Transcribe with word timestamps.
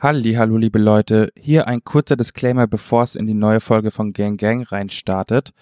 Halli, 0.00 0.34
hallo 0.34 0.58
liebe 0.58 0.78
Leute, 0.78 1.32
hier 1.36 1.66
ein 1.66 1.82
kurzer 1.82 2.14
Disclaimer, 2.14 2.68
bevor 2.68 3.02
es 3.02 3.16
in 3.16 3.26
die 3.26 3.34
neue 3.34 3.58
Folge 3.58 3.90
von 3.90 4.12
Gang 4.12 4.38
Gang 4.38 4.70
reinstartet. 4.70 5.52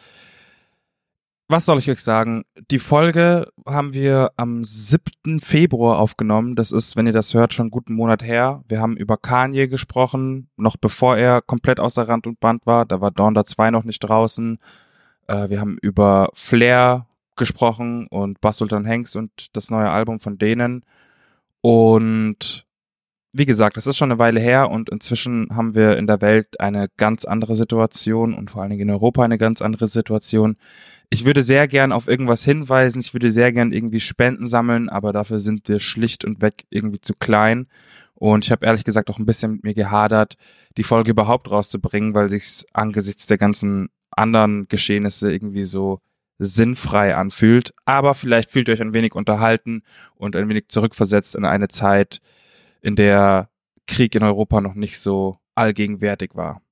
Was 1.48 1.64
soll 1.64 1.78
ich 1.78 1.90
euch 1.90 2.00
sagen? 2.00 2.44
Die 2.70 2.78
Folge 2.78 3.50
haben 3.66 3.94
wir 3.94 4.32
am 4.36 4.62
7. 4.62 5.40
Februar 5.40 5.98
aufgenommen. 5.98 6.54
Das 6.54 6.70
ist, 6.70 6.96
wenn 6.96 7.06
ihr 7.06 7.14
das 7.14 7.32
hört, 7.32 7.54
schon 7.54 7.64
einen 7.64 7.70
guten 7.70 7.94
Monat 7.94 8.22
her. 8.22 8.62
Wir 8.68 8.82
haben 8.82 8.98
über 8.98 9.16
Kanye 9.16 9.68
gesprochen, 9.68 10.50
noch 10.58 10.76
bevor 10.76 11.16
er 11.16 11.40
komplett 11.40 11.80
außer 11.80 12.06
Rand 12.06 12.26
und 12.26 12.38
Band 12.38 12.66
war. 12.66 12.84
Da 12.84 13.00
war 13.00 13.12
Donda 13.12 13.46
2 13.46 13.70
noch 13.70 13.84
nicht 13.84 14.00
draußen. 14.00 14.58
Äh, 15.28 15.48
wir 15.48 15.60
haben 15.60 15.78
über 15.80 16.28
Flair 16.34 17.06
gesprochen 17.36 18.06
und 18.08 18.42
Bass 18.42 18.58
Sultan 18.58 18.86
Hanks 18.86 19.16
und 19.16 19.56
das 19.56 19.70
neue 19.70 19.88
Album 19.88 20.20
von 20.20 20.36
denen. 20.36 20.84
Und 21.62 22.65
wie 23.38 23.46
gesagt, 23.46 23.76
das 23.76 23.86
ist 23.86 23.96
schon 23.96 24.10
eine 24.10 24.18
Weile 24.18 24.40
her 24.40 24.70
und 24.70 24.88
inzwischen 24.88 25.48
haben 25.54 25.74
wir 25.74 25.96
in 25.96 26.06
der 26.06 26.20
Welt 26.20 26.60
eine 26.60 26.88
ganz 26.96 27.24
andere 27.24 27.54
Situation 27.54 28.34
und 28.34 28.50
vor 28.50 28.62
allen 28.62 28.70
Dingen 28.70 28.88
in 28.88 28.90
Europa 28.90 29.22
eine 29.22 29.38
ganz 29.38 29.60
andere 29.60 29.88
Situation. 29.88 30.56
Ich 31.10 31.24
würde 31.24 31.42
sehr 31.42 31.68
gern 31.68 31.92
auf 31.92 32.08
irgendwas 32.08 32.44
hinweisen, 32.44 33.00
ich 33.00 33.12
würde 33.12 33.30
sehr 33.30 33.52
gern 33.52 33.72
irgendwie 33.72 34.00
Spenden 34.00 34.46
sammeln, 34.46 34.88
aber 34.88 35.12
dafür 35.12 35.38
sind 35.38 35.68
wir 35.68 35.80
schlicht 35.80 36.24
und 36.24 36.40
weg 36.40 36.64
irgendwie 36.70 37.00
zu 37.00 37.14
klein. 37.14 37.66
Und 38.14 38.46
ich 38.46 38.50
habe 38.50 38.64
ehrlich 38.64 38.84
gesagt 38.84 39.10
auch 39.10 39.18
ein 39.18 39.26
bisschen 39.26 39.52
mit 39.52 39.64
mir 39.64 39.74
gehadert, 39.74 40.36
die 40.78 40.82
Folge 40.82 41.10
überhaupt 41.10 41.50
rauszubringen, 41.50 42.14
weil 42.14 42.30
sich's 42.30 42.64
angesichts 42.72 43.26
der 43.26 43.36
ganzen 43.36 43.90
anderen 44.10 44.66
Geschehnisse 44.68 45.30
irgendwie 45.30 45.64
so 45.64 46.00
sinnfrei 46.38 47.14
anfühlt. 47.14 47.74
Aber 47.84 48.14
vielleicht 48.14 48.50
fühlt 48.50 48.68
ihr 48.68 48.74
euch 48.74 48.80
ein 48.80 48.94
wenig 48.94 49.14
unterhalten 49.14 49.82
und 50.14 50.34
ein 50.34 50.48
wenig 50.48 50.68
zurückversetzt 50.68 51.34
in 51.34 51.44
eine 51.44 51.68
Zeit, 51.68 52.20
in 52.86 52.94
der 52.94 53.50
Krieg 53.88 54.14
in 54.14 54.22
Europa 54.22 54.60
noch 54.60 54.74
nicht 54.74 55.00
so 55.00 55.38
allgegenwärtig 55.56 56.30
war. 56.34 56.62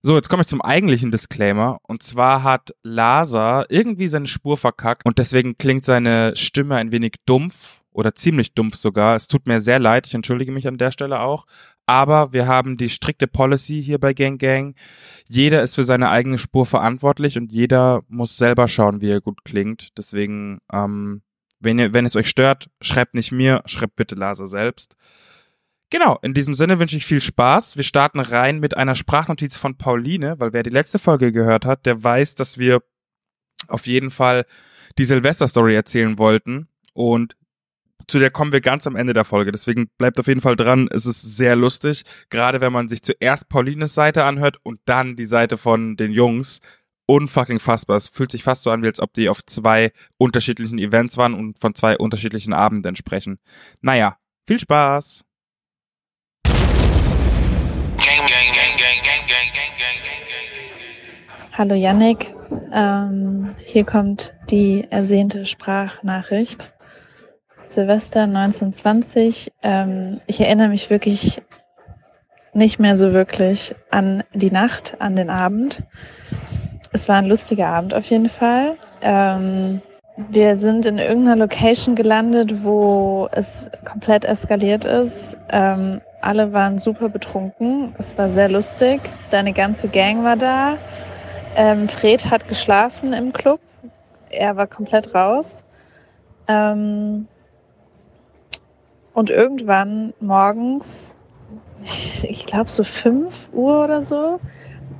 So, 0.00 0.14
jetzt 0.14 0.28
komme 0.28 0.42
ich 0.42 0.46
zum 0.46 0.62
eigentlichen 0.62 1.10
Disclaimer. 1.10 1.80
Und 1.82 2.04
zwar 2.04 2.44
hat 2.44 2.72
Lasa 2.84 3.64
irgendwie 3.68 4.06
seine 4.06 4.28
Spur 4.28 4.56
verkackt 4.56 5.04
und 5.04 5.18
deswegen 5.18 5.58
klingt 5.58 5.84
seine 5.84 6.36
Stimme 6.36 6.76
ein 6.76 6.92
wenig 6.92 7.14
dumpf 7.26 7.82
oder 7.90 8.14
ziemlich 8.14 8.54
dumpf 8.54 8.76
sogar. 8.76 9.16
Es 9.16 9.26
tut 9.26 9.48
mir 9.48 9.58
sehr 9.58 9.80
leid, 9.80 10.06
ich 10.06 10.14
entschuldige 10.14 10.52
mich 10.52 10.68
an 10.68 10.78
der 10.78 10.92
Stelle 10.92 11.18
auch. 11.18 11.46
Aber 11.84 12.32
wir 12.32 12.46
haben 12.46 12.76
die 12.76 12.88
strikte 12.88 13.26
Policy 13.26 13.82
hier 13.82 13.98
bei 13.98 14.14
Gang 14.14 14.40
Gang. 14.40 14.76
Jeder 15.26 15.62
ist 15.62 15.74
für 15.74 15.84
seine 15.84 16.10
eigene 16.10 16.38
Spur 16.38 16.66
verantwortlich 16.66 17.36
und 17.36 17.50
jeder 17.50 18.02
muss 18.06 18.36
selber 18.36 18.68
schauen, 18.68 19.00
wie 19.00 19.10
er 19.10 19.20
gut 19.20 19.44
klingt. 19.44 19.90
Deswegen, 19.98 20.58
ähm, 20.72 21.22
wenn, 21.58 21.80
ihr, 21.80 21.92
wenn 21.92 22.06
es 22.06 22.14
euch 22.14 22.28
stört, 22.28 22.70
schreibt 22.80 23.14
nicht 23.14 23.32
mir, 23.32 23.62
schreibt 23.66 23.96
bitte 23.96 24.14
Lasa 24.14 24.46
selbst. 24.46 24.96
Genau, 25.90 26.18
in 26.22 26.34
diesem 26.34 26.54
Sinne 26.54 26.80
wünsche 26.80 26.96
ich 26.96 27.06
viel 27.06 27.20
Spaß. 27.20 27.76
Wir 27.76 27.84
starten 27.84 28.18
rein 28.18 28.58
mit 28.58 28.76
einer 28.76 28.96
Sprachnotiz 28.96 29.56
von 29.56 29.78
Pauline, 29.78 30.40
weil 30.40 30.52
wer 30.52 30.64
die 30.64 30.70
letzte 30.70 30.98
Folge 30.98 31.30
gehört 31.30 31.64
hat, 31.64 31.86
der 31.86 32.02
weiß, 32.02 32.34
dass 32.34 32.58
wir 32.58 32.82
auf 33.68 33.86
jeden 33.86 34.10
Fall 34.10 34.46
die 34.98 35.04
Silvester-Story 35.04 35.74
erzählen 35.74 36.18
wollten. 36.18 36.68
Und 36.92 37.36
zu 38.08 38.18
der 38.18 38.30
kommen 38.30 38.52
wir 38.52 38.60
ganz 38.60 38.86
am 38.86 38.96
Ende 38.96 39.12
der 39.12 39.24
Folge. 39.24 39.52
Deswegen 39.52 39.88
bleibt 39.98 40.18
auf 40.18 40.26
jeden 40.26 40.40
Fall 40.40 40.56
dran. 40.56 40.88
Es 40.92 41.06
ist 41.06 41.22
sehr 41.22 41.54
lustig, 41.56 42.04
gerade 42.30 42.60
wenn 42.60 42.72
man 42.72 42.88
sich 42.88 43.02
zuerst 43.02 43.48
Paulines 43.48 43.94
Seite 43.94 44.24
anhört 44.24 44.58
und 44.62 44.80
dann 44.86 45.16
die 45.16 45.26
Seite 45.26 45.56
von 45.56 45.96
den 45.96 46.12
Jungs. 46.12 46.60
Unfucking 47.08 47.60
fassbar. 47.60 47.96
Es 47.96 48.08
fühlt 48.08 48.32
sich 48.32 48.42
fast 48.42 48.64
so 48.64 48.72
an, 48.72 48.82
wie 48.82 48.88
als 48.88 48.98
ob 48.98 49.14
die 49.14 49.28
auf 49.28 49.44
zwei 49.46 49.92
unterschiedlichen 50.18 50.78
Events 50.78 51.16
waren 51.16 51.34
und 51.34 51.60
von 51.60 51.72
zwei 51.76 51.96
unterschiedlichen 51.96 52.52
Abenden 52.52 52.96
sprechen. 52.96 53.38
Naja, 53.80 54.18
viel 54.48 54.58
Spaß! 54.58 55.25
Hallo 61.52 61.74
Yannick, 61.74 62.34
ähm, 62.72 63.54
hier 63.64 63.84
kommt 63.84 64.34
die 64.48 64.86
ersehnte 64.88 65.44
Sprachnachricht. 65.44 66.72
Silvester 67.68 68.22
1920. 68.22 69.52
Ähm, 69.62 70.20
ich 70.26 70.40
erinnere 70.40 70.68
mich 70.68 70.88
wirklich 70.88 71.42
nicht 72.54 72.78
mehr 72.78 72.96
so 72.96 73.12
wirklich 73.12 73.74
an 73.90 74.24
die 74.32 74.50
Nacht, 74.50 74.96
an 74.98 75.14
den 75.14 75.28
Abend. 75.28 75.82
Es 76.92 77.08
war 77.08 77.16
ein 77.16 77.26
lustiger 77.26 77.66
Abend 77.68 77.92
auf 77.92 78.06
jeden 78.06 78.30
Fall. 78.30 78.78
Ähm, 79.02 79.82
wir 80.30 80.56
sind 80.56 80.86
in 80.86 80.96
irgendeiner 80.96 81.36
Location 81.36 81.94
gelandet, 81.94 82.64
wo 82.64 83.28
es 83.32 83.70
komplett 83.84 84.24
eskaliert 84.24 84.86
ist. 84.86 85.36
Ähm, 85.50 86.00
alle 86.26 86.52
waren 86.52 86.78
super 86.78 87.08
betrunken. 87.08 87.94
Es 87.98 88.18
war 88.18 88.30
sehr 88.30 88.48
lustig. 88.48 89.00
Deine 89.30 89.52
ganze 89.52 89.88
Gang 89.88 90.24
war 90.24 90.36
da. 90.36 90.76
Ähm, 91.54 91.88
Fred 91.88 92.30
hat 92.30 92.48
geschlafen 92.48 93.12
im 93.12 93.32
Club. 93.32 93.60
Er 94.30 94.56
war 94.56 94.66
komplett 94.66 95.14
raus. 95.14 95.64
Ähm, 96.48 97.28
und 99.14 99.30
irgendwann 99.30 100.12
morgens, 100.20 101.16
ich, 101.84 102.28
ich 102.28 102.44
glaube 102.44 102.70
so 102.70 102.84
5 102.84 103.48
Uhr 103.52 103.84
oder 103.84 104.02
so, 104.02 104.40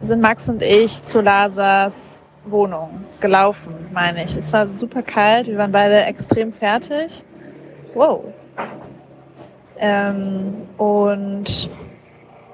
sind 0.01 0.21
Max 0.23 0.49
und 0.49 0.63
ich 0.63 1.03
zu 1.03 1.21
Lasas 1.21 2.23
Wohnung 2.45 3.05
gelaufen, 3.21 3.75
meine 3.93 4.25
ich. 4.25 4.37
Es 4.37 4.53
war 4.53 4.69
super 4.69 5.03
kalt, 5.03 5.49
wir 5.49 5.59
waren 5.59 5.73
beide 5.73 6.05
extrem 6.05 6.53
fertig. 6.53 7.25
Wow. 7.95 8.33
Ähm, 9.79 10.69
und 10.79 11.69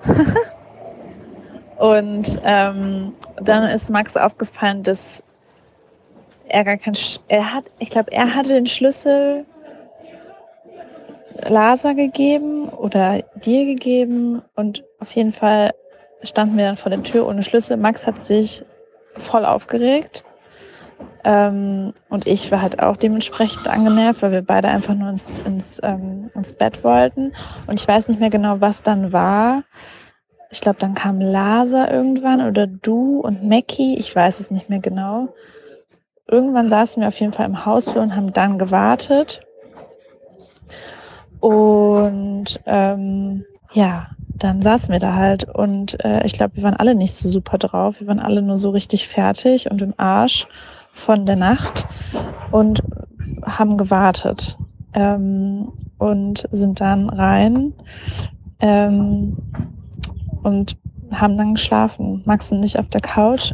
Und 1.83 2.41
ähm, 2.45 3.13
dann 3.43 3.65
ist 3.65 3.91
Max 3.91 4.17
aufgefallen, 4.17 4.85
dass 4.85 5.21
er 6.47 6.63
gar 6.63 6.77
kein, 6.77 6.95
Sch 6.95 7.19
er 7.27 7.53
hat, 7.53 7.65
ich 7.81 7.91
glaube, 7.91 8.13
er 8.13 8.37
hatte 8.37 8.51
den 8.51 8.69
Schlüssel 8.69 9.45
Lasa 11.49 11.93
gegeben 11.93 12.69
oder 12.69 13.25
dir 13.35 13.65
gegeben 13.65 14.43
und 14.55 14.85
auf 15.01 15.11
jeden 15.11 15.33
Fall 15.33 15.73
standen 16.23 16.57
wir 16.57 16.67
dann 16.67 16.77
vor 16.77 16.91
der 16.91 17.03
Tür 17.03 17.27
ohne 17.27 17.43
Schlüssel. 17.43 17.77
Max 17.77 18.07
hat 18.07 18.21
sich 18.21 18.65
voll 19.17 19.45
aufgeregt 19.45 20.23
ähm, 21.25 21.93
und 22.09 22.27
ich 22.27 22.51
war 22.51 22.63
halt 22.63 22.83
auch 22.83 22.97
dementsprechend 22.97 23.69
angenervt, 23.69 24.23
weil 24.23 24.33
wir 24.33 24.43
beide 24.43 24.69
einfach 24.69 24.95
nur 24.95 25.11
ins, 25.11 25.39
ins, 25.41 25.81
ähm, 25.83 26.31
ins 26.35 26.53
Bett 26.53 26.85
wollten 26.85 27.33
und 27.67 27.81
ich 27.81 27.87
weiß 27.87 28.09
nicht 28.09 28.21
mehr 28.21 28.31
genau, 28.31 28.61
was 28.61 28.83
dann 28.83 29.13
war 29.13 29.63
ich 30.53 30.61
glaube, 30.61 30.79
dann 30.79 30.93
kam 30.95 31.19
Lasa 31.19 31.91
irgendwann 31.91 32.43
oder 32.43 32.67
du 32.67 33.21
und 33.21 33.43
Mackie, 33.43 33.97
ich 33.99 34.15
weiß 34.15 34.39
es 34.39 34.51
nicht 34.51 34.69
mehr 34.69 34.81
genau. 34.81 35.35
Irgendwann 36.29 36.69
saßen 36.69 37.01
wir 37.01 37.09
auf 37.09 37.19
jeden 37.19 37.33
Fall 37.33 37.47
im 37.47 37.65
Hausflur 37.65 38.03
und 38.03 38.15
haben 38.15 38.35
dann 38.35 38.59
gewartet. 38.59 39.41
Und 41.41 42.61
ähm, 42.67 43.47
ja, 43.73 44.09
dann 44.39 44.61
saßen 44.61 44.93
wir 44.93 45.01
da 45.01 45.15
halt 45.15 45.45
und 45.45 46.05
äh, 46.05 46.25
ich 46.27 46.35
glaube, 46.35 46.57
wir 46.57 46.65
waren 46.65 46.77
alle 46.77 46.95
nicht 46.95 47.15
so 47.15 47.31
super 47.31 47.57
drauf. 47.57 48.01
Wir 48.01 48.07
waren 48.07 48.21
alle 48.21 48.43
nur 48.43 48.59
so 48.59 48.71
richtig 48.71 49.09
fertig 49.09 49.71
und 49.71 49.81
im 49.81 49.95
Arsch 49.97 50.47
von 50.93 51.27
der 51.27 51.37
Nacht 51.37 51.87
und 52.51 52.83
haben 53.45 53.77
gewartet 53.77 54.57
ähm, 54.95 55.73
und 55.99 56.47
sind 56.53 56.81
dann 56.81 57.09
rein. 57.09 57.75
Ähm, 58.61 59.37
und 60.43 60.77
haben 61.11 61.37
dann 61.37 61.55
geschlafen. 61.55 62.23
Max 62.25 62.53
und 62.53 62.63
ich 62.63 62.79
auf 62.79 62.89
der 62.89 63.01
Couch, 63.01 63.53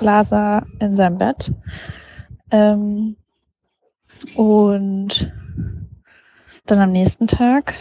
Lasa 0.00 0.64
in 0.80 0.94
seinem 0.94 1.18
Bett. 1.18 1.52
Ähm, 2.50 3.16
und 4.34 5.32
dann 6.66 6.80
am 6.80 6.92
nächsten 6.92 7.26
Tag, 7.26 7.74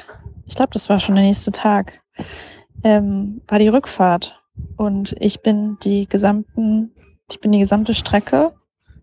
ich 0.45 0.55
glaube, 0.55 0.71
das 0.73 0.89
war 0.89 0.99
schon 0.99 1.15
der 1.15 1.23
nächste 1.23 1.51
Tag, 1.51 2.01
ähm, 2.83 3.41
war 3.47 3.59
die 3.59 3.67
Rückfahrt. 3.67 4.41
Und 4.77 5.15
ich 5.19 5.41
bin 5.41 5.77
die 5.83 6.07
gesamten, 6.07 6.91
ich 7.29 7.39
bin 7.39 7.51
die 7.51 7.59
gesamte 7.59 7.93
Strecke 7.93 8.53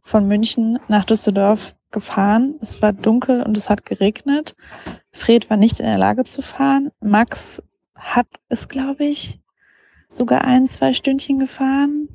von 0.03 0.27
München 0.27 0.79
nach 0.89 1.05
Düsseldorf 1.05 1.75
gefahren. 1.91 2.57
Es 2.61 2.83
war 2.83 2.93
dunkel 2.93 3.43
und 3.43 3.57
es 3.57 3.71
hat 3.71 3.87
geregnet. 3.87 4.57
Fred 5.13 5.49
war 5.51 5.57
nicht 5.57 5.81
in 5.81 5.87
der 5.87 5.99
Lage 5.99 6.25
zu 6.25 6.43
fahren. 6.43 6.91
Max 7.01 7.63
hat 7.95 8.27
es, 8.49 8.69
glaube 8.69 9.05
ich, 9.05 9.41
sogar 10.09 10.43
ein, 10.43 10.67
zwei 10.69 10.93
Stündchen 10.93 11.39
gefahren. 11.39 12.09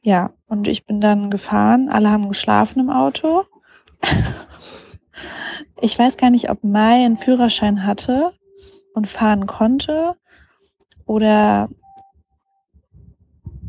Ja, 0.00 0.32
und 0.46 0.68
ich 0.68 0.86
bin 0.86 1.00
dann 1.00 1.30
gefahren. 1.30 1.88
Alle 1.88 2.10
haben 2.10 2.28
geschlafen 2.28 2.80
im 2.80 2.90
Auto. 2.90 3.44
ich 5.80 5.98
weiß 5.98 6.16
gar 6.16 6.30
nicht, 6.30 6.50
ob 6.50 6.64
Mai 6.64 7.04
einen 7.04 7.18
Führerschein 7.18 7.84
hatte 7.84 8.32
und 8.94 9.08
fahren 9.08 9.46
konnte 9.46 10.16
oder 11.04 11.68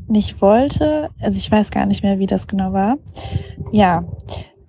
nicht 0.10 0.42
wollte. 0.42 1.10
Also 1.22 1.38
ich 1.38 1.52
weiß 1.52 1.72
gar 1.72 1.86
nicht 1.86 2.04
mehr, 2.04 2.20
wie 2.20 2.28
das 2.28 2.48
genau 2.48 2.74
war. 2.74 2.98
Ja, 3.72 4.04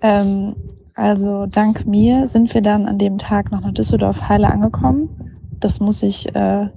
ähm, 0.00 0.54
also 0.94 1.46
dank 1.46 1.86
mir 1.86 2.26
sind 2.26 2.52
wir 2.52 2.62
dann 2.62 2.86
an 2.86 2.98
dem 2.98 3.18
Tag 3.18 3.50
noch 3.50 3.60
nach 3.60 3.72
Düsseldorf 3.72 4.28
heile 4.28 4.50
angekommen 4.50 5.30
das 5.60 5.78
muss 5.78 6.02
ich 6.02 6.34
äh, 6.34 6.68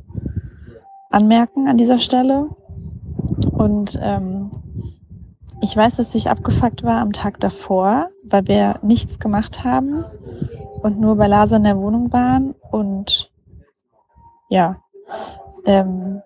anmerken 1.10 1.68
an 1.68 1.78
dieser 1.78 2.00
Stelle. 2.00 2.50
Und 3.52 3.98
ähm, 4.02 4.52
ich 5.62 5.76
weiß, 5.76 5.96
dass 5.96 6.14
ich 6.16 6.30
abgefuckt 6.30 6.84
war 6.84 7.00
am 7.00 7.14
Tag 7.14 7.40
davor, 7.40 8.10
weil 8.26 8.48
wir 8.48 8.80
nichts 8.82 9.20
gemacht 9.20 9.64
haben 9.64 10.04
und 10.82 11.00
nur 11.00 11.16
bei 11.16 11.28
Lasa 11.28 11.56
in 11.56 11.64
der 11.64 11.78
Wohnung 11.78 12.12
waren. 12.12 12.54
Und 12.72 13.32
ja, 14.50 14.78
ähm, 15.66 16.22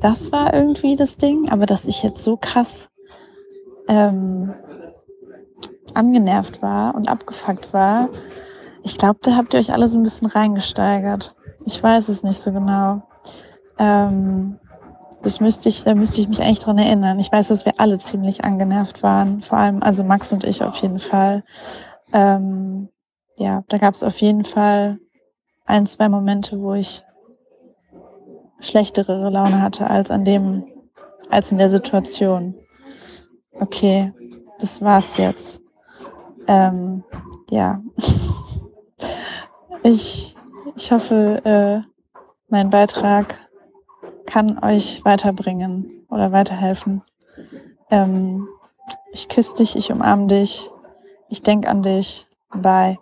das 0.00 0.32
war 0.32 0.54
irgendwie 0.54 0.96
das 0.96 1.16
Ding. 1.16 1.50
Aber 1.50 1.66
dass 1.66 1.86
ich 1.86 2.02
jetzt 2.02 2.24
so 2.24 2.36
krass 2.36 2.90
ähm, 3.88 4.54
angenervt 5.94 6.62
war 6.62 6.94
und 6.94 7.08
abgefuckt 7.08 7.72
war, 7.72 8.08
ich 8.82 8.96
glaube, 8.96 9.18
da 9.22 9.36
habt 9.36 9.54
ihr 9.54 9.60
euch 9.60 9.72
alle 9.72 9.88
so 9.88 9.98
ein 9.98 10.02
bisschen 10.02 10.28
reingesteigert. 10.28 11.34
Ich 11.66 11.82
weiß 11.82 12.08
es 12.08 12.22
nicht 12.22 12.40
so 12.40 12.52
genau. 12.52 13.02
Ähm, 13.78 14.58
das 15.22 15.40
müsste 15.40 15.68
ich, 15.68 15.84
da 15.84 15.94
müsste 15.94 16.22
ich 16.22 16.28
mich 16.28 16.40
eigentlich 16.40 16.60
dran 16.60 16.78
erinnern. 16.78 17.18
Ich 17.18 17.30
weiß, 17.30 17.48
dass 17.48 17.66
wir 17.66 17.74
alle 17.78 17.98
ziemlich 17.98 18.44
angenervt 18.44 19.02
waren, 19.02 19.42
vor 19.42 19.58
allem 19.58 19.82
also 19.82 20.02
Max 20.02 20.32
und 20.32 20.44
ich 20.44 20.62
auf 20.62 20.76
jeden 20.76 20.98
Fall. 20.98 21.44
Ähm, 22.12 22.88
ja, 23.36 23.62
da 23.68 23.78
gab 23.78 23.94
es 23.94 24.02
auf 24.02 24.16
jeden 24.20 24.44
Fall 24.44 24.98
ein, 25.66 25.86
zwei 25.86 26.08
Momente, 26.08 26.60
wo 26.60 26.74
ich 26.74 27.02
schlechtere 28.60 29.30
Laune 29.30 29.62
hatte 29.62 29.88
als 29.88 30.10
an 30.10 30.24
dem, 30.24 30.64
als 31.28 31.52
in 31.52 31.58
der 31.58 31.70
Situation. 31.70 32.54
Okay, 33.52 34.12
das 34.58 34.82
war's 34.82 35.16
jetzt. 35.16 35.60
Ähm, 36.46 37.04
ja. 37.50 37.80
ich, 39.82 40.34
ich 40.76 40.92
hoffe, 40.92 41.40
äh, 41.44 41.90
mein 42.48 42.70
Beitrag 42.70 43.38
kann 44.26 44.62
euch 44.62 45.04
weiterbringen 45.04 46.06
oder 46.08 46.32
weiterhelfen. 46.32 47.02
Ähm, 47.90 48.48
ich 49.12 49.28
küsse 49.28 49.54
dich, 49.56 49.76
ich 49.76 49.90
umarme 49.90 50.26
dich, 50.26 50.70
ich 51.28 51.42
denke 51.42 51.68
an 51.68 51.82
dich. 51.82 52.26
Bye. 52.54 52.98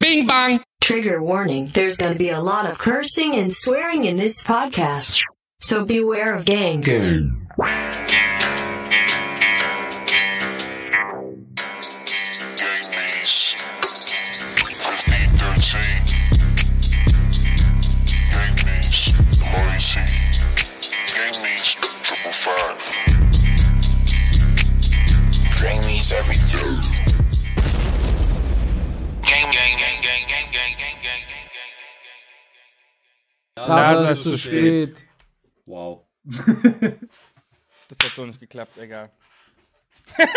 Bing 0.00 0.26
bang. 0.26 0.60
Trigger 0.80 1.22
warning 1.22 1.68
there's 1.74 1.96
going 1.96 2.12
to 2.12 2.18
be 2.18 2.30
a 2.30 2.40
lot 2.40 2.64
of 2.68 2.78
cursing 2.78 3.34
and 3.34 3.52
swearing 3.52 4.04
in 4.04 4.16
this 4.16 4.42
podcast. 4.44 5.14
So 5.60 5.84
beware 5.84 6.34
of 6.34 6.44
gang. 6.44 6.80
Gang. 6.80 7.46
Gamers 12.58 13.58
1513 14.78 16.18
Gamers 18.48 19.12
Emergency 19.42 20.00
Gamers 21.12 21.74
Triple 22.02 22.32
Lasa 33.66 34.08
ist 34.10 34.22
zu 34.22 34.38
spät. 34.38 35.04
Wow. 35.66 36.04
Das 37.88 37.98
hat 38.04 38.14
so 38.14 38.26
nicht 38.26 38.38
geklappt, 38.38 38.76
egal. 38.76 39.10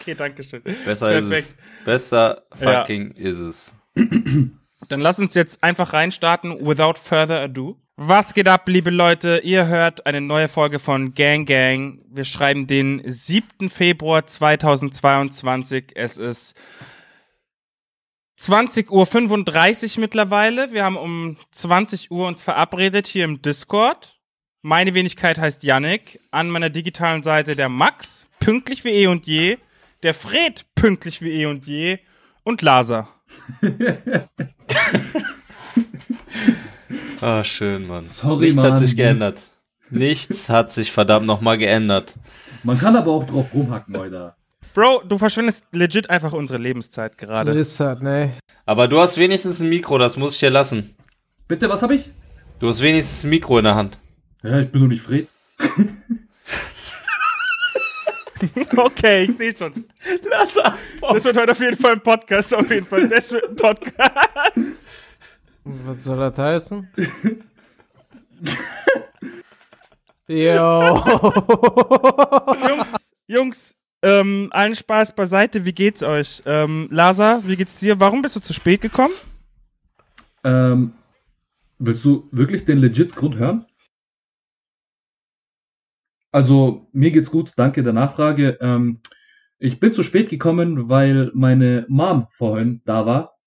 okay, 0.00 0.14
danke 0.16 0.42
schön. 0.42 0.60
Besser 0.84 1.16
ist 1.16 1.30
es. 1.30 1.56
Besser 1.84 2.42
fucking 2.52 3.12
ist 3.12 3.38
es. 3.38 3.76
Dann 4.88 5.00
lass 5.00 5.20
uns 5.20 5.34
jetzt 5.34 5.62
einfach 5.62 5.92
reinstarten, 5.92 6.66
without 6.66 6.94
further 6.98 7.40
ado. 7.40 7.80
Was 7.96 8.34
geht 8.34 8.48
ab, 8.48 8.68
liebe 8.68 8.90
Leute? 8.90 9.40
Ihr 9.44 9.68
hört 9.68 10.04
eine 10.04 10.20
neue 10.20 10.48
Folge 10.48 10.80
von 10.80 11.14
Gang 11.14 11.46
Gang. 11.46 12.00
Wir 12.10 12.24
schreiben 12.24 12.66
den 12.66 13.00
7. 13.04 13.70
Februar 13.70 14.26
2022. 14.26 15.92
Es 15.94 16.18
ist 16.18 16.56
20.35 18.38 19.96
Uhr 19.96 20.00
mittlerweile. 20.00 20.72
Wir 20.72 20.84
haben 20.84 20.96
um 20.96 21.36
20 21.52 22.10
Uhr 22.10 22.26
uns 22.26 22.42
verabredet 22.42 23.06
hier 23.06 23.24
im 23.24 23.40
Discord. 23.42 24.18
Meine 24.62 24.94
Wenigkeit 24.94 25.38
heißt 25.38 25.62
Yannick. 25.62 26.20
An 26.30 26.50
meiner 26.50 26.70
digitalen 26.70 27.22
Seite 27.22 27.54
der 27.54 27.68
Max, 27.68 28.26
pünktlich 28.40 28.84
wie 28.84 28.90
eh 28.90 29.06
und 29.06 29.26
je. 29.26 29.58
Der 30.02 30.14
Fred, 30.14 30.66
pünktlich 30.74 31.20
wie 31.22 31.30
eh 31.30 31.46
und 31.46 31.66
je. 31.66 31.98
Und 32.42 32.62
Lasa. 32.62 33.08
Ah, 37.20 37.42
schön, 37.42 37.86
Mann. 37.86 38.04
Sorry, 38.04 38.44
Nichts 38.46 38.56
Mann. 38.56 38.72
hat 38.72 38.78
sich 38.78 38.96
geändert. 38.96 39.48
Nichts 39.88 40.48
hat 40.50 40.72
sich 40.72 40.92
verdammt 40.92 41.26
nochmal 41.26 41.56
geändert. 41.56 42.14
Man 42.62 42.78
kann 42.78 42.96
aber 42.96 43.12
auch 43.12 43.24
drauf 43.26 43.46
rumhacken, 43.54 43.96
Alter. 43.96 44.36
Bro, 44.74 45.02
du 45.08 45.18
verschwendest 45.18 45.64
legit 45.72 46.10
einfach 46.10 46.32
unsere 46.32 46.58
Lebenszeit 46.58 47.12
So 47.18 47.26
gerade. 47.26 47.52
ist 47.52 47.78
das, 47.80 48.00
ne? 48.00 48.32
Aber 48.66 48.88
du 48.88 48.98
hast 48.98 49.16
wenigstens 49.16 49.60
ein 49.60 49.68
Mikro, 49.68 49.98
das 49.98 50.16
muss 50.16 50.34
ich 50.34 50.40
dir 50.40 50.50
lassen. 50.50 50.94
Bitte, 51.46 51.68
was 51.68 51.80
habe 51.82 51.94
ich? 51.96 52.10
Du 52.58 52.68
hast 52.68 52.80
wenigstens 52.82 53.24
ein 53.24 53.30
Mikro 53.30 53.58
in 53.58 53.64
der 53.64 53.74
Hand. 53.76 53.98
Ja, 54.42 54.58
ich 54.60 54.70
bin 54.70 54.80
doch 54.82 54.88
nicht 54.88 55.02
Fred. 55.02 55.28
Okay, 58.76 59.22
ich 59.24 59.36
sehe 59.38 59.56
schon. 59.56 59.86
Das 61.08 61.24
wird 61.24 61.36
heute 61.36 61.52
auf 61.52 61.60
jeden 61.60 61.76
Fall 61.78 61.92
ein 61.92 62.00
Podcast, 62.02 62.52
auf 62.52 62.68
jeden 62.68 62.84
Fall. 62.86 63.08
Das 63.08 63.32
wird 63.32 63.48
ein 63.48 63.56
Podcast. 63.56 64.58
Was 65.64 66.04
soll 66.04 66.18
das 66.18 66.36
heißen? 66.36 66.86
Yo. 70.26 71.02
Jungs, 72.68 73.14
Jungs, 73.26 73.74
ähm, 74.04 74.48
allen 74.50 74.74
Spaß 74.74 75.14
beiseite. 75.14 75.64
Wie 75.64 75.72
geht's 75.72 76.02
euch? 76.02 76.42
Ähm, 76.46 76.88
Lasa, 76.90 77.42
wie 77.44 77.56
geht's 77.56 77.80
dir? 77.80 77.98
Warum 77.98 78.22
bist 78.22 78.36
du 78.36 78.40
zu 78.40 78.52
spät 78.52 78.80
gekommen? 78.80 79.14
Ähm, 80.44 80.92
willst 81.78 82.04
du 82.04 82.28
wirklich 82.30 82.64
den 82.64 82.78
legit 82.78 83.16
Grund 83.16 83.36
hören? 83.36 83.66
Also, 86.30 86.88
mir 86.92 87.10
geht's 87.10 87.30
gut, 87.30 87.52
danke 87.56 87.82
der 87.82 87.92
Nachfrage. 87.92 88.58
Ähm, 88.60 89.00
ich 89.58 89.80
bin 89.80 89.94
zu 89.94 90.02
spät 90.02 90.28
gekommen, 90.28 90.88
weil 90.88 91.30
meine 91.34 91.86
Mom 91.88 92.26
vorhin 92.32 92.82
da 92.84 93.06
war 93.06 93.38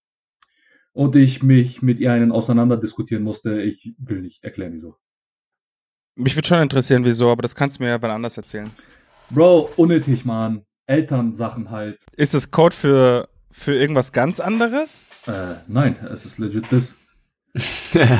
und 0.94 1.16
ich 1.16 1.44
mich 1.44 1.84
mit 1.84 2.00
ihr 2.00 2.12
einen 2.12 2.32
auseinander 2.32 2.78
diskutieren 2.78 3.24
musste. 3.24 3.62
Ich 3.62 3.94
will 4.00 4.22
nicht 4.22 4.44
erklären, 4.44 4.74
wieso. 4.74 4.96
Mich 6.16 6.36
würde 6.36 6.48
schon 6.48 6.62
interessieren, 6.62 7.06
wieso, 7.06 7.30
aber 7.30 7.44
das 7.44 7.54
kannst 7.54 7.78
du 7.78 7.84
mir 7.84 7.90
ja 7.90 8.02
wann 8.02 8.10
anders 8.10 8.38
erzählen. 8.38 8.72
Bro, 9.30 9.70
unnötig, 9.76 10.26
Mann. 10.26 10.64
Elternsachen 10.86 11.70
halt. 11.70 12.00
Ist 12.16 12.34
das 12.34 12.52
Code 12.52 12.76
für, 12.76 13.30
für 13.52 13.76
irgendwas 13.76 14.12
ganz 14.12 14.40
anderes? 14.40 15.04
Äh, 15.26 15.56
nein, 15.68 15.98
es 16.14 16.26
ist 16.26 16.38
legit 16.38 16.66
das. 16.72 16.94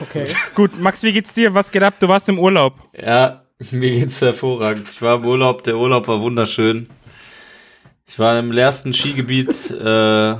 Okay. 0.00 0.26
Gut, 0.54 0.78
Max, 0.78 1.02
wie 1.02 1.12
geht's 1.12 1.32
dir? 1.32 1.54
Was 1.54 1.70
geht 1.70 1.82
ab? 1.82 1.94
Du 1.98 2.08
warst 2.08 2.28
im 2.28 2.38
Urlaub. 2.38 2.74
Ja, 3.00 3.44
mir 3.70 3.90
geht's 3.90 4.20
hervorragend. 4.20 4.88
Ich 4.88 5.00
war 5.02 5.16
im 5.16 5.26
Urlaub, 5.26 5.64
der 5.64 5.76
Urlaub 5.76 6.08
war 6.08 6.20
wunderschön. 6.20 6.88
Ich 8.06 8.18
war 8.18 8.38
im 8.38 8.52
leersten 8.52 8.94
Skigebiet, 8.94 9.70
äh, 9.70 10.36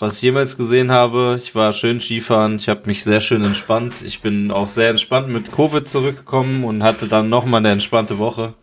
was 0.00 0.16
ich 0.16 0.22
jemals 0.22 0.56
gesehen 0.56 0.90
habe. 0.90 1.36
Ich 1.38 1.54
war 1.54 1.72
schön 1.72 2.00
Skifahren, 2.00 2.56
ich 2.56 2.68
habe 2.68 2.82
mich 2.86 3.04
sehr 3.04 3.20
schön 3.20 3.44
entspannt. 3.44 3.94
Ich 4.04 4.20
bin 4.20 4.50
auch 4.50 4.68
sehr 4.68 4.90
entspannt 4.90 5.28
mit 5.28 5.52
Covid 5.52 5.88
zurückgekommen 5.88 6.64
und 6.64 6.82
hatte 6.82 7.06
dann 7.06 7.28
nochmal 7.28 7.58
eine 7.60 7.70
entspannte 7.70 8.18
Woche. 8.18 8.54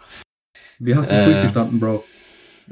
Wie 0.80 0.96
hast 0.96 1.10
du 1.10 1.14
Äh. 1.16 1.26
durchgestanden, 1.26 1.80
Bro? 1.80 2.04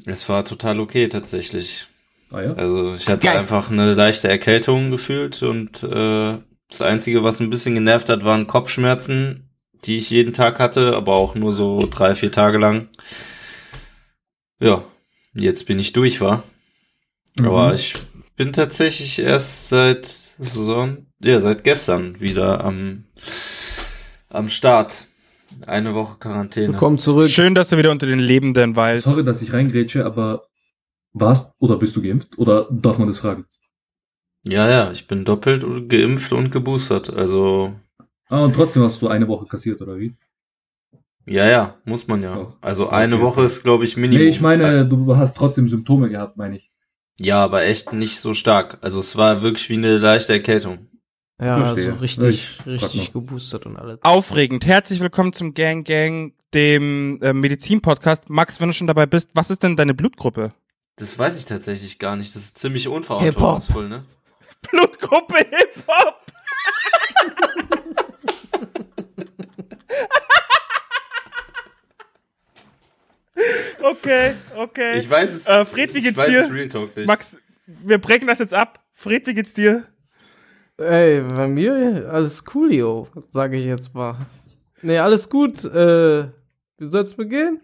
Es 0.06 0.28
war 0.28 0.44
total 0.44 0.80
okay 0.82 1.08
tatsächlich. 1.08 1.88
Ah 2.32 2.42
ja? 2.42 2.54
Also 2.54 2.96
ich 2.96 3.08
hatte 3.08 3.26
Geil. 3.28 3.38
einfach 3.38 3.72
eine 3.72 3.94
leichte 3.94 4.28
Erkältung 4.28 4.92
gefühlt 4.92 5.42
und 5.44 5.82
äh, 5.84 6.34
das 6.70 6.82
Einzige, 6.82 7.24
was 7.24 7.40
ein 7.40 7.50
bisschen 7.50 7.76
genervt 7.76 8.10
hat, 8.10 8.26
waren 8.26 8.48
Kopfschmerzen, 8.48 9.50
die 9.86 9.98
ich 9.98 10.10
jeden 10.10 10.34
Tag 10.34 10.60
hatte, 10.60 10.96
aber 10.96 11.14
auch 11.14 11.36
nur 11.36 11.54
so 11.54 11.88
drei, 11.90 12.16
vier 12.16 12.32
Tage 12.32 12.58
lang. 12.58 12.90
Ja, 14.60 14.84
jetzt 15.34 15.66
bin 15.68 15.80
ich 15.80 15.94
durch, 15.94 16.20
war. 16.22 16.44
Aber 17.40 17.70
Mhm. 17.70 17.76
ich 17.76 17.94
bin 18.36 18.54
tatsächlich 18.54 19.20
erst 19.20 19.70
seit 19.70 20.08
Son 20.40 21.08
ja, 21.20 21.40
seit 21.40 21.64
gestern 21.64 22.20
wieder 22.20 22.64
am, 22.64 23.06
am 24.30 24.50
Start. 24.50 25.08
Eine 25.66 25.94
Woche 25.94 26.18
Quarantäne. 26.20 26.74
Willkommen 26.74 26.98
zurück. 26.98 27.30
Schön, 27.30 27.56
dass 27.56 27.70
du 27.70 27.78
wieder 27.78 27.92
unter 27.92 28.08
den 28.08 28.20
Lebenden 28.20 28.76
weilst. 28.76 29.08
Sorry, 29.08 29.24
dass 29.24 29.42
ich 29.42 29.54
reingrätsche, 29.54 30.06
aber 30.06 30.44
warst 31.14 31.54
oder 31.60 31.78
bist 31.78 31.96
du 31.96 32.02
geimpft? 32.02 32.38
Oder 32.38 32.68
darf 32.70 32.98
man 32.98 33.08
das 33.08 33.20
fragen? 33.20 33.46
Ja, 34.44 34.70
ja, 34.70 34.92
ich 34.92 35.08
bin 35.08 35.24
doppelt 35.24 35.90
geimpft 35.90 36.34
und 36.34 36.52
geboostert. 36.52 37.10
Also, 37.12 37.74
Ah, 38.28 38.44
und 38.44 38.56
trotzdem 38.56 38.84
hast 38.84 39.02
du 39.02 39.08
eine 39.08 39.28
Woche 39.28 39.46
kassiert, 39.46 39.82
oder 39.82 39.98
wie? 39.98 40.16
ja, 41.26 41.48
ja, 41.48 41.76
muss 41.86 42.08
man 42.08 42.22
ja. 42.22 42.38
Oh, 42.38 42.54
Also 42.62 42.90
eine 42.90 43.16
okay. 43.16 43.24
Woche 43.24 43.44
ist, 43.44 43.64
glaube 43.64 43.86
ich, 43.86 43.98
Minimum. 43.98 44.24
Nee, 44.24 44.30
ich 44.30 44.42
meine, 44.42 44.86
du 44.86 45.16
hast 45.16 45.38
trotzdem 45.38 45.70
Symptome 45.70 46.10
gehabt, 46.10 46.38
meine 46.38 46.58
ich. 46.58 46.72
Ja, 47.20 47.44
aber 47.44 47.64
echt 47.64 47.94
nicht 47.94 48.20
so 48.20 48.34
stark. 48.34 48.78
Also 48.82 49.00
es 49.00 49.16
war 49.16 49.42
wirklich 49.42 49.70
wie 49.70 49.76
eine 49.76 49.98
leichte 49.98 50.34
Erkältung. 50.34 50.90
Ja, 51.40 51.58
Verstehe. 51.64 51.92
also 51.92 52.02
richtig, 52.02 52.60
Ich 52.60 52.66
richtig 52.66 53.14
geboostert 53.14 53.66
und 53.66 53.78
alles. 53.78 54.00
Aufregend. 54.04 54.66
Herzlich 54.66 55.00
willkommen 55.00 55.32
zum 55.34 55.54
Gang 55.54 55.86
Gang, 55.88 56.34
dem 56.54 57.20
äh, 57.22 57.34
Medizin-Podcast. 57.34 58.30
Max, 58.30 58.60
wenn 58.60 58.68
du 58.68 58.74
schon 58.74 58.88
dabei 58.88 59.06
bist, 59.06 59.32
was 59.34 59.50
ist 59.50 59.64
denn 59.64 59.78
deine 59.78 59.94
Blutgruppe? 59.94 60.54
Das 60.98 61.18
weiß 61.18 61.38
ich 61.38 61.46
tatsächlich 61.46 62.00
gar 62.00 62.16
nicht. 62.18 62.36
Das 62.36 62.44
ist 62.44 62.58
ziemlich 62.58 62.88
unverantwortungsvoll, 62.88 63.90
ne? 63.90 64.06
Blutgruppe 64.70 65.38
Hip-Hop! 65.38 66.16
okay, 73.82 74.34
okay. 74.56 75.00
Ich 75.00 75.10
weiß 75.10 75.36
es. 75.36 75.48
Äh, 75.48 75.66
Fred, 75.66 75.94
wie 75.94 76.00
ich 76.00 76.04
geht's 76.06 76.18
weiß 76.18 76.30
dir? 76.30 76.46
Es 76.46 76.52
Real 76.52 76.70
Talk 76.70 76.96
nicht. 76.96 77.08
Max, 77.08 77.38
wir 77.66 77.98
brechen 77.98 78.28
das 78.28 78.40
jetzt 78.40 78.54
ab. 78.54 78.84
Fred, 78.92 79.26
wie 79.28 79.34
geht's 79.34 79.54
dir? 79.54 79.86
Ey, 80.78 81.22
bei 81.22 81.48
mir 81.48 82.10
alles 82.12 82.44
coolio, 82.44 83.08
sage 83.30 83.58
ich 83.58 83.66
jetzt 83.66 83.94
mal. 83.94 84.18
Nee, 84.82 84.98
alles 84.98 85.30
gut. 85.30 85.64
Äh, 85.64 86.26
wie 86.78 86.86
soll's 86.86 87.14
begehen? 87.14 87.62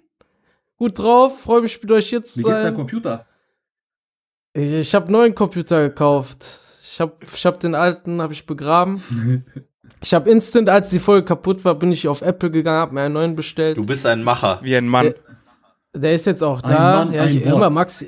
Gut 0.78 0.98
drauf, 0.98 1.42
freue 1.42 1.62
mich 1.62 1.82
mit 1.82 1.92
euch 1.92 2.08
zu 2.08 2.16
Wie 2.16 2.20
geht's 2.20 2.44
deinem 2.44 2.64
sein. 2.64 2.76
Computer? 2.76 3.26
Ich, 4.54 4.74
ich 4.74 4.96
habe 4.96 5.12
neuen 5.12 5.36
Computer 5.36 5.88
gekauft. 5.88 6.60
Ich 6.82 7.00
habe 7.00 7.14
ich 7.34 7.46
hab 7.46 7.60
den 7.60 7.76
alten, 7.76 8.22
habe 8.22 8.34
ich 8.34 8.46
begraben. 8.46 9.46
Ich 10.04 10.16
habe 10.16 10.32
instant, 10.32 10.68
als 10.68 10.90
die 10.90 11.00
Folge 11.00 11.26
kaputt 11.26 11.64
war, 11.64 11.76
bin 11.76 11.92
ich 11.92 12.08
auf 12.08 12.22
Apple 12.24 12.50
gegangen, 12.50 12.80
habe 12.80 12.94
mir 12.96 13.02
einen 13.02 13.14
neuen 13.14 13.36
bestellt. 13.36 13.78
Du 13.78 13.86
bist 13.86 14.06
ein 14.08 14.24
Macher. 14.24 14.60
Wie 14.64 14.76
ein 14.76 14.88
Mann. 14.88 15.14
Der 15.96 16.14
ist 16.14 16.26
jetzt 16.26 16.44
auch 16.44 16.62
Ein 16.64 16.70
da. 16.70 17.06
Mann, 17.06 17.14
ja, 17.14 17.24
ein 17.24 17.30
ich, 17.38 17.46
immer 17.46 17.70
Max. 17.70 18.06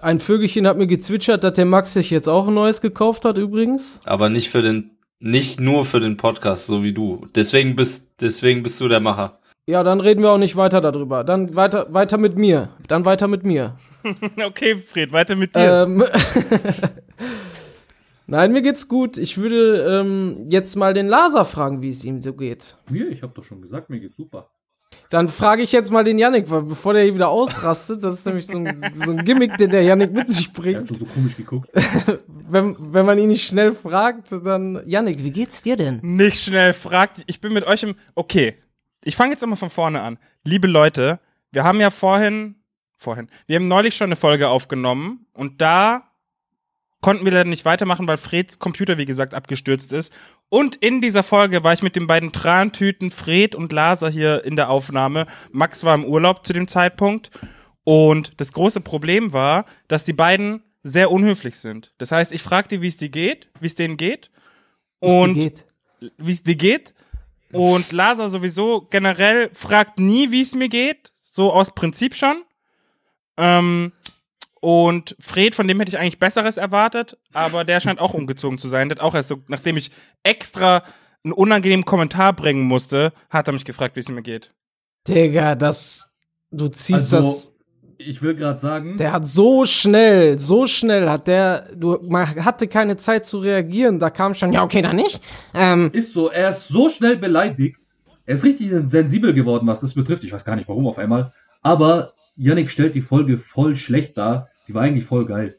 Ein 0.00 0.20
Vögelchen 0.20 0.66
hat 0.66 0.78
mir 0.78 0.86
gezwitschert, 0.86 1.44
dass 1.44 1.54
der 1.54 1.66
Max 1.66 1.92
sich 1.92 2.10
jetzt 2.10 2.28
auch 2.28 2.48
ein 2.48 2.54
neues 2.54 2.80
gekauft 2.80 3.24
hat 3.24 3.38
übrigens. 3.38 4.00
Aber 4.04 4.28
nicht 4.28 4.50
für 4.50 4.62
den, 4.62 4.90
nicht 5.20 5.60
nur 5.60 5.84
für 5.84 6.00
den 6.00 6.16
Podcast, 6.16 6.66
so 6.66 6.82
wie 6.82 6.92
du. 6.92 7.26
Deswegen 7.34 7.76
bist, 7.76 8.10
deswegen 8.20 8.62
bist 8.62 8.80
du 8.80 8.88
der 8.88 9.00
Macher. 9.00 9.38
Ja, 9.66 9.84
dann 9.84 10.00
reden 10.00 10.22
wir 10.22 10.30
auch 10.30 10.38
nicht 10.38 10.56
weiter 10.56 10.80
darüber. 10.80 11.22
Dann 11.22 11.54
weiter, 11.54 11.86
weiter 11.94 12.18
mit 12.18 12.36
mir. 12.36 12.70
Dann 12.88 13.04
weiter 13.04 13.28
mit 13.28 13.44
mir. 13.44 13.76
Okay, 14.44 14.76
Fred, 14.76 15.12
weiter 15.12 15.36
mit 15.36 15.54
dir. 15.54 15.84
Ähm, 15.84 16.02
Nein, 18.26 18.52
mir 18.52 18.62
geht's 18.62 18.88
gut. 18.88 19.18
Ich 19.18 19.38
würde 19.38 20.00
ähm, 20.00 20.46
jetzt 20.48 20.74
mal 20.74 20.94
den 20.94 21.06
Laser 21.06 21.44
fragen, 21.44 21.82
wie 21.82 21.90
es 21.90 22.02
ihm 22.04 22.20
so 22.20 22.32
geht. 22.32 22.76
Mir? 22.90 23.08
Ich 23.10 23.22
habe 23.22 23.32
doch 23.34 23.44
schon 23.44 23.62
gesagt, 23.62 23.90
mir 23.90 24.00
geht's 24.00 24.16
super. 24.16 24.48
Dann 25.10 25.28
frage 25.28 25.62
ich 25.62 25.72
jetzt 25.72 25.90
mal 25.90 26.04
den 26.04 26.18
Yannick, 26.18 26.50
weil 26.50 26.62
bevor 26.62 26.94
der 26.94 27.04
hier 27.04 27.14
wieder 27.14 27.28
ausrastet, 27.28 28.02
das 28.02 28.20
ist 28.20 28.26
nämlich 28.26 28.46
so 28.46 28.58
ein, 28.58 28.90
so 28.94 29.12
ein 29.12 29.24
Gimmick, 29.24 29.56
den 29.58 29.70
der 29.70 29.82
Yannick 29.82 30.12
mit 30.12 30.28
sich 30.30 30.52
bringt. 30.52 30.88
schon 30.88 30.96
so 30.96 31.04
komisch 31.04 31.36
geguckt. 31.36 31.68
Wenn, 32.48 32.76
wenn 32.78 33.06
man 33.06 33.18
ihn 33.18 33.28
nicht 33.28 33.46
schnell 33.46 33.72
fragt, 33.72 34.30
dann 34.30 34.82
Yannick, 34.86 35.24
wie 35.24 35.30
geht's 35.30 35.62
dir 35.62 35.76
denn? 35.76 36.00
Nicht 36.02 36.42
schnell 36.42 36.74
fragt. 36.74 37.22
Ich 37.26 37.40
bin 37.40 37.54
mit 37.54 37.66
euch 37.66 37.82
im. 37.82 37.94
Okay. 38.14 38.58
Ich 39.04 39.16
fange 39.16 39.30
jetzt 39.30 39.42
immer 39.42 39.56
von 39.56 39.70
vorne 39.70 40.02
an. 40.02 40.18
Liebe 40.44 40.66
Leute, 40.66 41.18
wir 41.50 41.64
haben 41.64 41.80
ja 41.80 41.88
vorhin. 41.88 42.56
Vorhin. 42.98 43.28
Wir 43.46 43.56
haben 43.56 43.68
neulich 43.68 43.96
schon 43.96 44.06
eine 44.06 44.16
Folge 44.16 44.48
aufgenommen 44.48 45.26
und 45.32 45.62
da 45.62 46.11
konnten 47.02 47.24
wir 47.24 47.32
leider 47.32 47.50
nicht 47.50 47.66
weitermachen, 47.66 48.08
weil 48.08 48.16
Freds 48.16 48.58
Computer, 48.58 48.96
wie 48.96 49.04
gesagt, 49.04 49.34
abgestürzt 49.34 49.92
ist. 49.92 50.12
Und 50.48 50.76
in 50.76 51.02
dieser 51.02 51.22
Folge 51.22 51.62
war 51.64 51.74
ich 51.74 51.82
mit 51.82 51.96
den 51.96 52.06
beiden 52.06 52.32
Trantüten 52.32 53.10
Fred 53.10 53.54
und 53.54 53.72
Laser 53.72 54.08
hier 54.08 54.44
in 54.44 54.56
der 54.56 54.70
Aufnahme. 54.70 55.26
Max 55.50 55.84
war 55.84 55.94
im 55.94 56.04
Urlaub 56.04 56.46
zu 56.46 56.52
dem 56.54 56.68
Zeitpunkt. 56.68 57.30
Und 57.84 58.40
das 58.40 58.52
große 58.52 58.80
Problem 58.80 59.32
war, 59.32 59.66
dass 59.88 60.04
die 60.04 60.12
beiden 60.12 60.62
sehr 60.84 61.10
unhöflich 61.10 61.58
sind. 61.58 61.92
Das 61.98 62.12
heißt, 62.12 62.32
ich 62.32 62.42
fragte, 62.42 62.80
wie 62.80 62.88
es 62.88 62.96
dir 62.96 63.08
geht, 63.08 63.48
wie 63.60 63.66
es 63.66 63.74
denen 63.74 63.96
geht. 63.96 64.30
Und 65.00 65.64
wie 66.16 66.30
es 66.30 66.42
dir 66.44 66.56
geht. 66.56 66.94
Und 67.50 67.90
Lasa 67.92 68.28
sowieso 68.28 68.86
generell 68.90 69.50
fragt 69.52 69.98
nie, 69.98 70.30
wie 70.30 70.42
es 70.42 70.54
mir 70.54 70.68
geht. 70.68 71.12
So 71.18 71.52
aus 71.52 71.74
Prinzip 71.74 72.14
schon. 72.14 72.42
Ähm, 73.36 73.92
und 74.64 75.16
Fred, 75.18 75.56
von 75.56 75.66
dem 75.66 75.80
hätte 75.80 75.88
ich 75.90 75.98
eigentlich 75.98 76.20
Besseres 76.20 76.56
erwartet, 76.56 77.18
aber 77.32 77.64
der 77.64 77.80
scheint 77.80 77.98
auch 78.00 78.14
umgezogen 78.14 78.58
zu 78.58 78.68
sein. 78.68 78.88
Der 78.88 78.96
hat 78.98 79.02
auch 79.04 79.14
erst 79.16 79.28
so, 79.28 79.38
nachdem 79.48 79.76
ich 79.76 79.90
extra 80.22 80.84
einen 81.24 81.32
unangenehmen 81.32 81.84
Kommentar 81.84 82.32
bringen 82.32 82.62
musste, 82.62 83.12
hat 83.28 83.48
er 83.48 83.54
mich 83.54 83.64
gefragt, 83.64 83.96
wie 83.96 84.00
es 84.00 84.08
mir 84.08 84.22
geht. 84.22 84.54
Digga, 85.08 85.56
das. 85.56 86.08
Du 86.52 86.68
ziehst 86.68 87.12
Also, 87.12 87.16
das. 87.16 87.52
ich 87.98 88.22
will 88.22 88.36
gerade 88.36 88.60
sagen, 88.60 88.96
Der 88.98 89.12
hat 89.12 89.26
so 89.26 89.64
schnell, 89.64 90.38
so 90.38 90.66
schnell 90.66 91.10
hat 91.10 91.26
der. 91.26 91.68
Du, 91.74 91.98
man 92.00 92.44
hatte 92.44 92.68
keine 92.68 92.96
Zeit 92.96 93.26
zu 93.26 93.38
reagieren. 93.38 93.98
Da 93.98 94.10
kam 94.10 94.32
schon, 94.32 94.52
ja, 94.52 94.62
okay, 94.62 94.80
dann 94.82 94.94
nicht. 94.94 95.20
Ähm, 95.54 95.90
ist 95.92 96.12
so, 96.12 96.30
er 96.30 96.50
ist 96.50 96.68
so 96.68 96.88
schnell 96.88 97.16
beleidigt. 97.16 97.78
Er 98.26 98.34
ist 98.36 98.44
richtig 98.44 98.70
sensibel 98.86 99.34
geworden, 99.34 99.66
was 99.66 99.80
das 99.80 99.94
betrifft. 99.94 100.22
Ich 100.22 100.32
weiß 100.32 100.44
gar 100.44 100.54
nicht 100.54 100.68
warum 100.68 100.86
auf 100.86 100.98
einmal. 100.98 101.32
Aber 101.62 102.12
Yannick 102.36 102.70
stellt 102.70 102.94
die 102.94 103.00
Folge 103.00 103.38
voll 103.38 103.74
schlecht 103.74 104.16
dar. 104.16 104.48
Sie 104.64 104.74
war 104.74 104.82
eigentlich 104.82 105.04
voll 105.04 105.26
geil. 105.26 105.58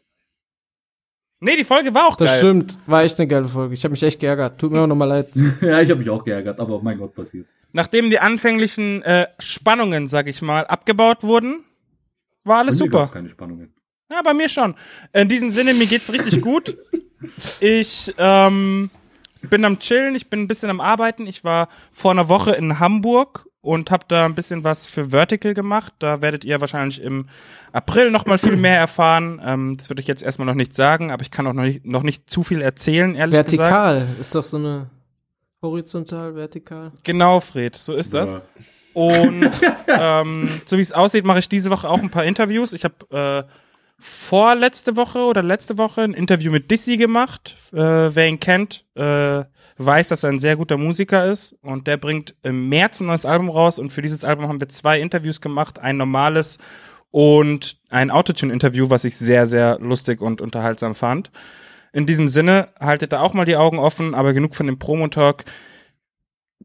Nee, 1.39 1.57
die 1.57 1.65
Folge 1.65 1.93
war 1.93 2.07
auch 2.07 2.15
das 2.15 2.29
geil. 2.31 2.39
stimmt. 2.39 2.77
War 2.85 3.03
echt 3.03 3.19
eine 3.19 3.27
geile 3.27 3.47
Folge. 3.47 3.73
Ich 3.73 3.83
habe 3.83 3.91
mich 3.91 4.03
echt 4.03 4.19
geärgert. 4.19 4.59
Tut 4.59 4.71
mir 4.71 4.79
auch 4.79 4.87
nochmal 4.87 5.09
leid. 5.09 5.29
ja, 5.61 5.81
ich 5.81 5.89
habe 5.89 5.99
mich 5.99 6.09
auch 6.09 6.23
geärgert, 6.23 6.57
aber 6.59 6.81
mein 6.81 6.97
Gott, 6.97 7.13
passiert. 7.13 7.47
Nachdem 7.73 8.09
die 8.09 8.19
anfänglichen 8.19 9.01
äh, 9.01 9.27
Spannungen, 9.39 10.07
sag 10.07 10.29
ich 10.29 10.41
mal, 10.41 10.65
abgebaut 10.65 11.23
wurden, 11.23 11.65
war 12.45 12.59
alles 12.59 12.79
Bei 12.79 12.85
mir 12.85 12.91
super. 12.91 13.09
keine 13.11 13.29
Spannungen. 13.29 13.73
Ja, 14.09 14.21
bei 14.21 14.33
mir 14.33 14.47
schon. 14.47 14.75
In 15.11 15.27
diesem 15.27 15.49
Sinne, 15.49 15.73
mir 15.73 15.87
geht's 15.87 16.11
richtig 16.11 16.41
gut. 16.41 16.77
Ich 17.61 18.13
ähm, 18.17 18.89
bin 19.43 19.63
am 19.63 19.79
Chillen, 19.79 20.13
ich 20.13 20.29
bin 20.29 20.41
ein 20.41 20.47
bisschen 20.49 20.69
am 20.69 20.81
Arbeiten. 20.81 21.25
Ich 21.25 21.45
war 21.45 21.69
vor 21.93 22.11
einer 22.11 22.27
Woche 22.27 22.51
in 22.51 22.79
Hamburg 22.79 23.45
und 23.63 23.91
habe 23.91 24.03
da 24.09 24.25
ein 24.25 24.35
bisschen 24.35 24.65
was 24.65 24.87
für 24.87 25.11
Vertical 25.11 25.53
gemacht. 25.53 25.93
Da 25.99 26.21
werdet 26.21 26.43
ihr 26.43 26.59
wahrscheinlich 26.59 27.01
im 27.01 27.27
April 27.71 28.11
noch 28.11 28.25
mal 28.25 28.37
viel 28.37 28.57
mehr 28.57 28.77
erfahren. 28.77 29.41
Ähm, 29.43 29.77
das 29.77 29.89
würde 29.89 30.01
ich 30.01 30.07
jetzt 30.07 30.21
erstmal 30.21 30.45
noch 30.45 30.53
nicht 30.53 30.75
sagen, 30.75 31.11
aber 31.11 31.21
ich 31.21 31.31
kann 31.31 31.47
auch 31.47 31.53
noch 31.53 31.63
nicht, 31.63 31.85
noch 31.85 32.03
nicht 32.03 32.29
zu 32.29 32.43
viel 32.43 32.61
erzählen, 32.61 33.15
ehrlich 33.15 33.41
gesagt. 33.41 33.59
Vertikal. 33.59 34.07
Ist 34.19 34.35
doch 34.35 34.43
so 34.43 34.57
eine 34.57 34.89
horizontal, 35.61 36.35
vertikal. 36.35 36.91
Genau, 37.03 37.39
Fred, 37.39 37.77
so 37.77 37.95
ist 37.95 38.13
das. 38.13 38.35
Ja. 38.35 38.41
Und 38.95 39.51
ähm, 39.87 40.61
so 40.65 40.77
wie 40.77 40.81
es 40.81 40.91
aussieht, 40.91 41.23
mache 41.23 41.39
ich 41.39 41.47
diese 41.47 41.69
Woche 41.69 41.89
auch 41.89 42.01
ein 42.01 42.09
paar 42.09 42.25
Interviews. 42.25 42.73
Ich 42.73 42.83
habe 42.83 43.47
äh, 43.47 43.49
vorletzte 44.03 44.97
Woche 44.97 45.19
oder 45.19 45.41
letzte 45.41 45.77
Woche 45.77 46.01
ein 46.01 46.13
Interview 46.13 46.51
mit 46.51 46.69
Dizzy 46.69 46.97
gemacht. 46.97 47.55
Äh, 47.71 47.77
wer 47.77 48.27
ihn 48.27 48.39
kennt, 48.39 48.85
äh, 48.95 49.45
weiß, 49.77 50.09
dass 50.09 50.23
er 50.23 50.29
ein 50.31 50.39
sehr 50.39 50.57
guter 50.57 50.77
Musiker 50.77 51.25
ist. 51.25 51.53
Und 51.61 51.87
der 51.87 51.95
bringt 51.95 52.35
im 52.43 52.67
März 52.67 52.99
ein 52.99 53.07
neues 53.07 53.25
Album 53.25 53.49
raus. 53.49 53.79
Und 53.79 53.91
für 53.91 54.01
dieses 54.01 54.25
Album 54.25 54.49
haben 54.49 54.59
wir 54.59 54.67
zwei 54.67 54.99
Interviews 54.99 55.39
gemacht. 55.39 55.79
Ein 55.79 55.95
normales 55.97 56.57
und 57.11 57.77
ein 57.89 58.11
Autotune-Interview, 58.11 58.89
was 58.89 59.05
ich 59.05 59.15
sehr, 59.15 59.45
sehr 59.45 59.79
lustig 59.79 60.19
und 60.19 60.41
unterhaltsam 60.41 60.95
fand. 60.95 61.31
In 61.93 62.05
diesem 62.05 62.27
Sinne, 62.27 62.69
haltet 62.79 63.13
da 63.13 63.21
auch 63.21 63.33
mal 63.33 63.45
die 63.45 63.55
Augen 63.55 63.79
offen, 63.79 64.15
aber 64.15 64.33
genug 64.33 64.55
von 64.55 64.65
dem 64.65 64.79
Promo-Talk. 64.79 65.45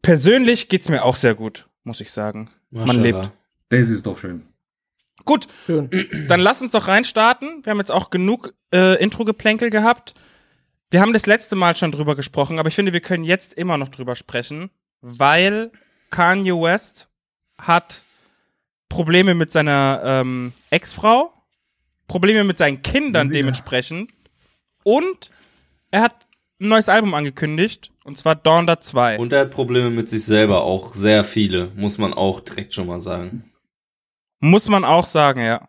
Persönlich 0.02 0.68
geht's 0.68 0.88
mir 0.88 1.04
auch 1.04 1.16
sehr 1.16 1.34
gut, 1.34 1.68
muss 1.84 2.00
ich 2.00 2.10
sagen. 2.10 2.50
Man 2.70 2.86
Maschallah. 2.86 3.02
lebt. 3.04 3.30
Daisy 3.68 3.94
ist 3.94 4.06
doch 4.06 4.18
schön. 4.18 4.47
Gut, 5.24 5.48
Schön. 5.66 5.90
dann 6.28 6.40
lass 6.40 6.62
uns 6.62 6.70
doch 6.70 6.88
reinstarten. 6.88 7.60
Wir 7.64 7.70
haben 7.70 7.78
jetzt 7.78 7.90
auch 7.92 8.10
genug 8.10 8.54
äh, 8.72 9.02
Intro-Geplänkel 9.02 9.70
gehabt. 9.70 10.14
Wir 10.90 11.00
haben 11.00 11.12
das 11.12 11.26
letzte 11.26 11.54
Mal 11.56 11.76
schon 11.76 11.92
drüber 11.92 12.14
gesprochen, 12.16 12.58
aber 12.58 12.68
ich 12.68 12.74
finde, 12.74 12.92
wir 12.92 13.00
können 13.00 13.24
jetzt 13.24 13.52
immer 13.52 13.76
noch 13.76 13.88
drüber 13.88 14.16
sprechen, 14.16 14.70
weil 15.02 15.70
Kanye 16.10 16.52
West 16.52 17.08
hat 17.58 18.04
Probleme 18.88 19.34
mit 19.34 19.52
seiner 19.52 20.00
ähm, 20.04 20.52
Ex-Frau, 20.70 21.32
Probleme 22.06 22.44
mit 22.44 22.56
seinen 22.56 22.80
Kindern 22.82 23.26
Ja. 23.28 23.32
dementsprechend 23.34 24.10
und 24.82 25.30
er 25.90 26.02
hat 26.02 26.26
ein 26.60 26.68
neues 26.68 26.88
Album 26.88 27.12
angekündigt 27.12 27.92
und 28.04 28.16
zwar 28.16 28.34
Donda 28.34 28.80
2. 28.80 29.18
Und 29.18 29.32
er 29.34 29.40
hat 29.42 29.50
Probleme 29.50 29.90
mit 29.90 30.08
sich 30.08 30.24
selber 30.24 30.62
auch. 30.62 30.94
Sehr 30.94 31.22
viele, 31.24 31.70
muss 31.76 31.98
man 31.98 32.14
auch 32.14 32.40
direkt 32.40 32.72
schon 32.74 32.86
mal 32.86 33.00
sagen. 33.00 33.52
Muss 34.40 34.68
man 34.68 34.84
auch 34.84 35.06
sagen, 35.06 35.40
ja. 35.40 35.68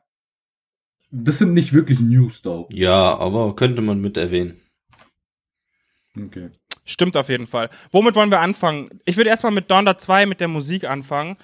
Das 1.12 1.38
sind 1.40 1.54
nicht 1.54 1.74
wirklich 1.74 2.00
News, 2.00 2.42
though. 2.42 2.68
Ja, 2.72 3.18
aber 3.18 3.56
könnte 3.56 3.82
man 3.82 4.00
mit 4.00 4.16
erwähnen. 4.18 4.62
Okay. 6.16 6.52
Stimmt 6.86 7.18
auf 7.18 7.28
jeden 7.30 7.48
Fall. 7.48 7.70
Womit 7.92 8.14
wollen 8.16 8.32
wir 8.32 8.40
anfangen? 8.40 8.90
Ich 9.06 9.18
würde 9.18 9.30
erstmal 9.30 9.52
mit 9.52 9.70
Donda 9.72 9.98
2 9.98 10.26
mit 10.26 10.40
der 10.40 10.48
Musik 10.48 10.86
anfangen. 10.86 11.38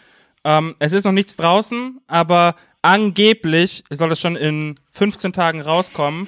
Ähm, 0.44 0.76
es 0.80 0.94
ist 0.94 1.06
noch 1.06 1.12
nichts 1.12 1.36
draußen, 1.36 2.00
aber 2.08 2.56
angeblich 2.82 3.84
soll 3.90 4.12
es 4.12 4.20
schon 4.20 4.36
in 4.36 4.76
15 4.92 5.34
Tagen 5.34 5.62
rauskommen. 5.62 6.28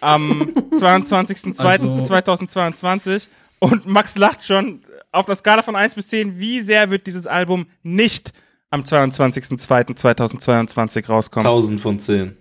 Am 0.00 0.42
22.02.2022. 0.72 3.28
Und 3.58 3.86
Max 3.86 4.16
lacht 4.16 4.44
schon 4.44 4.84
auf 5.12 5.26
der 5.26 5.36
Skala 5.36 5.62
von 5.62 5.76
1 5.76 5.94
bis 5.94 6.08
10, 6.08 6.38
wie 6.38 6.60
sehr 6.60 6.90
wird 6.90 7.06
dieses 7.06 7.26
Album 7.26 7.66
nicht 7.82 8.32
am 8.70 8.82
22.02.2022 8.82 11.06
rauskommen? 11.08 11.46
1000 11.46 11.80
von 11.80 11.98
10. 11.98 12.36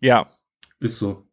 Ja. 0.00 0.26
Ist 0.80 0.98
so. 0.98 1.24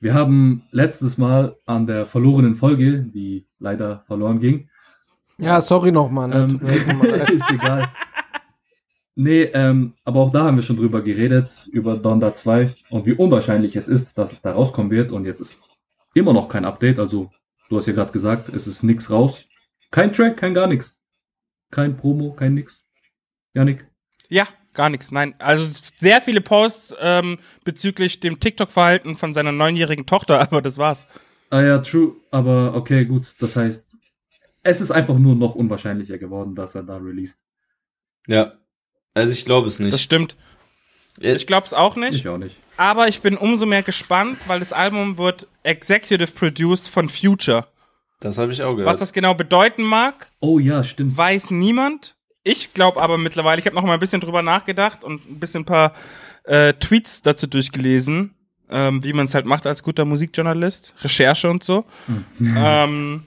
Wir 0.00 0.14
haben 0.14 0.62
letztes 0.70 1.18
Mal 1.18 1.56
an 1.64 1.86
der 1.86 2.06
verlorenen 2.06 2.56
Folge, 2.56 3.02
die 3.02 3.46
leider 3.58 4.04
verloren 4.06 4.38
ging, 4.40 4.68
Ja, 5.38 5.60
sorry 5.62 5.90
nochmal. 5.92 6.28
Ne? 6.28 6.36
ähm, 6.36 6.60
ist 7.36 7.50
egal. 7.50 7.88
Nee, 9.16 9.44
ähm, 9.54 9.94
aber 10.04 10.20
auch 10.20 10.32
da 10.32 10.44
haben 10.44 10.56
wir 10.56 10.62
schon 10.62 10.76
drüber 10.76 11.00
geredet, 11.00 11.68
über 11.72 11.96
Donda 11.96 12.34
2 12.34 12.74
und 12.90 13.06
wie 13.06 13.12
unwahrscheinlich 13.12 13.76
es 13.76 13.86
ist, 13.88 14.18
dass 14.18 14.32
es 14.32 14.42
da 14.42 14.52
rauskommen 14.52 14.90
wird. 14.90 15.12
Und 15.12 15.24
jetzt 15.24 15.40
ist 15.40 15.60
immer 16.14 16.32
noch 16.32 16.48
kein 16.48 16.64
Update. 16.64 16.98
Also, 16.98 17.30
du 17.68 17.76
hast 17.78 17.86
ja 17.86 17.92
gerade 17.92 18.10
gesagt, 18.12 18.48
es 18.50 18.66
ist 18.66 18.82
nix 18.82 19.10
raus. 19.10 19.38
Kein 19.90 20.12
Track, 20.12 20.36
kein 20.36 20.52
gar 20.52 20.66
nichts. 20.66 20.98
Kein 21.74 21.96
Promo, 21.96 22.32
kein 22.32 22.54
nix. 22.54 22.80
Janik? 23.52 23.84
Ja, 24.28 24.46
gar 24.74 24.90
nichts. 24.90 25.10
Nein, 25.10 25.34
also 25.40 25.64
sehr 25.96 26.20
viele 26.20 26.40
Posts 26.40 26.94
ähm, 27.00 27.38
bezüglich 27.64 28.20
dem 28.20 28.38
TikTok-Verhalten 28.38 29.16
von 29.16 29.32
seiner 29.32 29.50
neunjährigen 29.50 30.06
Tochter, 30.06 30.40
aber 30.52 30.62
das 30.62 30.78
war's. 30.78 31.08
Ah 31.50 31.62
ja, 31.62 31.78
true, 31.78 32.14
aber 32.30 32.74
okay, 32.74 33.04
gut. 33.04 33.34
Das 33.40 33.56
heißt, 33.56 33.88
es 34.62 34.80
ist 34.80 34.92
einfach 34.92 35.18
nur 35.18 35.34
noch 35.34 35.56
unwahrscheinlicher 35.56 36.18
geworden, 36.18 36.54
dass 36.54 36.74
er 36.76 36.84
da 36.84 36.96
released. 36.96 37.36
Ja. 38.28 38.54
Also 39.14 39.32
ich 39.32 39.44
glaube 39.44 39.66
es 39.68 39.78
Das 39.78 39.84
nicht. 39.86 40.00
stimmt. 40.00 40.36
Äh, 41.20 41.34
Ich 41.34 41.46
glaube 41.48 41.66
es 41.66 41.74
auch 41.74 41.96
nicht. 41.96 42.14
Ich 42.14 42.28
auch 42.28 42.38
nicht. 42.38 42.56
Aber 42.76 43.08
ich 43.08 43.20
bin 43.20 43.36
umso 43.36 43.66
mehr 43.66 43.82
gespannt, 43.82 44.38
weil 44.46 44.58
das 44.60 44.72
Album 44.72 45.18
wird 45.18 45.46
executive 45.64 46.32
produced 46.32 46.88
von 46.88 47.08
Future. 47.08 47.66
Das 48.24 48.38
habe 48.38 48.52
ich 48.52 48.62
auch 48.62 48.72
gehört. 48.74 48.88
Was 48.88 48.98
das 48.98 49.12
genau 49.12 49.34
bedeuten 49.34 49.82
mag, 49.82 50.30
Oh 50.40 50.58
ja, 50.58 50.82
stimmt. 50.82 51.16
weiß 51.16 51.50
niemand. 51.50 52.16
Ich 52.42 52.72
glaube 52.74 53.00
aber 53.02 53.18
mittlerweile, 53.18 53.60
ich 53.60 53.66
habe 53.66 53.76
noch 53.76 53.84
mal 53.84 53.94
ein 53.94 54.00
bisschen 54.00 54.20
drüber 54.20 54.42
nachgedacht 54.42 55.04
und 55.04 55.28
ein 55.30 55.38
bisschen 55.40 55.62
ein 55.62 55.66
paar 55.66 55.92
äh, 56.44 56.72
Tweets 56.74 57.20
dazu 57.22 57.46
durchgelesen, 57.46 58.34
ähm, 58.70 59.04
wie 59.04 59.12
man 59.12 59.26
es 59.26 59.34
halt 59.34 59.44
macht 59.46 59.66
als 59.66 59.82
guter 59.82 60.04
Musikjournalist, 60.06 60.94
Recherche 61.02 61.50
und 61.50 61.64
so. 61.64 61.84
ähm, 62.40 63.24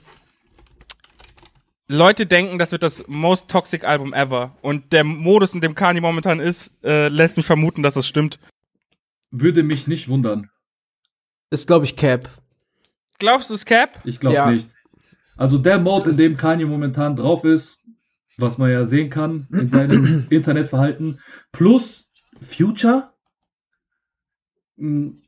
Leute 1.88 2.26
denken, 2.26 2.58
das 2.58 2.72
wird 2.72 2.82
das 2.82 3.04
most 3.06 3.48
toxic 3.48 3.84
Album 3.84 4.12
ever. 4.12 4.56
Und 4.60 4.92
der 4.92 5.04
Modus, 5.04 5.54
in 5.54 5.60
dem 5.60 5.74
Kanye 5.74 6.00
momentan 6.00 6.38
ist, 6.40 6.70
äh, 6.84 7.08
lässt 7.08 7.36
mich 7.36 7.46
vermuten, 7.46 7.82
dass 7.82 7.96
es 7.96 8.06
stimmt. 8.06 8.38
Würde 9.30 9.62
mich 9.62 9.86
nicht 9.86 10.08
wundern. 10.08 10.50
Ist, 11.50 11.66
glaube 11.66 11.86
ich, 11.86 11.96
Cap. 11.96 12.28
Glaubst 13.18 13.48
du 13.50 13.54
es, 13.54 13.64
Cap? 13.64 14.00
Ich 14.04 14.20
glaube 14.20 14.34
Ja. 14.36 14.50
nicht. 14.50 14.68
Also 15.38 15.56
der 15.56 15.78
Mode, 15.78 16.10
in 16.10 16.16
dem 16.16 16.36
Kanye 16.36 16.66
momentan 16.66 17.16
drauf 17.16 17.44
ist, 17.44 17.78
was 18.36 18.58
man 18.58 18.70
ja 18.70 18.86
sehen 18.86 19.08
kann 19.08 19.46
in 19.52 19.70
seinem 19.70 20.26
Internetverhalten, 20.30 21.20
plus 21.52 22.06
Future? 22.42 23.12
Hm, 24.76 25.22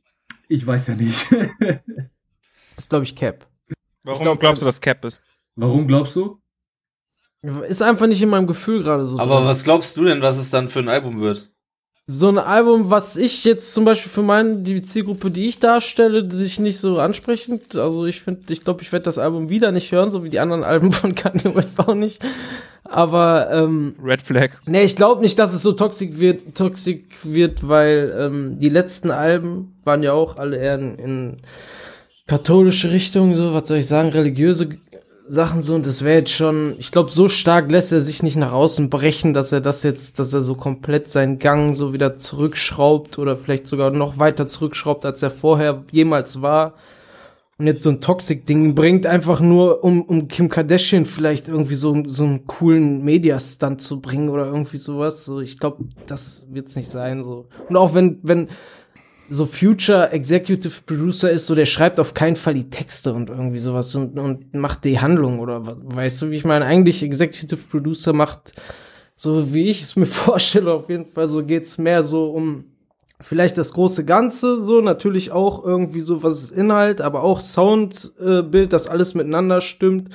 Ich 0.48 0.66
weiß 0.66 0.88
ja 0.88 0.94
nicht. 0.96 1.26
Ist, 2.76 2.90
glaube 2.90 3.04
ich, 3.04 3.14
Cap. 3.14 3.46
Warum 4.02 4.22
glaub, 4.22 4.40
glaubst 4.40 4.62
du, 4.62 4.66
dass 4.66 4.80
Cap 4.80 5.04
ist? 5.04 5.22
Warum 5.54 5.86
glaubst 5.86 6.16
du? 6.16 6.40
Ist 7.68 7.82
einfach 7.82 8.06
nicht 8.06 8.22
in 8.22 8.30
meinem 8.30 8.46
Gefühl 8.46 8.82
gerade 8.82 9.04
so. 9.04 9.18
Aber 9.18 9.36
drin. 9.36 9.44
was 9.44 9.62
glaubst 9.64 9.96
du 9.96 10.04
denn, 10.04 10.22
was 10.22 10.38
es 10.38 10.50
dann 10.50 10.70
für 10.70 10.78
ein 10.80 10.88
Album 10.88 11.20
wird? 11.20 11.52
So 12.10 12.28
ein 12.28 12.38
Album, 12.38 12.90
was 12.90 13.16
ich 13.16 13.44
jetzt 13.44 13.72
zum 13.72 13.84
Beispiel 13.84 14.10
für 14.10 14.22
meine, 14.22 14.56
die 14.56 14.82
Zielgruppe, 14.82 15.30
die 15.30 15.46
ich 15.46 15.60
darstelle, 15.60 16.28
sich 16.28 16.58
nicht 16.58 16.78
so 16.78 16.98
ansprechend, 16.98 17.76
also 17.76 18.04
ich 18.04 18.22
finde, 18.22 18.52
ich 18.52 18.64
glaube, 18.64 18.82
ich 18.82 18.90
werde 18.90 19.04
das 19.04 19.18
Album 19.18 19.48
wieder 19.48 19.70
nicht 19.70 19.92
hören, 19.92 20.10
so 20.10 20.24
wie 20.24 20.28
die 20.28 20.40
anderen 20.40 20.64
Alben 20.64 20.90
von 20.92 21.14
Kanye 21.14 21.54
West 21.54 21.78
auch 21.78 21.94
nicht. 21.94 22.20
Aber, 22.82 23.48
ähm, 23.52 23.94
Red 24.02 24.22
Flag. 24.22 24.50
nee, 24.66 24.82
ich 24.82 24.96
glaube 24.96 25.20
nicht, 25.20 25.38
dass 25.38 25.54
es 25.54 25.62
so 25.62 25.72
toxisch 25.72 26.10
wird, 26.14 26.56
toxisch 26.56 27.02
wird, 27.22 27.68
weil 27.68 28.12
ähm, 28.18 28.58
die 28.58 28.70
letzten 28.70 29.12
Alben 29.12 29.76
waren 29.84 30.02
ja 30.02 30.12
auch 30.12 30.36
alle 30.36 30.56
eher 30.56 30.74
in, 30.74 30.98
in 30.98 31.36
katholische 32.26 32.90
Richtung, 32.90 33.36
so, 33.36 33.54
was 33.54 33.68
soll 33.68 33.78
ich 33.78 33.86
sagen, 33.86 34.08
religiöse 34.08 34.70
Sachen 35.30 35.62
so 35.62 35.76
und 35.76 35.86
das 35.86 36.02
wäre 36.02 36.18
jetzt 36.18 36.32
schon, 36.32 36.74
ich 36.78 36.90
glaube, 36.90 37.12
so 37.12 37.28
stark 37.28 37.70
lässt 37.70 37.92
er 37.92 38.00
sich 38.00 38.24
nicht 38.24 38.34
nach 38.34 38.50
außen 38.50 38.90
brechen, 38.90 39.32
dass 39.32 39.52
er 39.52 39.60
das 39.60 39.84
jetzt, 39.84 40.18
dass 40.18 40.34
er 40.34 40.40
so 40.40 40.56
komplett 40.56 41.08
seinen 41.08 41.38
Gang 41.38 41.76
so 41.76 41.92
wieder 41.92 42.18
zurückschraubt 42.18 43.16
oder 43.16 43.36
vielleicht 43.36 43.68
sogar 43.68 43.92
noch 43.92 44.18
weiter 44.18 44.48
zurückschraubt, 44.48 45.06
als 45.06 45.22
er 45.22 45.30
vorher 45.30 45.84
jemals 45.92 46.42
war. 46.42 46.74
Und 47.58 47.68
jetzt 47.68 47.84
so 47.84 47.90
ein 47.90 48.00
Toxic-Ding 48.00 48.74
bringt 48.74 49.06
einfach 49.06 49.38
nur, 49.40 49.84
um, 49.84 50.02
um 50.02 50.26
Kim 50.26 50.48
Kardashian 50.48 51.06
vielleicht 51.06 51.46
irgendwie 51.46 51.76
so, 51.76 52.02
so 52.06 52.24
einen 52.24 52.46
coolen 52.46 53.04
Media-Stunt 53.04 53.80
zu 53.80 54.00
bringen 54.00 54.30
oder 54.30 54.46
irgendwie 54.46 54.78
sowas. 54.78 55.24
So, 55.24 55.40
ich 55.40 55.58
glaube, 55.58 55.84
das 56.06 56.44
wird's 56.48 56.74
nicht 56.74 56.88
sein, 56.88 57.22
so. 57.22 57.46
Und 57.68 57.76
auch 57.76 57.94
wenn, 57.94 58.18
wenn 58.22 58.48
so 59.30 59.46
Future 59.46 60.10
Executive 60.10 60.82
Producer 60.84 61.30
ist, 61.30 61.46
so 61.46 61.54
der 61.54 61.66
schreibt 61.66 62.00
auf 62.00 62.14
keinen 62.14 62.34
Fall 62.34 62.54
die 62.54 62.68
Texte 62.68 63.14
und 63.14 63.30
irgendwie 63.30 63.60
sowas 63.60 63.94
und, 63.94 64.18
und 64.18 64.52
macht 64.54 64.84
die 64.84 65.00
Handlung 65.00 65.38
oder 65.38 65.62
weißt 65.64 66.22
du, 66.22 66.30
wie 66.30 66.36
ich 66.36 66.44
meine? 66.44 66.64
Eigentlich 66.64 67.02
Executive 67.02 67.68
Producer 67.70 68.12
macht, 68.12 68.52
so 69.14 69.54
wie 69.54 69.70
ich 69.70 69.82
es 69.82 69.94
mir 69.94 70.06
vorstelle, 70.26 70.72
auf 70.72 70.88
jeden 70.88 71.06
Fall, 71.06 71.28
so 71.28 71.44
geht's 71.44 71.78
mehr 71.78 72.02
so 72.02 72.30
um 72.30 72.64
vielleicht 73.20 73.56
das 73.56 73.72
große 73.72 74.04
Ganze, 74.04 74.60
so 74.60 74.80
natürlich 74.80 75.30
auch 75.30 75.64
irgendwie 75.64 76.00
so, 76.00 76.22
was 76.22 76.42
ist 76.42 76.50
Inhalt, 76.50 77.00
aber 77.00 77.22
auch 77.22 77.38
Soundbild, 77.38 78.66
äh, 78.66 78.68
dass 78.68 78.88
alles 78.88 79.14
miteinander 79.14 79.60
stimmt. 79.60 80.08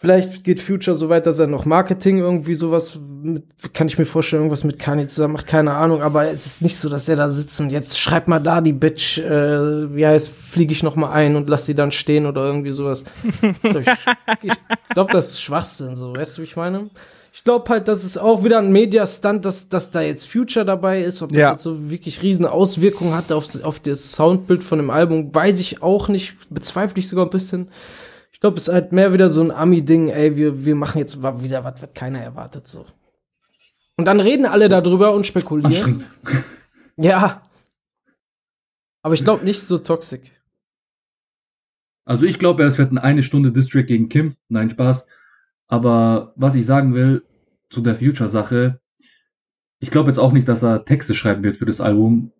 Vielleicht 0.00 0.44
geht 0.44 0.60
Future 0.62 0.96
so 0.96 1.10
weit, 1.10 1.26
dass 1.26 1.38
er 1.40 1.46
noch 1.46 1.66
Marketing 1.66 2.16
irgendwie 2.20 2.54
sowas 2.54 2.98
mit, 3.22 3.44
kann 3.74 3.86
ich 3.86 3.98
mir 3.98 4.06
vorstellen, 4.06 4.40
irgendwas 4.40 4.64
mit 4.64 4.78
Kanye 4.78 5.06
zusammen 5.06 5.34
macht, 5.34 5.46
keine 5.46 5.74
Ahnung, 5.74 6.00
aber 6.00 6.30
es 6.30 6.46
ist 6.46 6.62
nicht 6.62 6.78
so, 6.78 6.88
dass 6.88 7.06
er 7.06 7.16
da 7.16 7.28
sitzt 7.28 7.60
und 7.60 7.70
jetzt 7.70 7.98
schreibt 8.00 8.26
mal 8.26 8.38
da 8.38 8.62
die 8.62 8.72
Bitch, 8.72 9.18
äh, 9.18 9.94
wie 9.94 10.06
heißt, 10.06 10.30
fliege 10.30 10.72
ich 10.72 10.82
noch 10.82 10.96
mal 10.96 11.10
ein 11.10 11.36
und 11.36 11.50
lass 11.50 11.66
sie 11.66 11.74
dann 11.74 11.90
stehen 11.90 12.24
oder 12.24 12.46
irgendwie 12.46 12.70
sowas. 12.70 13.04
So, 13.62 13.78
ich 13.80 13.88
ich 14.42 14.54
glaube, 14.94 15.12
das 15.12 15.28
ist 15.32 15.42
Schwachsinn, 15.42 15.94
so, 15.94 16.16
weißt 16.16 16.38
du, 16.38 16.40
wie 16.40 16.46
ich 16.46 16.56
meine? 16.56 16.88
Ich 17.34 17.44
glaube 17.44 17.68
halt, 17.68 17.86
dass 17.86 18.02
es 18.02 18.16
auch 18.16 18.42
wieder 18.42 18.58
ein 18.58 18.72
Media-Stunt, 18.72 19.44
dass, 19.44 19.68
dass 19.68 19.90
da 19.90 20.00
jetzt 20.00 20.26
Future 20.26 20.64
dabei 20.64 21.02
ist. 21.02 21.20
Ob 21.22 21.28
das 21.28 21.38
Ja. 21.38 21.50
jetzt 21.52 21.62
so 21.62 21.90
wirklich 21.90 22.22
riesen 22.22 22.44
Auswirkungen 22.46 23.14
hatte 23.14 23.36
auf, 23.36 23.46
auf 23.62 23.78
das 23.80 24.12
Soundbild 24.12 24.64
von 24.64 24.78
dem 24.78 24.90
Album, 24.90 25.32
weiß 25.32 25.60
ich 25.60 25.82
auch 25.82 26.08
nicht. 26.08 26.34
Bezweifle 26.50 26.98
ich 26.98 27.06
sogar 27.06 27.26
ein 27.26 27.30
bisschen. 27.30 27.68
Ich 28.40 28.42
glaube, 28.42 28.56
es 28.56 28.68
ist 28.68 28.72
halt 28.72 28.90
mehr 28.90 29.12
wieder 29.12 29.28
so 29.28 29.42
ein 29.42 29.50
Ami-Ding, 29.50 30.08
ey, 30.08 30.34
wir, 30.34 30.64
wir 30.64 30.74
machen 30.74 30.98
jetzt 30.98 31.22
wieder 31.22 31.62
was, 31.62 31.82
was 31.82 31.90
keiner 31.92 32.20
erwartet, 32.20 32.66
so. 32.66 32.86
Und 33.98 34.06
dann 34.06 34.18
reden 34.18 34.46
alle 34.46 34.70
darüber 34.70 35.12
und 35.12 35.26
spekulieren. 35.26 36.06
Ja. 36.96 37.42
Aber 39.02 39.14
ich 39.14 39.24
glaube 39.24 39.44
nicht 39.44 39.60
so 39.60 39.78
toxisch. 39.78 40.32
Also 42.04 42.26
ich 42.26 42.38
glaube, 42.38 42.62
es 42.64 42.76
wird 42.76 42.92
ein 42.92 42.98
eine 42.98 43.22
Stunde 43.22 43.52
Distrack 43.52 43.86
gegen 43.86 44.10
Kim. 44.10 44.36
Nein, 44.48 44.68
Spaß. 44.68 45.06
Aber 45.66 46.34
was 46.36 46.54
ich 46.54 46.66
sagen 46.66 46.92
will 46.92 47.22
zu 47.70 47.80
der 47.80 47.94
Future-Sache, 47.94 48.80
ich 49.78 49.90
glaube 49.90 50.10
jetzt 50.10 50.18
auch 50.18 50.32
nicht, 50.32 50.46
dass 50.46 50.62
er 50.62 50.84
Texte 50.84 51.14
schreiben 51.14 51.42
wird 51.42 51.56
für 51.56 51.64
das 51.64 51.80
Album. 51.80 52.32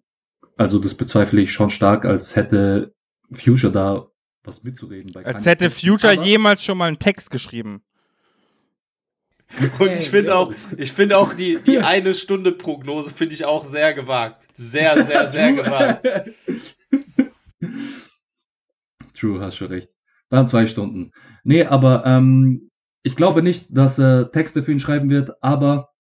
Also 0.59 0.79
das 0.79 0.95
bezweifle 0.95 1.41
ich 1.41 1.53
schon 1.53 1.71
stark, 1.71 2.05
als 2.05 2.37
hätte 2.37 2.93
Future 3.33 3.73
da 3.73 4.10
was 4.45 4.63
mitzureden. 4.63 5.11
Bei 5.13 5.25
Als 5.25 5.47
hätte. 5.47 5.71
Future 5.71 6.15
Aber- 6.15 6.25
jemals 6.25 6.65
schon 6.65 6.79
mal 6.79 6.87
einen 6.89 6.99
Text 6.99 7.31
geschrieben. 7.31 7.83
Und 9.81 9.91
ich 9.91 10.11
finde 10.11 10.37
auch, 10.37 10.53
ich 10.77 10.93
finde 10.93 11.19
auch 11.19 11.35
die, 11.35 11.59
die 11.67 11.81
eine 11.81 12.15
Stunde 12.15 12.53
Prognose 12.53 13.11
finde 13.11 13.35
ich 13.35 13.45
auch 13.45 13.65
sehr 13.65 13.95
gewagt. 13.95 14.47
Sehr, 14.55 15.05
sehr, 15.05 15.29
sehr 15.31 15.53
gewagt. 15.55 16.07
True, 19.19 19.41
hast 19.41 19.57
schon 19.57 19.69
recht. 19.69 19.89
Dann 20.29 20.47
zwei 20.49 20.67
Stunden. 20.67 21.13
Nee, 21.43 21.65
aber 21.65 22.05
ähm, 22.07 22.71
ich 23.03 23.17
glaube 23.17 23.43
nicht, 23.43 23.67
dass 23.71 23.99
er 23.99 24.31
Texte 24.31 24.63
für 24.63 24.73
ihn 24.73 24.81
schreiben 24.81 25.11
wird, 25.11 25.43
aber 25.43 25.91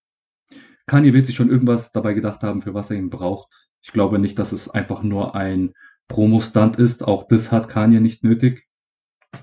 Kanye 0.86 1.12
wird 1.12 1.26
sich 1.26 1.34
schon 1.36 1.50
irgendwas 1.50 1.92
dabei 1.92 2.14
gedacht 2.14 2.42
haben, 2.42 2.62
für 2.62 2.74
was 2.74 2.90
er 2.90 2.96
ihn 2.96 3.10
braucht. 3.10 3.48
Ich 3.82 3.92
glaube 3.92 4.18
nicht, 4.18 4.38
dass 4.38 4.52
es 4.52 4.68
einfach 4.70 5.02
nur 5.02 5.34
ein 5.34 5.74
Promo-Stunt 6.10 6.76
ist. 6.76 7.02
Auch 7.06 7.26
das 7.28 7.50
hat 7.50 7.68
Kanye 7.70 8.00
nicht 8.00 8.22
nötig. 8.22 8.66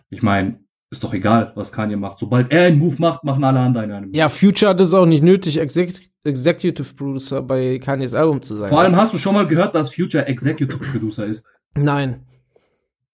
Ich 0.10 0.22
meine, 0.22 0.60
ist 0.92 1.04
doch 1.04 1.14
egal, 1.14 1.52
was 1.56 1.72
Kanye 1.72 1.96
macht. 1.96 2.20
Sobald 2.20 2.52
er 2.52 2.68
einen 2.68 2.78
Move 2.78 2.96
macht, 3.00 3.24
machen 3.24 3.44
alle 3.44 3.60
anderen 3.60 3.92
einen 3.92 4.06
Move. 4.10 4.18
Ja, 4.18 4.30
Future 4.30 4.70
hat 4.70 4.82
es 4.82 4.94
auch 4.94 5.06
nicht 5.08 5.24
nötig, 5.24 5.58
Exec 5.60 5.94
Executive 6.24 6.94
Producer 6.94 7.42
bei 7.42 7.80
Kanye's 7.80 8.14
Album 8.14 8.42
zu 8.44 8.56
sein. 8.56 8.68
Vor 8.70 8.82
allem 8.82 8.96
hast 8.98 9.14
du 9.14 9.18
schon 9.18 9.34
mal 9.34 9.48
gehört, 9.48 9.74
dass 9.76 9.94
Future 9.96 10.26
Executive 10.28 10.78
Producer 10.78 11.26
ist. 11.26 11.46
Nein. 11.74 12.26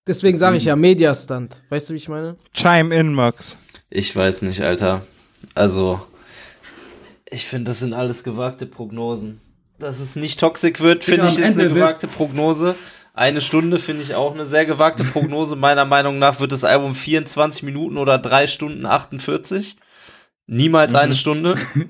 Deswegen 0.08 0.36
sage 0.38 0.58
ich 0.58 0.66
ja 0.66 0.76
Media-Stunt. 0.76 1.62
Weißt 1.70 1.90
du, 1.90 1.94
wie 1.94 1.98
ich 1.98 2.10
meine? 2.10 2.38
Chime 2.54 2.94
in, 2.96 3.14
Max. 3.14 3.56
Ich 3.92 4.16
weiß 4.16 4.42
nicht, 4.42 4.62
Alter. 4.62 5.06
Also, 5.54 6.02
ich 7.30 7.46
finde, 7.46 7.70
das 7.70 7.80
sind 7.82 7.94
alles 7.94 8.24
gewagte 8.24 8.66
Prognosen. 8.66 9.40
Dass 9.78 10.00
es 10.00 10.16
nicht 10.16 10.40
toxisch 10.40 10.80
wird, 10.80 11.04
finde 11.04 11.28
ich, 11.28 11.38
ist 11.38 11.46
Ende 11.46 11.62
eine 11.62 11.70
wird- 11.70 11.76
gewagte 11.76 12.08
Prognose. 12.08 12.76
Eine 13.14 13.42
Stunde 13.42 13.78
finde 13.78 14.02
ich 14.02 14.16
auch 14.16 14.34
eine 14.34 14.46
sehr 14.46 14.66
gewagte 14.66 15.04
Prognose. 15.04 15.56
Meiner 15.56 15.86
Meinung 15.86 16.18
nach 16.18 16.40
wird 16.40 16.52
das 16.52 16.64
Album 16.64 16.96
24 16.96 17.62
Minuten 17.62 17.98
oder 17.98 18.18
3 18.18 18.48
Stunden 18.48 18.88
48. 18.88 19.78
Niemals 20.48 20.94
Mhm. 20.94 21.00
eine 21.00 21.14
Stunde. 21.16 21.56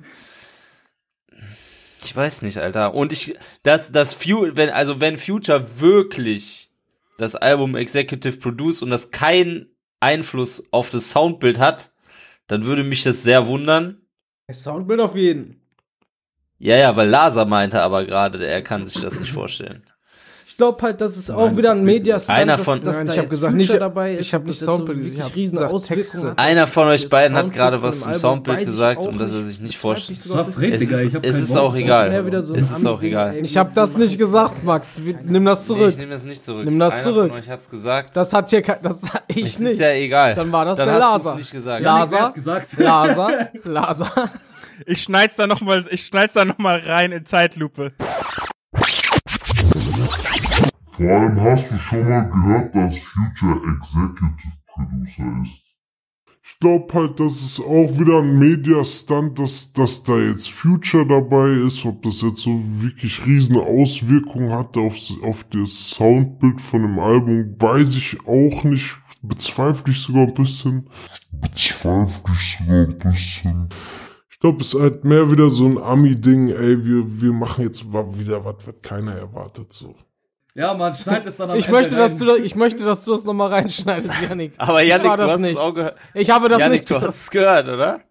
Ich 2.05 2.13
weiß 2.13 2.41
nicht, 2.41 2.57
Alter. 2.57 2.93
Und 2.93 3.13
ich, 3.13 3.37
dass 3.63 3.93
das 3.93 4.13
Future, 4.13 4.57
wenn, 4.57 4.69
also 4.69 4.99
wenn 4.99 5.17
Future 5.17 5.79
wirklich 5.79 6.69
das 7.17 7.37
Album 7.37 7.77
Executive 7.77 8.37
Produce 8.39 8.81
und 8.81 8.89
das 8.89 9.11
keinen 9.11 9.67
Einfluss 10.01 10.67
auf 10.71 10.89
das 10.89 11.11
Soundbild 11.11 11.59
hat, 11.59 11.93
dann 12.47 12.65
würde 12.65 12.83
mich 12.83 13.03
das 13.03 13.23
sehr 13.23 13.47
wundern. 13.47 14.01
Soundbild 14.51 14.99
auf 14.99 15.15
jeden. 15.15 15.61
Ja, 16.59 16.75
ja, 16.75 16.93
weil 16.97 17.07
Lasa 17.07 17.45
meinte 17.45 17.81
aber 17.81 18.05
gerade, 18.05 18.45
er 18.45 18.61
kann 18.61 18.85
sich 18.85 19.01
das 19.01 19.21
nicht 19.21 19.31
vorstellen. 19.31 19.83
Ich 20.53 20.57
glaube 20.57 20.83
halt, 20.83 21.01
dass 21.01 21.17
es 21.17 21.31
auch 21.31 21.57
wieder 21.57 21.71
ein 21.71 21.83
Mediastand 21.83 22.37
Einer 22.39 22.57
dass, 22.57 22.65
von- 22.65 22.83
dass 22.83 22.97
Nein, 22.97 23.07
da 23.07 23.13
ich 23.13 23.17
hab 23.17 23.23
jetzt 23.23 23.31
gesagt, 23.31 23.53
Future 23.53 23.73
nicht- 23.73 23.81
dabei 23.81 24.13
ist, 24.13 24.19
ich 24.21 24.33
hab 24.35 24.41
dass 24.43 24.47
nicht 24.49 24.61
das 24.61 24.65
so 24.67 24.73
Soundbild 24.75 25.13
ich 25.15 25.19
hab 25.19 25.35
riesen 25.35 25.57
gesagt. 25.57 26.39
Einer 26.39 26.67
von 26.67 26.87
euch 26.89 27.01
Das 27.01 27.09
beiden 27.09 27.35
hat 27.35 27.51
gerade 27.51 27.81
was 27.81 28.01
zum 28.01 28.13
Soundbild 28.13 28.59
ich 28.59 28.65
gesagt 28.65 29.01
und 29.01 29.17
dass 29.17 29.33
er 29.33 29.41
sich 29.41 29.61
nicht 29.61 29.79
vorstellt. 29.79 30.19
ich 30.23 30.29
Sag, 30.31 30.47
Es 30.49 30.61
ich 30.61 31.13
es 31.23 31.39
ist 31.39 31.57
auch 31.57 31.75
egal. 31.75 32.41
So 32.43 32.53
Es 32.53 32.69
ist 32.69 32.85
auch 32.85 33.01
egal. 33.01 33.35
Ich 33.41 33.57
habe 33.57 33.71
das 33.73 33.97
nicht 33.97 34.19
gesagt, 34.19 34.63
Max. 34.63 34.99
Nimm 35.23 35.43
das 35.43 35.61
Nee, 35.67 35.75
zurück. 35.75 35.89
ich 35.89 35.97
nehme 35.97 36.11
das 36.11 36.25
nicht 36.25 36.43
zurück. 36.43 36.65
Nimm 36.65 36.77
das 36.77 36.93
Einer 36.93 37.01
zurück. 37.03 37.29
von 37.31 37.39
euch 37.39 37.49
hat's 37.49 37.67
gesagt. 37.71 38.15
Das 38.15 38.31
hat 38.31 38.51
hier 38.51 38.61
kein, 38.61 38.77
das 38.83 39.01
ich 39.29 39.45
es 39.55 39.59
nicht. 39.59 39.71
ist 39.71 39.79
ja 39.79 39.89
egal. 39.93 40.35
Dann 40.35 40.51
war 40.51 40.65
das 40.65 40.77
Dann 40.77 40.87
der 40.87 40.99
Laser. 40.99 41.35
gesagt? 41.51 41.81
Laser, 42.77 43.49
Laser. 43.63 44.29
Ich 44.85 45.01
schneid's 45.01 45.35
da 45.35 45.47
nochmal, 45.47 45.85
ich 45.89 46.05
schneid's 46.05 46.33
da 46.33 46.45
noch 46.45 46.59
mal 46.59 46.77
rein 46.77 47.11
in 47.11 47.25
Zeitlupe. 47.25 47.91
Vor 50.95 51.09
allem 51.09 51.39
hast 51.39 51.71
du 51.71 51.79
schon 51.79 52.09
mal 52.09 52.29
gehört, 52.29 52.75
dass 52.75 52.93
Future 53.13 53.55
Executive 53.55 54.53
Producer 54.67 55.43
ist. 55.43 55.63
Ich 56.45 56.59
glaube 56.59 56.93
halt, 56.93 57.19
das 57.21 57.41
ist 57.41 57.59
auch 57.61 57.97
wieder 57.97 58.19
ein 58.19 58.37
Mediastunt, 58.37 59.39
dass, 59.39 59.71
dass 59.71 60.03
da 60.03 60.17
jetzt 60.17 60.49
Future 60.49 61.07
dabei 61.07 61.51
ist. 61.65 61.85
Ob 61.85 62.01
das 62.01 62.21
jetzt 62.21 62.41
so 62.41 62.51
wirklich 62.81 63.25
riesen 63.25 63.55
Auswirkungen 63.55 64.51
hatte 64.51 64.81
auf, 64.81 64.97
auf 65.23 65.45
das 65.45 65.91
Soundbild 65.91 66.59
von 66.59 66.81
dem 66.81 66.99
Album, 66.99 67.55
weiß 67.57 67.95
ich 67.95 68.17
auch 68.27 68.63
nicht. 68.65 68.97
Bezweifle 69.21 69.93
ich 69.93 70.01
sogar 70.01 70.27
ein 70.27 70.33
bisschen. 70.33 70.89
Bezweifle 71.31 72.33
ich 72.33 72.57
sogar 72.59 72.87
ein 72.87 72.97
bisschen. 72.97 73.69
Ich 74.43 74.45
glaube, 74.45 74.61
es 74.61 74.73
ist 74.73 74.81
halt 74.81 75.05
mehr 75.05 75.31
wieder 75.31 75.49
so 75.49 75.65
ein 75.67 75.77
Ami-Ding, 75.81 76.49
ey, 76.49 76.83
wir, 76.83 77.21
wir 77.21 77.31
machen 77.31 77.63
jetzt 77.63 77.85
wieder 77.93 78.43
was, 78.43 78.55
was 78.67 78.75
keiner 78.81 79.13
erwartet, 79.13 79.71
so. 79.71 79.95
Ja, 80.53 80.73
man 80.73 80.93
schneid 80.93 81.25
es 81.25 81.37
dann 81.37 81.49
am 81.51 81.57
Ich 81.57 81.67
Ende 81.67 81.77
möchte, 81.79 81.95
dass 81.95 82.11
rein. 82.11 82.19
du, 82.19 82.25
da- 82.25 82.35
ich 82.35 82.53
möchte, 82.53 82.83
dass 82.83 83.05
du 83.05 83.11
das 83.13 83.23
nochmal 83.23 83.53
reinschneidest, 83.53 84.13
Janik. 84.29 84.51
Aber 84.57 84.81
Janik, 84.81 85.09
du 85.11 85.15
das 85.17 85.31
hast 85.31 85.39
nicht. 85.39 85.53
es 85.53 85.59
auch 85.61 85.73
gehört. 85.73 85.95
Ich 86.13 86.29
habe 86.29 86.49
das 86.49 86.59
Janik, 86.59 86.81
nicht. 86.81 86.89
du 86.89 86.95
hast 86.95 87.21
es 87.21 87.31
gehört, 87.31 87.69
oder? 87.69 88.01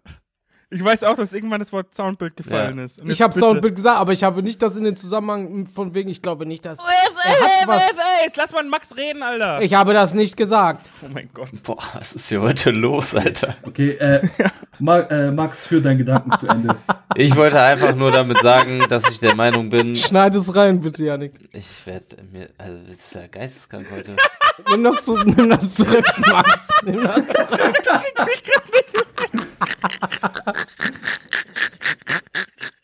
Ich 0.73 0.83
weiß 0.83 1.03
auch, 1.03 1.15
dass 1.15 1.33
irgendwann 1.33 1.59
das 1.59 1.71
Wort 1.71 1.93
Soundbild 1.93 2.35
gefallen 2.35 2.79
ist. 2.79 2.99
Und 3.01 3.09
Ich 3.09 3.21
habe 3.21 3.33
Soundbild 3.33 3.75
gesagt, 3.75 3.99
aber 3.99 4.11
ich 4.11 4.23
habe 4.23 4.41
nicht 4.41 4.61
das 4.61 4.75
in 4.75 4.83
den 4.83 4.97
Zusammenhang 4.97 5.67
von 5.67 5.93
wegen, 5.93 6.09
ich 6.09 6.21
glaube 6.21 6.45
nicht, 6.47 6.65
dass 6.65 6.79
er 6.79 6.85
hat 6.85 7.67
was. 7.67 7.83
Ey, 7.83 8.25
jetzt 8.25 8.37
lass 8.37 8.51
mal 8.51 8.63
Max 8.63 8.97
reden, 8.97 9.21
Alter. 9.21 9.61
Ich 9.61 9.73
habe 9.75 9.93
das 9.93 10.13
nicht 10.15 10.35
gesagt. 10.35 10.89
oh 11.03 11.09
mein 11.13 11.29
Gott. 11.33 11.49
Boah, 11.63 11.77
was 11.93 12.13
ist 12.15 12.27
hier 12.29 12.41
heute 12.41 12.71
los, 12.71 13.13
Alter? 13.13 13.55
Okay, 13.61 13.91
äh, 13.91 14.27
Ma 14.79 14.99
äh, 15.01 15.31
Max, 15.31 15.59
führ 15.67 15.81
deinen 15.81 15.99
Gedanken 15.99 16.31
zu 16.39 16.47
Ende. 16.47 16.75
Ich 17.15 17.35
wollte 17.35 17.61
einfach 17.61 17.93
nur 17.95 18.11
damit 18.11 18.41
sagen, 18.41 18.83
dass 18.89 19.07
ich 19.07 19.19
der 19.19 19.35
Meinung 19.35 19.69
bin, 19.69 19.95
Schneid 19.95 20.33
es 20.35 20.55
rein, 20.55 20.79
bitte, 20.79 21.03
Janik. 21.03 21.33
ich 21.51 21.85
werde 21.85 22.17
mir, 22.31 22.49
also 22.57 22.77
das 22.87 22.97
ist 22.97 23.13
ja 23.15 23.27
geisteskrank 23.27 23.85
heute. 23.95 24.15
Nimm 24.69 24.83
das, 24.83 25.05
zu, 25.05 25.17
nimm 25.23 25.49
das 25.49 25.75
zurück, 25.75 26.05
Max. 26.31 26.69
Nimm 26.83 27.03
das 27.03 27.27
zurück. 27.27 27.73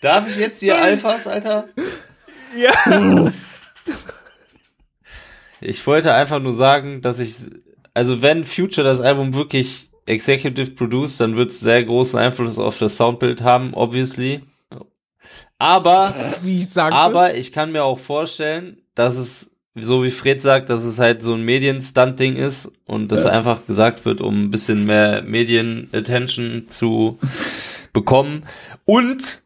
Darf 0.02 0.30
ich 0.30 0.38
jetzt 0.38 0.60
hier 0.62 0.82
Alphas, 0.82 1.28
Alter? 1.28 1.68
Ja. 2.58 3.32
Ich 5.62 5.86
wollte 5.86 6.14
einfach 6.14 6.40
nur 6.40 6.54
sagen, 6.54 7.02
dass 7.02 7.20
ich, 7.20 7.36
also 7.94 8.22
wenn 8.22 8.46
Future 8.46 8.88
das 8.88 9.02
Album 9.02 9.34
wirklich 9.34 9.90
executive 10.06 10.72
produced, 10.72 11.20
dann 11.20 11.36
wird 11.36 11.52
es 11.52 11.60
sehr 11.60 11.84
großen 11.84 12.18
Einfluss 12.18 12.58
auf 12.58 12.78
das 12.80 12.96
Soundbild 12.98 13.44
haben, 13.44 13.74
obviously. 13.74 14.42
Aber, 15.58 16.14
Wie 16.44 16.58
ich 16.58 16.70
sagte. 16.70 16.96
aber 16.96 17.36
ich 17.36 17.52
kann 17.52 17.74
mir 17.74 17.84
auch 17.84 18.00
vorstellen, 18.00 18.78
dass 18.96 19.18
es, 19.18 19.56
so 19.76 20.04
wie 20.04 20.12
Fred 20.12 20.42
sagt, 20.42 20.70
dass 20.70 20.84
es 20.84 21.00
halt 21.00 21.22
so 21.22 21.34
ein 21.34 21.44
Medien-Stunt-Ding 21.44 22.38
ist 22.38 22.72
und 22.86 23.12
das 23.12 23.26
einfach 23.26 23.66
gesagt 23.68 24.06
wird, 24.06 24.22
um 24.22 24.46
ein 24.46 24.52
bisschen 24.52 24.86
mehr 24.86 25.22
Medien-Attention 25.22 26.70
zu 26.70 27.20
bekommen. 27.94 28.46
Und 28.86 29.44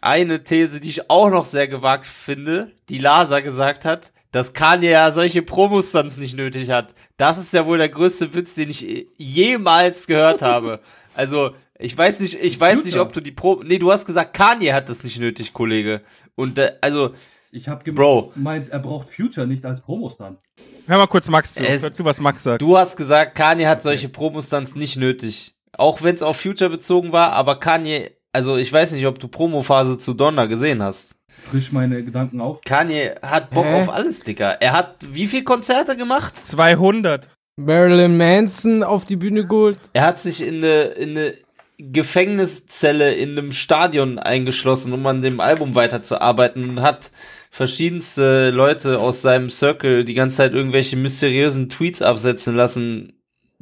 eine 0.00 0.44
These, 0.44 0.80
die 0.80 0.90
ich 0.90 1.10
auch 1.10 1.30
noch 1.30 1.46
sehr 1.46 1.68
gewagt 1.68 2.06
finde, 2.06 2.72
die 2.88 2.98
Lasa 2.98 3.40
gesagt 3.40 3.84
hat, 3.84 4.12
dass 4.32 4.54
Kanye 4.54 4.90
ja 4.90 5.12
solche 5.12 5.42
Promostunts 5.42 6.16
nicht 6.16 6.34
nötig 6.36 6.70
hat. 6.70 6.94
Das 7.18 7.36
ist 7.38 7.52
ja 7.52 7.66
wohl 7.66 7.78
der 7.78 7.90
größte 7.90 8.32
Witz, 8.34 8.54
den 8.54 8.70
ich 8.70 9.06
jemals 9.18 10.06
gehört 10.06 10.42
habe. 10.42 10.80
Also, 11.14 11.50
ich 11.78 11.94
weiß 11.98 12.20
nicht, 12.20 12.40
ich 12.42 12.58
weiß 12.58 12.86
nicht, 12.86 12.96
ob 12.98 13.12
du 13.12 13.20
die 13.20 13.32
Pro, 13.32 13.60
nee, 13.62 13.78
du 13.78 13.92
hast 13.92 14.06
gesagt, 14.06 14.32
Kanye 14.32 14.72
hat 14.72 14.88
das 14.88 15.04
nicht 15.04 15.20
nötig, 15.20 15.52
Kollege. 15.52 16.00
Und, 16.36 16.56
äh, 16.56 16.72
also, 16.80 17.14
Ich 17.50 17.68
habe 17.68 17.92
Bro. 17.92 18.32
gemeint, 18.34 18.70
er 18.70 18.78
braucht 18.78 19.10
Future 19.10 19.46
nicht 19.46 19.62
als 19.66 19.82
Promostand. 19.82 20.38
Hör 20.86 20.96
mal 20.96 21.06
kurz 21.06 21.28
Max 21.28 21.52
zu. 21.52 21.62
Es- 21.66 21.82
Hör 21.82 21.92
zu, 21.92 22.02
was 22.06 22.18
Max 22.18 22.44
sagt. 22.44 22.62
du 22.62 22.78
hast 22.78 22.96
gesagt, 22.96 23.34
Kanye 23.34 23.66
hat 23.66 23.82
solche 23.82 24.08
Promostunts 24.08 24.74
nicht 24.74 24.96
nötig. 24.96 25.52
Auch 25.76 26.02
wenn 26.02 26.14
es 26.14 26.22
auf 26.22 26.40
Future 26.40 26.70
bezogen 26.70 27.12
war, 27.12 27.32
aber 27.32 27.58
Kanye, 27.58 28.10
also 28.32 28.56
ich 28.56 28.72
weiß 28.72 28.92
nicht, 28.92 29.06
ob 29.06 29.18
du 29.18 29.28
Promophase 29.28 29.98
zu 29.98 30.14
Donner 30.14 30.46
gesehen 30.48 30.82
hast. 30.82 31.14
Frisch 31.50 31.72
meine 31.72 32.04
Gedanken 32.04 32.40
auf. 32.40 32.60
Kanye 32.64 33.14
hat 33.22 33.50
Bock 33.50 33.64
Hä? 33.64 33.80
auf 33.80 33.92
alles, 33.92 34.20
Dicker. 34.20 34.60
Er 34.60 34.72
hat 34.72 34.96
wie 35.12 35.26
viel 35.26 35.44
Konzerte 35.44 35.96
gemacht? 35.96 36.36
200. 36.36 37.28
Marilyn 37.56 38.16
Manson 38.16 38.82
auf 38.82 39.04
die 39.04 39.16
Bühne 39.16 39.46
geholt. 39.46 39.78
Er 39.92 40.06
hat 40.06 40.18
sich 40.18 40.46
in 40.46 40.56
eine, 40.56 40.82
in 40.82 41.10
eine 41.10 41.34
Gefängniszelle 41.78 43.14
in 43.14 43.30
einem 43.30 43.52
Stadion 43.52 44.18
eingeschlossen, 44.18 44.92
um 44.92 45.06
an 45.06 45.20
dem 45.20 45.40
Album 45.40 45.74
weiterzuarbeiten 45.74 46.68
und 46.68 46.82
hat 46.82 47.10
verschiedenste 47.50 48.50
Leute 48.50 48.98
aus 48.98 49.20
seinem 49.20 49.50
Circle 49.50 50.04
die 50.04 50.14
ganze 50.14 50.38
Zeit 50.38 50.54
irgendwelche 50.54 50.96
mysteriösen 50.96 51.68
Tweets 51.68 52.00
absetzen 52.00 52.54
lassen, 52.54 53.12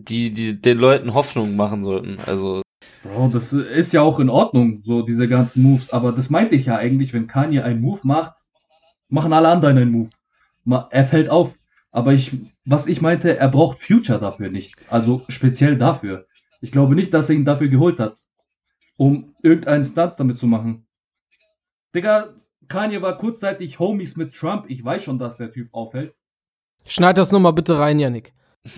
die, 0.05 0.33
die 0.33 0.61
den 0.61 0.79
Leuten 0.79 1.15
Hoffnung 1.15 1.57
machen 1.57 1.85
sollten. 1.85 2.19
Also, 2.27 2.63
Bro, 3.03 3.29
das 3.29 3.53
ist 3.53 3.93
ja 3.93 4.03
auch 4.03 4.21
in 4.21 4.29
Ordnung, 4.29 4.83
so 4.85 5.03
diese 5.03 5.27
ganzen 5.27 5.63
Moves. 5.63 5.91
Aber 5.91 6.13
das 6.13 6.31
meinte 6.31 6.55
ich 6.55 6.67
ja 6.67 6.77
eigentlich, 6.77 7.13
wenn 7.13 7.27
Kanye 7.27 7.63
einen 7.63 7.81
Move 7.81 8.01
macht, 8.03 8.35
machen 9.09 9.33
alle 9.33 9.49
anderen 9.49 9.79
einen 9.79 9.91
Move. 9.93 10.11
Er 10.91 11.07
fällt 11.07 11.31
auf. 11.31 11.55
Aber 11.93 12.13
ich, 12.13 12.33
was 12.65 12.87
ich 12.87 13.01
meinte, 13.01 13.37
er 13.37 13.49
braucht 13.49 13.81
Future 13.81 14.21
dafür 14.21 14.51
nicht. 14.51 14.75
Also 14.91 15.25
speziell 15.29 15.77
dafür. 15.77 16.27
Ich 16.61 16.73
glaube 16.73 16.95
nicht, 16.95 17.13
dass 17.15 17.29
er 17.29 17.35
ihn 17.35 17.45
dafür 17.45 17.69
geholt 17.69 17.99
hat, 17.99 18.17
um 18.97 19.35
irgendeinen 19.43 19.85
Stunt 19.85 20.15
damit 20.19 20.39
zu 20.39 20.47
machen. 20.47 20.87
Digga, 21.95 22.35
Kanye 22.69 23.03
war 23.03 23.19
kurzzeitig 23.19 23.79
Homies 23.79 24.17
mit 24.17 24.35
Trump. 24.35 24.67
Ich 24.69 24.85
weiß 24.85 25.03
schon, 25.03 25.19
dass 25.19 25.39
der 25.39 25.51
Typ 25.51 25.69
auffällt. 25.73 26.15
Schneid 26.87 27.19
das 27.19 27.33
nochmal 27.33 27.53
bitte 27.53 27.79
rein, 27.79 27.99
Janik. 27.99 28.33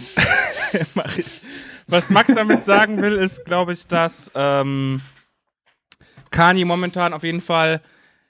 Mach 0.95 1.19
ich. 1.19 1.41
Was 1.87 2.11
Max 2.11 2.33
damit 2.35 2.65
sagen 2.65 3.01
will, 3.03 3.15
ist, 3.15 3.45
glaube 3.45 3.73
ich, 3.73 3.87
dass 3.87 4.31
ähm, 4.35 5.01
Kanye 6.31 6.65
momentan 6.65 7.13
auf 7.13 7.23
jeden 7.23 7.41
Fall 7.41 7.81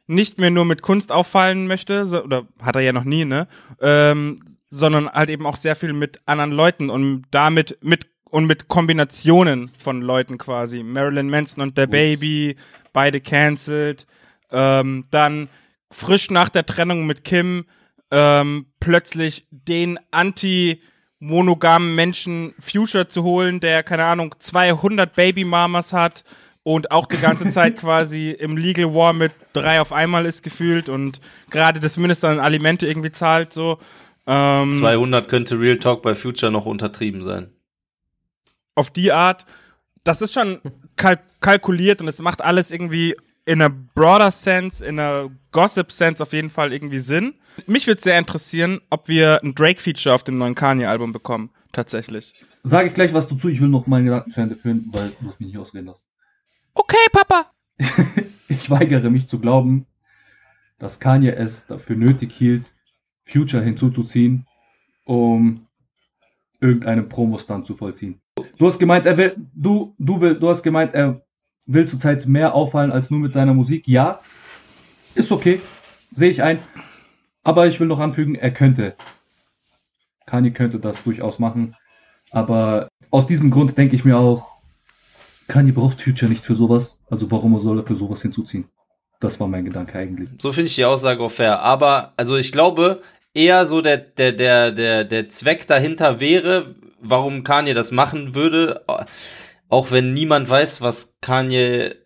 nicht 0.06 0.38
mehr 0.38 0.50
nur 0.50 0.64
mit 0.64 0.82
Kunst 0.82 1.12
auffallen 1.12 1.66
möchte, 1.66 2.06
so, 2.06 2.22
oder 2.22 2.46
hat 2.60 2.76
er 2.76 2.82
ja 2.82 2.92
noch 2.92 3.04
nie, 3.04 3.24
ne? 3.24 3.46
Ähm, 3.80 4.36
sondern 4.68 5.08
halt 5.08 5.30
eben 5.30 5.46
auch 5.46 5.56
sehr 5.56 5.76
viel 5.76 5.92
mit 5.92 6.20
anderen 6.26 6.50
Leuten 6.50 6.90
und 6.90 7.24
damit 7.30 7.78
mit 7.82 8.06
und 8.24 8.46
mit 8.46 8.66
Kombinationen 8.66 9.70
von 9.78 10.00
Leuten 10.00 10.38
quasi. 10.38 10.82
Marilyn 10.82 11.28
Manson 11.28 11.62
und 11.62 11.76
der 11.76 11.86
Baby, 11.86 12.56
beide 12.94 13.20
cancelled. 13.20 14.06
Ähm, 14.50 15.04
dann 15.10 15.48
frisch 15.90 16.30
nach 16.30 16.48
der 16.48 16.64
Trennung 16.64 17.06
mit 17.06 17.24
Kim 17.24 17.66
ähm, 18.10 18.66
plötzlich 18.80 19.46
den 19.50 19.98
anti-monogamen 21.22 21.94
Menschen 21.94 22.54
Future 22.58 23.08
zu 23.08 23.22
holen, 23.22 23.60
der, 23.60 23.82
keine 23.82 24.04
Ahnung, 24.04 24.34
200 24.38 25.14
Baby-Mamas 25.14 25.92
hat 25.92 26.24
und 26.62 26.90
auch 26.90 27.06
die 27.06 27.18
ganze 27.18 27.50
Zeit 27.50 27.76
quasi 27.76 28.30
im 28.30 28.56
Legal 28.56 28.94
War 28.94 29.12
mit 29.12 29.32
drei 29.52 29.80
auf 29.80 29.92
einmal 29.92 30.26
ist 30.26 30.42
gefühlt 30.42 30.88
und 30.88 31.20
gerade 31.50 31.80
das 31.80 31.96
Mindeste 31.96 32.28
an 32.28 32.40
Alimente 32.40 32.86
irgendwie 32.86 33.12
zahlt, 33.12 33.52
so. 33.52 33.78
Ähm, 34.26 34.72
200 34.74 35.28
könnte 35.28 35.58
Real 35.58 35.78
Talk 35.78 36.02
bei 36.02 36.14
Future 36.14 36.52
noch 36.52 36.66
untertrieben 36.66 37.24
sein. 37.24 37.50
auf 38.74 38.90
die 38.90 39.12
Art, 39.12 39.46
das 40.04 40.22
ist 40.22 40.32
schon 40.32 40.60
kalk 40.96 41.20
kalkuliert 41.40 42.00
und 42.00 42.08
es 42.08 42.20
macht 42.20 42.40
alles 42.40 42.70
irgendwie 42.70 43.16
in 43.44 43.60
a 43.60 43.68
broader 43.68 44.30
sense, 44.30 44.84
in 44.84 44.98
a 44.98 45.28
gossip 45.50 45.90
sense 45.90 46.22
auf 46.22 46.32
jeden 46.32 46.50
Fall 46.50 46.72
irgendwie 46.72 46.98
Sinn. 46.98 47.34
Mich 47.66 47.86
würde 47.86 48.00
sehr 48.00 48.18
interessieren, 48.18 48.80
ob 48.90 49.08
wir 49.08 49.40
ein 49.42 49.54
Drake-Feature 49.54 50.14
auf 50.14 50.24
dem 50.24 50.38
neuen 50.38 50.54
Kanye-Album 50.54 51.12
bekommen, 51.12 51.50
tatsächlich. 51.72 52.34
Sage 52.64 52.88
ich 52.88 52.94
gleich 52.94 53.12
was 53.12 53.28
dazu. 53.28 53.48
Ich 53.48 53.60
will 53.60 53.68
noch 53.68 53.86
meine 53.86 54.04
Gedanken 54.04 54.30
zu 54.30 54.40
Ende 54.40 54.56
führen, 54.56 54.86
weil 54.92 55.10
du 55.20 55.26
mich 55.26 55.40
nicht 55.40 55.58
ausreden 55.58 55.86
lassen. 55.86 56.04
Okay, 56.74 57.06
Papa. 57.12 57.50
Ich 58.48 58.68
weigere 58.68 59.08
mich 59.08 59.28
zu 59.28 59.38
glauben, 59.38 59.86
dass 60.78 61.00
Kanye 61.00 61.30
es 61.30 61.66
dafür 61.66 61.96
nötig 61.96 62.32
hielt, 62.32 62.70
Future 63.24 63.62
hinzuzuziehen, 63.62 64.46
um 65.06 65.66
irgendeinen 66.60 67.08
Promostand 67.08 67.66
zu 67.66 67.74
vollziehen. 67.74 68.20
Du 68.58 68.66
hast 68.66 68.78
gemeint, 68.78 69.06
er 69.06 69.16
will, 69.16 69.36
du, 69.54 69.94
du 69.98 70.20
will, 70.20 70.38
du 70.38 70.50
hast 70.50 70.62
gemeint, 70.62 70.94
er 70.94 71.22
will 71.66 71.86
zurzeit 71.86 72.26
mehr 72.26 72.54
auffallen 72.54 72.92
als 72.92 73.10
nur 73.10 73.20
mit 73.20 73.32
seiner 73.32 73.54
Musik. 73.54 73.86
Ja, 73.86 74.20
ist 75.14 75.32
okay, 75.32 75.60
sehe 76.14 76.30
ich 76.30 76.42
ein. 76.42 76.58
Aber 77.44 77.66
ich 77.66 77.80
will 77.80 77.88
noch 77.88 77.98
anfügen, 77.98 78.34
er 78.34 78.52
könnte. 78.52 78.94
Kanye 80.26 80.52
könnte 80.52 80.78
das 80.78 81.02
durchaus 81.04 81.38
machen. 81.38 81.76
Aber 82.30 82.88
aus 83.10 83.26
diesem 83.26 83.50
Grund 83.50 83.76
denke 83.76 83.96
ich 83.96 84.04
mir 84.04 84.16
auch, 84.16 84.62
Kanye 85.48 85.72
braucht 85.72 86.00
Future 86.00 86.30
nicht 86.30 86.44
für 86.44 86.54
sowas. 86.54 86.98
Also 87.10 87.30
warum 87.30 87.60
soll 87.60 87.80
er 87.80 87.84
für 87.84 87.96
sowas 87.96 88.22
hinzuziehen? 88.22 88.64
Das 89.20 89.38
war 89.38 89.48
mein 89.48 89.64
Gedanke 89.64 89.98
eigentlich. 89.98 90.28
So 90.40 90.52
finde 90.52 90.68
ich 90.68 90.74
die 90.74 90.84
Aussage 90.84 91.22
auch 91.22 91.30
fair. 91.30 91.60
Aber, 91.60 92.12
also 92.16 92.36
ich 92.36 92.52
glaube, 92.52 93.02
eher 93.34 93.66
so 93.66 93.82
der, 93.82 93.98
der, 93.98 94.32
der, 94.32 94.72
der, 94.72 95.04
der 95.04 95.28
Zweck 95.28 95.66
dahinter 95.66 96.20
wäre, 96.20 96.74
warum 97.00 97.44
Kanye 97.44 97.74
das 97.74 97.90
machen 97.90 98.34
würde, 98.34 98.84
auch 99.72 99.90
wenn 99.90 100.12
niemand 100.12 100.50
weiß, 100.50 100.82
was 100.82 101.16
Kanye 101.22 101.96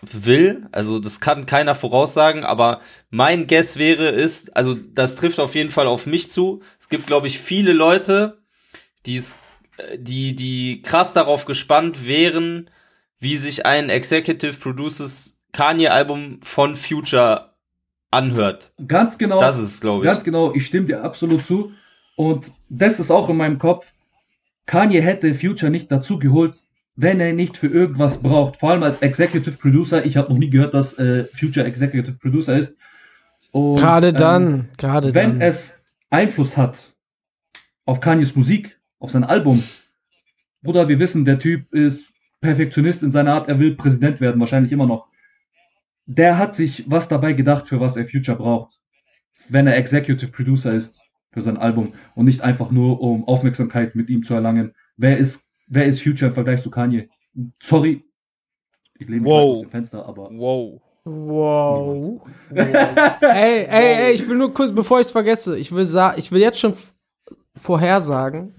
will. 0.00 0.66
Also 0.72 0.98
das 0.98 1.20
kann 1.20 1.44
keiner 1.44 1.74
voraussagen, 1.74 2.44
aber 2.44 2.80
mein 3.10 3.46
Guess 3.46 3.76
wäre 3.76 4.08
ist, 4.08 4.56
also 4.56 4.72
das 4.74 5.14
trifft 5.14 5.38
auf 5.38 5.54
jeden 5.54 5.68
Fall 5.68 5.86
auf 5.86 6.06
mich 6.06 6.30
zu. 6.30 6.62
Es 6.80 6.88
gibt, 6.88 7.06
glaube 7.06 7.26
ich, 7.26 7.38
viele 7.38 7.74
Leute, 7.74 8.38
die 9.04 9.18
es, 9.18 9.38
die, 9.98 10.34
die 10.34 10.80
krass 10.80 11.12
darauf 11.12 11.44
gespannt 11.44 12.06
wären, 12.06 12.70
wie 13.18 13.36
sich 13.36 13.66
ein 13.66 13.90
Executive 13.90 14.54
Produces 14.54 15.42
Kanye-Album 15.52 16.40
von 16.42 16.74
Future 16.74 17.54
anhört. 18.10 18.72
Ganz 18.88 19.18
genau. 19.18 19.38
Das 19.38 19.58
ist, 19.58 19.82
glaube 19.82 20.06
ich. 20.06 20.10
Ganz 20.10 20.24
genau, 20.24 20.54
ich 20.54 20.66
stimme 20.66 20.86
dir 20.86 21.04
absolut 21.04 21.44
zu. 21.44 21.70
Und 22.16 22.50
das 22.70 22.98
ist 22.98 23.10
auch 23.10 23.28
in 23.28 23.36
meinem 23.36 23.58
Kopf. 23.58 23.92
Kanye 24.64 25.02
hätte 25.02 25.34
Future 25.34 25.70
nicht 25.70 25.92
dazu 25.92 26.18
geholt, 26.18 26.54
wenn 26.96 27.20
er 27.20 27.32
nicht 27.32 27.56
für 27.56 27.66
irgendwas 27.66 28.22
braucht. 28.22 28.58
Vor 28.58 28.70
allem 28.70 28.82
als 28.82 29.02
Executive 29.02 29.56
Producer. 29.56 30.04
Ich 30.04 30.16
habe 30.16 30.32
noch 30.32 30.38
nie 30.38 30.50
gehört, 30.50 30.74
dass 30.74 30.98
äh, 30.98 31.24
Future 31.34 31.66
Executive 31.66 32.16
Producer 32.18 32.56
ist. 32.56 32.78
Und, 33.50 33.76
Gerade 33.76 34.08
ähm, 34.08 34.16
dann, 34.16 34.68
gerade 34.76 35.14
wenn 35.14 35.38
dann. 35.38 35.40
es 35.40 35.80
Einfluss 36.10 36.56
hat 36.56 36.92
auf 37.84 38.00
Kanyes 38.00 38.34
Musik, 38.34 38.78
auf 38.98 39.10
sein 39.10 39.24
Album, 39.24 39.62
Bruder, 40.62 40.88
wir 40.88 40.98
wissen, 40.98 41.24
der 41.24 41.38
Typ 41.38 41.72
ist 41.72 42.06
Perfektionist 42.40 43.02
in 43.02 43.10
seiner 43.10 43.34
Art, 43.34 43.48
er 43.48 43.58
will 43.58 43.76
Präsident 43.76 44.20
werden, 44.20 44.40
wahrscheinlich 44.40 44.72
immer 44.72 44.86
noch. 44.86 45.08
Der 46.06 46.38
hat 46.38 46.54
sich 46.54 46.84
was 46.88 47.08
dabei 47.08 47.32
gedacht, 47.32 47.68
für 47.68 47.80
was 47.80 47.96
er 47.96 48.08
Future 48.08 48.36
braucht, 48.36 48.78
wenn 49.48 49.66
er 49.66 49.76
Executive 49.76 50.30
Producer 50.30 50.72
ist 50.72 51.00
für 51.32 51.42
sein 51.42 51.56
Album 51.56 51.94
und 52.14 52.26
nicht 52.26 52.42
einfach 52.42 52.70
nur, 52.70 53.00
um 53.00 53.26
Aufmerksamkeit 53.26 53.94
mit 53.94 54.08
ihm 54.08 54.22
zu 54.22 54.34
erlangen. 54.34 54.74
Wer 54.96 55.18
ist, 55.18 55.43
wer 55.66 55.86
ist 55.86 56.02
Future 56.02 56.28
im 56.28 56.34
Vergleich 56.34 56.62
zu 56.62 56.70
Kanye? 56.70 57.08
Sorry. 57.62 58.04
Ich 58.98 59.08
lehne 59.08 59.22
mich 59.22 59.30
Wow. 59.30 59.56
aus 59.56 59.60
dem 59.62 59.70
Fenster, 59.70 60.06
aber. 60.06 60.30
Wow. 60.32 60.80
Wow. 61.04 62.22
ey, 62.54 63.66
ey, 63.66 63.66
ey, 63.68 64.12
ich 64.14 64.26
will 64.26 64.36
nur 64.36 64.54
kurz, 64.54 64.72
bevor 64.72 65.00
ich 65.00 65.06
es 65.08 65.10
vergesse, 65.10 65.58
ich 65.58 65.70
will 65.70 65.86
ich 66.16 66.32
will 66.32 66.40
jetzt 66.40 66.60
schon 66.60 66.74
vorhersagen, 67.56 68.54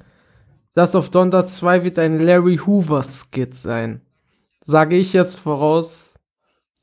dass 0.74 0.96
auf 0.96 1.10
Donda 1.10 1.46
2 1.46 1.84
wird 1.84 1.98
ein 1.98 2.20
Larry 2.20 2.58
Hoover 2.58 3.02
Skit 3.02 3.56
sein. 3.56 4.02
Sage 4.62 4.96
ich 4.96 5.14
jetzt 5.14 5.40
voraus, 5.40 6.14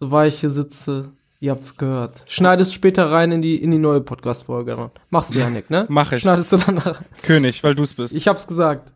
so 0.01 0.11
war 0.11 0.27
ich 0.27 0.41
hier 0.41 0.51
sitze, 0.51 1.13
ihr 1.39 1.53
habt's 1.53 1.77
gehört. 1.77 2.25
Schneidest 2.27 2.75
später 2.75 3.11
rein 3.13 3.31
in 3.31 3.43
die 3.43 3.63
in 3.63 3.71
die 3.71 3.79
neue 3.79 4.01
Podcast 4.01 4.45
Folge 4.45 4.75
dann. 4.77 4.91
Machst 5.11 5.35
du 5.35 5.39
ja 5.39 5.49
Nick, 5.51 5.71
ne? 5.71 5.87
Mach 5.89 6.11
ich. 6.11 6.21
Schneidest 6.23 6.53
du 6.53 6.57
dann 6.57 6.77
nach. 6.77 7.03
König, 7.23 7.63
weil 7.63 7.75
du's 7.77 7.95
bist. 7.95 8.15
Ich 8.15 8.27
hab's 8.27 8.47
gesagt. 8.49 8.93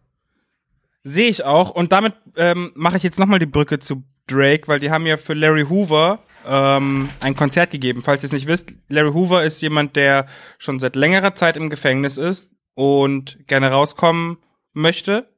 Sehe 1.09 1.29
ich 1.29 1.45
auch. 1.45 1.71
Und 1.71 1.93
damit 1.93 2.15
ähm, 2.35 2.73
mache 2.75 2.97
ich 2.97 3.05
jetzt 3.05 3.21
nochmal 3.21 3.39
die 3.39 3.47
Brücke 3.47 3.79
zu 3.79 4.03
Drake, 4.27 4.67
weil 4.67 4.81
die 4.81 4.91
haben 4.91 5.07
ja 5.07 5.17
für 5.17 5.35
Larry 5.35 5.63
Hoover 5.69 6.19
ähm, 6.49 7.09
ein 7.21 7.37
Konzert 7.37 7.71
gegeben. 7.71 8.03
Falls 8.03 8.25
ihr 8.25 8.27
es 8.27 8.33
nicht 8.33 8.49
wisst, 8.49 8.73
Larry 8.89 9.13
Hoover 9.13 9.45
ist 9.45 9.63
jemand, 9.63 9.95
der 9.95 10.27
schon 10.59 10.81
seit 10.81 10.97
längerer 10.97 11.37
Zeit 11.37 11.57
im 11.57 11.71
Gefängnis 11.71 12.19
ist 12.19 12.51
und 12.75 13.39
gerne 13.47 13.71
rauskommen 13.71 14.39
möchte. 14.73 15.29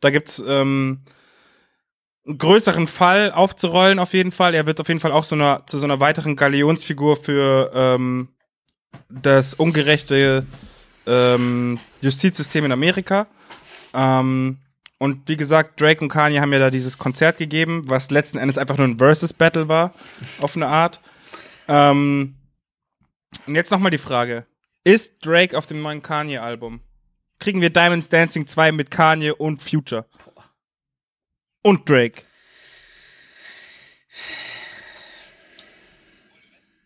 Da 0.00 0.08
gibt's 0.08 0.42
ähm, 0.48 1.02
einen 2.26 2.38
größeren 2.38 2.86
Fall 2.86 3.30
aufzurollen 3.30 3.98
auf 3.98 4.14
jeden 4.14 4.32
Fall. 4.32 4.54
Er 4.54 4.64
wird 4.64 4.80
auf 4.80 4.88
jeden 4.88 5.00
Fall 5.00 5.12
auch 5.12 5.24
so 5.24 5.34
einer, 5.34 5.66
zu 5.66 5.76
so 5.76 5.84
einer 5.84 6.00
weiteren 6.00 6.34
Galionsfigur 6.34 7.16
für 7.16 7.70
ähm, 7.74 8.30
das 9.10 9.52
ungerechte 9.52 10.46
ähm, 11.06 11.78
Justizsystem 12.00 12.64
in 12.64 12.72
Amerika. 12.72 13.26
Ähm, 13.92 14.60
und 14.98 15.28
wie 15.28 15.36
gesagt, 15.36 15.80
Drake 15.80 16.00
und 16.00 16.08
Kanye 16.08 16.40
haben 16.40 16.52
ja 16.52 16.58
da 16.58 16.70
dieses 16.70 16.98
Konzert 16.98 17.38
gegeben, 17.38 17.82
was 17.88 18.10
letzten 18.10 18.38
Endes 18.38 18.58
einfach 18.58 18.76
nur 18.78 18.86
ein 18.86 18.98
Versus-Battle 18.98 19.68
war, 19.68 19.92
auf 20.40 20.56
eine 20.56 20.66
Art. 20.68 21.00
Ähm, 21.68 22.36
und 23.46 23.54
jetzt 23.54 23.70
nochmal 23.70 23.90
die 23.90 23.98
Frage. 23.98 24.46
Ist 24.84 25.24
Drake 25.24 25.56
auf 25.56 25.66
dem 25.66 25.80
neuen 25.82 26.02
Kanye-Album? 26.02 26.80
Kriegen 27.38 27.60
wir 27.60 27.70
Diamonds 27.70 28.08
Dancing 28.08 28.46
2 28.46 28.72
mit 28.72 28.90
Kanye 28.90 29.32
und 29.32 29.62
Future? 29.62 30.06
Und 31.62 31.88
Drake. 31.88 32.22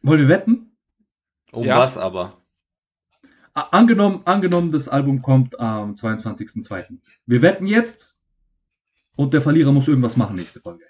Wollen 0.02 0.20
wir 0.20 0.28
wetten? 0.28 0.76
Um 1.52 1.64
Ja. 1.64 1.78
was 1.78 1.96
aber? 1.98 2.40
Angenommen, 3.54 4.22
angenommen, 4.24 4.72
das 4.72 4.88
Album 4.88 5.20
kommt 5.20 5.58
am 5.58 5.94
22.02. 5.94 6.98
Wir 7.26 7.42
wetten 7.42 7.66
jetzt 7.66 8.16
und 9.16 9.34
der 9.34 9.42
Verlierer 9.42 9.72
muss 9.72 9.88
irgendwas 9.88 10.16
machen 10.16 10.36
nächste 10.36 10.60
Folge. 10.60 10.84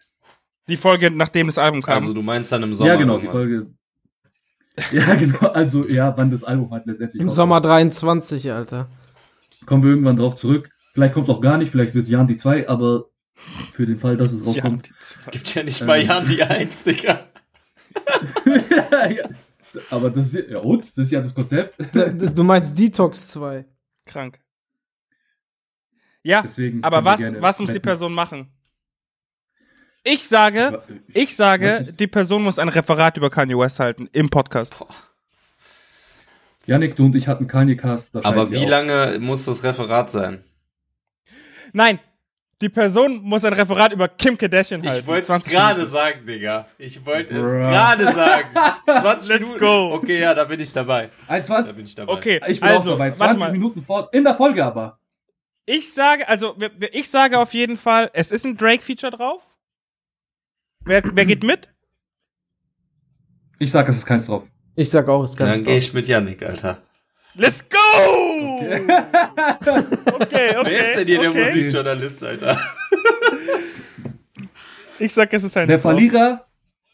Die 0.68 0.76
Folge, 0.76 1.10
nachdem 1.10 1.46
das 1.46 1.56
Album 1.56 1.80
kam. 1.80 2.02
Also 2.02 2.12
du 2.12 2.22
meinst 2.22 2.52
dann 2.52 2.62
im 2.62 2.74
Sommer. 2.74 2.90
ja, 2.90 2.96
genau, 2.96 3.18
die. 3.18 3.26
Folge. 3.26 3.70
Ja, 4.92 5.16
genau, 5.16 5.40
also 5.40 5.88
ja, 5.88 6.16
wann 6.16 6.30
das 6.30 6.44
Album 6.44 6.70
halt 6.70 6.86
letztendlich 6.86 7.20
Im. 7.20 7.30
Sommer 7.30 7.60
23, 7.60 8.52
Alter. 8.52 8.86
Kommen 9.66 9.82
wir 9.82 9.90
irgendwann 9.90 10.16
drauf 10.16 10.36
zurück. 10.36 10.70
Vielleicht 10.92 11.14
kommt 11.14 11.28
es 11.28 11.34
auch 11.34 11.40
gar 11.40 11.58
nicht, 11.58 11.72
vielleicht 11.72 11.94
wird 11.94 12.04
es 12.04 12.10
Jan 12.10 12.28
die 12.28 12.36
2, 12.36 12.68
aber 12.68 13.06
für 13.72 13.86
den 13.86 13.98
Fall, 13.98 14.16
dass 14.16 14.30
es 14.30 14.40
ja, 14.40 14.46
rauskommt. 14.46 14.86
die 14.86 14.92
zwei. 15.00 15.30
Gibt 15.32 15.54
ja 15.54 15.62
nicht 15.64 15.80
Ähm. 15.80 15.86
mal 15.88 16.00
Jan 16.00 16.26
die 16.28 16.44
Eins, 16.44 16.84
Digga. 16.84 17.26
ja, 18.70 19.28
aber 19.90 20.10
das 20.10 20.34
ist 20.34 20.50
ja, 20.50 20.58
und? 20.60 20.84
Das 20.96 21.06
ist 21.06 21.12
ja 21.12 21.20
das 21.20 21.34
Konzept. 21.34 21.74
Das, 21.92 22.34
du 22.34 22.44
meinst 22.44 22.78
Detox 22.78 23.28
2. 23.28 23.64
Krank. 24.04 24.40
Ja, 26.22 26.42
Deswegen 26.42 26.82
aber 26.82 27.04
was, 27.04 27.20
was 27.40 27.58
muss 27.58 27.72
die. 27.72 27.80
Person 27.80 28.12
machen? 28.12 28.48
Ich 30.04 30.26
sage, 30.26 30.82
ich 31.12 31.36
sage, 31.36 31.94
die 31.98 32.06
Person 32.06 32.42
muss 32.42 32.58
ein 32.58 32.68
Referat 32.68 33.16
über 33.16 33.30
Kanye 33.30 33.58
West 33.58 33.78
halten 33.78 34.08
im 34.12 34.28
Podcast. 34.30 34.74
Janik, 36.66 36.96
du 36.96 37.06
und 37.06 37.16
ich 37.16 37.28
hatten 37.28 37.46
Kanye 37.46 37.76
Cast. 37.76 38.14
Aber 38.16 38.50
wie 38.50 38.64
auch. 38.64 38.68
lange 38.68 39.18
muss 39.20 39.46
das 39.46 39.64
Referat 39.64 40.10
sein? 40.10 40.44
Nein, 41.72 41.98
die 42.60 42.68
Person 42.68 43.22
muss 43.22 43.44
ein 43.44 43.52
Referat 43.52 43.92
über 43.92 44.08
Kim 44.08 44.36
Kardashian 44.36 44.82
halten. 44.82 45.00
Ich 45.00 45.06
wollte 45.06 45.20
es 45.22 45.26
20 45.28 45.52
gerade 45.52 45.86
sagen, 45.86 46.26
Digga. 46.26 46.66
Ich 46.76 47.04
wollte 47.06 47.34
es 47.34 47.46
gerade 47.52 48.04
sagen. 48.12 48.48
20 48.86 49.28
Let's 49.28 49.44
Minuten. 49.44 49.58
go. 49.64 49.94
Okay, 49.94 50.20
ja, 50.20 50.34
da 50.34 50.44
bin 50.44 50.58
ich 50.58 50.72
dabei. 50.72 51.10
Ein 51.28 51.40
Da 51.42 51.46
20, 51.46 51.76
bin 51.76 51.84
ich 51.84 51.94
dabei. 51.94 52.12
Okay, 52.12 52.40
ich 52.48 52.60
bin 52.60 52.68
also, 52.68 52.92
auch 52.92 52.98
dabei. 52.98 53.10
warte 53.10 53.16
20 53.16 53.38
mal. 53.38 53.52
Minuten 53.52 53.82
fort. 53.84 54.12
In 54.12 54.24
der 54.24 54.34
Folge 54.34 54.64
aber. 54.64 54.98
Ich 55.66 55.92
sage, 55.92 56.26
also, 56.28 56.56
ich 56.92 57.10
sage 57.10 57.38
auf 57.38 57.52
jeden 57.54 57.76
Fall, 57.76 58.10
es 58.14 58.32
ist 58.32 58.44
ein 58.44 58.56
Drake-Feature 58.56 59.12
drauf. 59.12 59.42
Wer, 60.84 61.02
wer 61.12 61.26
geht 61.26 61.44
mit? 61.44 61.68
Ich 63.58 63.70
sag, 63.70 63.88
es 63.88 63.98
ist 63.98 64.06
keins 64.06 64.26
drauf. 64.26 64.44
Ich 64.74 64.90
sag 64.90 65.08
auch, 65.08 65.22
ist 65.24 65.36
ganz 65.36 65.58
Dann 65.58 65.66
gehe 65.66 65.76
ich 65.78 65.92
mit 65.92 66.06
Yannick, 66.06 66.42
Alter. 66.42 66.82
Let's 67.38 67.64
go! 67.68 67.78
Okay, 68.58 68.82
okay. 70.10 70.56
Wer 70.64 70.80
ist 70.80 70.96
denn 70.98 71.06
hier 71.06 71.20
der 71.20 71.30
okay. 71.30 71.44
Musikjournalist, 71.46 72.24
Alter? 72.24 72.58
Ich 74.98 75.14
sag, 75.14 75.32
es 75.32 75.44
ist 75.44 75.56
ein 75.56 75.68
Der 75.68 75.76
drauf. 75.78 75.92
Verlierer 75.92 76.46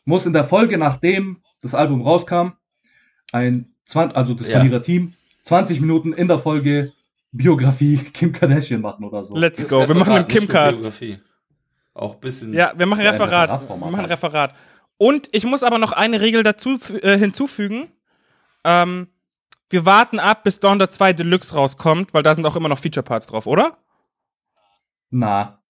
muss 0.05 0.27
in 0.27 0.35
der 0.35 0.45
Folge, 0.45 0.77
nachdem 0.77 1.39
das 1.63 1.75
Album 1.75 2.03
rauskam, 2.03 2.49
ein 3.33 3.73
20, 3.87 4.15
also 4.15 4.35
das 4.35 4.47
Ja. 4.49 4.57
Verliererteam, 4.59 5.15
20 5.45 5.81
Minuten 5.81 6.13
in 6.13 6.29
der 6.29 6.39
Folge 6.39 6.93
Biografie 7.33 7.97
Kim 8.13 8.33
Kardashian 8.33 8.83
machen 8.83 9.05
oder 9.05 9.25
so. 9.25 9.35
Let's 9.35 9.67
go. 9.69 9.79
Wir 9.79 9.83
Referat, 9.85 9.97
machen 9.99 10.13
einen 10.13 10.29
Kimcast. 10.29 10.81
Auch 11.95 12.15
ein 12.15 12.21
bisschen. 12.21 12.53
Ja, 12.53 12.75
wir 12.77 12.85
machen 12.87 13.01
Referat. 13.01 13.51
Referatformat 13.51 13.89
Wir 13.89 13.97
machen. 13.97 14.07
Referat. 14.11 14.55
Und 14.99 15.29
ich 15.33 15.45
muss 15.45 15.63
aber 15.63 15.79
noch 15.79 15.93
eine 15.93 16.21
Regel 16.21 16.43
dazu 16.43 16.79
äh, 17.03 17.17
hinzufügen. 17.19 17.89
Ähm, 18.65 19.09
wir 19.71 19.87
warten 19.87 20.19
ab, 20.19 20.45
bis 20.45 20.61
Dawn 20.61 20.85
2 20.89 21.13
Deluxe 21.13 21.55
rauskommt, 21.55 22.15
weil 22.15 22.23
da 22.23 22.35
sind 22.35 22.47
auch 22.47 22.57
immer 22.57 22.69
noch 22.69 22.79
Feature 22.79 23.05
Parts 23.05 23.27
drauf, 23.27 23.47
oder? 23.47 23.79
Na. 25.11 25.61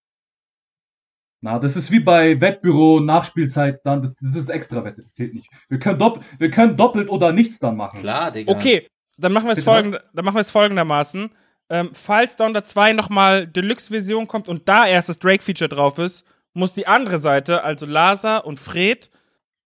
Na, 1.40 1.58
das 1.58 1.76
ist 1.76 1.90
wie 1.90 2.00
bei 2.00 2.40
Wettbüro, 2.40 3.00
Nachspielzeit, 3.00 3.80
dann, 3.84 4.00
das, 4.00 4.14
das 4.16 4.34
ist 4.34 4.48
extra 4.48 4.82
Wette, 4.82 5.02
das 5.02 5.12
zählt 5.12 5.34
nicht. 5.34 5.48
Wir 5.68 5.78
können, 5.78 5.98
dopp, 5.98 6.24
wir 6.38 6.50
können 6.50 6.76
doppelt 6.76 7.10
oder 7.10 7.32
nichts 7.32 7.58
dann 7.58 7.76
machen. 7.76 8.00
Klar, 8.00 8.30
Digga. 8.30 8.50
Okay, 8.50 8.88
dann 9.18 9.32
machen 9.32 9.46
wir 9.46 9.52
es 9.52 9.62
folgend, 9.62 10.00
dann 10.14 10.24
machen 10.24 10.36
wir 10.36 10.40
es 10.40 10.50
folgendermaßen. 10.50 11.30
ähm, 11.68 11.90
falls 11.92 12.36
Donda 12.36 12.64
2 12.64 12.94
nochmal 12.94 13.46
Deluxe-Version 13.46 14.26
kommt 14.26 14.48
und 14.48 14.68
da 14.68 14.86
erst 14.86 15.08
das 15.10 15.18
Drake-Feature 15.18 15.68
drauf 15.68 15.98
ist, 15.98 16.24
muss 16.54 16.72
die 16.72 16.86
andere 16.86 17.18
Seite, 17.18 17.62
also 17.62 17.84
Lasa 17.84 18.38
und 18.38 18.58
Fred, 18.58 19.10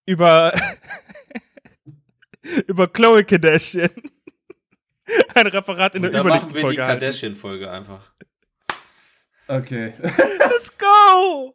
über, 0.04 0.52
über 2.66 2.88
Chloe 2.88 3.24
Kardashian 3.24 3.90
ein 5.34 5.46
Referat 5.46 5.94
in 5.94 6.04
Und 6.04 6.12
der 6.12 6.22
dann 6.22 6.28
machen 6.28 6.50
übernächsten 6.50 6.54
wir 6.54 6.60
die 6.60 6.76
Folge. 6.76 6.82
Kardashian-Folge 6.82 7.70
einfach. 7.70 8.00
Okay. 9.46 9.94
Let's 10.02 10.72
go! 10.76 11.54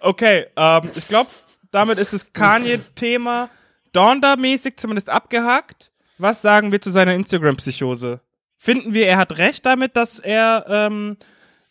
Okay, 0.00 0.46
ähm, 0.56 0.90
ich 0.94 1.08
glaube, 1.08 1.30
damit 1.70 1.98
ist 1.98 2.12
das 2.12 2.32
Kanye-Thema 2.32 3.48
Donda-mäßig 3.92 4.76
zumindest 4.76 5.08
abgehakt. 5.08 5.90
Was 6.18 6.42
sagen 6.42 6.72
wir 6.72 6.80
zu 6.80 6.90
seiner 6.90 7.14
Instagram-Psychose? 7.14 8.20
Finden 8.58 8.94
wir, 8.94 9.06
er 9.06 9.18
hat 9.18 9.38
recht 9.38 9.66
damit, 9.66 9.96
dass 9.96 10.18
er 10.18 10.64
ähm, 10.68 11.16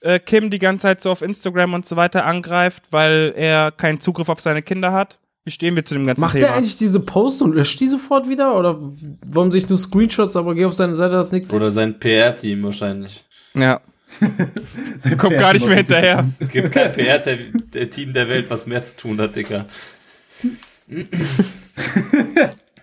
äh, 0.01 0.19
Kim 0.19 0.49
die 0.49 0.59
ganze 0.59 0.83
Zeit 0.83 1.01
so 1.01 1.11
auf 1.11 1.21
Instagram 1.21 1.73
und 1.73 1.85
so 1.85 1.95
weiter 1.95 2.25
angreift, 2.25 2.91
weil 2.91 3.33
er 3.35 3.71
keinen 3.71 4.01
Zugriff 4.01 4.29
auf 4.29 4.41
seine 4.41 4.61
Kinder 4.61 4.91
hat? 4.91 5.19
Wie 5.43 5.51
stehen 5.51 5.75
wir 5.75 5.83
zu 5.83 5.95
dem 5.95 6.05
ganzen 6.05 6.21
Macht 6.21 6.33
Thema? 6.33 6.47
er 6.47 6.53
eigentlich 6.55 6.75
diese 6.75 6.99
Posts 6.99 7.41
und 7.41 7.55
löscht 7.55 7.79
die 7.79 7.87
sofort 7.87 8.29
wieder? 8.29 8.57
Oder 8.57 8.79
warum 9.25 9.51
sich 9.51 9.67
nur 9.69 9.77
Screenshots, 9.77 10.35
aber 10.35 10.53
geh 10.53 10.65
auf 10.65 10.75
seine 10.75 10.93
Seite, 10.93 11.13
das 11.13 11.27
ist 11.27 11.33
nichts? 11.33 11.53
Oder 11.53 11.71
sein 11.71 11.99
PR-Team 11.99 12.61
wahrscheinlich. 12.63 13.23
ja, 13.55 13.81
kommt 15.17 15.39
gar 15.39 15.53
nicht 15.53 15.65
mehr 15.65 15.77
hinterher. 15.77 16.29
Es 16.39 16.49
gibt 16.49 16.71
kein 16.71 16.93
PR-Team 16.93 18.13
der 18.13 18.29
Welt, 18.29 18.49
was 18.49 18.67
mehr 18.67 18.83
zu 18.83 18.97
tun 18.97 19.19
hat, 19.19 19.35
Dicker. 19.35 19.65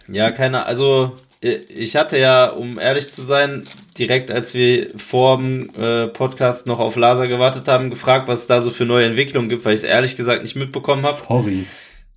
ja, 0.09 0.33
keine, 0.33 0.67
also 0.67 1.13
ich 1.41 1.95
hatte 1.95 2.19
ja, 2.19 2.47
um 2.49 2.81
ehrlich 2.81 3.13
zu 3.13 3.23
sein, 3.23 3.63
direkt 3.97 4.33
als 4.33 4.55
wir 4.55 4.91
vor 4.99 5.37
dem 5.37 5.71
äh, 5.77 6.09
Podcast 6.09 6.67
noch 6.67 6.81
auf 6.81 6.97
Lasa 6.97 7.27
gewartet 7.27 7.69
haben, 7.69 7.91
gefragt, 7.91 8.27
was 8.27 8.41
es 8.41 8.47
da 8.49 8.61
so 8.61 8.71
für 8.71 8.85
neue 8.85 9.07
Entwicklungen 9.07 9.49
gibt, 9.49 9.65
weil 9.65 9.75
ich 9.75 9.83
es 9.83 9.89
ehrlich 9.89 10.17
gesagt 10.17 10.43
nicht 10.43 10.57
mitbekommen 10.57 11.05
habe, 11.05 11.23
Sorry. 11.29 11.67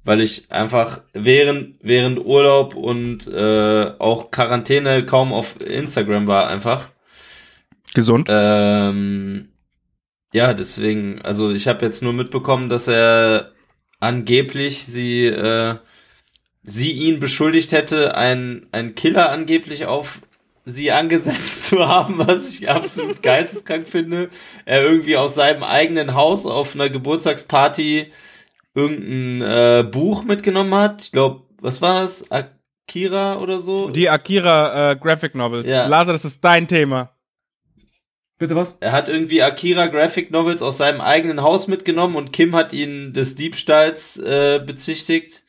Weil 0.04 0.22
ich 0.22 0.52
einfach 0.52 1.02
während, 1.14 1.76
während 1.82 2.20
Urlaub 2.26 2.76
und 2.76 3.28
äh, 3.28 3.92
auch 4.00 4.32
Quarantäne 4.32 5.06
kaum 5.06 5.32
auf 5.34 5.62
Instagram 5.62 6.28
war 6.28 6.48
einfach. 6.48 6.90
Gesund. 7.94 8.28
Ähm, 8.32 9.50
ja, 10.34 10.54
deswegen, 10.54 11.22
also 11.22 11.52
ich 11.52 11.68
habe 11.68 11.86
jetzt 11.86 12.02
nur 12.02 12.14
mitbekommen, 12.14 12.70
dass 12.70 12.88
er 12.88 13.52
angeblich 14.00 14.86
sie, 14.86 15.26
äh, 15.26 15.76
sie 16.64 16.92
ihn 16.92 17.20
beschuldigt 17.20 17.72
hätte, 17.72 18.16
ein, 18.16 18.68
ein 18.72 18.96
Killer 18.96 19.30
angeblich 19.30 19.86
auf 19.86 20.22
sie 20.66 20.92
angesetzt 20.92 21.66
zu 21.70 21.88
haben, 21.88 22.18
was 22.18 22.50
ich 22.50 22.70
absolut 22.70 23.22
geisteskrank 23.22 23.88
finde. 23.88 24.30
Er 24.66 24.84
irgendwie 24.84 25.18
aus 25.18 25.36
seinem 25.36 25.64
eigenen 25.64 26.16
Haus 26.16 26.46
auf 26.46 26.76
einer 26.76 26.90
Geburtstagsparty 26.90 28.12
irgendein 28.74 29.42
äh, 29.42 29.84
Buch 29.84 30.24
mitgenommen 30.24 30.74
hat. 30.74 31.04
Ich 31.04 31.12
glaube, 31.12 31.44
was 31.62 31.82
war 31.82 32.02
das? 32.02 32.26
Akira 32.32 33.40
oder 33.40 33.60
so? 33.60 33.90
Die 33.90 34.10
Akira 34.10 34.92
äh, 34.92 34.96
Graphic 34.96 35.36
Novels. 35.36 35.70
Ja. 35.70 35.88
Lasa, 35.88 36.12
das 36.12 36.26
ist 36.26 36.44
dein 36.44 36.68
Thema. 36.68 37.12
Bitte 38.38 38.56
was? 38.56 38.76
Er 38.80 38.92
hat 38.92 39.08
irgendwie 39.08 39.44
Akira 39.44 39.86
Graphic 39.88 40.32
Novels 40.32 40.62
aus 40.64 40.78
seinem 40.80 41.00
eigenen 41.00 41.42
Haus 41.44 41.68
mitgenommen 41.68 42.16
und 42.16 42.34
Kim 42.34 42.56
hat 42.56 42.74
ihn 42.74 43.14
des 43.14 43.36
Diebstahls 43.36 44.18
äh, 44.18 44.60
bezichtigt. 44.66 45.44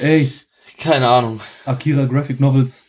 Ey, 0.00 0.32
Keine 0.78 1.08
Ahnung. 1.08 1.40
Akira 1.64 2.04
Graphic 2.04 2.38
Novels 2.40 2.84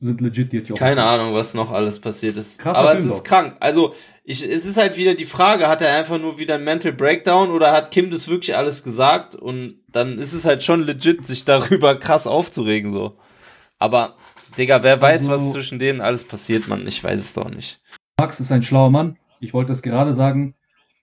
sind 0.00 0.20
legit 0.20 0.52
jetzt 0.52 0.70
auch. 0.72 0.76
Keine 0.76 1.04
Ahnung, 1.04 1.34
was 1.34 1.54
noch 1.54 1.70
alles 1.70 2.00
passiert 2.00 2.36
ist. 2.36 2.58
Krasser 2.58 2.78
Aber 2.78 2.92
es 2.92 3.04
ist 3.04 3.20
doch. 3.20 3.24
krank. 3.24 3.56
Also, 3.60 3.94
ich, 4.24 4.48
es 4.48 4.66
ist 4.66 4.76
halt 4.76 4.96
wieder 4.96 5.14
die 5.14 5.24
Frage, 5.26 5.68
hat 5.68 5.82
er 5.82 5.96
einfach 5.96 6.18
nur 6.18 6.38
wieder 6.38 6.54
ein 6.56 6.64
Mental 6.64 6.92
Breakdown 6.92 7.50
oder 7.50 7.72
hat 7.72 7.90
Kim 7.90 8.10
das 8.10 8.28
wirklich 8.28 8.56
alles 8.56 8.84
gesagt? 8.84 9.34
Und 9.34 9.80
dann 9.88 10.18
ist 10.18 10.32
es 10.32 10.44
halt 10.44 10.62
schon 10.62 10.82
legit, 10.84 11.26
sich 11.26 11.44
darüber 11.44 11.96
krass 11.98 12.26
aufzuregen, 12.26 12.90
so. 12.90 13.18
Aber, 13.78 14.14
Digga, 14.56 14.82
wer 14.82 15.00
weiß, 15.00 15.28
Also- 15.28 15.30
was 15.30 15.52
zwischen 15.52 15.78
denen 15.78 16.00
alles 16.00 16.24
passiert, 16.24 16.68
man. 16.68 16.86
Ich 16.86 17.02
weiß 17.02 17.18
es 17.20 17.32
doch 17.32 17.50
nicht. 17.50 17.80
Max 18.18 18.38
ist 18.38 18.52
ein 18.52 18.62
schlauer 18.62 18.90
Mann. 18.90 19.16
Ich 19.40 19.52
wollte 19.54 19.72
es 19.72 19.82
gerade 19.82 20.14
sagen. 20.14 20.54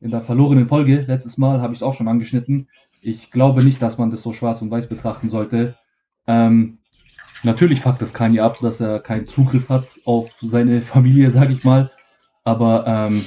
In 0.01 0.11
der 0.11 0.21
verlorenen 0.21 0.69
Folge, 0.69 1.03
letztes 1.07 1.37
Mal, 1.37 1.59
habe 1.59 1.73
ich 1.73 1.79
es 1.79 1.83
auch 1.83 1.93
schon 1.93 2.07
angeschnitten. 2.07 2.69
Ich 3.01 3.31
glaube 3.31 3.65
nicht, 3.65 3.81
dass 3.81 3.97
man 3.97 4.11
das 4.11 4.21
so 4.21 4.31
schwarz 4.31 4.61
und 4.61 4.71
weiß 4.71 4.87
betrachten 4.87 5.29
sollte. 5.29 5.75
Ähm, 6.25 6.77
natürlich 7.43 7.81
fuckt 7.81 8.01
das 8.01 8.13
Kanye 8.13 8.39
ab, 8.39 8.59
dass 8.61 8.79
er 8.79 8.99
keinen 8.99 9.27
Zugriff 9.27 9.67
hat 9.67 9.87
auf 10.05 10.31
seine 10.41 10.81
Familie, 10.81 11.29
sag 11.31 11.49
ich 11.49 11.65
mal. 11.65 11.91
Aber 12.43 12.85
ähm, 12.87 13.23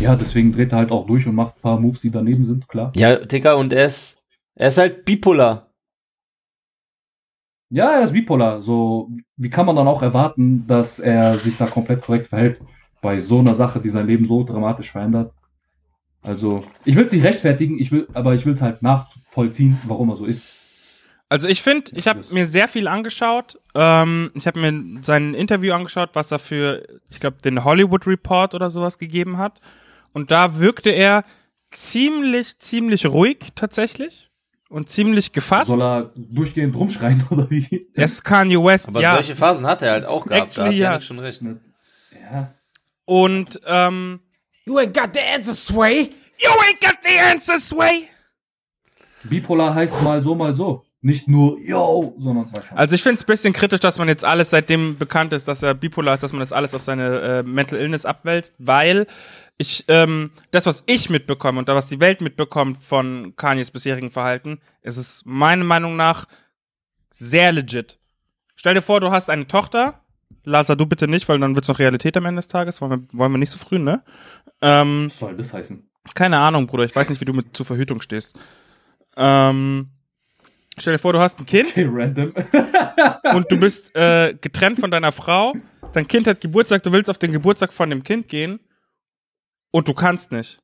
ja, 0.00 0.16
deswegen 0.16 0.52
dreht 0.52 0.72
er 0.72 0.78
halt 0.78 0.90
auch 0.90 1.06
durch 1.06 1.26
und 1.26 1.34
macht 1.34 1.56
ein 1.56 1.62
paar 1.62 1.80
Moves, 1.80 2.00
die 2.00 2.10
daneben 2.10 2.46
sind, 2.46 2.68
klar. 2.68 2.92
Ja, 2.96 3.16
Digga, 3.16 3.54
und 3.54 3.72
er 3.72 3.86
ist, 3.86 4.22
er 4.54 4.68
ist 4.68 4.78
halt 4.78 5.04
bipolar. 5.04 5.70
Ja, 7.70 7.90
er 7.92 8.02
ist 8.02 8.12
bipolar. 8.12 8.62
So, 8.62 9.10
wie 9.36 9.50
kann 9.50 9.66
man 9.66 9.76
dann 9.76 9.88
auch 9.88 10.02
erwarten, 10.02 10.66
dass 10.66 10.98
er 10.98 11.38
sich 11.38 11.56
da 11.56 11.66
komplett 11.66 12.02
korrekt 12.02 12.28
verhält 12.28 12.60
bei 13.02 13.20
so 13.20 13.38
einer 13.38 13.54
Sache, 13.54 13.80
die 13.80 13.90
sein 13.90 14.06
Leben 14.06 14.24
so 14.24 14.42
dramatisch 14.44 14.90
verändert? 14.90 15.32
Also, 16.22 16.64
ich 16.84 16.96
will 16.96 17.04
es 17.04 17.12
nicht 17.12 17.24
rechtfertigen, 17.24 17.78
ich 17.78 17.92
will, 17.92 18.08
aber 18.12 18.34
ich 18.34 18.44
will 18.44 18.54
es 18.54 18.62
halt 18.62 18.82
nachvollziehen, 18.82 19.78
warum 19.86 20.10
er 20.10 20.16
so 20.16 20.24
ist. 20.24 20.57
Also 21.30 21.46
ich 21.46 21.62
finde, 21.62 21.92
ich 21.94 22.08
habe 22.08 22.22
mir 22.30 22.46
sehr 22.46 22.68
viel 22.68 22.88
angeschaut. 22.88 23.60
Ähm, 23.74 24.30
ich 24.34 24.46
habe 24.46 24.60
mir 24.60 25.02
sein 25.02 25.34
Interview 25.34 25.74
angeschaut, 25.74 26.10
was 26.14 26.32
er 26.32 26.38
für, 26.38 26.82
ich 27.10 27.20
glaube, 27.20 27.36
den 27.42 27.64
Hollywood 27.64 28.06
Report 28.06 28.54
oder 28.54 28.70
sowas 28.70 28.98
gegeben 28.98 29.36
hat. 29.36 29.60
Und 30.12 30.30
da 30.30 30.58
wirkte 30.58 30.90
er 30.90 31.24
ziemlich, 31.70 32.58
ziemlich 32.58 33.04
ruhig 33.04 33.38
tatsächlich 33.54 34.30
und 34.70 34.88
ziemlich 34.88 35.32
gefasst. 35.32 35.70
Soll 35.70 35.82
er 35.82 36.12
durchgehend 36.16 36.74
rumschreien 36.74 37.26
oder 37.30 37.50
wie? 37.50 37.88
er 37.94 38.04
ist 38.04 38.24
Kanye 38.24 38.56
West, 38.56 38.88
Aber 38.88 39.00
ja. 39.00 39.14
solche 39.14 39.36
Phasen 39.36 39.66
hat 39.66 39.82
er 39.82 39.92
halt 39.92 40.06
auch 40.06 40.24
gehabt. 40.24 40.56
Da 40.56 40.62
hat 40.62 40.68
Actually, 40.68 40.78
ja. 40.78 40.90
Janik 40.90 41.02
schon 41.02 41.18
recht. 41.18 41.42
Ja. 41.42 42.54
Und 43.04 43.60
ähm, 43.66 44.20
You 44.64 44.78
ain't 44.78 44.94
got 44.94 45.14
the 45.14 45.20
answer, 45.20 45.54
Sway. 45.54 46.10
You 46.38 46.50
ain't 46.50 46.80
got 46.80 46.98
the 47.02 47.18
answer, 47.18 47.58
Sway. 47.58 48.08
Bipolar 49.24 49.74
heißt 49.74 50.02
mal 50.02 50.22
so, 50.22 50.34
mal 50.34 50.54
so. 50.54 50.84
Nicht 51.00 51.28
nur 51.28 51.60
yo, 51.60 52.16
sondern 52.18 52.48
schon. 52.48 52.76
Also 52.76 52.94
ich 52.96 53.02
finde 53.02 53.16
es 53.16 53.22
ein 53.22 53.26
bisschen 53.26 53.52
kritisch, 53.52 53.78
dass 53.78 53.98
man 53.98 54.08
jetzt 54.08 54.24
alles, 54.24 54.50
seitdem 54.50 54.98
bekannt 54.98 55.32
ist, 55.32 55.46
dass 55.46 55.62
er 55.62 55.74
bipolar 55.74 56.14
ist, 56.14 56.24
dass 56.24 56.32
man 56.32 56.40
das 56.40 56.52
alles 56.52 56.74
auf 56.74 56.82
seine 56.82 57.20
äh, 57.20 57.42
Mental 57.44 57.78
Illness 57.78 58.04
abwälzt, 58.04 58.54
weil 58.58 59.06
ich, 59.58 59.84
ähm, 59.88 60.32
das, 60.50 60.66
was 60.66 60.82
ich 60.86 61.08
mitbekomme 61.08 61.60
und 61.60 61.68
da, 61.68 61.76
was 61.76 61.86
die 61.86 62.00
Welt 62.00 62.20
mitbekommt 62.20 62.78
von 62.78 63.34
Kanyes 63.36 63.70
bisherigen 63.70 64.10
Verhalten, 64.10 64.58
ist 64.82 64.96
es 64.96 65.22
meiner 65.24 65.64
Meinung 65.64 65.94
nach 65.94 66.26
sehr 67.10 67.52
legit. 67.52 67.98
Stell 68.56 68.74
dir 68.74 68.82
vor, 68.82 69.00
du 69.00 69.12
hast 69.12 69.30
eine 69.30 69.46
Tochter, 69.46 70.00
Lasa, 70.42 70.74
du 70.74 70.86
bitte 70.86 71.06
nicht, 71.06 71.28
weil 71.28 71.38
dann 71.38 71.54
wird's 71.54 71.68
noch 71.68 71.78
Realität 71.78 72.16
am 72.16 72.26
Ende 72.26 72.40
des 72.40 72.48
Tages, 72.48 72.80
wollen 72.80 72.90
wir, 72.90 73.18
wollen 73.18 73.32
wir 73.32 73.38
nicht 73.38 73.50
so 73.50 73.58
früh, 73.58 73.78
ne? 73.78 74.02
Ähm, 74.60 75.06
Was 75.10 75.18
soll 75.20 75.36
das 75.36 75.52
heißen? 75.52 75.84
keine 76.14 76.38
Ahnung, 76.38 76.66
Bruder, 76.66 76.84
ich 76.84 76.96
weiß 76.96 77.10
nicht, 77.10 77.20
wie 77.20 77.26
du 77.26 77.34
mit 77.34 77.56
zur 77.56 77.66
Verhütung 77.66 78.00
stehst. 78.00 78.38
Ähm, 79.16 79.90
stell 80.80 80.94
dir 80.94 80.98
vor, 80.98 81.12
du 81.12 81.18
hast 81.18 81.38
ein 81.38 81.46
Kind 81.46 81.70
Okay, 81.70 81.88
random. 81.90 82.32
und 83.34 83.50
du 83.50 83.58
bist 83.58 83.94
äh, 83.94 84.34
getrennt 84.40 84.78
von 84.80 84.90
deiner 84.90 85.12
Frau, 85.12 85.54
dein 85.92 86.06
Kind 86.08 86.26
hat 86.26 86.40
Geburtstag, 86.40 86.82
du 86.82 86.92
willst 86.92 87.10
auf 87.10 87.18
den 87.18 87.32
Geburtstag 87.32 87.72
von 87.72 87.90
dem 87.90 88.02
Kind 88.04 88.28
gehen 88.28 88.60
und 89.70 89.88
du 89.88 89.94
kannst 89.94 90.32
nicht. 90.32 90.60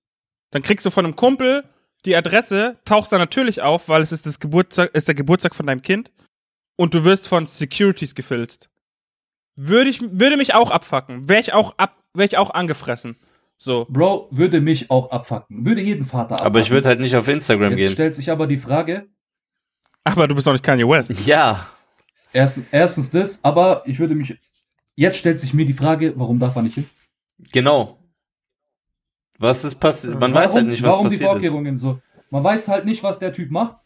Dann 0.50 0.62
kriegst 0.62 0.86
du 0.86 0.90
von 0.90 1.04
einem 1.04 1.16
Kumpel 1.16 1.64
die 2.04 2.16
Adresse, 2.16 2.76
tauchst 2.84 3.12
da 3.12 3.18
natürlich 3.18 3.62
auf, 3.62 3.88
weil 3.88 4.02
es 4.02 4.12
ist, 4.12 4.26
das 4.26 4.38
Geburtstag, 4.38 4.94
ist 4.94 5.08
der 5.08 5.14
Geburtstag 5.14 5.54
von 5.54 5.66
deinem 5.66 5.82
Kind 5.82 6.12
und 6.76 6.94
du 6.94 7.04
wirst 7.04 7.28
von 7.28 7.46
Securities 7.46 8.14
gefilzt. 8.14 8.68
Würde 9.56 9.88
ich, 9.88 10.00
würde 10.02 10.36
mich 10.36 10.54
auch 10.54 10.70
abfacken. 10.70 11.28
Wäre 11.28 11.40
ich 11.40 11.52
auch 11.52 11.78
ab, 11.78 12.02
wäre 12.12 12.26
ich 12.26 12.36
auch 12.36 12.50
angefressen. 12.50 13.16
So. 13.56 13.86
Bro, 13.88 14.28
würde 14.32 14.60
mich 14.60 14.90
auch 14.90 15.10
abfacken. 15.10 15.64
Würde 15.64 15.80
jeden 15.80 16.06
Vater 16.06 16.32
abfacken. 16.34 16.46
Aber 16.46 16.58
ich 16.58 16.70
würde 16.70 16.88
halt 16.88 17.00
nicht 17.00 17.14
auf 17.14 17.28
Instagram 17.28 17.70
Jetzt 17.72 17.78
gehen. 17.78 17.92
stellt 17.92 18.16
sich 18.16 18.30
aber 18.30 18.46
die 18.46 18.58
Frage, 18.58 19.08
Aber 20.04 20.28
du 20.28 20.34
bist 20.34 20.46
doch 20.46 20.52
nicht 20.52 20.64
Kanye 20.64 20.86
West. 20.88 21.10
Ja. 21.26 21.68
erstens, 22.32 22.66
erstens 22.70 23.10
das, 23.10 23.38
aber 23.42 23.82
ich 23.86 23.98
würde 23.98 24.14
mich, 24.14 24.38
jetzt 24.94 25.16
stellt 25.16 25.40
sich 25.40 25.54
mir 25.54 25.66
die 25.66 25.72
Frage, 25.72 26.12
warum 26.16 26.38
darf 26.38 26.54
er 26.56 26.62
nicht 26.62 26.74
hin? 26.74 26.88
Genau. 27.52 27.98
Was 29.38 29.64
ist 29.64 29.76
passiert? 29.76 30.14
Man 30.14 30.32
warum, 30.32 30.34
weiß 30.34 30.54
halt 30.54 30.66
nicht, 30.66 30.82
was 30.82 30.92
warum 30.92 31.08
die 31.08 31.16
passiert 31.16 31.28
ist. 31.30 31.32
Vorkehrungen 31.32 31.78
so? 31.78 32.00
Man 32.30 32.44
weiß 32.44 32.68
halt 32.68 32.84
nicht, 32.84 33.02
was 33.02 33.18
der 33.18 33.32
Typ 33.32 33.50
macht. 33.50 33.76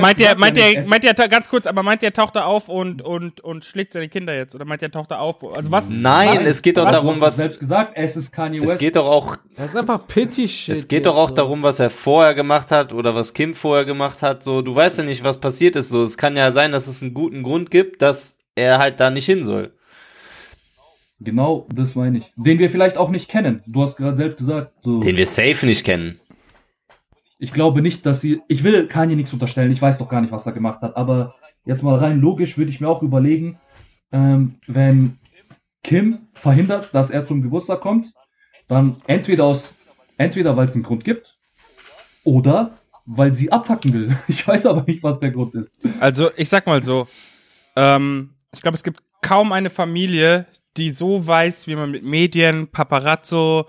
Meint 0.00 0.20
der, 0.20 0.36
meint 0.38 0.56
der, 0.56 0.78
es- 0.78 0.86
meint 0.86 1.02
der, 1.02 1.14
ganz 1.14 1.48
kurz, 1.48 1.66
aber 1.66 1.82
meint 1.82 2.02
der 2.02 2.12
taucht 2.12 2.36
er 2.36 2.46
auf 2.46 2.68
und, 2.68 3.02
und, 3.02 3.40
und 3.40 3.64
schlägt 3.64 3.92
seine 3.92 4.08
Kinder 4.08 4.34
jetzt? 4.34 4.54
Oder 4.54 4.64
meint 4.64 4.80
der 4.80 4.92
taucht 4.92 5.10
er 5.10 5.20
auf? 5.20 5.36
Also 5.56 5.72
was? 5.72 5.88
Nein, 5.88 6.46
es 6.46 6.62
geht 6.62 6.76
doch 6.76 6.84
was, 6.86 6.92
darum, 6.92 7.20
was. 7.20 7.36
selbst 7.36 7.58
gesagt, 7.58 7.92
es 7.96 8.16
ist 8.16 8.30
Kanye 8.30 8.60
Es 8.60 8.70
West. 8.70 8.78
geht 8.78 8.94
doch 8.96 9.06
auch. 9.06 9.36
Das 9.56 9.70
ist 9.70 9.76
einfach 9.76 10.06
Pity-Shit. 10.06 10.74
Es 10.76 10.86
geht 10.88 11.06
doch 11.06 11.16
auch 11.16 11.30
so. 11.30 11.34
darum, 11.34 11.62
was 11.64 11.80
er 11.80 11.90
vorher 11.90 12.34
gemacht 12.34 12.70
hat 12.70 12.92
oder 12.92 13.14
was 13.16 13.34
Kim 13.34 13.54
vorher 13.54 13.84
gemacht 13.84 14.22
hat. 14.22 14.44
So, 14.44 14.62
du 14.62 14.74
weißt 14.74 14.98
ja 14.98 15.04
nicht, 15.04 15.24
was 15.24 15.38
passiert 15.40 15.74
ist. 15.74 15.88
So, 15.88 16.04
es 16.04 16.16
kann 16.16 16.36
ja 16.36 16.52
sein, 16.52 16.70
dass 16.70 16.86
es 16.86 17.02
einen 17.02 17.12
guten 17.14 17.42
Grund 17.42 17.72
gibt, 17.72 18.02
dass 18.02 18.38
er 18.54 18.78
halt 18.78 19.00
da 19.00 19.10
nicht 19.10 19.26
hin 19.26 19.42
soll. 19.42 19.72
Genau, 21.20 21.66
das 21.74 21.96
meine 21.96 22.18
ich. 22.18 22.24
Den 22.36 22.60
wir 22.60 22.70
vielleicht 22.70 22.96
auch 22.96 23.08
nicht 23.10 23.28
kennen. 23.28 23.64
Du 23.66 23.82
hast 23.82 23.96
gerade 23.96 24.16
selbst 24.16 24.38
gesagt. 24.38 24.72
So. 24.84 25.00
Den 25.00 25.16
wir 25.16 25.26
safe 25.26 25.66
nicht 25.66 25.84
kennen. 25.84 26.20
Ich 27.38 27.52
glaube 27.52 27.82
nicht, 27.82 28.04
dass 28.04 28.20
sie. 28.20 28.40
Ich 28.48 28.64
will 28.64 28.86
Kanye 28.88 29.16
nichts 29.16 29.32
unterstellen. 29.32 29.70
Ich 29.70 29.80
weiß 29.80 29.98
doch 29.98 30.08
gar 30.08 30.20
nicht, 30.20 30.32
was 30.32 30.46
er 30.46 30.52
gemacht 30.52 30.82
hat. 30.82 30.96
Aber 30.96 31.34
jetzt 31.64 31.82
mal 31.82 31.98
rein 31.98 32.20
logisch 32.20 32.58
würde 32.58 32.70
ich 32.70 32.80
mir 32.80 32.88
auch 32.88 33.02
überlegen, 33.02 33.58
ähm, 34.10 34.56
wenn 34.66 35.18
Kim 35.84 36.28
verhindert, 36.34 36.90
dass 36.92 37.10
er 37.10 37.26
zum 37.26 37.42
Geburtstag 37.42 37.80
kommt, 37.80 38.12
dann 38.66 38.96
entweder 39.06 39.44
aus, 39.44 39.72
entweder 40.16 40.56
weil 40.56 40.66
es 40.66 40.74
einen 40.74 40.82
Grund 40.82 41.04
gibt 41.04 41.38
oder 42.24 42.78
weil 43.06 43.32
sie 43.34 43.50
abfacken 43.50 43.92
will. 43.92 44.16
Ich 44.28 44.46
weiß 44.46 44.66
aber 44.66 44.84
nicht, 44.86 45.02
was 45.02 45.20
der 45.20 45.30
Grund 45.30 45.54
ist. 45.54 45.72
Also, 46.00 46.30
ich 46.36 46.48
sag 46.48 46.66
mal 46.66 46.82
so, 46.82 47.08
ähm, 47.76 48.30
ich 48.52 48.60
glaube, 48.60 48.76
es 48.76 48.82
gibt 48.82 49.02
kaum 49.22 49.52
eine 49.52 49.70
Familie, 49.70 50.46
die 50.76 50.90
so 50.90 51.26
weiß, 51.26 51.66
wie 51.66 51.76
man 51.76 51.90
mit 51.90 52.04
Medien, 52.04 52.68
Paparazzo 52.68 53.66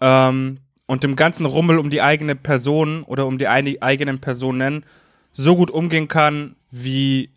ähm, 0.00 0.58
und 0.90 1.04
dem 1.04 1.14
ganzen 1.14 1.46
Rummel 1.46 1.78
um 1.78 1.88
die 1.88 2.02
eigene 2.02 2.34
Person 2.34 3.04
oder 3.04 3.24
um 3.24 3.38
die 3.38 3.46
eine, 3.46 3.80
eigenen 3.80 4.18
Personen 4.18 4.84
so 5.30 5.54
gut 5.54 5.70
umgehen 5.70 6.08
kann, 6.08 6.56
wie 6.72 7.30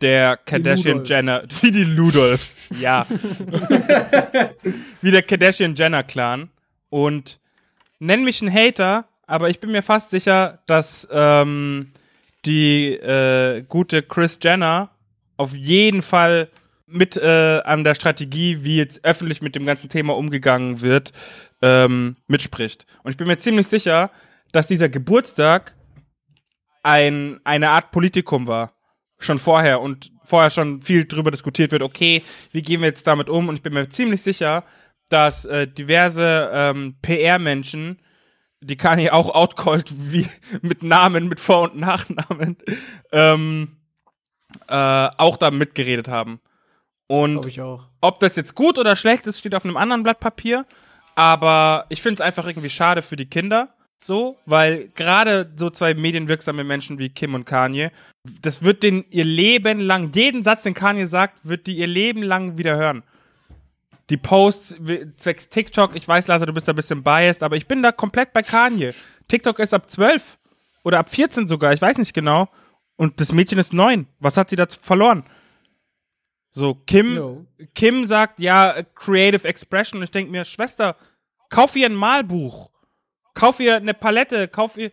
der 0.00 0.38
Kardashian. 0.38 1.04
Jenner, 1.04 1.42
wie 1.60 1.70
die 1.70 1.84
Ludolfs, 1.84 2.56
ja. 2.80 3.06
wie 5.02 5.10
der 5.10 5.20
Kardashian 5.20 5.74
Jenner 5.74 6.02
Clan. 6.02 6.48
Und 6.88 7.40
nenn 7.98 8.24
mich 8.24 8.40
ein 8.40 8.50
Hater, 8.50 9.04
aber 9.26 9.50
ich 9.50 9.60
bin 9.60 9.70
mir 9.70 9.82
fast 9.82 10.08
sicher, 10.08 10.60
dass 10.66 11.06
ähm, 11.12 11.92
die 12.46 12.94
äh, 12.94 13.64
gute 13.68 14.02
Chris 14.02 14.38
Jenner 14.42 14.88
auf 15.36 15.54
jeden 15.54 16.00
Fall 16.00 16.48
mit 16.86 17.18
äh, 17.18 17.60
an 17.64 17.84
der 17.84 17.96
Strategie, 17.96 18.60
wie 18.62 18.78
jetzt 18.78 19.04
öffentlich 19.04 19.42
mit 19.42 19.54
dem 19.54 19.66
ganzen 19.66 19.90
Thema 19.90 20.16
umgegangen 20.16 20.80
wird, 20.80 21.12
ähm, 21.64 22.16
mitspricht. 22.26 22.84
Und 23.02 23.12
ich 23.12 23.16
bin 23.16 23.26
mir 23.26 23.38
ziemlich 23.38 23.66
sicher, 23.66 24.10
dass 24.52 24.66
dieser 24.66 24.90
Geburtstag 24.90 25.74
ein, 26.82 27.40
eine 27.42 27.70
Art 27.70 27.90
Politikum 27.90 28.46
war. 28.46 28.74
Schon 29.18 29.38
vorher 29.38 29.80
und 29.80 30.12
vorher 30.24 30.50
schon 30.50 30.82
viel 30.82 31.06
drüber 31.06 31.30
diskutiert 31.30 31.72
wird, 31.72 31.82
okay, 31.82 32.22
wie 32.52 32.60
gehen 32.60 32.80
wir 32.80 32.88
jetzt 32.88 33.06
damit 33.06 33.30
um? 33.30 33.48
Und 33.48 33.54
ich 33.54 33.62
bin 33.62 33.72
mir 33.72 33.88
ziemlich 33.88 34.22
sicher, 34.22 34.64
dass 35.08 35.46
äh, 35.46 35.66
diverse 35.66 36.50
ähm, 36.52 36.96
PR-Menschen, 37.00 37.98
die 38.60 38.76
Kanye 38.76 39.10
auch 39.10 39.34
outcallt, 39.34 39.90
wie 40.12 40.28
mit 40.60 40.82
Namen, 40.82 41.28
mit 41.28 41.40
Vor- 41.40 41.70
und 41.72 41.80
Nachnamen, 41.80 42.58
ähm, 43.12 43.76
äh, 44.68 44.74
auch 44.74 45.38
da 45.38 45.50
mitgeredet 45.50 46.08
haben. 46.08 46.40
Und 47.06 47.58
ob 48.00 48.18
das 48.18 48.36
jetzt 48.36 48.54
gut 48.54 48.78
oder 48.78 48.96
schlecht 48.96 49.26
ist, 49.26 49.38
steht 49.38 49.54
auf 49.54 49.64
einem 49.64 49.76
anderen 49.76 50.02
Blatt 50.02 50.20
Papier. 50.20 50.66
Aber 51.14 51.86
ich 51.88 52.02
finde 52.02 52.14
es 52.14 52.20
einfach 52.20 52.46
irgendwie 52.46 52.70
schade 52.70 53.02
für 53.02 53.16
die 53.16 53.26
Kinder. 53.26 53.68
So, 54.00 54.36
weil 54.44 54.90
gerade 54.94 55.50
so 55.56 55.70
zwei 55.70 55.94
medienwirksame 55.94 56.62
Menschen 56.62 56.98
wie 56.98 57.08
Kim 57.08 57.32
und 57.32 57.46
Kanye, 57.46 57.90
das 58.42 58.62
wird 58.62 58.82
den 58.82 59.06
ihr 59.08 59.24
Leben 59.24 59.80
lang, 59.80 60.12
jeden 60.14 60.42
Satz, 60.42 60.62
den 60.62 60.74
Kanye 60.74 61.06
sagt, 61.06 61.38
wird 61.42 61.66
die 61.66 61.76
ihr 61.78 61.86
Leben 61.86 62.22
lang 62.22 62.58
wieder 62.58 62.76
hören. 62.76 63.02
Die 64.10 64.18
Posts 64.18 64.76
zwecks 65.16 65.48
TikTok, 65.48 65.96
ich 65.96 66.06
weiß, 66.06 66.26
Lasa, 66.26 66.44
du 66.44 66.52
bist 66.52 66.68
da 66.68 66.74
ein 66.74 66.76
bisschen 66.76 67.02
biased, 67.02 67.42
aber 67.42 67.56
ich 67.56 67.66
bin 67.66 67.82
da 67.82 67.92
komplett 67.92 68.34
bei 68.34 68.42
Kanye. 68.42 68.92
TikTok 69.28 69.58
ist 69.58 69.72
ab 69.72 69.90
12 69.90 70.36
oder 70.82 70.98
ab 70.98 71.08
14 71.08 71.48
sogar, 71.48 71.72
ich 71.72 71.80
weiß 71.80 71.96
nicht 71.96 72.12
genau. 72.12 72.50
Und 72.96 73.20
das 73.20 73.32
Mädchen 73.32 73.58
ist 73.58 73.72
neun. 73.72 74.06
Was 74.20 74.36
hat 74.36 74.50
sie 74.50 74.56
da 74.56 74.66
verloren? 74.66 75.24
So, 76.56 76.74
Kim, 76.86 77.16
Jo. 77.16 77.46
Kim 77.74 78.04
sagt, 78.04 78.38
ja, 78.38 78.70
äh, 78.76 78.84
Creative 78.94 79.46
Expression. 79.46 79.98
Und 79.98 80.04
ich 80.04 80.12
denke 80.12 80.30
mir, 80.30 80.44
Schwester, 80.44 80.94
kauf 81.50 81.74
ihr 81.74 81.86
ein 81.88 81.96
Malbuch. 81.96 82.70
Kauf 83.34 83.58
ihr 83.58 83.74
eine 83.74 83.92
Palette. 83.92 84.46
Kauf 84.46 84.76
ihr, 84.76 84.92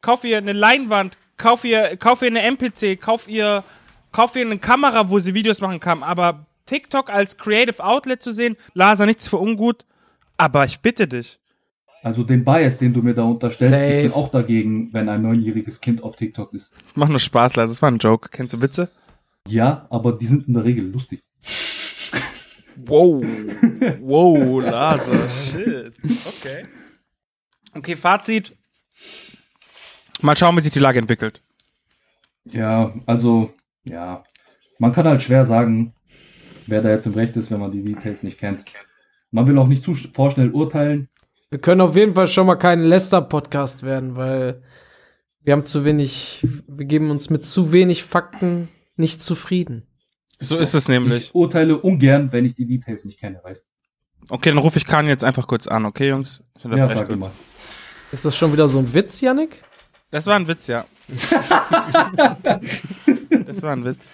kauf 0.00 0.24
ihr 0.24 0.38
eine 0.38 0.54
Leinwand. 0.54 1.18
Kauf 1.36 1.62
ihr, 1.66 1.98
kauf 1.98 2.22
ihr 2.22 2.28
eine 2.28 2.40
MPC. 2.40 2.98
Kauf 2.98 3.28
ihr, 3.28 3.64
kauf 4.12 4.34
ihr 4.34 4.46
eine 4.46 4.56
Kamera, 4.58 5.10
wo 5.10 5.18
sie 5.18 5.34
Videos 5.34 5.60
machen 5.60 5.78
kann. 5.78 6.02
Aber 6.02 6.46
TikTok 6.64 7.10
als 7.10 7.36
Creative 7.36 7.84
Outlet 7.84 8.22
zu 8.22 8.32
sehen, 8.32 8.56
Lasa, 8.72 9.04
nichts 9.04 9.28
für 9.28 9.36
ungut. 9.36 9.84
Aber 10.38 10.64
ich 10.64 10.80
bitte 10.80 11.06
dich. 11.06 11.38
Also 12.02 12.24
den 12.24 12.46
Bias, 12.46 12.78
den 12.78 12.94
du 12.94 13.02
mir 13.02 13.12
da 13.14 13.24
unterstellst, 13.24 13.74
Safe. 13.74 13.92
ich 13.92 14.02
bin 14.04 14.12
auch 14.14 14.30
dagegen, 14.30 14.90
wenn 14.94 15.10
ein 15.10 15.20
neunjähriges 15.20 15.82
Kind 15.82 16.02
auf 16.02 16.16
TikTok 16.16 16.54
ist. 16.54 16.72
Mach 16.94 17.08
nur 17.08 17.20
Spaß, 17.20 17.56
Lasa. 17.56 17.70
Das 17.70 17.82
war 17.82 17.90
ein 17.90 17.98
Joke. 17.98 18.30
Kennst 18.30 18.54
du 18.54 18.62
Witze? 18.62 18.88
Ja, 19.48 19.86
aber 19.90 20.12
die 20.12 20.26
sind 20.26 20.48
in 20.48 20.54
der 20.54 20.64
Regel 20.64 20.86
lustig. 20.90 21.20
Wow. 22.76 23.22
Wow, 24.00 24.62
Lasa. 24.62 25.30
Shit. 25.30 25.92
Okay. 26.02 26.62
Okay, 27.74 27.96
Fazit. 27.96 28.56
Mal 30.22 30.36
schauen, 30.36 30.56
wie 30.56 30.60
sich 30.62 30.72
die 30.72 30.78
Lage 30.78 30.98
entwickelt. 30.98 31.42
Ja, 32.50 32.94
also, 33.04 33.52
ja. 33.84 34.24
Man 34.78 34.92
kann 34.94 35.06
halt 35.06 35.22
schwer 35.22 35.44
sagen, 35.44 35.94
wer 36.66 36.80
da 36.82 36.90
jetzt 36.90 37.04
im 37.06 37.12
Recht 37.14 37.36
ist, 37.36 37.50
wenn 37.50 37.60
man 37.60 37.72
die 37.72 37.82
Details 37.84 38.22
nicht 38.22 38.38
kennt. 38.38 38.64
Man 39.30 39.46
will 39.46 39.58
auch 39.58 39.66
nicht 39.66 39.84
zu 39.84 39.92
sch- 39.92 40.14
vorschnell 40.14 40.50
urteilen. 40.50 41.08
Wir 41.50 41.60
können 41.60 41.80
auf 41.82 41.94
jeden 41.96 42.14
Fall 42.14 42.28
schon 42.28 42.46
mal 42.46 42.56
kein 42.56 42.80
Lester-Podcast 42.84 43.82
werden, 43.82 44.16
weil 44.16 44.62
wir 45.42 45.52
haben 45.52 45.64
zu 45.66 45.84
wenig, 45.84 46.46
wir 46.66 46.86
geben 46.86 47.10
uns 47.10 47.28
mit 47.28 47.44
zu 47.44 47.72
wenig 47.72 48.02
Fakten 48.04 48.68
nicht 48.96 49.22
zufrieden. 49.22 49.86
So 50.38 50.58
ist 50.58 50.74
es 50.74 50.88
nämlich. 50.88 51.26
Ich 51.26 51.34
urteile 51.34 51.78
ungern, 51.78 52.32
wenn 52.32 52.44
ich 52.44 52.54
die 52.54 52.66
Details 52.66 53.04
nicht 53.04 53.20
kenne, 53.20 53.40
weißt 53.42 53.64
Okay, 54.30 54.50
dann 54.50 54.58
rufe 54.58 54.78
ich 54.78 54.86
Kanye 54.86 55.10
jetzt 55.10 55.24
einfach 55.24 55.46
kurz 55.46 55.66
an, 55.66 55.84
okay, 55.84 56.08
Jungs? 56.08 56.42
Ich? 56.56 56.64
Ja, 56.64 56.88
sag 56.88 57.06
kurz. 57.06 57.20
mal. 57.20 57.30
Ist 58.10 58.24
das 58.24 58.36
schon 58.36 58.52
wieder 58.52 58.68
so 58.68 58.78
ein 58.78 58.94
Witz, 58.94 59.20
Yannick? 59.20 59.62
Das 60.10 60.26
war 60.26 60.36
ein 60.36 60.48
Witz, 60.48 60.66
ja. 60.68 60.86
das 63.46 63.62
war 63.62 63.72
ein 63.72 63.84
Witz. 63.84 64.10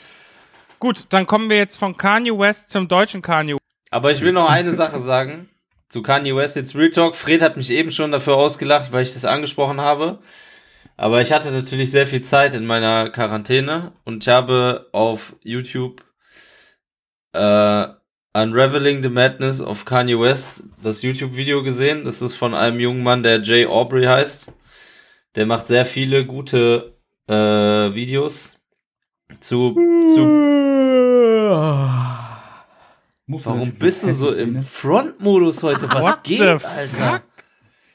Gut, 0.79 1.05
dann 1.11 1.27
kommen 1.27 1.51
wir 1.51 1.59
jetzt 1.59 1.77
von 1.77 1.97
Kanye 1.97 2.37
West 2.37 2.71
zum 2.71 2.89
deutschen 2.89 3.23
Kanye. 3.23 3.59
Aber 3.91 4.11
ich 4.11 4.23
will 4.23 4.33
noch 4.33 4.49
eine 4.49 4.73
Sache 4.73 5.01
sagen. 5.01 5.49
Zu 5.89 6.03
Kanye 6.03 6.35
West 6.35 6.57
jetzt 6.57 6.75
Real 6.75 6.91
Talk. 6.91 7.17
Fred 7.17 7.43
hat 7.43 7.57
mich 7.57 7.71
eben 7.71 7.91
schon 7.91 8.13
dafür 8.13 8.37
ausgelacht, 8.37 8.93
weil 8.93 9.03
ich 9.03 9.13
das 9.13 9.25
angesprochen 9.25 9.81
habe. 9.81 10.21
Aber 11.01 11.23
ich 11.23 11.33
hatte 11.33 11.51
natürlich 11.51 11.91
sehr 11.91 12.07
viel 12.07 12.21
Zeit 12.21 12.55
in 12.55 12.67
meiner 12.67 13.09
Quarantäne 13.09 13.93
und 14.05 14.23
ich 14.23 14.29
habe 14.29 14.91
auf 14.93 15.35
YouTube 15.43 16.05
äh, 17.33 17.87
Unraveling 18.35 19.03
the 19.03 19.09
Madness 19.09 19.63
of 19.63 19.87
Kanye 19.87 20.21
West 20.21 20.63
das 20.83 21.01
YouTube-Video 21.01 21.63
gesehen. 21.63 22.05
Das 22.05 22.21
ist 22.21 22.35
von 22.35 22.53
einem 22.53 22.81
jungen 22.81 23.03
Mann, 23.03 23.23
der 23.23 23.41
Jay 23.41 23.65
Aubrey 23.65 24.05
heißt. 24.05 24.53
Der 25.37 25.47
macht 25.47 25.69
sehr 25.69 25.87
viele 25.87 26.27
gute 26.27 26.99
äh, 27.27 27.33
Videos 27.35 28.59
zu, 29.41 29.73
zu 30.15 30.21
Warum 33.27 33.73
bist 33.73 34.03
du 34.03 34.13
so 34.13 34.35
im 34.35 34.53
nehmen. 34.53 34.65
Front-Modus 34.65 35.63
heute? 35.63 35.91
Was 35.91 36.23
geht, 36.23 36.43
Alter? 36.43 37.23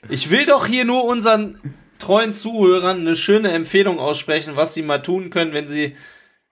Ich 0.09 0.31
will 0.31 0.47
doch 0.47 0.65
hier 0.65 0.85
nur 0.85 1.05
unseren 1.05 1.59
treuen 1.99 2.33
Zuhörern 2.33 3.01
eine 3.01 3.15
schöne 3.15 3.51
Empfehlung 3.51 3.99
aussprechen, 3.99 4.55
was 4.55 4.73
sie 4.73 4.81
mal 4.81 4.99
tun 4.99 5.29
können, 5.29 5.53
wenn 5.53 5.67
sie 5.67 5.95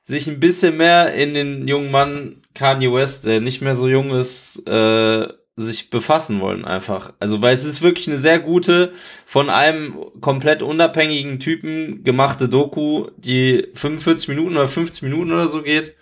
sich 0.03 0.27
ein 0.27 0.39
bisschen 0.39 0.77
mehr 0.77 1.13
in 1.13 1.33
den 1.33 1.67
jungen 1.67 1.91
Mann 1.91 2.41
Kanye 2.53 2.91
West, 2.91 3.25
der 3.25 3.41
nicht 3.41 3.61
mehr 3.61 3.75
so 3.75 3.87
jung 3.87 4.11
ist, 4.11 4.67
äh, 4.67 5.27
sich 5.55 5.89
befassen 5.89 6.39
wollen 6.39 6.65
einfach. 6.65 7.13
Also, 7.19 7.41
weil 7.41 7.53
es 7.55 7.63
ist 7.63 7.81
wirklich 7.81 8.07
eine 8.07 8.17
sehr 8.17 8.39
gute, 8.39 8.93
von 9.25 9.49
einem 9.49 9.95
komplett 10.19 10.61
unabhängigen 10.61 11.39
Typen 11.39 12.03
gemachte 12.03 12.49
Doku, 12.49 13.09
die 13.17 13.67
45 13.75 14.29
Minuten 14.29 14.57
oder 14.57 14.67
50 14.67 15.03
Minuten 15.03 15.31
oder 15.31 15.47
so 15.47 15.61
geht. 15.61 15.95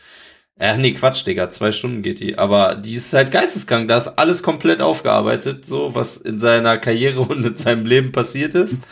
Ach 0.58 0.78
nee, 0.78 0.94
Quatsch, 0.94 1.26
Digga, 1.26 1.50
zwei 1.50 1.72
Stunden 1.72 2.02
geht 2.02 2.20
die. 2.20 2.38
Aber 2.38 2.76
die 2.76 2.94
ist 2.94 3.12
halt 3.14 3.32
geisteskrank. 3.32 3.88
Da 3.88 3.98
ist 3.98 4.08
alles 4.08 4.44
komplett 4.44 4.82
aufgearbeitet, 4.82 5.66
so 5.66 5.96
was 5.96 6.18
in 6.18 6.39
seiner 6.39 6.78
Karriere 6.78 7.22
und 7.22 7.46
in 7.46 7.58
seinem 7.58 7.86
Leben 7.86 8.12
passiert 8.12 8.56
ist. 8.56 8.84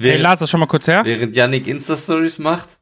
Hey, 0.00 0.08
Während, 0.08 0.22
Lars, 0.22 0.38
das 0.40 0.48
schon 0.50 0.60
mal 0.60 0.66
kurz 0.66 0.86
her? 0.88 1.02
während 1.04 1.36
Yannick 1.36 1.66
Insta-Stories 1.66 2.38
macht. 2.38 2.78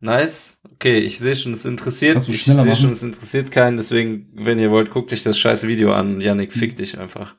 Nice. 0.00 0.58
Okay, 0.74 0.96
ich 0.98 1.18
sehe 1.18 1.36
schon, 1.36 1.52
es 1.52 1.64
interessiert. 1.64 2.26
Ich 2.28 2.44
sehe 2.44 2.74
schon, 2.74 2.92
es 2.92 3.02
interessiert 3.02 3.52
keinen. 3.52 3.76
Deswegen, 3.76 4.28
wenn 4.34 4.58
ihr 4.58 4.70
wollt, 4.70 4.90
guckt 4.90 5.12
euch 5.12 5.22
das 5.22 5.38
scheiß 5.38 5.66
Video 5.68 5.92
an. 5.92 6.20
Yannick, 6.20 6.52
fick 6.52 6.76
dich 6.76 6.98
einfach. 6.98 7.34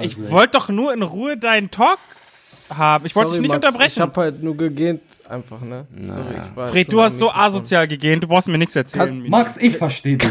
Ich 0.00 0.16
Also, 0.16 0.30
wollte 0.30 0.52
doch 0.58 0.68
nur 0.70 0.92
in 0.94 1.02
Ruhe 1.02 1.36
deinen 1.36 1.70
Talk 1.70 1.98
haben. 2.70 3.04
Ich 3.06 3.14
wollte 3.14 3.32
dich 3.32 3.40
nicht 3.42 3.50
Max, 3.52 3.64
unterbrechen. 3.66 3.92
Ich 3.96 4.00
habe 4.00 4.20
halt 4.20 4.42
nur 4.42 4.56
gegähnt, 4.56 5.02
einfach, 5.28 5.60
ne? 5.60 5.86
Sorry, 6.00 6.22
Naja. 6.30 6.46
ich 6.50 6.56
war 6.56 6.68
Fred, 6.70 6.86
so 6.86 6.92
du 6.92 7.02
hast 7.02 7.18
so 7.18 7.30
asozial 7.30 7.86
gegähnt, 7.88 8.24
du 8.24 8.28
brauchst 8.28 8.48
mir 8.48 8.58
nichts 8.58 8.74
erzählen. 8.74 9.06
Kann- 9.22 9.28
Max, 9.28 9.56
ich 9.56 9.76
verstehe 9.76 10.16
dich. 10.16 10.30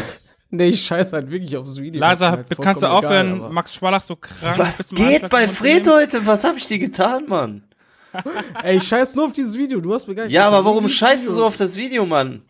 Nee, 0.52 0.68
ich 0.68 0.84
scheiß 0.84 1.12
halt 1.12 1.30
wirklich 1.30 1.56
aufs 1.56 1.78
Video. 1.80 2.00
Mir 2.00 2.18
halt 2.18 2.46
kannst 2.60 2.82
du 2.82 2.88
aufhören, 2.90 3.36
egal, 3.36 3.50
Max 3.50 3.74
Schwalach 3.74 4.02
so 4.02 4.16
krank 4.16 4.58
Was 4.58 4.88
geht 4.88 5.28
bei 5.28 5.46
Fred 5.46 5.86
heute? 5.88 6.26
Was 6.26 6.42
hab 6.44 6.56
ich 6.56 6.66
dir 6.66 6.78
getan, 6.78 7.26
Mann? 7.28 7.62
Ey, 8.64 8.78
ich 8.78 8.88
scheiß 8.88 9.14
nur 9.14 9.26
auf 9.26 9.32
dieses 9.32 9.56
Video, 9.56 9.80
du 9.80 9.94
hast 9.94 10.08
mir 10.08 10.16
gar 10.16 10.24
nicht 10.24 10.32
Ja, 10.32 10.48
aber 10.48 10.64
warum 10.64 10.88
scheißt 10.88 11.26
du 11.26 11.30
Video. 11.30 11.42
so 11.42 11.46
auf 11.46 11.56
das 11.56 11.76
Video, 11.76 12.04
Mann? 12.04 12.42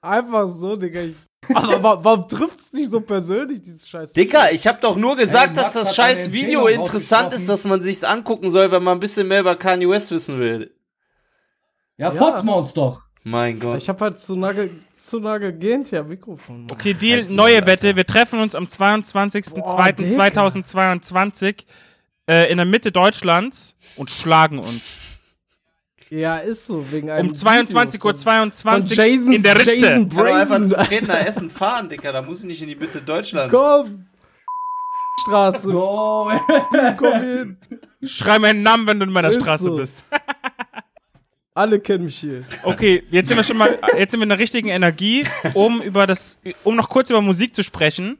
Einfach 0.00 0.46
so, 0.46 0.76
Digga. 0.76 1.02
Ich 1.02 1.16
Aber 1.52 1.82
wa 1.82 1.98
warum 2.02 2.28
trifft's 2.28 2.70
dich 2.70 2.88
so 2.88 3.00
persönlich, 3.00 3.60
dieses 3.62 3.88
Scheiß? 3.88 4.12
Dicker, 4.12 4.52
ich 4.52 4.66
habe 4.66 4.78
doch 4.80 4.96
nur 4.96 5.16
gesagt, 5.16 5.56
Ey, 5.56 5.62
dass 5.62 5.72
das 5.72 5.94
scheiß 5.96 6.32
Video 6.32 6.66
interessant 6.68 7.34
ist, 7.34 7.48
dass 7.48 7.64
man 7.64 7.80
sich's 7.80 8.04
angucken 8.04 8.50
soll, 8.50 8.70
wenn 8.70 8.82
man 8.82 8.96
ein 8.96 9.00
bisschen 9.00 9.28
mehr 9.28 9.40
über 9.40 9.56
Kanye 9.56 9.88
West 9.88 10.10
wissen 10.10 10.38
will. 10.38 10.74
Ja, 11.96 12.12
Ja. 12.12 12.18
fotzen 12.18 12.46
wir 12.46 12.56
uns 12.56 12.72
doch. 12.72 13.02
Mein 13.26 13.58
Gott. 13.58 13.80
Ich 13.82 13.88
hab 13.88 14.00
halt 14.02 14.18
zu 14.18 14.36
nah, 14.36 14.52
ge 14.52 14.68
zu 14.96 15.18
nah 15.18 15.38
gegähnt 15.38 15.88
hier 15.88 16.00
am 16.00 16.08
Mikrofon. 16.08 16.66
Mann. 16.66 16.72
Okay, 16.72 16.92
Deal, 16.92 17.16
Halt's 17.18 17.30
neue 17.30 17.56
Maul, 17.60 17.66
Wette. 17.66 17.86
Alter. 17.88 17.96
Wir 17.96 18.04
treffen 18.06 18.38
uns 18.40 18.54
am 18.54 18.64
22.02.2022 18.64 21.64
äh, 22.28 22.50
in 22.50 22.58
der 22.58 22.66
Mitte 22.66 22.92
Deutschlands 22.92 23.74
und 23.96 24.10
schlagen 24.10 24.58
uns. 24.58 24.98
Ja, 26.10 26.36
ist 26.36 26.66
so, 26.66 26.92
wegen 26.92 27.08
einem 27.10 27.28
Um 27.30 27.34
22.22 27.34 28.04
Uhr 28.04 28.14
Von 28.72 28.84
Jason, 28.84 29.32
in 29.32 29.42
der 29.42 29.56
Ritze. 29.56 29.72
Jason 29.72 30.10
doch 30.10 30.18
einfach 30.18 30.48
Brazen, 30.58 30.68
zu 30.68 30.78
Alter. 30.78 30.90
Redner 30.90 31.26
Essen 31.26 31.48
fahren, 31.50 31.88
Dicker. 31.88 32.12
Da 32.12 32.20
muss 32.22 32.40
ich 32.40 32.46
nicht 32.46 32.60
in 32.62 32.68
die 32.68 32.76
Mitte 32.76 33.00
Deutschlands. 33.00 33.52
Komm! 33.52 34.06
Straße, 35.22 35.68
So, 35.68 36.30
komm 36.98 37.20
hin. 37.22 37.56
Schrei 38.02 38.38
meinen 38.38 38.62
Namen, 38.62 38.86
wenn 38.86 39.00
du 39.00 39.06
in 39.06 39.12
meiner 39.12 39.30
Ist 39.30 39.40
Straße 39.40 39.64
so. 39.64 39.76
bist. 39.76 40.04
Alle 41.56 41.78
kennen 41.78 42.06
mich 42.06 42.18
hier. 42.18 42.42
Okay, 42.64 43.04
jetzt 43.10 43.28
sind 43.28 43.36
wir 43.36 43.44
schon 43.44 43.56
mal, 43.56 43.78
jetzt 43.96 44.10
sind 44.10 44.18
wir 44.18 44.24
in 44.24 44.28
der 44.30 44.40
richtigen 44.40 44.68
Energie, 44.68 45.24
um 45.54 45.80
über 45.80 46.04
das, 46.08 46.36
um 46.64 46.74
noch 46.74 46.88
kurz 46.88 47.10
über 47.10 47.20
Musik 47.20 47.54
zu 47.54 47.62
sprechen. 47.62 48.18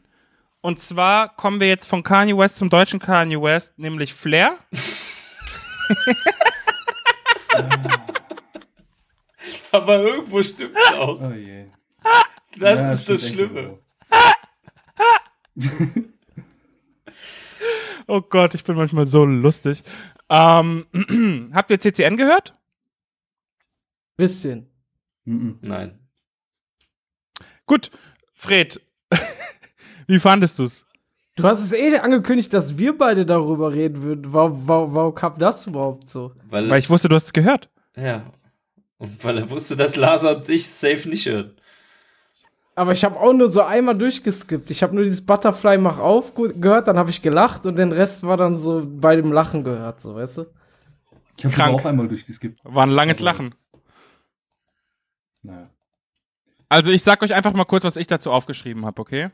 Und 0.61 0.79
zwar 0.79 1.35
kommen 1.35 1.59
wir 1.61 1.67
jetzt 1.67 1.89
von 1.89 2.05
Kanye 2.05 2.39
West 2.39 2.57
zum 2.57 2.71
deutschen 2.71 3.01
Kanye 3.01 3.43
West, 3.43 3.77
nämlich 3.77 4.15
Flair. 4.15 4.57
Aber 9.73 9.99
irgendwo 9.99 10.43
stimmt's 10.43 10.79
auch. 10.93 11.21
oh 11.21 11.33
je. 11.33 11.67
Das 12.57 12.79
Ja, 12.79 12.93
ist 12.93 13.09
das 13.09 13.29
stimmt 13.29 13.51
Schlimme. 13.53 13.79
Oh 18.07 18.21
Gott, 18.21 18.55
ich 18.55 18.63
bin 18.65 18.77
manchmal 18.77 19.07
so 19.07 19.25
lustig. 19.25 19.83
Ähm, 20.29 20.85
habt 21.55 21.71
ihr 21.71 21.81
CCN 21.81 22.19
gehört? 22.19 22.55
Bisschen. 24.17 24.67
Mhm. 25.25 25.59
Nein. 25.63 25.99
Gut, 27.67 27.91
Fred, 28.35 28.81
wie 30.07 30.21
fandest 30.21 30.59
du's? 30.59 30.85
Du 31.37 31.45
hast 31.45 31.63
es 31.63 31.73
eh 31.73 31.97
angekündigt, 31.99 32.53
dass 32.53 32.79
wir 32.79 32.97
beide 32.97 33.27
darüber 33.27 33.73
reden 33.73 34.03
würden. 34.03 34.33
Warum, 34.33 34.69
warum, 34.69 34.95
warum 34.95 35.15
kam 35.15 35.37
das 35.39 35.67
überhaupt 35.67 36.09
so? 36.09 36.33
Weil, 36.49 36.71
Weil 36.71 36.79
ich 36.79 36.89
wusste, 36.91 37.09
du 37.09 37.17
hast 37.17 37.27
es 37.27 37.33
gehört. 37.33 37.69
ja. 37.97 38.25
Und 38.97 39.23
weil 39.25 39.37
er 39.39 39.51
wusste, 39.51 39.77
dass 39.77 39.97
Lasa 39.97 40.33
und 40.35 40.49
ich 40.49 40.67
safe 40.69 41.09
nicht 41.09 41.27
hören. 41.27 41.53
Aber 42.77 42.93
ich 42.93 43.05
habe 43.05 43.19
auch 43.19 43.33
nur 43.33 43.49
so 43.49 43.61
einmal 43.63 43.99
durchgeskippt. 43.99 44.71
Ich 44.71 44.83
habe 44.85 44.95
nur 44.95 45.03
dieses 45.03 45.27
Butterfly 45.27 45.77
mach 45.79 45.99
auf 45.99 46.35
ge- 46.35 46.55
gehört, 46.59 46.87
dann 46.87 46.97
habe 46.97 47.11
ich 47.11 47.21
gelacht 47.21 47.67
und 47.67 47.77
den 47.77 47.91
Rest 47.93 48.23
war 48.23 48.37
dann 48.37 48.55
so 48.55 48.83
bei 48.87 49.17
dem 49.17 49.33
Lachen 49.33 49.65
gehört, 49.65 50.01
so, 50.01 50.15
weißt 50.15 50.39
du? 50.39 50.47
Ich 51.37 51.45
habe 51.59 51.75
auch 51.75 51.85
einmal 51.85 52.07
durchgeskippt. 52.09 52.61
War 52.63 52.85
ein 52.87 52.91
langes 52.91 53.17
Also- 53.19 53.25
Lachen. 53.25 53.55
Naja. 55.45 55.71
Also 56.69 56.91
ich 56.91 57.03
sag 57.03 57.23
euch 57.23 57.35
einfach 57.35 57.53
mal 57.53 57.65
kurz, 57.65 57.85
was 57.85 57.97
ich 57.97 58.09
dazu 58.09 58.33
aufgeschrieben 58.33 58.85
habe, 58.85 59.01
okay? 59.01 59.31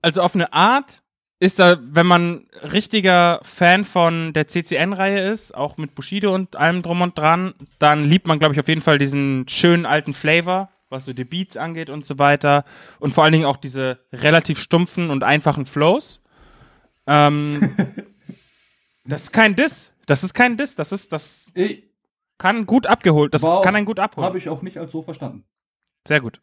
Also 0.00 0.22
auf 0.22 0.34
eine 0.34 0.52
Art 0.52 1.02
ist 1.38 1.58
da, 1.58 1.76
wenn 1.82 2.06
man 2.06 2.46
richtiger 2.62 3.40
Fan 3.42 3.84
von 3.84 4.32
der 4.32 4.46
CCN-Reihe 4.46 5.28
ist, 5.28 5.54
auch 5.54 5.76
mit 5.76 5.94
Bushido 5.94 6.32
und 6.32 6.54
allem 6.54 6.82
drum 6.82 7.02
und 7.02 7.18
dran, 7.18 7.54
dann 7.80 8.04
liebt 8.04 8.28
man, 8.28 8.38
glaube 8.38 8.54
ich, 8.54 8.60
auf 8.60 8.68
jeden 8.68 8.80
Fall 8.80 8.98
diesen 8.98 9.48
schönen 9.48 9.84
alten 9.84 10.14
Flavor, 10.14 10.70
was 10.88 11.04
so 11.04 11.12
die 11.12 11.24
Beats 11.24 11.56
angeht 11.56 11.90
und 11.90 12.06
so 12.06 12.20
weiter. 12.20 12.64
Und 13.00 13.12
vor 13.12 13.24
allen 13.24 13.32
Dingen 13.32 13.44
auch 13.44 13.56
diese 13.56 13.98
relativ 14.12 14.60
stumpfen 14.60 15.10
und 15.10 15.24
einfachen 15.24 15.66
Flows. 15.66 16.22
Ähm, 17.08 17.76
das 19.04 19.24
ist 19.24 19.32
kein 19.32 19.56
Diss. 19.56 19.90
Das 20.06 20.22
ist 20.22 20.34
kein 20.34 20.56
Diss. 20.56 20.76
Das 20.76 20.92
ist, 20.92 21.12
das 21.12 21.50
Ich, 21.54 21.82
kann 22.42 22.66
gut 22.66 22.88
abgeholt. 22.88 23.32
Das 23.32 23.42
Wow. 23.44 23.64
kann 23.64 23.76
einen 23.76 23.86
gut 23.86 24.00
abholen. 24.00 24.26
habe 24.26 24.36
ich 24.36 24.48
auch 24.48 24.62
nicht 24.62 24.76
als 24.76 24.90
so 24.90 25.02
verstanden. 25.02 25.44
Sehr 26.06 26.20
gut. 26.20 26.40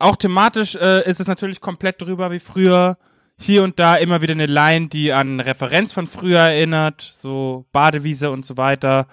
Auch 0.00 0.16
thematisch 0.16 0.74
äh, 0.74 1.08
ist 1.08 1.20
es 1.20 1.28
natürlich 1.28 1.60
komplett 1.60 2.02
drüber 2.02 2.32
wie 2.32 2.40
früher. 2.40 2.98
Hier 3.38 3.62
und 3.62 3.78
da 3.78 3.94
immer 3.94 4.20
wieder 4.20 4.32
eine 4.32 4.46
Line, 4.46 4.88
die 4.88 5.12
an 5.12 5.38
Referenz 5.40 5.92
von 5.92 6.06
früher 6.08 6.40
erinnert, 6.40 7.00
so 7.02 7.66
Badewiese 7.70 8.30
und 8.32 8.44
so 8.44 8.56
weiter. 8.56 9.06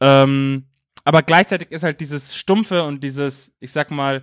Ähm, 0.00 0.66
aber 1.04 1.22
gleichzeitig 1.22 1.70
ist 1.72 1.84
halt 1.84 2.00
dieses 2.00 2.36
Stumpfe 2.36 2.82
und 2.84 3.02
dieses, 3.02 3.50
ich 3.60 3.72
sag 3.72 3.90
mal, 3.90 4.22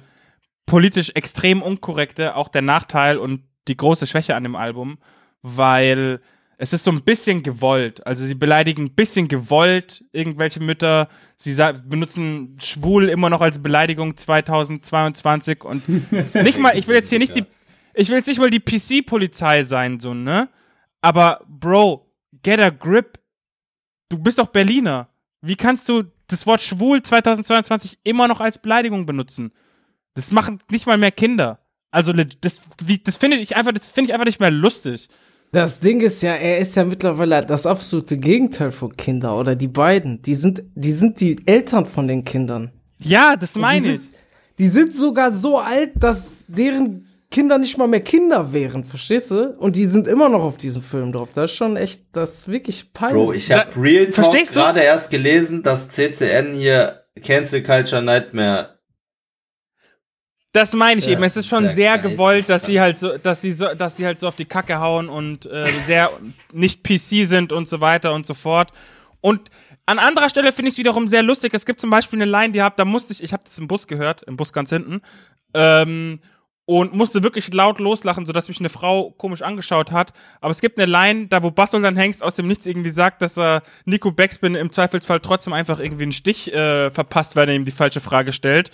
politisch 0.67 1.11
extrem 1.15 1.63
unkorrekte 1.63 2.35
auch 2.35 2.49
der 2.49 2.61
Nachteil 2.61 3.17
und 3.17 3.41
die 3.67 3.77
große 3.77 4.05
Schwäche 4.05 4.35
an 4.35 4.43
dem 4.43 4.55
Album, 4.55 4.99
weil 5.41 6.21
es 6.57 6.73
ist 6.73 6.83
so 6.83 6.91
ein 6.91 7.03
bisschen 7.03 7.43
gewollt. 7.43 8.05
Also 8.05 8.25
sie 8.25 8.35
beleidigen 8.35 8.85
ein 8.85 8.95
bisschen 8.95 9.27
gewollt 9.27 10.03
irgendwelche 10.11 10.59
Mütter. 10.59 11.07
Sie 11.37 11.55
benutzen 11.85 12.57
schwul 12.59 13.09
immer 13.09 13.29
noch 13.29 13.41
als 13.41 13.61
Beleidigung 13.61 14.17
2022 14.17 15.63
und 15.63 15.87
nicht 16.11 16.57
mal, 16.57 16.77
ich 16.77 16.87
will 16.87 16.95
jetzt 16.95 17.09
hier 17.09 17.19
nicht 17.19 17.35
die, 17.35 17.45
ich 17.93 18.09
will 18.09 18.17
jetzt 18.17 18.27
nicht 18.27 18.39
mal 18.39 18.49
die 18.49 18.59
PC-Polizei 18.59 19.63
sein, 19.63 19.99
so, 19.99 20.13
ne? 20.13 20.49
Aber, 21.01 21.41
Bro, 21.47 22.11
get 22.41 22.59
a 22.59 22.69
grip. 22.69 23.19
Du 24.09 24.17
bist 24.17 24.39
doch 24.39 24.47
Berliner. 24.47 25.09
Wie 25.41 25.55
kannst 25.55 25.87
du 25.89 26.03
das 26.27 26.47
Wort 26.47 26.61
schwul 26.61 27.01
2022 27.01 27.99
immer 28.03 28.27
noch 28.27 28.39
als 28.39 28.57
Beleidigung 28.57 29.05
benutzen? 29.05 29.51
Das 30.15 30.31
machen 30.31 30.59
nicht 30.71 30.87
mal 30.87 30.97
mehr 30.97 31.11
Kinder. 31.11 31.59
Also, 31.91 32.13
das, 32.13 32.59
das 33.03 33.17
finde 33.17 33.37
ich 33.37 33.55
einfach, 33.55 33.71
das 33.73 33.87
finde 33.87 34.09
ich 34.09 34.13
einfach 34.13 34.25
nicht 34.25 34.39
mehr 34.39 34.51
lustig. 34.51 35.07
Das 35.51 35.79
Ding 35.79 36.01
ist 36.01 36.21
ja, 36.21 36.33
er 36.35 36.57
ist 36.59 36.75
ja 36.75 36.83
mittlerweile 36.83 37.45
das 37.45 37.65
absolute 37.65 38.17
Gegenteil 38.17 38.71
von 38.71 38.95
Kindern 38.95 39.33
oder 39.39 39.55
die 39.55 39.67
beiden. 39.69 40.21
Die 40.21 40.33
sind, 40.35 40.63
die 40.75 40.91
sind 40.91 41.19
die 41.21 41.37
Eltern 41.45 41.85
von 41.85 42.07
den 42.07 42.23
Kindern. 42.25 42.71
Ja, 42.99 43.35
das 43.35 43.55
meine 43.55 43.81
die 43.81 43.93
ich. 43.95 44.01
sind, 44.01 44.11
die 44.59 44.67
sind 44.67 44.93
sogar 44.93 45.31
so 45.31 45.57
alt, 45.57 45.91
dass 45.95 46.43
deren 46.47 47.07
Kinder 47.29 47.57
nicht 47.57 47.77
mal 47.77 47.87
mehr 47.87 47.99
Kinder 48.01 48.53
wären, 48.53 48.83
verstehst 48.85 49.31
du? 49.31 49.55
Und 49.57 49.75
die 49.75 49.85
sind 49.85 50.07
immer 50.07 50.29
noch 50.29 50.43
auf 50.43 50.57
diesem 50.57 50.81
Film 50.81 51.11
drauf. 51.11 51.29
Das 51.33 51.51
ist 51.51 51.57
schon 51.57 51.75
echt, 51.75 52.03
das 52.13 52.39
ist 52.39 52.47
wirklich 52.47 52.93
peinlich. 52.93 53.15
Bro, 53.15 53.33
ich 53.33 53.51
habe 53.51 53.69
Real 53.81 54.05
Talk 54.05 54.15
Verstehst 54.15 54.55
du? 54.55 54.59
gerade 54.61 54.81
erst 54.81 55.11
gelesen, 55.11 55.61
dass 55.61 55.89
CCN 55.89 56.53
hier 56.55 57.03
Cancel 57.21 57.63
Culture 57.63 58.01
Nightmare. 58.01 58.76
Das 60.57 60.73
meine 60.73 60.97
ich 60.97 61.05
Das 61.05 61.11
eben. 61.13 61.23
Es 61.23 61.37
ist 61.37 61.47
schon 61.47 61.69
sehr 61.69 61.99
gewollt, 61.99 62.49
dass 62.49 62.65
sie 62.65 62.81
halt 62.81 62.97
so, 62.97 63.15
dass 63.17 63.41
sie 63.41 63.51
so, 63.51 63.75
dass 63.75 63.95
sie 63.95 64.05
halt 64.05 64.19
so 64.19 64.27
auf 64.27 64.35
die 64.35 64.45
Kacke 64.45 64.79
hauen 64.79 65.07
und 65.07 65.45
äh, 65.45 65.67
sehr 65.85 66.09
nicht 66.51 66.83
PC 66.83 67.27
sind 67.27 67.53
und 67.53 67.69
so 67.69 67.79
weiter 67.79 68.11
und 68.13 68.25
so 68.25 68.33
fort. 68.33 68.71
Und 69.21 69.51
an 69.85 69.99
anderer 69.99 70.29
Stelle 70.29 70.51
finde 70.51 70.69
ich 70.69 70.73
es 70.73 70.79
wiederum 70.79 71.07
sehr 71.07 71.21
lustig. 71.21 71.53
Es 71.53 71.65
gibt 71.65 71.79
zum 71.79 71.91
Beispiel 71.91 72.19
eine 72.19 72.29
Line, 72.29 72.53
die 72.53 72.61
hab, 72.63 72.75
da 72.75 72.85
musste 72.85 73.13
ich, 73.13 73.21
ich 73.21 73.33
habe 73.33 73.43
das 73.45 73.57
im 73.59 73.67
Bus 73.67 73.87
gehört, 73.87 74.23
im 74.23 74.35
Bus 74.35 74.51
ganz 74.51 74.71
hinten, 74.71 75.01
ähm, 75.53 76.19
und 76.65 76.93
musste 76.93 77.23
wirklich 77.23 77.53
laut 77.53 77.79
loslachen, 77.79 78.25
sodass 78.25 78.49
mich 78.49 78.59
eine 78.59 78.67
Frau 78.67 79.11
komisch 79.11 79.41
angeschaut 79.41 79.91
hat. 79.91 80.11
Aber 80.41 80.51
es 80.51 80.59
gibt 80.59 80.77
eine 80.77 80.91
Line, 80.91 81.27
da 81.27 81.41
wo 81.41 81.49
Bassel 81.49 81.81
dann 81.81 81.95
Hengst 81.95 82.21
aus 82.21 82.35
dem 82.35 82.47
Nichts 82.47 82.65
irgendwie 82.65 82.89
sagt, 82.89 83.21
dass 83.21 83.37
er 83.37 83.63
Nico 83.85 84.11
Backspin 84.11 84.55
im 84.55 84.71
Zweifelsfall 84.71 85.21
trotzdem 85.21 85.53
einfach 85.53 85.79
irgendwie 85.79 86.03
einen 86.03 86.11
Stich 86.11 86.51
äh, 86.51 86.91
verpasst, 86.91 87.37
weil 87.37 87.47
er 87.47 87.55
ihm 87.55 87.63
die 87.63 87.71
falsche 87.71 88.01
Frage 88.01 88.33
stellt. 88.33 88.71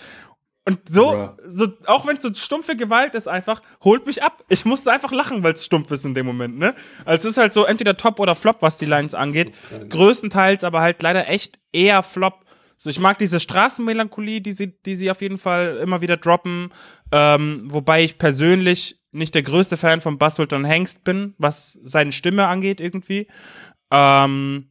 Und 0.66 0.80
so, 0.88 1.10
Bruh. 1.10 1.28
so 1.44 1.68
auch 1.86 2.06
wenn 2.06 2.16
es 2.16 2.22
so 2.22 2.32
stumpfe 2.32 2.74
Gewalt 2.74 3.14
ist, 3.14 3.28
einfach, 3.28 3.60
holt 3.82 4.06
mich 4.06 4.22
ab. 4.22 4.44
Ich 4.48 4.64
musste 4.64 4.90
einfach 4.90 5.12
lachen, 5.12 5.42
weil 5.42 5.52
es 5.52 5.64
stumpf 5.64 5.90
ist 5.90 6.06
in 6.06 6.14
dem 6.14 6.24
Moment, 6.24 6.58
ne? 6.58 6.74
Also 7.04 7.28
es 7.28 7.34
ist 7.34 7.38
halt 7.38 7.52
so 7.52 7.64
entweder 7.64 7.98
Top 7.98 8.18
oder 8.18 8.34
Flop, 8.34 8.62
was 8.62 8.78
die 8.78 8.86
Lines 8.86 9.14
angeht. 9.14 9.52
Größtenteils 9.90 10.64
aber 10.64 10.80
halt 10.80 11.02
leider 11.02 11.28
echt 11.28 11.58
eher 11.72 12.02
Flop. 12.02 12.44
So, 12.76 12.88
ich 12.90 12.98
mag 12.98 13.18
diese 13.18 13.40
Straßenmelancholie, 13.40 14.40
die 14.40 14.52
sie, 14.52 14.80
die 14.82 14.94
sie 14.94 15.10
auf 15.10 15.20
jeden 15.20 15.38
Fall 15.38 15.76
immer 15.82 16.00
wieder 16.00 16.16
droppen. 16.16 16.70
Ähm, 17.12 17.64
wobei 17.70 18.02
ich 18.02 18.18
persönlich 18.18 18.98
nicht 19.12 19.34
der 19.34 19.42
größte 19.42 19.76
Fan 19.76 20.00
von 20.00 20.18
Bass 20.18 20.36
Sultan 20.36 20.64
Hengst 20.64 21.04
bin, 21.04 21.34
was 21.38 21.78
seine 21.82 22.10
Stimme 22.10 22.46
angeht 22.46 22.80
irgendwie. 22.80 23.28
Ähm, 23.90 24.70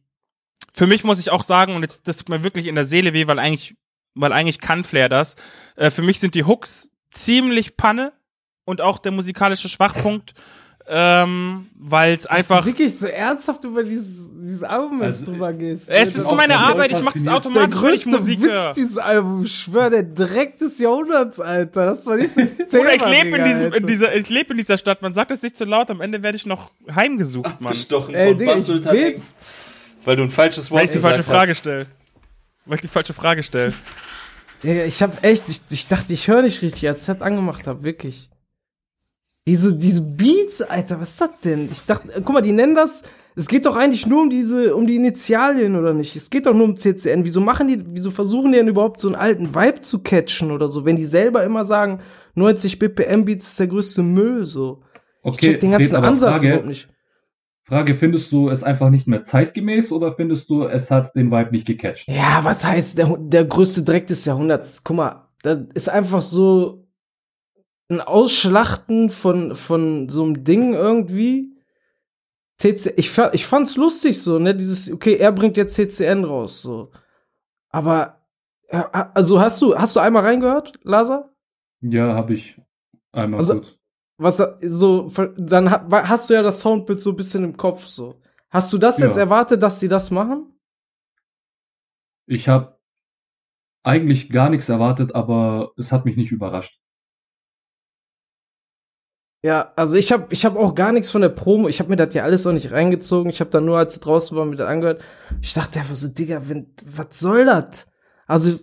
für 0.74 0.86
mich 0.86 1.04
muss 1.04 1.20
ich 1.20 1.30
auch 1.30 1.44
sagen, 1.44 1.76
und 1.76 1.82
jetzt, 1.82 2.08
das 2.08 2.18
tut 2.18 2.28
mir 2.28 2.42
wirklich 2.42 2.66
in 2.66 2.74
der 2.74 2.84
Seele 2.84 3.12
weh, 3.14 3.26
weil 3.26 3.38
eigentlich, 3.38 3.76
weil 4.14 4.32
eigentlich 4.32 4.60
kann 4.60 4.84
Flair 4.84 5.08
das. 5.08 5.36
Äh, 5.76 5.90
für 5.90 6.02
mich 6.02 6.20
sind 6.20 6.34
die 6.34 6.44
Hooks 6.44 6.90
ziemlich 7.10 7.76
Panne 7.76 8.12
und 8.64 8.80
auch 8.80 8.98
der 8.98 9.12
musikalische 9.12 9.68
Schwachpunkt, 9.68 10.34
ähm, 10.86 11.68
weil 11.78 12.14
es 12.14 12.26
einfach. 12.26 12.60
du 12.60 12.66
wirklich 12.66 12.98
so 12.98 13.06
ernsthaft 13.06 13.64
über 13.64 13.82
dieses, 13.82 14.30
dieses 14.34 14.62
Album 14.62 15.02
jetzt 15.02 15.20
Also, 15.20 15.32
drüber 15.32 15.52
gehst. 15.52 15.88
Es 15.88 16.14
ist 16.14 16.26
auch 16.26 16.36
meine 16.36 16.58
Arbeit, 16.58 16.92
ich 16.92 17.02
mache 17.02 17.14
das 17.14 17.24
der 17.24 17.34
automatisch, 17.36 17.74
ich 17.74 17.80
größte 17.80 18.10
Musik 18.10 18.42
Witz 18.42 18.50
höre. 18.50 18.72
dieses 18.74 18.98
Albums. 18.98 19.46
Ich 19.46 19.60
schwöre, 19.60 19.90
der 19.90 20.02
Dreck 20.02 20.58
des 20.58 20.78
Jahrhunderts, 20.78 21.40
Alter. 21.40 21.86
Das 21.86 22.04
war 22.04 22.18
dieses 22.18 22.56
Thema. 22.56 22.70
Oder 22.80 22.94
ich 22.94 23.06
lebe 23.06 23.38
in, 23.38 23.44
diesem, 23.44 23.72
in, 23.72 23.86
dieser, 23.86 24.14
ich 24.14 24.28
lebe 24.28 24.52
in 24.52 24.58
dieser 24.58 24.76
Stadt, 24.76 25.00
man 25.00 25.14
sagt 25.14 25.30
es 25.30 25.42
nicht 25.42 25.56
zu 25.56 25.64
laut, 25.64 25.90
am 25.90 26.02
Ende 26.02 26.22
werde 26.22 26.36
ich 26.36 26.44
noch 26.44 26.70
heimgesucht, 26.94 27.60
Mann. 27.60 27.72
Gestochen 27.72 28.14
Ey, 28.14 28.30
von 28.30 28.38
Digga. 28.38 29.22
Weil 30.04 30.16
du 30.16 30.22
ein 30.22 30.30
falsches 30.30 30.70
Wort 30.70 30.80
Weil 30.80 30.84
ich 30.84 30.90
die 30.90 30.98
falsche 30.98 31.22
Frage 31.22 31.54
stelle. 31.54 31.86
Weil 32.66 32.76
ich 32.76 32.82
die 32.82 32.88
falsche 32.88 33.12
Frage 33.12 33.42
stelle. 33.42 33.72
Digga, 34.62 34.84
ich 34.84 35.02
hab 35.02 35.22
echt, 35.22 35.48
ich, 35.48 35.60
ich 35.70 35.86
dachte, 35.88 36.12
ich 36.12 36.28
höre 36.28 36.42
nicht 36.42 36.62
richtig, 36.62 36.88
als 36.88 37.00
ich 37.00 37.06
das 37.06 37.20
angemacht 37.20 37.66
habe, 37.66 37.82
wirklich. 37.82 38.30
Diese, 39.46 39.76
diese 39.76 40.00
Beats, 40.00 40.62
Alter, 40.62 41.00
was 41.00 41.10
ist 41.10 41.20
das 41.20 41.30
denn? 41.44 41.68
Ich 41.70 41.84
dachte, 41.84 42.10
äh, 42.14 42.22
guck 42.24 42.32
mal, 42.32 42.40
die 42.40 42.52
nennen 42.52 42.74
das, 42.74 43.02
es 43.36 43.48
geht 43.48 43.66
doch 43.66 43.76
eigentlich 43.76 44.06
nur 44.06 44.22
um 44.22 44.30
diese, 44.30 44.74
um 44.74 44.86
die 44.86 44.96
Initialien, 44.96 45.76
oder 45.76 45.92
nicht? 45.92 46.16
Es 46.16 46.30
geht 46.30 46.46
doch 46.46 46.54
nur 46.54 46.64
um 46.64 46.76
CCN. 46.76 47.24
Wieso 47.24 47.40
machen 47.40 47.68
die, 47.68 47.82
wieso 47.84 48.10
versuchen 48.10 48.52
die 48.52 48.58
denn 48.58 48.68
überhaupt 48.68 49.00
so 49.00 49.08
einen 49.08 49.16
alten 49.16 49.54
Vibe 49.54 49.80
zu 49.82 50.02
catchen 50.02 50.50
oder 50.50 50.68
so, 50.68 50.84
wenn 50.84 50.96
die 50.96 51.04
selber 51.04 51.44
immer 51.44 51.64
sagen, 51.64 52.00
90 52.36 52.78
BPM 52.78 53.24
Beats 53.24 53.48
ist 53.48 53.60
der 53.60 53.66
größte 53.66 54.02
Müll, 54.02 54.46
so. 54.46 54.82
Okay, 55.22 55.34
ich 55.34 55.40
check 55.40 55.60
den 55.60 55.72
ganzen 55.72 55.96
Ansatz 55.96 56.42
Frage, 56.42 56.46
überhaupt 56.46 56.68
nicht. 56.68 56.88
Frage, 57.66 57.94
findest 57.94 58.30
du 58.30 58.50
es 58.50 58.62
einfach 58.62 58.90
nicht 58.90 59.06
mehr 59.06 59.24
zeitgemäß 59.24 59.90
oder 59.90 60.14
findest 60.14 60.50
du, 60.50 60.64
es 60.64 60.90
hat 60.90 61.14
den 61.14 61.30
Vibe 61.30 61.50
nicht 61.52 61.66
gecatcht? 61.66 62.06
Ja, 62.08 62.40
was 62.42 62.64
heißt, 62.64 62.98
der, 62.98 63.16
der 63.18 63.44
größte 63.46 63.82
Dreck 63.84 64.06
des 64.06 64.26
Jahrhunderts? 64.26 64.84
Guck 64.84 64.96
mal, 64.96 65.28
das 65.42 65.58
ist 65.72 65.88
einfach 65.88 66.20
so 66.20 66.86
ein 67.88 68.00
Ausschlachten 68.02 69.08
von, 69.08 69.54
von 69.54 70.08
so 70.10 70.24
einem 70.24 70.44
Ding 70.44 70.74
irgendwie. 70.74 71.52
CC, 72.58 72.92
ich, 72.96 73.10
ich 73.32 73.46
fand's 73.46 73.76
lustig 73.76 74.22
so, 74.22 74.38
ne, 74.38 74.54
dieses, 74.54 74.92
okay, 74.92 75.14
er 75.16 75.32
bringt 75.32 75.56
jetzt 75.56 75.74
CCN 75.74 76.24
raus, 76.24 76.62
so. 76.62 76.90
Aber, 77.70 78.20
ja, 78.70 79.10
also 79.14 79.40
hast 79.40 79.60
du, 79.60 79.74
hast 79.76 79.96
du 79.96 80.00
einmal 80.00 80.22
reingehört, 80.22 80.78
Lasa? 80.84 81.30
Ja, 81.80 82.14
habe 82.14 82.34
ich 82.34 82.60
einmal 83.12 83.40
Also- 83.40 83.54
kurz. 83.60 83.66
Was, 84.24 84.38
so, 84.62 85.08
dann 85.36 85.70
hast 85.70 86.30
du 86.30 86.34
ja 86.34 86.40
das 86.42 86.60
Soundbild 86.60 86.98
so 86.98 87.10
ein 87.10 87.16
bisschen 87.16 87.44
im 87.44 87.56
Kopf, 87.58 87.86
so. 87.86 88.22
Hast 88.48 88.72
du 88.72 88.78
das 88.78 88.98
Ja. 88.98 89.04
jetzt 89.06 89.18
erwartet, 89.18 89.62
dass 89.62 89.80
sie 89.80 89.88
das 89.88 90.10
machen? 90.10 90.58
Ich 92.26 92.48
habe 92.48 92.78
eigentlich 93.82 94.30
gar 94.30 94.48
nichts 94.48 94.70
erwartet, 94.70 95.14
aber 95.14 95.72
es 95.76 95.92
hat 95.92 96.06
mich 96.06 96.16
nicht 96.16 96.32
überrascht. 96.32 96.80
Ja, 99.44 99.74
also 99.76 99.98
ich 99.98 100.10
habe 100.10 100.26
ich 100.30 100.46
hab 100.46 100.56
auch 100.56 100.74
gar 100.74 100.90
nichts 100.92 101.10
von 101.10 101.20
der 101.20 101.28
Promo. 101.28 101.68
Ich 101.68 101.78
habe 101.78 101.90
mir 101.90 101.96
das 101.96 102.14
ja 102.14 102.22
alles 102.22 102.46
noch 102.46 102.52
nicht 102.52 102.72
reingezogen. 102.72 103.28
Ich 103.28 103.40
habe 103.40 103.50
dann 103.50 103.66
nur, 103.66 103.76
als 103.76 103.92
sie 103.94 104.00
draußen 104.00 104.34
war, 104.34 104.46
mir 104.46 104.56
das 104.56 104.68
angehört. 104.70 105.02
Ich 105.42 105.52
dachte 105.52 105.80
einfach 105.80 105.94
so, 105.94 106.08
Digga, 106.08 106.48
wenn, 106.48 106.74
was 106.86 107.18
soll 107.20 107.44
das? 107.44 107.86
Also, 108.26 108.58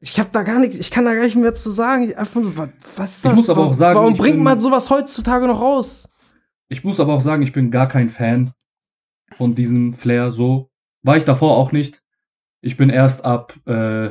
ich 0.00 0.18
habe 0.20 0.28
da 0.32 0.42
gar 0.42 0.58
nichts, 0.58 0.76
ich 0.76 0.90
kann 0.90 1.04
da 1.04 1.14
gar 1.14 1.22
nicht 1.24 1.36
mehr 1.36 1.54
zu 1.54 1.70
sagen. 1.70 2.02
Ich 2.10 2.18
Einfach 2.18 2.40
was, 2.44 2.68
was 2.96 3.10
ist 3.16 3.24
Ich 3.24 3.30
das? 3.30 3.36
muss 3.36 3.50
aber 3.50 3.58
warum 3.60 3.72
auch 3.72 3.76
sagen, 3.76 3.96
warum 3.98 4.12
ich 4.12 4.18
bringt 4.18 4.36
bin- 4.36 4.44
man 4.44 4.60
sowas 4.60 4.90
heutzutage 4.90 5.46
noch 5.46 5.60
raus? 5.60 6.08
Ich 6.68 6.84
muss 6.84 7.00
aber 7.00 7.14
auch 7.14 7.22
sagen, 7.22 7.42
ich 7.42 7.52
bin 7.52 7.70
gar 7.70 7.88
kein 7.88 8.10
Fan 8.10 8.52
von 9.36 9.54
diesem 9.54 9.94
Flair 9.94 10.32
so. 10.32 10.70
War 11.02 11.16
ich 11.16 11.24
davor 11.24 11.56
auch 11.56 11.72
nicht. 11.72 12.02
Ich 12.60 12.76
bin 12.76 12.90
erst 12.90 13.24
ab, 13.24 13.54
äh, 13.66 14.10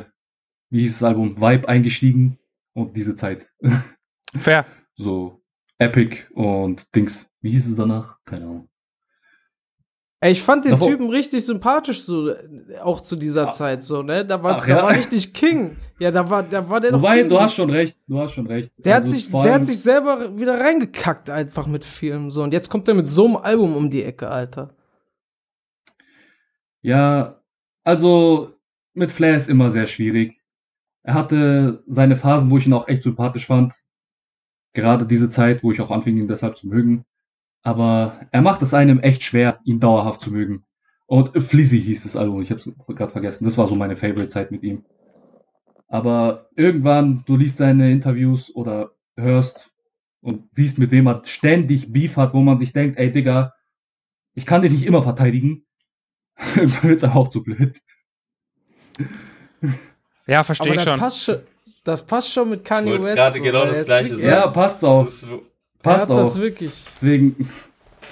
wie 0.70 0.80
hieß 0.82 0.94
das 0.94 1.02
Album, 1.02 1.40
Vibe 1.40 1.68
eingestiegen 1.68 2.38
und 2.74 2.96
diese 2.96 3.14
Zeit. 3.14 3.46
Fair. 4.34 4.64
so 4.96 5.42
Epic 5.78 6.24
und 6.34 6.86
Dings. 6.94 7.28
Wie 7.42 7.50
hieß 7.50 7.66
es 7.68 7.76
danach? 7.76 8.18
Keine 8.24 8.44
Ahnung. 8.46 8.68
Ey, 10.20 10.32
ich 10.32 10.42
fand 10.42 10.64
den 10.64 10.80
Typen 10.80 11.10
richtig 11.10 11.44
sympathisch, 11.44 12.02
so, 12.02 12.34
auch 12.82 13.02
zu 13.02 13.16
dieser 13.16 13.48
Ah. 13.48 13.50
Zeit, 13.50 13.82
so, 13.82 14.02
ne? 14.02 14.24
Da 14.24 14.42
war, 14.42 14.56
Ach, 14.62 14.66
da 14.66 14.76
ja? 14.76 14.82
war 14.82 14.90
richtig 14.96 15.34
King. 15.34 15.76
Ja, 15.98 16.10
da 16.10 16.28
war, 16.30 16.42
da 16.42 16.66
war 16.68 16.80
der 16.80 16.92
doch 16.92 17.00
Wobei, 17.00 17.20
King. 17.20 17.28
du 17.28 17.38
hast 17.38 17.54
schon 17.54 17.68
recht, 17.70 17.98
du 18.08 18.18
hast 18.18 18.32
schon 18.32 18.46
recht. 18.46 18.72
Der, 18.78 18.94
hat 18.94 19.02
Also 19.02 19.14
sich, 19.14 19.28
vor 19.28 19.42
der 19.42 19.54
hat 19.54 19.66
sich 19.66 19.78
selber 19.78 20.38
wieder 20.38 20.58
reingekackt, 20.58 21.28
einfach 21.28 21.66
mit 21.66 21.84
Filmen, 21.84 22.30
so. 22.30 22.42
Und 22.42 22.54
jetzt 22.54 22.70
kommt 22.70 22.88
er 22.88 22.94
mit 22.94 23.06
so 23.06 23.26
einem 23.26 23.36
Album 23.36 23.76
um 23.76 23.90
die 23.90 24.04
Ecke, 24.04 24.28
Alter. 24.30 24.74
Ja, 26.82 27.40
also 27.84 28.52
mit 28.94 29.12
Flair 29.12 29.36
ist 29.36 29.48
immer 29.50 29.70
sehr 29.70 29.86
schwierig. 29.86 30.40
Er 31.02 31.14
hatte 31.14 31.82
seine 31.86 32.16
Phasen, 32.16 32.50
wo 32.50 32.58
ich 32.58 32.66
ihn 32.66 32.72
auch 32.72 32.88
echt 32.88 33.02
sympathisch 33.02 33.46
fand. 33.46 33.74
Gerade 34.72 35.06
diese 35.06 35.30
Zeit, 35.30 35.62
wo 35.62 35.72
ich 35.72 35.80
auch 35.80 35.90
anfing, 35.90 36.16
ihn 36.16 36.28
deshalb 36.28 36.56
zu 36.56 36.66
mögen. 36.68 37.04
Aber 37.66 38.20
er 38.30 38.42
macht 38.42 38.62
es 38.62 38.74
einem 38.74 39.00
echt 39.00 39.24
schwer, 39.24 39.58
ihn 39.64 39.80
dauerhaft 39.80 40.20
zu 40.20 40.30
mögen. 40.30 40.64
Und 41.06 41.36
Flizzy 41.42 41.82
hieß 41.82 42.04
das 42.04 42.14
Album, 42.14 42.40
ich 42.40 42.50
habe 42.52 42.60
es 42.60 42.70
gerade 42.94 43.10
vergessen. 43.10 43.44
Das 43.44 43.58
war 43.58 43.66
so 43.66 43.74
meine 43.74 43.96
Favorite-Zeit 43.96 44.52
mit 44.52 44.62
ihm. 44.62 44.84
Aber 45.88 46.48
irgendwann, 46.54 47.24
du 47.26 47.36
liest 47.36 47.56
seine 47.56 47.90
Interviews 47.90 48.54
oder 48.54 48.92
hörst 49.16 49.72
und 50.20 50.44
siehst, 50.52 50.78
mit 50.78 50.92
wem 50.92 51.08
er 51.08 51.22
ständig 51.24 51.92
Beef 51.92 52.16
hat, 52.16 52.34
wo 52.34 52.40
man 52.40 52.60
sich 52.60 52.72
denkt, 52.72 53.00
ey 53.00 53.10
Digga, 53.10 53.52
ich 54.34 54.46
kann 54.46 54.62
dich 54.62 54.70
nicht 54.70 54.86
immer 54.86 55.02
verteidigen. 55.02 55.66
Irgendwann 56.54 56.90
wird's 56.90 57.02
aber 57.02 57.16
auch 57.16 57.30
zu 57.30 57.42
blöd. 57.42 57.80
Ja, 60.28 60.44
verstehe 60.44 60.70
ich 60.70 60.76
das 60.76 60.84
schon. 60.84 61.00
passt 61.00 61.24
schon, 61.24 61.40
das 61.82 62.06
passt 62.06 62.32
schon 62.32 62.48
mit 62.48 62.64
Kanye 62.64 63.02
West. 63.02 63.16
gerade 63.16 63.38
so, 63.38 63.42
genau 63.42 63.64
das 63.64 63.86
Gleiche 63.86 64.10
sagen. 64.10 64.28
Ja, 64.28 64.46
passt 64.46 64.84
auch. 64.84 65.04
Das 65.04 65.24
ist 65.24 65.28
so- 65.82 65.90
Er 65.90 65.96
Passt 65.96 66.10
hat 66.10 66.16
das 66.18 66.32
auch. 66.32 66.36
wirklich. 66.36 66.82
Deswegen 66.94 67.50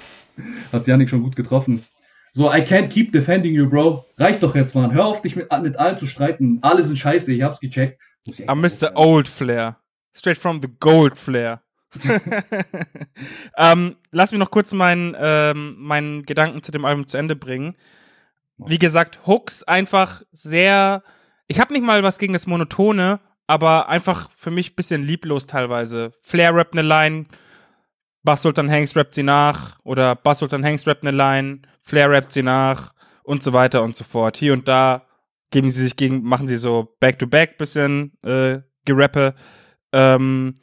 hat 0.72 0.86
Janik 0.86 1.10
schon 1.10 1.22
gut 1.22 1.36
getroffen. 1.36 1.82
So, 2.32 2.52
I 2.52 2.58
can't 2.62 2.88
keep 2.88 3.12
defending 3.12 3.54
you, 3.54 3.68
bro. 3.68 4.04
Reicht 4.18 4.42
doch 4.42 4.54
jetzt, 4.56 4.74
Mann. 4.74 4.92
Hör 4.92 5.06
auf, 5.06 5.22
dich 5.22 5.36
mit, 5.36 5.48
mit 5.62 5.76
allen 5.78 5.98
zu 5.98 6.06
streiten. 6.06 6.58
Alle 6.62 6.82
sind 6.82 6.96
scheiße, 6.98 7.32
ich 7.32 7.42
hab's 7.42 7.60
gecheckt. 7.60 8.00
I'm 8.26 8.56
Mr. 8.56 8.96
Old 8.96 9.28
Flair. 9.28 9.76
Straight 10.12 10.38
from 10.38 10.60
the 10.60 10.68
Gold 10.80 11.16
Flair. 11.16 11.60
ähm, 13.56 13.96
lass 14.10 14.32
mich 14.32 14.38
noch 14.38 14.50
kurz 14.50 14.72
meinen 14.72 15.14
ähm, 15.18 15.76
meinen 15.78 16.24
Gedanken 16.24 16.62
zu 16.62 16.72
dem 16.72 16.84
Album 16.84 17.06
zu 17.06 17.16
Ende 17.16 17.36
bringen. 17.36 17.76
Wie 18.58 18.78
gesagt, 18.78 19.20
Hooks 19.26 19.62
einfach 19.64 20.22
sehr. 20.32 21.02
Ich 21.46 21.60
habe 21.60 21.72
nicht 21.72 21.84
mal 21.84 22.02
was 22.02 22.18
gegen 22.18 22.32
das 22.32 22.46
Monotone, 22.46 23.20
aber 23.46 23.88
einfach 23.88 24.30
für 24.34 24.50
mich 24.50 24.76
bisschen 24.76 25.02
lieblos 25.02 25.46
teilweise. 25.46 26.12
Flair 26.22 26.54
rappt 26.54 26.76
eine 26.76 26.86
Line, 26.86 27.26
Bass 28.24 28.42
Sultan 28.42 28.70
Hanks 28.70 28.96
rappt 28.96 29.14
sie 29.14 29.22
nach 29.22 29.78
oder 29.84 30.16
Bass 30.16 30.38
Sultan 30.38 30.64
Hanks 30.64 30.86
rappt 30.86 31.06
eine 31.06 31.16
Line, 31.16 31.60
Flair 31.82 32.10
rappt 32.10 32.32
sie 32.32 32.42
nach 32.42 32.94
und 33.22 33.42
so 33.42 33.52
weiter 33.52 33.82
und 33.82 33.94
so 33.94 34.02
fort. 34.04 34.36
Hier 34.38 34.54
und 34.54 34.66
da 34.66 35.06
geben 35.50 35.70
sie 35.70 35.82
sich 35.82 35.96
gegen, 35.96 36.22
machen 36.22 36.48
sie 36.48 36.56
so 36.56 36.96
Back-to-Back 37.00 37.58
bisschen 37.58 38.18
äh, 38.22 38.60
Gerappe. 38.84 39.34
Ähm, 39.92 40.54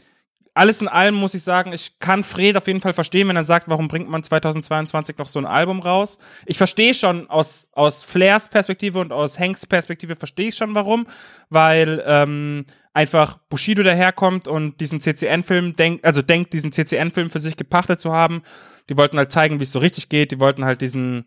alles 0.53 0.81
in 0.81 0.89
allem 0.89 1.15
muss 1.15 1.33
ich 1.33 1.43
sagen, 1.43 1.71
ich 1.71 1.97
kann 1.99 2.23
Fred 2.23 2.57
auf 2.57 2.67
jeden 2.67 2.81
Fall 2.81 2.93
verstehen, 2.93 3.29
wenn 3.29 3.37
er 3.37 3.45
sagt, 3.45 3.69
warum 3.69 3.87
bringt 3.87 4.09
man 4.09 4.21
2022 4.21 5.17
noch 5.17 5.27
so 5.27 5.39
ein 5.39 5.45
Album 5.45 5.79
raus. 5.79 6.19
Ich 6.45 6.57
verstehe 6.57 6.93
schon 6.93 7.29
aus, 7.29 7.69
aus 7.71 8.03
Flairs 8.03 8.49
Perspektive 8.49 8.99
und 8.99 9.13
aus 9.13 9.39
Hanks 9.39 9.65
Perspektive 9.65 10.15
verstehe 10.15 10.49
ich 10.49 10.55
schon 10.55 10.75
warum, 10.75 11.07
weil 11.49 12.03
ähm, 12.05 12.65
einfach 12.93 13.37
Bushido 13.49 13.81
daherkommt 13.81 14.49
und 14.49 14.81
diesen 14.81 14.99
CCN-Film 14.99 15.77
denkt, 15.77 16.03
also 16.03 16.21
denkt, 16.21 16.51
diesen 16.51 16.73
CCN-Film 16.73 17.29
für 17.29 17.39
sich 17.39 17.55
gepachtet 17.55 18.01
zu 18.01 18.11
haben. 18.11 18.41
Die 18.89 18.97
wollten 18.97 19.17
halt 19.17 19.31
zeigen, 19.31 19.59
wie 19.59 19.63
es 19.63 19.71
so 19.71 19.79
richtig 19.79 20.09
geht. 20.09 20.31
Die 20.31 20.39
wollten 20.39 20.65
halt 20.65 20.81
diesen 20.81 21.25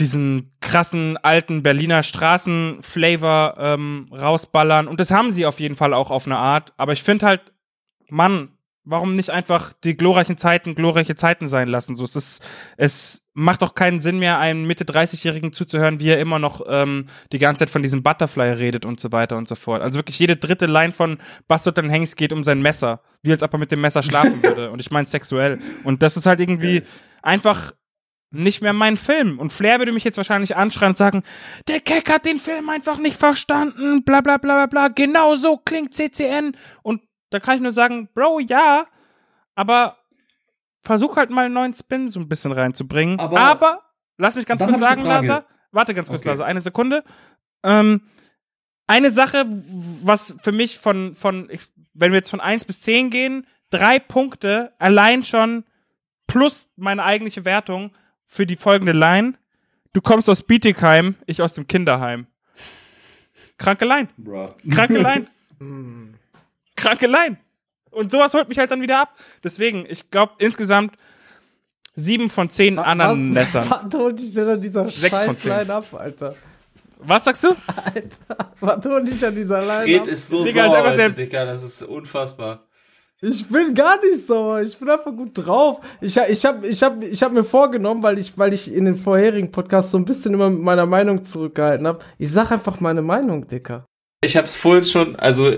diesen 0.00 0.52
krassen 0.60 1.16
alten 1.18 1.62
Berliner 1.62 2.02
Straßenflavor 2.02 3.54
ähm, 3.58 4.08
rausballern. 4.10 4.88
Und 4.88 4.98
das 4.98 5.12
haben 5.12 5.32
sie 5.32 5.46
auf 5.46 5.60
jeden 5.60 5.76
Fall 5.76 5.94
auch 5.94 6.10
auf 6.10 6.26
eine 6.26 6.36
Art. 6.36 6.72
Aber 6.76 6.92
ich 6.92 7.04
finde 7.04 7.26
halt, 7.26 7.53
Mann, 8.14 8.50
warum 8.84 9.16
nicht 9.16 9.30
einfach 9.30 9.72
die 9.72 9.96
glorreichen 9.96 10.36
Zeiten 10.36 10.74
glorreiche 10.74 11.16
Zeiten 11.16 11.48
sein 11.48 11.68
lassen? 11.68 11.96
So, 11.96 12.04
es 12.04 12.14
ist, 12.14 12.42
es 12.76 13.22
macht 13.32 13.62
doch 13.62 13.74
keinen 13.74 14.00
Sinn 14.00 14.20
mehr, 14.20 14.38
einem 14.38 14.66
Mitte 14.66 14.84
30-Jährigen 14.84 15.52
zuzuhören, 15.52 15.98
wie 15.98 16.10
er 16.10 16.20
immer 16.20 16.38
noch 16.38 16.64
ähm, 16.68 17.06
die 17.32 17.38
ganze 17.38 17.60
Zeit 17.60 17.70
von 17.70 17.82
diesem 17.82 18.02
Butterfly 18.04 18.52
redet 18.52 18.84
und 18.86 19.00
so 19.00 19.10
weiter 19.10 19.36
und 19.36 19.48
so 19.48 19.56
fort. 19.56 19.82
Also 19.82 19.98
wirklich 19.98 20.18
jede 20.18 20.36
dritte 20.36 20.66
Line 20.66 20.92
von 20.92 21.18
Bastard 21.48 21.78
und 21.80 21.90
Hanks 21.90 22.14
geht 22.14 22.32
um 22.32 22.44
sein 22.44 22.62
Messer, 22.62 23.00
wie 23.22 23.32
als 23.32 23.42
ob 23.42 23.52
er 23.52 23.58
mit 23.58 23.72
dem 23.72 23.80
Messer 23.80 24.02
schlafen 24.02 24.42
würde. 24.42 24.70
Und 24.70 24.80
ich 24.80 24.92
meine 24.92 25.06
sexuell. 25.06 25.58
Und 25.82 26.02
das 26.02 26.16
ist 26.16 26.26
halt 26.26 26.38
irgendwie 26.38 26.82
einfach 27.22 27.72
nicht 28.30 28.62
mehr 28.62 28.72
mein 28.72 28.96
Film. 28.96 29.40
Und 29.40 29.52
Flair 29.52 29.78
würde 29.78 29.92
mich 29.92 30.04
jetzt 30.04 30.16
wahrscheinlich 30.16 30.56
anschreien 30.56 30.90
und 30.90 30.98
sagen, 30.98 31.22
der 31.66 31.80
Keck 31.80 32.10
hat 32.10 32.26
den 32.26 32.38
Film 32.38 32.68
einfach 32.68 32.98
nicht 32.98 33.16
verstanden, 33.16 34.04
bla 34.04 34.20
bla 34.20 34.36
bla 34.36 34.54
bla 34.54 34.66
bla, 34.66 34.88
genau 34.88 35.34
so 35.34 35.56
klingt 35.56 35.92
CCN. 35.94 36.56
Und 36.82 37.00
da 37.34 37.40
kann 37.40 37.56
ich 37.56 37.62
nur 37.62 37.72
sagen, 37.72 38.08
Bro, 38.14 38.38
ja, 38.40 38.86
aber 39.56 39.98
versuch 40.82 41.16
halt 41.16 41.30
mal 41.30 41.46
einen 41.46 41.54
neuen 41.54 41.74
Spin 41.74 42.08
so 42.08 42.20
ein 42.20 42.28
bisschen 42.28 42.52
reinzubringen. 42.52 43.18
Aber, 43.18 43.38
Aber- 43.40 43.82
lass 44.18 44.36
mich 44.36 44.46
ganz 44.46 44.62
kurz 44.62 44.78
sagen. 44.78 45.02
Lasa. 45.02 45.44
Warte 45.72 45.94
ganz 45.94 46.08
kurz, 46.08 46.20
Okay. 46.20 46.28
Lasa, 46.30 46.44
eine 46.44 46.60
Sekunde. 46.60 47.02
Ähm, 47.64 48.02
eine 48.86 49.10
Sache, 49.10 49.46
was 50.04 50.34
für 50.40 50.52
mich 50.52 50.78
von, 50.78 51.16
von, 51.16 51.48
ich, 51.50 51.62
wenn 51.94 52.12
wir 52.12 52.18
jetzt 52.18 52.30
von 52.30 52.40
1 52.40 52.66
bis 52.66 52.80
10 52.82 53.10
gehen, 53.10 53.46
drei 53.70 53.98
Punkte 53.98 54.72
allein 54.78 55.24
schon 55.24 55.64
plus 56.28 56.68
meine 56.76 57.02
eigentliche 57.02 57.44
Wertung 57.44 57.90
für 58.26 58.46
die 58.46 58.56
folgende 58.56 58.92
Line. 58.92 59.34
Du 59.92 60.00
kommst 60.00 60.28
aus 60.28 60.42
Bietigheim, 60.44 61.16
ich 61.26 61.42
aus 61.42 61.54
dem 61.54 61.66
Kinderheim. 61.66 62.26
Kranke 63.58 63.84
Line. 63.86 64.08
Bruh. 64.16 64.50
Kranke 64.70 64.98
Line. 64.98 65.26
Kranke 66.76 67.06
Line. 67.06 67.38
Und 67.90 68.10
sowas 68.10 68.34
holt 68.34 68.48
mich 68.48 68.58
halt 68.58 68.70
dann 68.70 68.80
wieder 68.82 69.00
ab. 69.02 69.14
Deswegen, 69.42 69.86
ich 69.88 70.10
glaube 70.10 70.32
insgesamt 70.38 70.96
sieben 71.94 72.28
von 72.28 72.50
zehn 72.50 72.78
Ananässern. 72.78 73.70
Was, 73.70 73.80
was 73.92 74.00
holt 74.00 74.18
dich 74.18 74.34
denn 74.34 74.48
an 74.48 74.60
dieser 74.60 74.90
Sechs 74.90 75.10
von 75.14 75.36
zehn. 75.36 75.50
Scheiß-Line 75.52 75.74
ab, 75.74 75.84
Alter? 75.98 76.34
Was 76.98 77.24
sagst 77.24 77.44
du? 77.44 77.48
Alter, 77.66 78.50
was 78.60 78.84
holt 78.86 79.06
dich 79.08 79.24
an 79.24 79.34
dieser 79.34 79.60
Line 79.60 79.82
Fred 79.84 80.00
ab? 80.00 80.06
ist 80.08 80.28
so 80.30 80.44
Digga, 80.44 80.64
ist 80.66 80.70
sauer 80.72 80.84
heute, 80.84 80.96
der- 80.96 81.10
Digga, 81.10 81.44
das 81.44 81.62
ist 81.62 81.82
unfassbar. 81.82 82.66
Ich 83.20 83.46
bin 83.48 83.72
gar 83.74 84.04
nicht 84.04 84.26
sauer. 84.26 84.60
Ich 84.62 84.76
bin 84.78 84.90
einfach 84.90 85.12
gut 85.12 85.30
drauf. 85.34 85.80
Ich, 86.00 86.18
ha- 86.18 86.26
ich 86.28 86.44
habe 86.44 86.66
ich 86.66 86.82
hab, 86.82 87.02
ich 87.02 87.22
hab 87.22 87.32
mir 87.32 87.44
vorgenommen, 87.44 88.02
weil 88.02 88.18
ich, 88.18 88.36
weil 88.36 88.52
ich 88.52 88.70
in 88.72 88.84
den 88.84 88.96
vorherigen 88.96 89.50
Podcasts 89.50 89.92
so 89.92 89.98
ein 89.98 90.04
bisschen 90.04 90.34
immer 90.34 90.50
mit 90.50 90.60
meiner 90.60 90.84
Meinung 90.84 91.22
zurückgehalten 91.22 91.86
habe. 91.86 92.00
Ich 92.18 92.30
sag 92.30 92.50
einfach 92.50 92.80
meine 92.80 93.00
Meinung, 93.02 93.46
Dicker. 93.46 93.86
Ich 94.22 94.36
hab's 94.36 94.54
vorhin 94.54 94.84
schon, 94.84 95.16
also, 95.16 95.52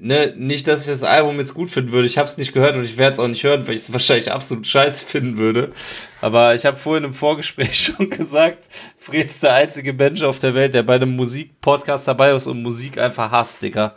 ne, 0.00 0.34
nicht, 0.36 0.66
dass 0.66 0.82
ich 0.82 0.88
das 0.88 1.02
Album 1.02 1.38
jetzt 1.38 1.54
gut 1.54 1.70
finden 1.70 1.92
würde. 1.92 2.06
Ich 2.06 2.18
hab's 2.18 2.38
nicht 2.38 2.52
gehört 2.52 2.76
und 2.76 2.84
ich 2.84 2.96
werde 2.96 3.12
es 3.12 3.18
auch 3.18 3.28
nicht 3.28 3.44
hören, 3.44 3.66
weil 3.66 3.74
ich 3.74 3.82
es 3.82 3.92
wahrscheinlich 3.92 4.32
absolut 4.32 4.66
scheiße 4.66 5.04
finden 5.04 5.36
würde. 5.36 5.72
Aber 6.20 6.54
ich 6.54 6.66
habe 6.66 6.76
vorhin 6.76 7.04
im 7.04 7.14
Vorgespräch 7.14 7.78
schon 7.96 8.10
gesagt, 8.10 8.66
Fred 8.98 9.26
ist 9.26 9.42
der 9.42 9.54
einzige 9.54 9.92
Mensch 9.92 10.22
auf 10.22 10.38
der 10.38 10.54
Welt, 10.54 10.74
der 10.74 10.82
bei 10.82 10.96
einem 10.96 11.16
Musikpodcast 11.16 12.08
dabei 12.08 12.34
ist 12.34 12.46
und 12.46 12.62
Musik 12.62 12.98
einfach 12.98 13.30
hasst, 13.30 13.62
Digga. 13.62 13.94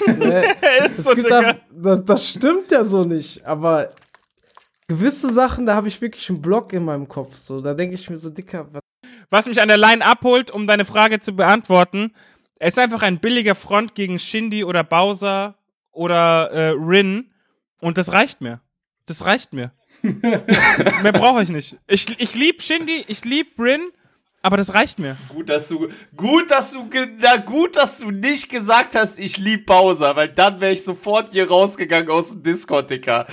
Ist 0.84 0.98
es 0.98 1.04
so, 1.04 1.14
Digga. 1.14 1.56
das, 1.70 2.04
das 2.04 2.30
stimmt 2.30 2.72
ja 2.72 2.82
so 2.82 3.04
nicht, 3.04 3.44
aber 3.44 3.92
gewisse 4.88 5.30
Sachen, 5.30 5.66
da 5.66 5.74
habe 5.74 5.88
ich 5.88 6.00
wirklich 6.00 6.28
einen 6.30 6.42
Block 6.42 6.72
in 6.72 6.84
meinem 6.84 7.06
Kopf. 7.06 7.36
So, 7.36 7.60
da 7.60 7.74
denke 7.74 7.94
ich 7.94 8.08
mir 8.10 8.18
so, 8.18 8.30
Dicker, 8.30 8.66
was 8.72 8.82
Was 9.30 9.46
mich 9.46 9.60
an 9.60 9.68
der 9.68 9.76
Line 9.76 10.04
abholt, 10.04 10.50
um 10.50 10.66
deine 10.66 10.84
Frage 10.84 11.20
zu 11.20 11.34
beantworten, 11.34 12.12
er 12.58 12.68
ist 12.68 12.78
einfach 12.78 13.02
ein 13.02 13.18
billiger 13.18 13.54
Front 13.54 13.94
gegen 13.94 14.18
Shindy 14.18 14.64
oder 14.64 14.84
Bowser 14.84 15.56
oder 15.90 16.50
äh, 16.50 16.70
Rin 16.70 17.30
und 17.80 17.98
das 17.98 18.12
reicht 18.12 18.40
mir. 18.40 18.60
Das 19.06 19.24
reicht 19.24 19.52
mir. 19.52 19.72
Mehr 20.02 21.12
brauche 21.12 21.42
ich 21.42 21.48
nicht. 21.48 21.76
Ich, 21.86 22.08
ich 22.20 22.34
lieb 22.34 22.62
Shindy, 22.62 23.04
ich 23.08 23.24
lieb 23.24 23.58
Rin, 23.58 23.90
aber 24.42 24.56
das 24.56 24.74
reicht 24.74 24.98
mir. 24.98 25.16
Gut, 25.28 25.48
dass 25.48 25.68
du, 25.68 25.88
gut, 26.16 26.50
dass 26.50 26.72
du, 26.72 26.88
na 27.18 27.36
gut, 27.36 27.76
dass 27.76 27.98
du 27.98 28.10
nicht 28.10 28.50
gesagt 28.50 28.94
hast, 28.94 29.18
ich 29.18 29.38
lieb 29.38 29.66
Bowser, 29.66 30.16
weil 30.16 30.28
dann 30.28 30.60
wäre 30.60 30.72
ich 30.72 30.84
sofort 30.84 31.32
hier 31.32 31.48
rausgegangen 31.48 32.10
aus 32.10 32.30
dem 32.30 32.42
Discord, 32.42 32.90
Digga. 32.90 33.26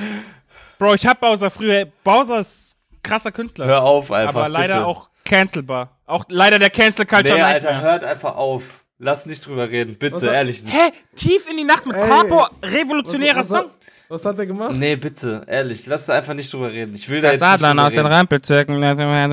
Bro, 0.80 0.96
ich 0.96 1.06
hab 1.06 1.20
Bowser 1.20 1.50
früher. 1.50 1.88
Bowser 2.04 2.40
ist 2.40 2.78
krasser 3.04 3.32
Künstler. 3.32 3.66
Hör 3.66 3.84
auf 3.84 4.12
einfach. 4.12 4.36
aber 4.36 4.50
leider 4.50 4.76
bitte. 4.76 4.88
auch 4.88 5.10
cancelbar. 5.26 5.98
Auch 6.06 6.26
leider 6.30 6.60
der 6.60 6.70
Cancel 6.70 7.06
Culture 7.06 7.36
Nee. 7.36 7.42
Alter, 7.42 7.82
hört 7.82 8.04
einfach 8.04 8.36
auf. 8.36 8.81
Lass 9.04 9.26
nicht 9.26 9.44
drüber 9.48 9.68
reden, 9.70 9.96
bitte, 9.98 10.28
hat- 10.28 10.34
ehrlich 10.36 10.64
nicht. 10.64 10.76
Hä? 10.76 10.92
Tief 11.16 11.50
in 11.50 11.58
die 11.58 11.64
Nacht 11.64 11.88
mit. 11.88 11.96
Corpo, 11.98 12.46
revolutionärer 12.62 13.40
was, 13.40 13.50
was, 13.52 13.62
Song. 13.64 13.72
was 14.10 14.26
hat 14.26 14.38
er 14.38 14.46
gemacht? 14.46 14.76
Nee, 14.76 14.96
bitte, 14.96 15.44
ehrlich, 15.48 15.88
lass 15.88 16.06
da 16.06 16.14
einfach 16.14 16.36
nicht 16.36 16.54
drüber 16.54 16.72
reden. 16.72 16.94
Ich 16.94 17.10
will 17.10 17.20
da 17.20 17.32
Das 17.32 17.34
jetzt 17.34 17.42
nicht 17.42 17.50
Adlern 17.50 17.78
drüber 17.78 17.88
aus 17.88 17.94
den 17.96 18.06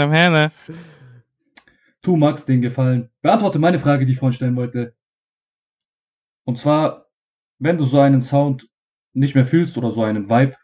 im 0.01 0.11
Hände. 0.13 0.53
Tu 2.01 2.17
Max 2.17 2.47
den 2.47 2.63
Gefallen. 2.63 3.11
Beantworte 3.21 3.59
meine 3.59 3.79
Frage, 3.79 4.07
die 4.07 4.13
ich 4.13 4.19
vorhin 4.19 4.33
stellen 4.35 4.57
wollte. 4.57 4.95
Und 6.45 6.59
zwar, 6.59 7.07
wenn 7.59 7.77
du 7.77 7.85
so 7.85 8.01
einen 8.01 8.23
Sound 8.23 8.67
nicht 9.13 9.35
mehr 9.35 9.47
fühlst 9.47 9.77
oder 9.77 9.93
so 9.93 10.03
einen 10.03 10.31
Vibe, 10.31 10.57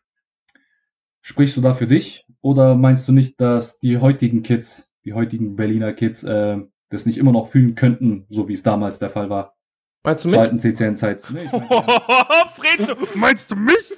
sprichst 1.20 1.58
du 1.58 1.60
da 1.60 1.74
für 1.74 1.86
dich? 1.86 2.24
Oder 2.40 2.74
meinst 2.74 3.06
du 3.06 3.12
nicht, 3.12 3.38
dass 3.38 3.80
die 3.80 3.98
heutigen 3.98 4.42
Kids, 4.42 4.90
die 5.04 5.12
heutigen 5.12 5.56
Berliner 5.56 5.92
Kids, 5.92 6.22
äh, 6.24 6.58
das 6.94 7.06
nicht 7.06 7.18
immer 7.18 7.32
noch 7.32 7.48
fühlen 7.50 7.74
könnten, 7.74 8.26
so 8.30 8.48
wie 8.48 8.54
es 8.54 8.62
damals 8.62 8.98
der 8.98 9.10
Fall 9.10 9.28
war? 9.30 9.54
Meinst 10.02 10.24
du 10.24 10.28
mich? 10.30 10.38
alten 10.40 10.60
CCN-Zeit. 10.60 11.24
Nee, 11.30 11.44
ich 11.44 11.52
mein, 11.52 11.62
ja. 11.70 12.48
Fred, 12.54 12.86
so, 12.86 12.94
meinst 13.14 13.50
du 13.50 13.56
mich? 13.56 13.92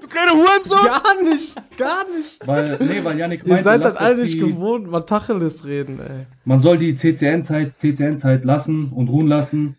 Du 0.00 0.08
kleine 0.08 0.32
Hurensohn? 0.32 0.84
Gar 0.84 1.22
nicht, 1.22 1.54
gar 1.78 2.04
nicht. 2.08 2.46
weil, 2.46 2.76
nee, 2.80 3.04
weil 3.04 3.18
Janik 3.18 3.42
Ihr 3.44 3.48
meinte, 3.50 3.62
seid 3.64 3.84
lass 3.84 3.94
das 3.94 4.02
alle 4.02 4.22
nicht 4.22 4.34
die- 4.34 4.38
gewohnt, 4.40 4.90
mal 4.90 5.00
Tacheles 5.00 5.64
reden, 5.64 6.00
ey. 6.00 6.26
Man 6.44 6.60
soll 6.60 6.78
die 6.78 6.96
CCN-Zeit, 6.96 7.78
CCN-Zeit 7.78 8.44
lassen 8.44 8.90
und 8.92 9.08
ruhen 9.08 9.28
lassen. 9.28 9.76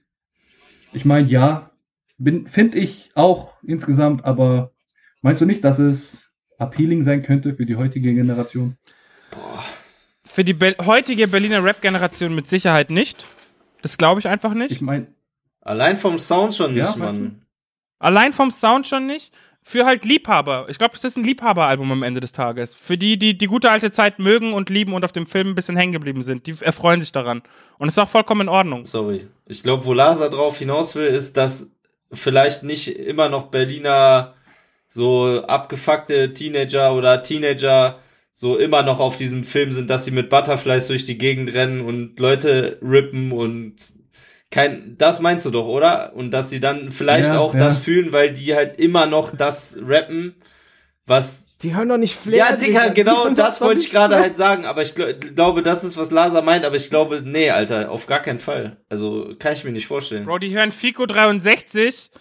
Ich 0.94 1.04
meine, 1.04 1.28
ja, 1.28 1.72
bin, 2.18 2.48
finde 2.48 2.78
ich 2.80 3.12
auch 3.16 3.54
insgesamt, 3.64 4.24
aber 4.24 4.72
meinst 5.22 5.42
du 5.42 5.46
nicht, 5.46 5.64
dass 5.64 5.80
es 5.80 6.20
appealing 6.58 7.04
sein 7.04 7.22
könnte 7.24 7.54
für 7.56 7.66
die 7.66 7.76
heutige 7.76 8.14
Generation? 8.14 8.78
Für 10.26 10.44
die 10.44 10.54
Be 10.54 10.76
heutige 10.86 11.28
Berliner 11.28 11.64
Rap-Generation 11.64 12.34
mit 12.34 12.48
Sicherheit 12.48 12.90
nicht. 12.90 13.26
Das 13.82 13.98
glaube 13.98 14.20
ich 14.20 14.28
einfach 14.28 14.54
nicht. 14.54 14.72
Ich 14.72 14.82
meine, 14.82 15.08
Allein 15.64 15.98
vom 15.98 16.20
Sound 16.20 16.56
schon 16.56 16.76
Ja, 16.76 16.88
nicht, 16.88 16.98
meinst 16.98 17.22
Mann. 17.22 17.42
Allein 18.00 18.34
vom 18.34 18.52
Sound 18.52 18.88
schon 18.88 19.06
nicht. 19.06 19.34
Für 19.66 19.86
halt 19.86 20.04
Liebhaber. 20.04 20.66
Ich 20.68 20.78
glaube, 20.78 20.94
es 20.96 21.06
ist 21.06 21.16
ein 21.16 21.24
Liebhaberalbum 21.24 21.90
am 21.90 22.04
Ende 22.04 22.20
des 22.20 22.34
Tages. 22.34 22.76
Für 22.76 22.98
die, 22.98 23.18
die 23.18 23.38
die 23.38 23.46
gute 23.46 23.72
alte 23.72 23.92
Zeit 23.92 24.20
mögen 24.20 24.52
und 24.54 24.70
lieben 24.70 24.94
und 24.94 25.06
auf 25.06 25.14
dem 25.14 25.26
Film 25.26 25.50
ein 25.50 25.56
bisschen 25.56 25.78
hängen 25.78 25.94
geblieben 25.94 26.22
sind. 26.22 26.48
Die 26.48 26.56
erfreuen 26.60 27.00
sich 27.00 27.14
daran. 27.14 27.44
Und 27.78 27.88
es 27.88 27.94
ist 27.94 28.00
auch 28.00 28.10
vollkommen 28.10 28.42
in 28.42 28.50
Ordnung. 28.50 28.84
Sorry. 28.84 29.28
Ich 29.46 29.64
glaube, 29.64 29.86
wo 29.86 29.94
Lasa 29.94 30.28
drauf 30.28 30.58
hinaus 30.60 30.96
will, 30.96 31.06
ist, 31.06 31.38
dass 31.38 31.72
vielleicht 32.12 32.64
nicht 32.64 32.90
immer 32.90 33.30
noch 33.30 33.48
Berliner 33.48 34.34
so 34.90 35.42
abgefuckte 35.48 36.34
Teenager 36.34 36.94
oder 36.94 37.24
Teenager 37.24 38.00
so 38.34 38.58
immer 38.58 38.82
noch 38.84 39.00
auf 39.00 39.16
diesem 39.18 39.44
Film 39.44 39.74
sind, 39.74 39.90
dass 39.90 40.06
sie 40.06 40.12
mit 40.12 40.30
Butterflies 40.30 40.88
durch 40.88 41.06
die 41.06 41.18
Gegend 41.18 41.54
rennen 41.54 41.82
und 41.82 42.20
Leute 42.20 42.80
rippen 42.82 43.32
und 43.32 43.76
kein, 44.52 44.96
das 44.98 45.20
meinst 45.20 45.46
du 45.46 45.50
doch, 45.52 45.66
oder? 45.68 46.14
Und 46.16 46.32
dass 46.32 46.50
sie 46.50 46.60
dann 46.60 46.92
vielleicht 46.92 47.30
Ja, 47.30 47.40
auch 47.40 47.54
ja. 47.54 47.60
das 47.60 47.78
fühlen, 47.78 48.12
weil 48.12 48.34
die 48.34 48.54
halt 48.56 48.80
immer 48.80 49.06
noch 49.08 49.36
das 49.36 49.78
rappen, 49.82 50.36
was 51.06 51.48
Die 51.64 51.76
hören 51.76 51.90
doch 51.90 51.98
nicht 51.98 52.16
Flair. 52.16 52.38
ja, 52.38 52.56
Digga, 52.56 52.90
genau 52.90 53.30
das 53.30 53.62
wollte 53.62 53.82
ich 53.82 53.90
gerade 53.90 54.18
halt 54.18 54.36
sagen, 54.36 54.66
aber 54.66 54.82
ich 54.84 54.96
gl 54.96 55.16
glaube, 55.16 55.64
das 55.64 55.84
ist, 55.84 55.98
was 55.98 56.12
Lasa 56.12 56.42
meint, 56.42 56.66
aber 56.66 56.76
ich 56.76 56.90
glaube, 56.90 57.22
nee, 57.26 57.50
Alter, 57.50 57.90
auf 57.92 58.06
gar 58.06 58.20
keinen 58.22 58.40
Fall. 58.40 58.78
Also, 58.90 59.34
kann 59.40 59.54
ich 59.54 59.64
mir 59.64 59.72
nicht 59.72 59.88
vorstellen. 59.88 60.26
Bro, 60.26 60.40
die 60.40 60.56
hören 60.56 60.72
Fico 60.72 61.06
63. 61.06 62.12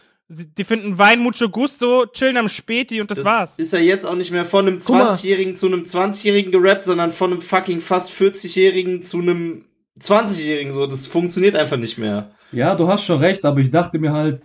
Die 0.56 0.64
finden 0.64 0.98
Wein 0.98 1.20
Mucho 1.20 1.48
Gusto, 1.48 2.06
chillen 2.06 2.36
am 2.36 2.48
Späti 2.48 3.00
und 3.00 3.10
das, 3.10 3.24
war's. 3.24 3.58
Ist 3.58 3.72
ja 3.72 3.78
jetzt 3.78 4.04
auch 4.04 4.14
nicht 4.14 4.30
mehr 4.30 4.44
von 4.44 4.66
einem 4.66 4.78
Guck 4.78 4.96
mal. 4.96 5.10
20-Jährigen 5.10 5.56
zu 5.56 5.66
einem 5.66 5.82
20-Jährigen 5.82 6.52
gerappt, 6.52 6.84
sondern 6.84 7.12
von 7.12 7.32
einem 7.32 7.42
fucking 7.42 7.80
fast 7.80 8.10
40-Jährigen 8.10 9.02
zu 9.02 9.20
einem 9.20 9.64
20-Jährigen 10.00 10.72
so. 10.72 10.86
Das 10.86 11.06
funktioniert 11.06 11.54
einfach 11.56 11.76
nicht 11.76 11.98
mehr. 11.98 12.30
ja, 12.52 12.74
du 12.74 12.88
hast 12.88 13.04
schon 13.04 13.18
recht, 13.18 13.44
aber 13.44 13.60
ich 13.60 13.70
dachte 13.70 13.98
mir 13.98 14.12
halt, 14.12 14.42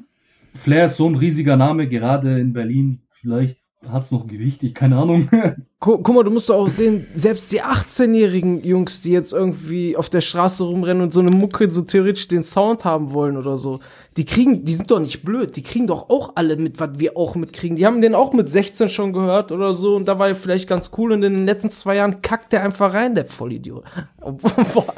Flair 0.56 0.88
ist 0.88 0.98
so 0.98 1.08
ein 1.10 1.16
riesiger 1.16 1.56
Name, 1.56 1.88
gerade 1.88 2.40
in 2.40 2.54
Berlin. 2.54 3.02
Vielleicht 3.12 3.58
hat 3.86 4.04
es 4.04 4.12
noch 4.12 4.28
Gewicht, 4.28 4.64
ich 4.64 4.74
keine 4.74 4.98
Ahnung. 4.98 5.30
Gu 5.80 6.00
guck 6.00 6.16
mal, 6.16 6.24
du 6.24 6.32
musst 6.32 6.50
doch 6.50 6.56
auch 6.56 6.70
sehen, 6.70 7.06
selbst 7.14 7.52
die 7.52 7.62
18-jährigen 7.62 8.64
Jungs, 8.64 9.02
die 9.02 9.12
jetzt 9.12 9.32
irgendwie 9.32 9.96
auf 9.96 10.10
der 10.10 10.22
Straße 10.22 10.64
rumrennen 10.64 11.04
und 11.04 11.14
so 11.14 11.20
eine 11.20 11.30
Mucke 11.30 11.70
so 11.70 11.84
theoretisch 11.84 12.28
den 12.28 12.42
Sound 12.42 12.84
haben 12.84 13.14
wollen 13.14 13.38
oder 13.38 13.56
so, 13.56 13.80
die 14.18 14.26
kriegen, 14.26 14.66
die 14.66 14.74
sind 14.74 14.90
doch 14.90 15.00
nicht 15.00 15.24
blöd, 15.24 15.56
die 15.56 15.62
kriegen 15.62 15.86
doch 15.86 16.10
auch 16.10 16.32
alle 16.36 16.58
mit, 16.58 16.80
was 16.80 16.98
wir 16.98 17.16
auch 17.16 17.36
mitkriegen. 17.36 17.78
Die 17.78 17.86
haben 17.86 18.02
den 18.02 18.16
auch 18.16 18.34
mit 18.34 18.50
16 18.50 18.90
schon 18.90 19.14
gehört 19.14 19.52
oder 19.52 19.74
so 19.74 19.96
und 19.96 20.08
da 20.08 20.18
war 20.18 20.30
er 20.30 20.36
vielleicht 20.36 20.68
ganz 20.68 20.92
cool 20.98 21.12
und 21.12 21.24
in 21.24 21.36
den 21.36 21.46
letzten 21.46 21.70
zwei 21.70 21.98
Jahren 21.98 22.22
kackt 22.24 22.54
der 22.54 22.64
einfach 22.64 22.96
rein, 22.96 23.14
der 23.14 23.26
Vollidiot. 23.26 23.84
Boah, 24.20 24.94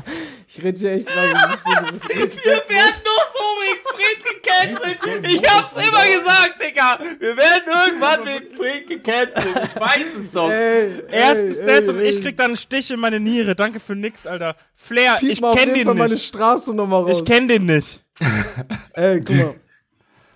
ich 0.52 0.64
rede 0.64 0.80
hier 0.80 0.91
echt 0.93 1.08
mal 1.08 1.28
Respekt. 1.91 2.43
werden 2.45 3.04
noch 3.06 3.34
so 3.34 3.43
wegen 3.62 3.84
Fred 3.86 4.20
gecancelt. 4.41 4.97
Ich 5.28 5.47
hab's 5.50 5.74
immer 5.74 6.06
gesagt, 6.08 6.56
Digga. 6.60 6.97
Wir 7.20 7.38
werden 7.38 7.68
irgendwann 7.68 8.26
wegen 8.26 8.56
Fred 8.56 8.88
gecancelt. 8.88 9.70
Ich 9.76 9.80
weiß 9.80 10.16
es 10.18 10.32
doch. 10.32 10.50
Ey, 10.50 11.04
Erstens 11.12 11.60
ey, 11.60 11.66
das 11.68 11.84
ey, 11.86 11.89
und 11.89 12.00
ey. 12.00 12.10
ich 12.10 12.20
krieg 12.22 12.36
dann 12.36 12.47
einen 12.47 12.58
Stich 12.58 12.89
in 12.89 13.00
meine 13.00 13.20
Niere. 13.20 13.56
Danke 13.56 13.80
für 13.80 13.95
nix, 13.95 14.26
Alter. 14.26 14.56
Flair, 14.74 15.18
Piep 15.20 15.30
ich 15.32 15.39
mal 15.41 15.50
auf 15.52 15.56
kenn 15.56 15.68
jeden 15.70 15.80
den 15.80 15.86
Fall 15.86 15.93
meine 15.95 16.14
nicht. 16.16 16.26
Straße 16.28 16.74
nochmal 16.76 17.04
raus. 17.04 17.20
Ich 17.20 17.26
kenn 17.26 17.47
den 17.47 17.66
nicht. 17.66 18.04
Ey, 18.93 19.22
guck 19.22 19.36
mal. 19.36 19.56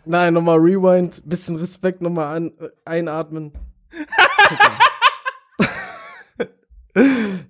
Nein, 0.05 0.33
nochmal 0.35 0.59
Rewind, 0.59 1.21
bisschen 1.25 1.55
Respekt 1.55 2.01
nochmal 2.01 2.35
an, 2.35 2.51
einatmen. 2.85 3.53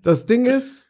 Das 0.04 0.26
Ding 0.26 0.46
ist, 0.46 0.88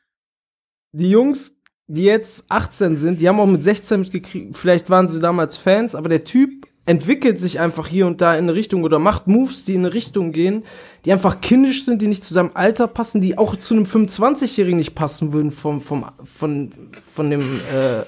die 0.91 1.09
Jungs, 1.09 1.55
die 1.93 2.05
jetzt 2.05 2.45
18 2.49 2.95
sind, 2.95 3.21
die 3.21 3.29
haben 3.29 3.39
auch 3.39 3.45
mit 3.45 3.63
16 3.63 3.99
mitgekriegt, 3.99 4.57
vielleicht 4.57 4.89
waren 4.89 5.07
sie 5.07 5.19
damals 5.19 5.57
Fans, 5.57 5.93
aber 5.93 6.09
der 6.09 6.23
Typ 6.23 6.67
entwickelt 6.85 7.39
sich 7.39 7.59
einfach 7.59 7.87
hier 7.87 8.07
und 8.07 8.19
da 8.19 8.33
in 8.33 8.45
eine 8.45 8.55
Richtung 8.55 8.83
oder 8.83 8.99
macht 8.99 9.27
Moves, 9.27 9.65
die 9.65 9.75
in 9.75 9.85
eine 9.85 9.93
Richtung 9.93 10.31
gehen, 10.31 10.63
die 11.05 11.13
einfach 11.13 11.39
kindisch 11.39 11.85
sind, 11.85 12.01
die 12.01 12.07
nicht 12.07 12.23
zu 12.23 12.33
seinem 12.33 12.51
Alter 12.55 12.87
passen, 12.87 13.21
die 13.21 13.37
auch 13.37 13.55
zu 13.55 13.75
einem 13.75 13.85
25-Jährigen 13.85 14.77
nicht 14.77 14.95
passen 14.95 15.33
würden 15.33 15.51
vom, 15.51 15.81
vom, 15.81 16.05
von, 16.23 16.71
von 17.13 17.29
dem, 17.29 17.41
äh, 17.41 18.03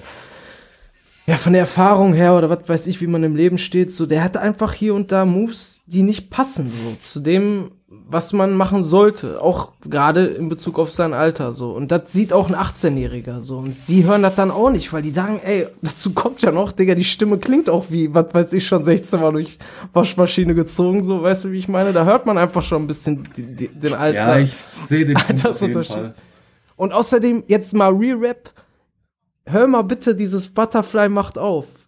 ja, 1.30 1.36
von 1.36 1.52
der 1.52 1.62
Erfahrung 1.62 2.12
her 2.12 2.36
oder 2.36 2.50
was 2.50 2.68
weiß 2.68 2.86
ich, 2.88 3.00
wie 3.00 3.06
man 3.06 3.22
im 3.22 3.36
Leben 3.36 3.56
steht, 3.56 3.92
so, 3.92 4.04
der 4.04 4.22
hat 4.22 4.36
einfach 4.36 4.72
hier 4.74 4.94
und 4.94 5.10
da 5.10 5.24
Moves, 5.24 5.82
die 5.86 6.02
nicht 6.02 6.30
passen, 6.30 6.70
so, 6.70 6.96
zu 7.00 7.20
dem, 7.20 7.70
was 8.08 8.32
man 8.32 8.54
machen 8.54 8.82
sollte. 8.82 9.42
Auch 9.42 9.72
gerade 9.80 10.26
in 10.26 10.48
Bezug 10.48 10.78
auf 10.78 10.92
sein 10.92 11.12
Alter, 11.12 11.52
so. 11.52 11.72
Und 11.72 11.90
das 11.90 12.12
sieht 12.12 12.32
auch 12.32 12.48
ein 12.48 12.54
18-Jähriger, 12.54 13.40
so. 13.40 13.58
Und 13.58 13.76
die 13.88 14.04
hören 14.04 14.22
das 14.22 14.34
dann 14.34 14.50
auch 14.50 14.70
nicht, 14.70 14.92
weil 14.92 15.02
die 15.02 15.10
sagen, 15.10 15.40
ey, 15.42 15.66
dazu 15.82 16.12
kommt 16.12 16.42
ja 16.42 16.52
noch, 16.52 16.72
Digga, 16.72 16.94
die 16.94 17.04
Stimme 17.04 17.38
klingt 17.38 17.68
auch 17.70 17.86
wie, 17.90 18.14
was 18.14 18.32
weiß 18.32 18.52
ich, 18.52 18.66
schon 18.66 18.84
16 18.84 19.20
Mal 19.20 19.32
durch 19.32 19.58
Waschmaschine 19.92 20.54
gezogen, 20.54 21.02
so, 21.02 21.22
weißt 21.22 21.44
du, 21.44 21.52
wie 21.52 21.58
ich 21.58 21.68
meine? 21.68 21.92
Da 21.92 22.04
hört 22.04 22.26
man 22.26 22.38
einfach 22.38 22.62
schon 22.62 22.82
ein 22.82 22.86
bisschen 22.86 23.28
die, 23.36 23.42
die, 23.42 23.68
den 23.68 23.94
Alter. 23.94 24.38
ja, 24.38 24.38
ich 24.38 24.52
sehe 24.88 25.04
den 25.04 25.16
Altersunterschied. 25.28 26.12
Und 26.76 26.92
außerdem 26.92 27.44
jetzt 27.46 27.74
mal 27.74 27.92
Re-Rap. 27.92 28.50
Hör 29.46 29.66
mal 29.66 29.82
bitte 29.82 30.14
dieses 30.14 30.48
Butterfly 30.48 31.08
macht 31.08 31.38
auf. 31.38 31.85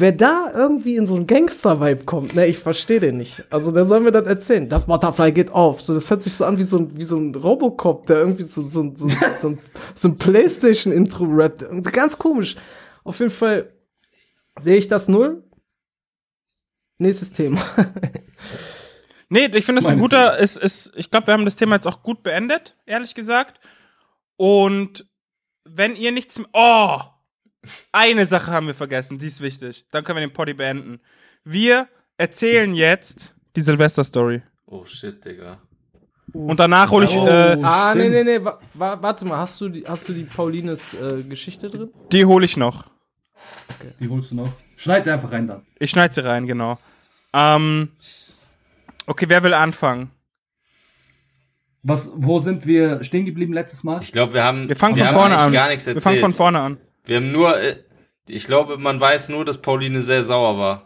Wer 0.00 0.12
da 0.12 0.50
irgendwie 0.54 0.96
in 0.96 1.06
so 1.06 1.14
einen 1.14 1.26
Gangster-Vibe 1.26 2.04
kommt, 2.04 2.34
ne, 2.34 2.46
ich 2.46 2.58
verstehe 2.58 3.00
den 3.00 3.18
nicht. 3.18 3.44
Also 3.50 3.70
der 3.70 3.84
soll 3.84 4.00
mir 4.00 4.12
das 4.12 4.26
erzählen. 4.26 4.68
Das 4.68 4.86
Butterfly 4.86 5.32
geht 5.32 5.50
auf. 5.50 5.80
So, 5.80 5.94
das 5.94 6.10
hört 6.10 6.22
sich 6.22 6.34
so 6.34 6.44
an 6.44 6.58
wie 6.58 6.64
so 6.64 6.78
ein, 6.78 6.96
wie 6.96 7.04
so 7.04 7.16
ein 7.16 7.34
Robocop, 7.34 8.06
der 8.06 8.18
irgendwie 8.18 8.42
so, 8.42 8.62
so, 8.62 8.92
so, 8.94 9.08
so, 9.38 9.48
ein, 9.48 9.58
so 9.94 10.08
ein 10.08 10.18
Playstation-Intro 10.18 11.24
rappt. 11.24 11.64
Ganz 11.92 12.18
komisch. 12.18 12.56
Auf 13.04 13.18
jeden 13.20 13.30
Fall 13.30 13.72
sehe 14.58 14.76
ich 14.76 14.88
das 14.88 15.08
null. 15.08 15.44
Nächstes 16.98 17.32
Thema. 17.32 17.60
Nee, 19.30 19.50
ich 19.52 19.66
finde 19.66 19.82
es 19.82 19.86
ein 19.86 19.98
guter, 19.98 20.38
ist, 20.38 20.56
ist, 20.56 20.92
ich 20.96 21.10
glaube, 21.10 21.26
wir 21.26 21.34
haben 21.34 21.44
das 21.44 21.56
Thema 21.56 21.74
jetzt 21.74 21.86
auch 21.86 22.02
gut 22.02 22.22
beendet, 22.22 22.76
ehrlich 22.86 23.14
gesagt. 23.14 23.60
Und 24.36 25.06
wenn 25.64 25.96
ihr 25.96 26.12
nichts 26.12 26.38
mehr, 26.38 26.48
oh, 26.54 26.98
eine 27.92 28.26
Sache 28.26 28.50
haben 28.50 28.66
wir 28.66 28.74
vergessen, 28.74 29.18
die 29.18 29.26
ist 29.26 29.40
wichtig. 29.40 29.84
Dann 29.90 30.04
können 30.04 30.18
wir 30.20 30.26
den 30.26 30.32
Poddy 30.32 30.54
beenden. 30.54 31.00
Wir 31.44 31.88
erzählen 32.16 32.72
jetzt 32.74 33.34
die 33.56 33.60
Silvester-Story. 33.60 34.42
Oh 34.66 34.84
shit, 34.84 35.24
Digga. 35.24 35.58
Und 36.32 36.60
danach 36.60 36.90
hole 36.90 37.06
ich, 37.06 37.16
Oh. 37.16 37.26
äh, 37.26 37.58
ah, 37.62 37.94
nee, 37.94 38.08
nee, 38.10 38.22
nee, 38.22 38.44
wa 38.44 38.60
wa 38.74 39.00
warte 39.00 39.24
mal, 39.24 39.38
hast 39.38 39.58
du 39.60 39.68
die, 39.70 39.84
hast 39.86 40.08
du 40.08 40.12
die 40.12 40.24
Paulines 40.24 40.92
äh, 40.94 41.22
Geschichte 41.22 41.70
drin? 41.70 41.90
die 42.12 42.24
hole 42.26 42.44
ich 42.44 42.56
noch. 42.56 42.84
Die 43.98 44.08
holst 44.08 44.30
du 44.30 44.34
noch. 44.34 44.52
Schneid 44.76 45.04
sie 45.04 45.10
einfach 45.10 45.32
rein 45.32 45.46
dann. 45.48 45.64
Ich 45.78 45.90
schneide 45.90 46.12
sie 46.12 46.24
rein, 46.24 46.46
genau. 46.46 46.78
Ähm, 47.32 47.90
okay, 49.06 49.24
wer 49.28 49.42
will 49.42 49.54
anfangen? 49.54 50.10
Was, 51.82 52.10
wo 52.14 52.40
sind 52.40 52.66
wir 52.66 53.02
stehen 53.04 53.24
geblieben 53.24 53.52
letztes 53.54 53.82
Mal? 53.84 54.02
Ich 54.02 54.12
glaube, 54.12 54.34
wir 54.34 54.44
haben, 54.44 54.68
Wir 54.68 54.76
fangen 54.76 54.96
von 54.96 55.06
haben 55.06 55.14
vorne 55.14 55.38
an. 55.38 55.52
gar 55.52 55.68
nichts 55.68 55.86
Wir 55.86 55.94
erzählt. 55.94 56.02
fangen 56.04 56.18
von 56.20 56.32
vorne 56.32 56.60
an. 56.60 56.76
Wir 57.08 57.16
haben 57.16 57.32
nur, 57.32 57.58
äh, 57.58 57.76
ich 58.28 58.44
glaube, 58.44 58.76
man 58.76 59.00
weiß 59.00 59.30
nur, 59.30 59.44
dass 59.44 59.58
Pauline 59.62 60.02
sehr 60.02 60.22
sauer 60.22 60.58
war. 60.58 60.82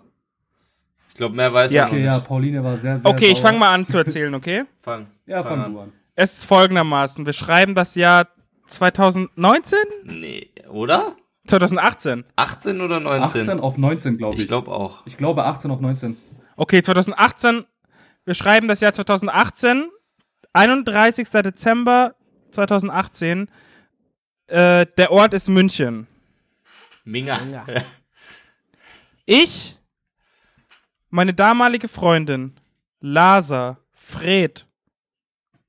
Ich 1.08 1.16
glaube, 1.16 1.34
mehr 1.34 1.52
weiß 1.52 1.72
Ja. 1.72 1.82
man 1.82 1.90
Okay, 1.90 1.96
nicht. 2.02 2.06
ja, 2.06 2.20
Pauline 2.20 2.64
war 2.64 2.76
sehr, 2.76 2.98
sehr 3.00 3.10
Okay, 3.10 3.26
ich 3.26 3.32
sauer. 3.38 3.42
fange 3.48 3.58
mal 3.58 3.68
an 3.74 3.86
zu 3.88 3.98
erzählen, 3.98 4.32
okay? 4.34 4.64
Fang. 4.82 5.08
Ja, 5.26 5.42
fang 5.42 5.60
fang 5.62 5.72
du 5.74 5.80
an. 5.80 5.92
Es 6.14 6.32
ist 6.34 6.44
folgendermaßen. 6.44 7.26
Wir 7.26 7.32
schreiben 7.32 7.74
das 7.74 7.94
Jahr 7.96 8.28
2019? 8.68 9.78
Nee, 10.04 10.48
oder? 10.70 11.16
2018. 11.48 12.24
18 12.36 12.80
oder 12.80 13.00
19? 13.00 13.40
18 13.42 13.60
auf 13.60 13.76
19, 13.76 14.16
glaube 14.16 14.36
ich. 14.36 14.42
ich 14.42 14.48
glaube 14.48 14.70
auch. 14.70 15.04
Ich 15.06 15.16
glaube 15.16 15.44
18 15.44 15.70
auf 15.72 15.80
19. 15.80 16.16
Okay, 16.56 16.82
2018. 16.82 17.64
Wir 18.24 18.34
schreiben 18.34 18.68
das 18.68 18.80
Jahr 18.80 18.92
2018. 18.92 19.88
31. 20.52 21.28
Dezember 21.28 22.14
2018. 22.52 23.48
Äh, 24.46 24.86
der 24.98 25.10
Ort 25.10 25.34
ist 25.34 25.48
München. 25.48 26.06
Minga. 27.04 27.40
Ich, 29.24 29.78
meine 31.10 31.32
damalige 31.32 31.86
Freundin, 31.86 32.58
Lasa, 33.00 33.78
Fred, 33.92 34.66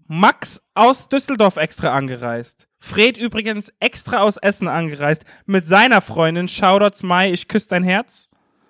Max 0.07 0.59
aus 0.73 1.07
Düsseldorf 1.07 1.57
extra 1.57 1.95
angereist. 1.95 2.67
Fred 2.79 3.15
übrigens 3.15 3.71
extra 3.79 4.21
aus 4.21 4.37
Essen 4.37 4.67
angereist. 4.67 5.23
Mit 5.45 5.67
seiner 5.67 6.01
Freundin, 6.01 6.47
Shoutouts 6.47 7.03
Mai, 7.03 7.31
ich 7.31 7.47
küsse 7.47 7.69
dein 7.69 7.83
Herz. 7.83 8.27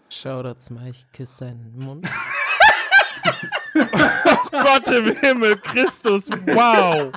Shoutouts, 0.10 0.70
mal, 0.70 0.90
ich 0.90 1.10
küsse 1.14 1.46
deinen 1.46 1.80
Mund. 1.80 2.06
Gott 4.52 4.88
im 4.88 5.16
Himmel, 5.18 5.56
Christus, 5.58 6.30
wow. 6.30 7.12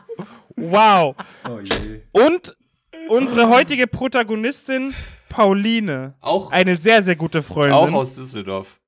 Wow. 0.57 1.15
Oh 1.49 1.61
je. 1.61 2.01
Und 2.13 2.57
unsere 3.09 3.49
heutige 3.49 3.87
Protagonistin, 3.87 4.95
Pauline. 5.37 6.15
Auch, 6.21 6.51
Eine 6.51 6.77
sehr, 6.77 7.03
sehr 7.03 7.17
gute 7.17 7.43
Freundin. 7.43 7.73
auch 7.75 7.93
aus 7.93 8.15
Düsseldorf. 8.15 8.81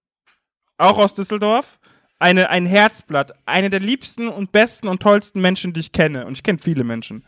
auch 0.78 0.99
aus 0.99 1.14
Düsseldorf. 1.14 1.78
Eine, 2.18 2.49
ein 2.51 2.66
Herzblatt. 2.66 3.32
Eine 3.46 3.70
der 3.70 3.80
liebsten 3.80 4.28
und 4.28 4.51
besten 4.51 4.88
und 4.88 5.01
tollsten 5.03 5.40
Menschen, 5.40 5.72
die 5.72 5.80
ich 5.80 5.92
kenne. 5.92 6.26
Und 6.26 6.32
ich 6.32 6.42
kenne 6.42 6.59
viele 6.59 6.82
Menschen. 6.84 7.24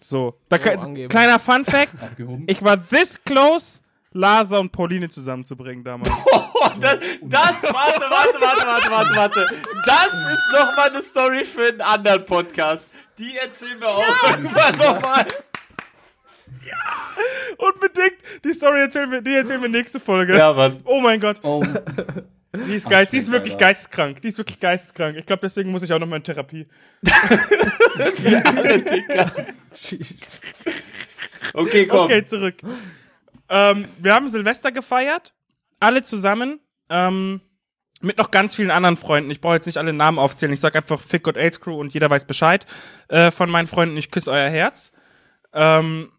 So. 0.00 0.38
Da, 0.48 0.56
Oh, 0.78 0.94
kleiner 1.08 1.38
Fun 1.38 1.64
Fact. 1.64 1.92
Ich 2.46 2.62
war 2.62 2.76
this 2.88 3.22
close, 3.24 3.80
Lasa 4.12 4.58
und 4.58 4.70
Pauline 4.72 5.08
zusammenzubringen 5.10 5.84
damals. 5.84 6.10
Oh, 6.58 6.68
das, 6.80 6.98
das, 7.22 7.62
warte, 7.62 8.00
warte, 8.00 8.40
warte, 8.40 8.66
warte, 8.66 8.90
warte, 8.90 9.16
warte. 9.16 9.46
Das 9.84 10.06
ist 10.06 10.52
noch 10.52 10.74
mal 10.76 10.88
eine 10.90 11.02
Story 11.02 11.44
für 11.44 11.68
einen 11.68 11.80
anderen 11.82 12.24
Podcast. 12.24 12.88
Die 13.18 13.36
erzählen 13.36 13.78
wir 13.78 13.88
auch 13.88 14.30
irgendwann 14.30 14.76
nochmal. 14.78 15.26
Unbedingt. 17.58 18.16
Die 18.44 18.52
Story 18.52 18.80
erzählen 18.80 19.10
wir, 19.10 19.20
die 19.22 19.34
erzählen 19.34 19.62
wir 19.62 19.68
nächste 19.68 19.98
Folge. 20.00 20.36
Ja, 20.36 20.52
Mann. 20.52 20.80
Oh 20.84 21.00
mein 21.00 21.20
Gott. 21.20 21.38
Oh, 21.42 21.62
Die 22.66 22.74
ist, 22.74 22.88
geist, 22.88 23.12
die 23.12 23.18
ist 23.18 23.30
wirklich 23.30 23.52
Alter. 23.54 23.66
geisteskrank. 23.66 24.22
Die 24.22 24.28
ist 24.28 24.38
wirklich 24.38 24.58
geisteskrank. 24.58 25.16
Ich 25.16 25.26
glaube, 25.26 25.40
deswegen 25.42 25.70
muss 25.70 25.82
ich 25.82 25.92
auch 25.92 25.98
noch 25.98 26.06
mal 26.06 26.16
in 26.16 26.22
Therapie. 26.22 26.66
Okay, 31.54 31.86
komm. 31.86 32.00
Okay, 32.00 32.24
zurück. 32.26 32.56
Ähm, 33.48 33.86
wir 33.98 34.14
haben 34.14 34.28
Silvester 34.28 34.72
gefeiert, 34.72 35.32
alle 35.80 36.02
zusammen, 36.02 36.60
ähm, 36.90 37.40
mit 38.00 38.18
noch 38.18 38.30
ganz 38.30 38.54
vielen 38.54 38.70
anderen 38.70 38.96
Freunden. 38.96 39.30
Ich 39.30 39.40
brauche 39.40 39.54
jetzt 39.54 39.66
nicht 39.66 39.78
alle 39.78 39.92
Namen 39.92 40.18
aufzählen. 40.18 40.52
Ich 40.52 40.60
sag 40.60 40.76
einfach 40.76 41.00
Fick 41.00 41.22
God 41.22 41.36
AIDS 41.36 41.60
Crew 41.60 41.78
und 41.78 41.94
jeder 41.94 42.10
weiß 42.10 42.26
Bescheid 42.26 42.66
äh, 43.08 43.30
von 43.30 43.48
meinen 43.50 43.66
Freunden. 43.66 43.96
Ich 43.96 44.10
küsse 44.10 44.30
euer 44.30 44.50
Herz. 44.50 44.92
Ähm, 45.54 46.12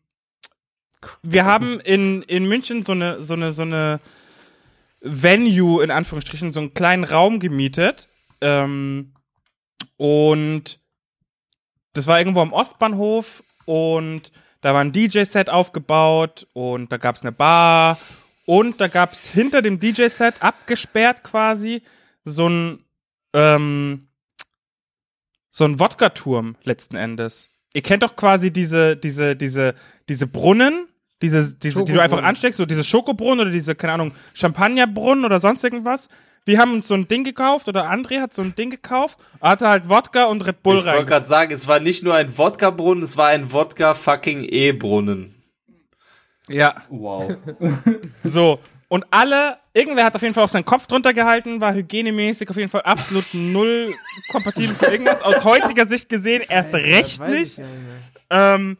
wir 1.23 1.45
haben 1.45 1.79
in, 1.79 2.21
in 2.23 2.47
München 2.47 2.83
so 2.83 2.93
eine, 2.93 3.21
so 3.21 3.33
eine, 3.33 3.51
so 3.51 3.63
eine 3.63 3.99
Venue, 5.01 5.83
in 5.83 5.91
Anführungsstrichen, 5.91 6.51
so 6.51 6.59
einen 6.59 6.73
kleinen 6.73 7.03
Raum 7.03 7.39
gemietet. 7.39 8.09
Ähm, 8.41 9.13
und 9.97 10.79
das 11.93 12.07
war 12.07 12.19
irgendwo 12.19 12.41
am 12.41 12.53
Ostbahnhof 12.53 13.43
und 13.65 14.31
da 14.61 14.73
war 14.73 14.81
ein 14.81 14.91
DJ-Set 14.91 15.49
aufgebaut 15.49 16.47
und 16.53 16.91
da 16.91 16.97
gab's 16.97 17.21
eine 17.21 17.31
Bar 17.31 17.97
und 18.45 18.79
da 18.79 18.87
gab's 18.87 19.27
hinter 19.27 19.61
dem 19.61 19.79
DJ-Set 19.79 20.41
abgesperrt 20.41 21.23
quasi 21.23 21.81
so 22.23 22.47
ein 22.47 22.83
ähm, 23.33 24.07
so 25.49 25.65
ein 25.65 25.79
Wodka-Turm 25.79 26.55
letzten 26.63 26.95
Endes. 26.95 27.49
Ihr 27.73 27.81
kennt 27.81 28.03
doch 28.03 28.15
quasi 28.15 28.51
diese 28.51 28.95
diese 28.95 29.35
diese 29.35 29.73
diese 30.07 30.27
Brunnen, 30.27 30.87
diese 31.21 31.55
diese 31.55 31.83
die 31.83 31.93
du 31.93 32.01
einfach 32.01 32.21
ansteckst, 32.21 32.57
so 32.57 32.65
diese 32.65 32.83
Schokobrunnen 32.83 33.39
oder 33.41 33.51
diese 33.51 33.75
keine 33.75 33.93
Ahnung 33.93 34.11
Champagnerbrunnen 34.33 35.25
oder 35.25 35.41
sonst 35.41 35.63
irgendwas. 35.63 36.09
Wir 36.45 36.59
haben 36.59 36.73
uns 36.73 36.87
so 36.87 36.93
ein 36.93 37.07
Ding 37.09 37.25
gekauft 37.25 37.67
oder 37.67 37.91
André 37.91 38.21
hat 38.21 38.33
so 38.33 38.41
ein 38.41 38.55
Ding 38.55 38.69
gekauft, 38.69 39.19
hatte 39.41 39.67
halt 39.67 39.89
Wodka 39.89 40.25
und 40.25 40.45
Red 40.45 40.63
Bull 40.63 40.77
Ich 40.77 40.85
wollte 40.85 40.99
rein. 40.99 41.05
gerade 41.05 41.25
sagen, 41.27 41.51
es 41.53 41.67
war 41.67 41.81
nicht 41.81 42.03
nur 42.03 42.15
ein 42.15 42.37
Wodka-Brunnen, 42.37 43.03
es 43.03 43.17
war 43.17 43.27
ein 43.27 43.51
Wodka-fucking-E-Brunnen. 43.51 45.35
Ja. 46.47 46.75
wow. 46.89 47.35
So. 48.23 48.59
Und 48.89 49.05
alle, 49.11 49.57
irgendwer 49.73 50.05
hat 50.05 50.15
auf 50.15 50.21
jeden 50.21 50.33
Fall 50.33 50.45
auch 50.45 50.49
seinen 50.49 50.63
Kopf 50.63 50.87
drunter 50.87 51.13
gehalten, 51.13 51.59
war 51.59 51.73
hygienemäßig 51.73 52.49
auf 52.49 52.55
jeden 52.55 52.69
Fall 52.69 52.83
absolut 52.83 53.25
null 53.33 53.93
kompatibel 54.31 54.73
für 54.73 54.85
irgendwas. 54.85 55.21
Aus 55.21 55.43
heutiger 55.43 55.85
Sicht 55.85 56.07
gesehen 56.07 56.41
erst 56.47 56.73
recht 56.73 57.19
Das 57.19 57.27
weiß 57.27 57.29
nicht. 57.29 57.51
Ich, 57.51 57.57
ja 57.57 57.63
nicht 57.65 57.73
mehr. 58.29 58.55
Ähm, 58.55 58.77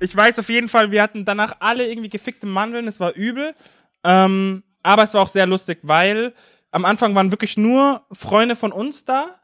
ich 0.00 0.16
weiß 0.16 0.38
auf 0.38 0.48
jeden 0.48 0.68
Fall, 0.68 0.90
wir 0.90 1.02
hatten 1.02 1.24
danach 1.24 1.56
alle 1.60 1.88
irgendwie 1.88 2.08
gefickte 2.08 2.46
Mandeln, 2.46 2.88
es 2.88 3.00
war 3.00 3.14
übel. 3.14 3.54
Ähm, 4.02 4.62
aber 4.82 5.04
es 5.04 5.14
war 5.14 5.22
auch 5.22 5.28
sehr 5.28 5.46
lustig, 5.46 5.78
weil 5.82 6.34
am 6.70 6.84
Anfang 6.84 7.14
waren 7.14 7.30
wirklich 7.30 7.56
nur 7.56 8.06
Freunde 8.12 8.56
von 8.56 8.72
uns 8.72 9.04
da. 9.04 9.40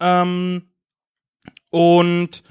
Ähm, 0.00 0.70
und 1.68 2.42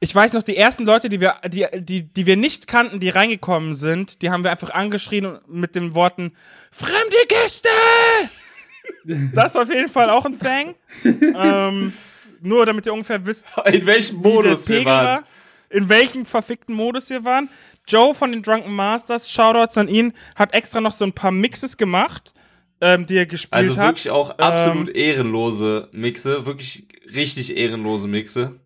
ich 0.00 0.14
weiß 0.14 0.34
noch, 0.34 0.42
die 0.42 0.56
ersten 0.56 0.84
Leute, 0.84 1.08
die 1.08 1.20
wir, 1.20 1.36
die, 1.48 1.66
die, 1.76 2.12
die 2.12 2.26
wir 2.26 2.36
nicht 2.36 2.66
kannten, 2.66 3.00
die 3.00 3.08
reingekommen 3.08 3.74
sind, 3.74 4.20
die 4.20 4.30
haben 4.30 4.44
wir 4.44 4.50
einfach 4.50 4.70
angeschrien 4.70 5.38
mit 5.48 5.74
den 5.74 5.94
Worten 5.94 6.32
Fremde 6.70 7.16
Gäste! 7.26 7.68
das 9.32 9.52
ist 9.52 9.56
auf 9.56 9.70
jeden 9.70 9.88
Fall 9.88 10.10
auch 10.10 10.26
ein 10.26 10.38
Thing. 10.38 10.74
ähm, 11.34 11.94
nur 12.42 12.66
damit 12.66 12.84
ihr 12.84 12.92
ungefähr 12.92 13.24
wisst, 13.24 13.46
In 13.64 13.86
welchem 13.86 14.18
Modus 14.18 14.68
wir 14.68 14.84
waren. 14.84 15.06
war, 15.06 15.24
in 15.74 15.88
welchem 15.88 16.24
verfickten 16.24 16.74
Modus 16.74 17.10
wir 17.10 17.24
waren. 17.24 17.50
Joe 17.86 18.14
von 18.14 18.32
den 18.32 18.42
Drunken 18.42 18.74
Masters, 18.74 19.30
Shoutouts 19.30 19.76
an 19.76 19.88
ihn, 19.88 20.12
hat 20.36 20.54
extra 20.54 20.80
noch 20.80 20.92
so 20.92 21.04
ein 21.04 21.12
paar 21.12 21.30
Mixes 21.32 21.76
gemacht, 21.76 22.32
ähm, 22.80 23.06
die 23.06 23.16
er 23.16 23.26
gespielt 23.26 23.52
Also 23.52 23.76
hat. 23.76 23.88
wirklich 23.88 24.10
auch 24.10 24.38
absolut 24.38 24.88
ehrenlose 24.88 25.88
Mixe, 25.92 26.46
wirklich 26.46 26.88
richtig 27.14 27.56
ehrenlose 27.56 28.08
Mixe. 28.08 28.60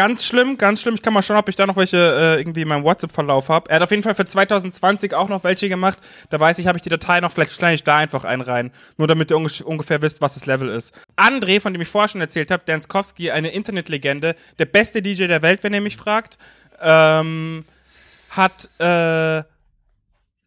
Ganz 0.00 0.24
schlimm, 0.24 0.56
ganz 0.56 0.80
schlimm. 0.80 0.94
Ich 0.94 1.02
kann 1.02 1.12
mal 1.12 1.20
schauen, 1.20 1.36
ob 1.36 1.46
ich 1.50 1.56
da 1.56 1.66
noch 1.66 1.76
welche 1.76 1.98
äh, 1.98 2.40
irgendwie 2.40 2.62
in 2.62 2.68
meinem 2.68 2.84
WhatsApp-Verlauf 2.84 3.50
habe. 3.50 3.68
Er 3.68 3.76
hat 3.76 3.82
auf 3.82 3.90
jeden 3.90 4.02
Fall 4.02 4.14
für 4.14 4.24
2020 4.24 5.12
auch 5.12 5.28
noch 5.28 5.44
welche 5.44 5.68
gemacht. 5.68 5.98
Da 6.30 6.40
weiß 6.40 6.58
ich, 6.58 6.66
habe 6.66 6.78
ich 6.78 6.82
die 6.82 6.88
Datei 6.88 7.20
noch, 7.20 7.30
vielleicht 7.30 7.52
schneide 7.52 7.74
ich 7.74 7.84
da 7.84 7.98
einfach 7.98 8.24
einen 8.24 8.40
rein. 8.40 8.70
Nur 8.96 9.08
damit 9.08 9.30
ihr 9.30 9.36
unge 9.36 9.50
ungefähr 9.62 10.00
wisst, 10.00 10.22
was 10.22 10.32
das 10.32 10.46
Level 10.46 10.70
ist. 10.70 10.98
André, 11.18 11.60
von 11.60 11.74
dem 11.74 11.82
ich 11.82 11.88
vorher 11.88 12.08
schon 12.08 12.22
erzählt 12.22 12.50
habe, 12.50 12.62
Danskowski, 12.64 13.30
eine 13.30 13.50
Internetlegende, 13.50 14.36
der 14.58 14.64
beste 14.64 15.02
DJ 15.02 15.26
der 15.26 15.42
Welt, 15.42 15.62
wenn 15.64 15.74
ihr 15.74 15.82
mich 15.82 15.98
fragt, 15.98 16.38
ähm, 16.80 17.66
hat 18.30 18.70
äh, 18.78 19.42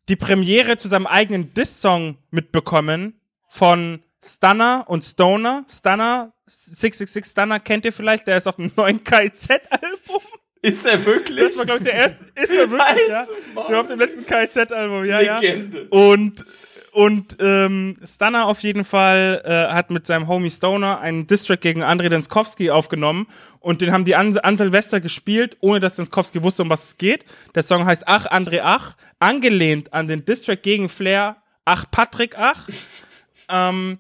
die 0.10 0.16
Premiere 0.16 0.78
zu 0.78 0.88
seinem 0.88 1.06
eigenen 1.06 1.54
Diss-Song 1.54 2.18
mitbekommen 2.32 3.22
von 3.48 4.02
Stunner 4.24 4.86
und 4.88 5.04
Stoner. 5.04 5.66
Stunner, 5.70 6.34
666 6.48 7.26
Stunner 7.26 7.60
kennt 7.60 7.86
ihr 7.86 7.94
vielleicht, 7.94 8.28
der 8.28 8.38
ist 8.38 8.48
auf 8.48 8.56
dem 8.56 8.72
neuen 8.76 9.04
KIZ-Album. 9.04 10.22
Ist 10.62 10.86
er 10.86 11.06
wirklich? 11.06 11.40
Das 11.40 11.58
war, 11.58 11.66
glaube 11.66 11.80
ich, 11.80 11.84
der 11.84 11.94
erste. 11.94 12.26
Ist 12.36 12.52
er 12.52 12.72
wirklich, 12.72 13.10
ja? 13.10 13.26
Der 13.68 13.82
auf 13.82 13.88
dem 13.88 14.00
letzten 14.00 14.26
KIZ-Album, 14.26 15.04
ja, 15.04 15.20
ja. 15.20 15.40
Legende. 15.40 15.88
Und, 15.90 16.46
und 16.94 17.36
ähm, 17.42 17.98
Stunner 18.06 18.46
auf 18.48 18.62
jeden 18.62 18.86
Fall 18.86 19.42
äh, 19.44 19.74
hat 19.74 19.92
mit 19.92 20.08
seinem 20.08 20.30
Homie 20.30 20.52
Stoner 20.52 21.02
einen 21.02 21.28
Distrack 21.28 21.60
gegen 21.60 21.84
Andrei 21.84 22.08
Denskowski 22.08 22.72
aufgenommen 22.72 23.28
und 23.60 23.82
den 23.82 23.92
haben 23.92 24.06
die 24.06 24.16
an, 24.16 24.38
an 24.38 24.56
Silvester 24.56 25.02
gespielt, 25.02 25.58
ohne 25.60 25.82
dass 25.82 25.98
Denskowski 25.98 26.42
wusste, 26.44 26.64
um 26.64 26.70
was 26.70 26.86
es 26.86 26.98
geht. 26.98 27.26
Der 27.56 27.64
Song 27.64 27.86
heißt 27.86 28.04
Ach, 28.06 28.26
André 28.28 28.62
Ach, 28.64 28.96
angelehnt 29.20 29.92
an 29.92 30.08
den 30.08 30.24
Distrack 30.24 30.64
gegen 30.64 30.88
Flair 30.88 31.38
Ach, 31.66 31.86
Patrick 31.92 32.38
Ach. 32.38 32.70
ähm, 33.50 34.00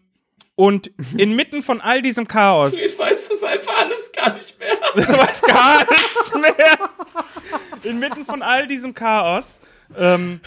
und 0.55 0.91
inmitten 1.17 1.63
von 1.63 1.81
all 1.81 2.01
diesem 2.01 2.27
Chaos 2.27 2.73
Ich 2.73 2.97
weiß 2.97 3.29
das 3.29 3.43
einfach 3.43 3.75
alles 3.79 4.11
gar 4.11 4.33
nicht 4.33 4.59
mehr. 4.59 4.69
Du 4.95 5.17
weißt 5.17 5.47
gar 5.47 5.79
nichts 5.89 6.33
mehr. 6.35 6.89
Inmitten 7.83 8.25
von 8.25 8.43
all 8.43 8.67
diesem 8.67 8.93
Chaos 8.93 9.59
ähm, 9.97 10.39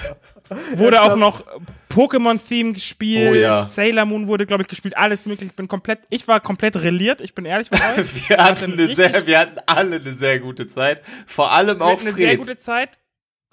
wurde 0.74 1.02
auch 1.02 1.16
noch 1.16 1.44
Pokémon-Theme 1.90 2.74
gespielt, 2.74 3.30
Oh 3.32 3.34
ja. 3.34 3.62
Sailor 3.66 4.04
Moon 4.04 4.26
wurde, 4.28 4.46
glaube 4.46 4.62
ich, 4.62 4.68
gespielt, 4.68 4.96
alles 4.96 5.26
möglich. 5.26 5.48
Ich 5.50 5.56
bin 5.56 5.66
komplett, 5.66 6.00
ich 6.10 6.28
war 6.28 6.40
komplett 6.40 6.76
reliert, 6.76 7.20
ich 7.20 7.34
bin 7.34 7.44
ehrlich 7.44 7.70
mit 7.70 7.80
euch. 7.98 8.28
Wir 8.28 8.36
hatten, 8.36 8.74
eine 8.74 8.94
sehr, 8.94 9.26
wir 9.26 9.38
hatten 9.40 9.58
alle 9.66 9.96
eine 9.96 10.14
sehr 10.14 10.38
gute 10.38 10.68
Zeit. 10.68 11.02
Vor 11.26 11.50
allem 11.52 11.78
Wir 11.78 11.84
auch 11.86 11.92
hatten 11.92 12.06
eine 12.06 12.12
sehr 12.16 12.28
Fred. 12.28 12.38
gute 12.38 12.56
Zeit. 12.56 12.98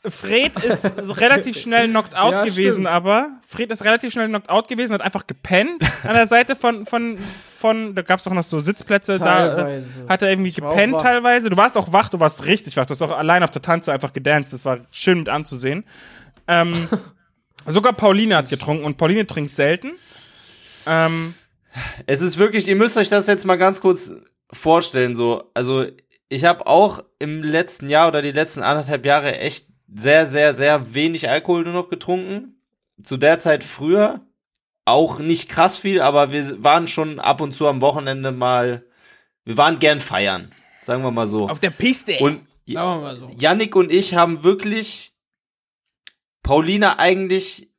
Fred 0.09 0.61
ist 0.63 0.85
relativ 0.85 1.57
schnell 1.57 1.87
knocked 1.87 2.13
out 2.15 2.33
Ja, 2.33 2.43
gewesen, 2.43 2.71
stimmt. 2.83 2.87
aber 2.87 3.29
Fred 3.47 3.71
ist 3.71 3.85
relativ 3.85 4.11
schnell 4.11 4.27
knocked 4.27 4.49
out 4.49 4.67
gewesen, 4.67 4.93
hat 4.93 5.01
einfach 5.01 5.25
gepennt 5.27 5.81
an 6.03 6.13
der 6.13 6.27
Seite 6.27 6.55
von, 6.55 6.85
von, 6.85 7.17
von, 7.57 7.95
da 7.95 8.01
gab's 8.01 8.25
doch 8.25 8.33
noch 8.33 8.43
so 8.43 8.59
Sitzplätze, 8.59 9.17
da 9.17 9.45
äh, 9.45 9.55
Teilweise. 9.55 10.05
hat 10.09 10.21
er 10.21 10.29
irgendwie 10.29 10.51
gepennt 10.51 10.99
teilweise. 10.99 11.49
Du 11.49 11.55
warst 11.57 11.77
auch 11.77 11.93
wach, 11.93 12.09
du 12.09 12.19
warst 12.19 12.43
richtig 12.45 12.75
wach. 12.75 12.85
Du 12.85 12.91
hast 12.91 13.01
auch 13.01 13.11
allein 13.17 13.43
auf 13.43 13.51
der 13.51 13.61
Tanze 13.61 13.93
einfach 13.93 14.11
gedanced. 14.11 14.51
Das 14.51 14.65
war 14.65 14.79
schön 14.91 15.19
mit 15.19 15.29
anzusehen. 15.29 15.85
Ähm, 16.49 16.89
sogar 17.65 17.93
Pauline 17.93 18.35
hat 18.35 18.49
getrunken 18.49 18.83
und 18.83 18.97
Pauline 18.97 19.25
trinkt 19.25 19.55
selten. 19.55 19.91
Ähm, 20.85 21.33
Es 22.05 22.21
ist 22.21 22.37
wirklich, 22.37 22.67
ihr 22.67 22.75
müsst 22.75 22.97
euch 22.97 23.09
das 23.09 23.27
jetzt 23.27 23.45
mal 23.45 23.55
ganz 23.57 23.79
kurz 23.79 24.11
vorstellen, 24.51 25.15
so. 25.15 25.49
Also, 25.53 25.85
ich 26.29 26.45
habe 26.45 26.67
auch 26.67 27.03
im 27.19 27.41
letzten 27.43 27.89
Jahr 27.89 28.07
oder 28.09 28.21
die 28.21 28.31
letzten 28.31 28.63
anderthalb 28.63 29.05
Jahre 29.05 29.37
echt 29.39 29.67
sehr, 29.93 30.25
sehr, 30.25 30.53
sehr 30.53 30.93
wenig 30.93 31.29
Alkohol 31.29 31.63
nur 31.63 31.73
noch 31.73 31.89
getrunken. 31.89 32.61
Zu 33.03 33.17
der 33.17 33.39
Zeit 33.39 33.63
früher 33.63 34.21
auch 34.85 35.19
nicht 35.19 35.49
krass 35.49 35.77
viel, 35.77 36.01
aber 36.01 36.31
wir 36.31 36.63
waren 36.63 36.87
schon 36.87 37.19
ab 37.19 37.41
und 37.41 37.53
zu 37.53 37.67
am 37.67 37.81
Wochenende 37.81 38.31
mal, 38.31 38.85
wir 39.45 39.57
waren 39.57 39.79
gern 39.79 39.99
feiern, 39.99 40.51
sagen 40.81 41.03
wir 41.03 41.11
mal 41.11 41.27
so. 41.27 41.47
auf 41.47 41.59
der 41.59 41.69
Piste. 41.69 42.17
Und 42.19 42.41
so. 43.17 43.31
Yannick 43.37 43.75
und 43.75 43.91
ich 43.91 44.15
haben 44.15 44.43
wirklich 44.43 45.13
Paulina 46.43 46.99
eigentlich 46.99 47.69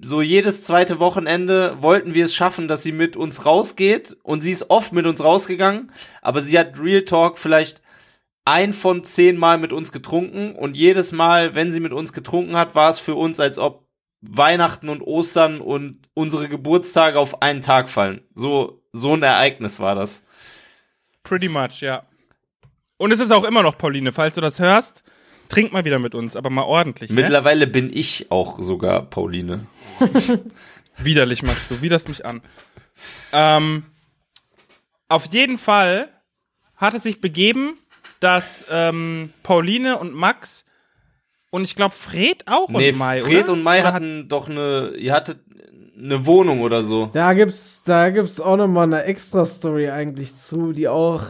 so 0.00 0.22
jedes 0.22 0.62
zweite 0.62 1.00
Wochenende 1.00 1.82
wollten 1.82 2.14
wir 2.14 2.24
es 2.24 2.34
schaffen, 2.34 2.68
dass 2.68 2.84
sie 2.84 2.92
mit 2.92 3.16
uns 3.16 3.44
rausgeht 3.44 4.16
und 4.22 4.40
sie 4.40 4.52
ist 4.52 4.70
oft 4.70 4.92
mit 4.92 5.06
uns 5.06 5.22
rausgegangen, 5.22 5.90
aber 6.22 6.40
sie 6.40 6.56
hat 6.56 6.78
Real 6.78 7.02
Talk 7.02 7.36
vielleicht 7.36 7.82
ein 8.46 8.72
von 8.72 9.04
zehn 9.04 9.36
Mal 9.36 9.58
mit 9.58 9.72
uns 9.72 9.92
getrunken 9.92 10.54
und 10.54 10.76
jedes 10.76 11.12
Mal, 11.12 11.54
wenn 11.54 11.72
sie 11.72 11.80
mit 11.80 11.92
uns 11.92 12.12
getrunken 12.12 12.56
hat, 12.56 12.74
war 12.74 12.88
es 12.88 12.98
für 12.98 13.16
uns, 13.16 13.40
als 13.40 13.58
ob 13.58 13.86
Weihnachten 14.20 14.88
und 14.88 15.02
Ostern 15.02 15.60
und 15.60 15.98
unsere 16.14 16.48
Geburtstage 16.48 17.18
auf 17.18 17.42
einen 17.42 17.60
Tag 17.60 17.88
fallen. 17.88 18.22
So, 18.34 18.82
so 18.92 19.14
ein 19.14 19.22
Ereignis 19.22 19.80
war 19.80 19.94
das. 19.94 20.24
Pretty 21.24 21.48
much, 21.48 21.80
ja. 21.80 22.04
Und 22.98 23.12
es 23.12 23.20
ist 23.20 23.32
auch 23.32 23.44
immer 23.44 23.62
noch 23.62 23.76
Pauline, 23.76 24.12
falls 24.12 24.36
du 24.36 24.40
das 24.40 24.60
hörst, 24.60 25.02
trink 25.48 25.72
mal 25.72 25.84
wieder 25.84 25.98
mit 25.98 26.14
uns, 26.14 26.36
aber 26.36 26.48
mal 26.48 26.62
ordentlich. 26.62 27.10
Ne? 27.10 27.16
Mittlerweile 27.16 27.66
bin 27.66 27.90
ich 27.92 28.30
auch 28.30 28.62
sogar 28.62 29.02
Pauline. 29.02 29.66
Widerlich 30.98 31.42
machst 31.42 31.70
du, 31.70 31.82
widerst 31.82 32.08
mich 32.08 32.24
an. 32.24 32.42
Ähm, 33.32 33.84
auf 35.08 35.26
jeden 35.32 35.58
Fall 35.58 36.08
hat 36.76 36.94
es 36.94 37.02
sich 37.02 37.20
begeben, 37.20 37.76
dass 38.20 38.64
ähm, 38.70 39.30
Pauline 39.42 39.98
und 39.98 40.14
Max 40.14 40.64
und 41.50 41.62
ich 41.64 41.76
glaube 41.76 41.94
Fred 41.94 42.44
auch 42.46 42.68
Nee, 42.68 42.90
und 42.90 42.98
Mai, 42.98 43.20
Fred 43.20 43.44
oder? 43.44 43.52
und 43.52 43.62
Mai 43.62 43.80
Oder 43.80 43.92
hatten 43.92 44.28
doch 44.28 44.48
eine, 44.48 44.90
ihr 44.98 45.12
hattet 45.12 45.38
eine 45.98 46.26
Wohnung 46.26 46.60
oder 46.60 46.82
so. 46.82 47.08
Da 47.12 47.32
gibt's, 47.32 47.82
da 47.84 48.10
gibt's 48.10 48.40
auch 48.40 48.56
noch 48.56 48.68
mal 48.68 48.82
eine 48.82 49.04
extra 49.04 49.44
Story 49.46 49.88
eigentlich 49.88 50.36
zu, 50.36 50.72
die 50.72 50.88
auch 50.88 51.22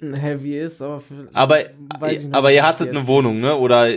ein 0.00 0.14
heavy 0.14 0.58
ist, 0.58 0.82
aber 0.82 1.00
für, 1.00 1.28
Aber, 1.32 1.58
weiß 1.98 2.22
ich 2.22 2.28
noch 2.28 2.38
aber 2.38 2.48
nicht, 2.48 2.56
ihr 2.56 2.62
hattet 2.66 2.86
jetzt- 2.88 2.96
eine 2.96 3.06
Wohnung, 3.06 3.40
ne? 3.40 3.56
Oder 3.56 3.88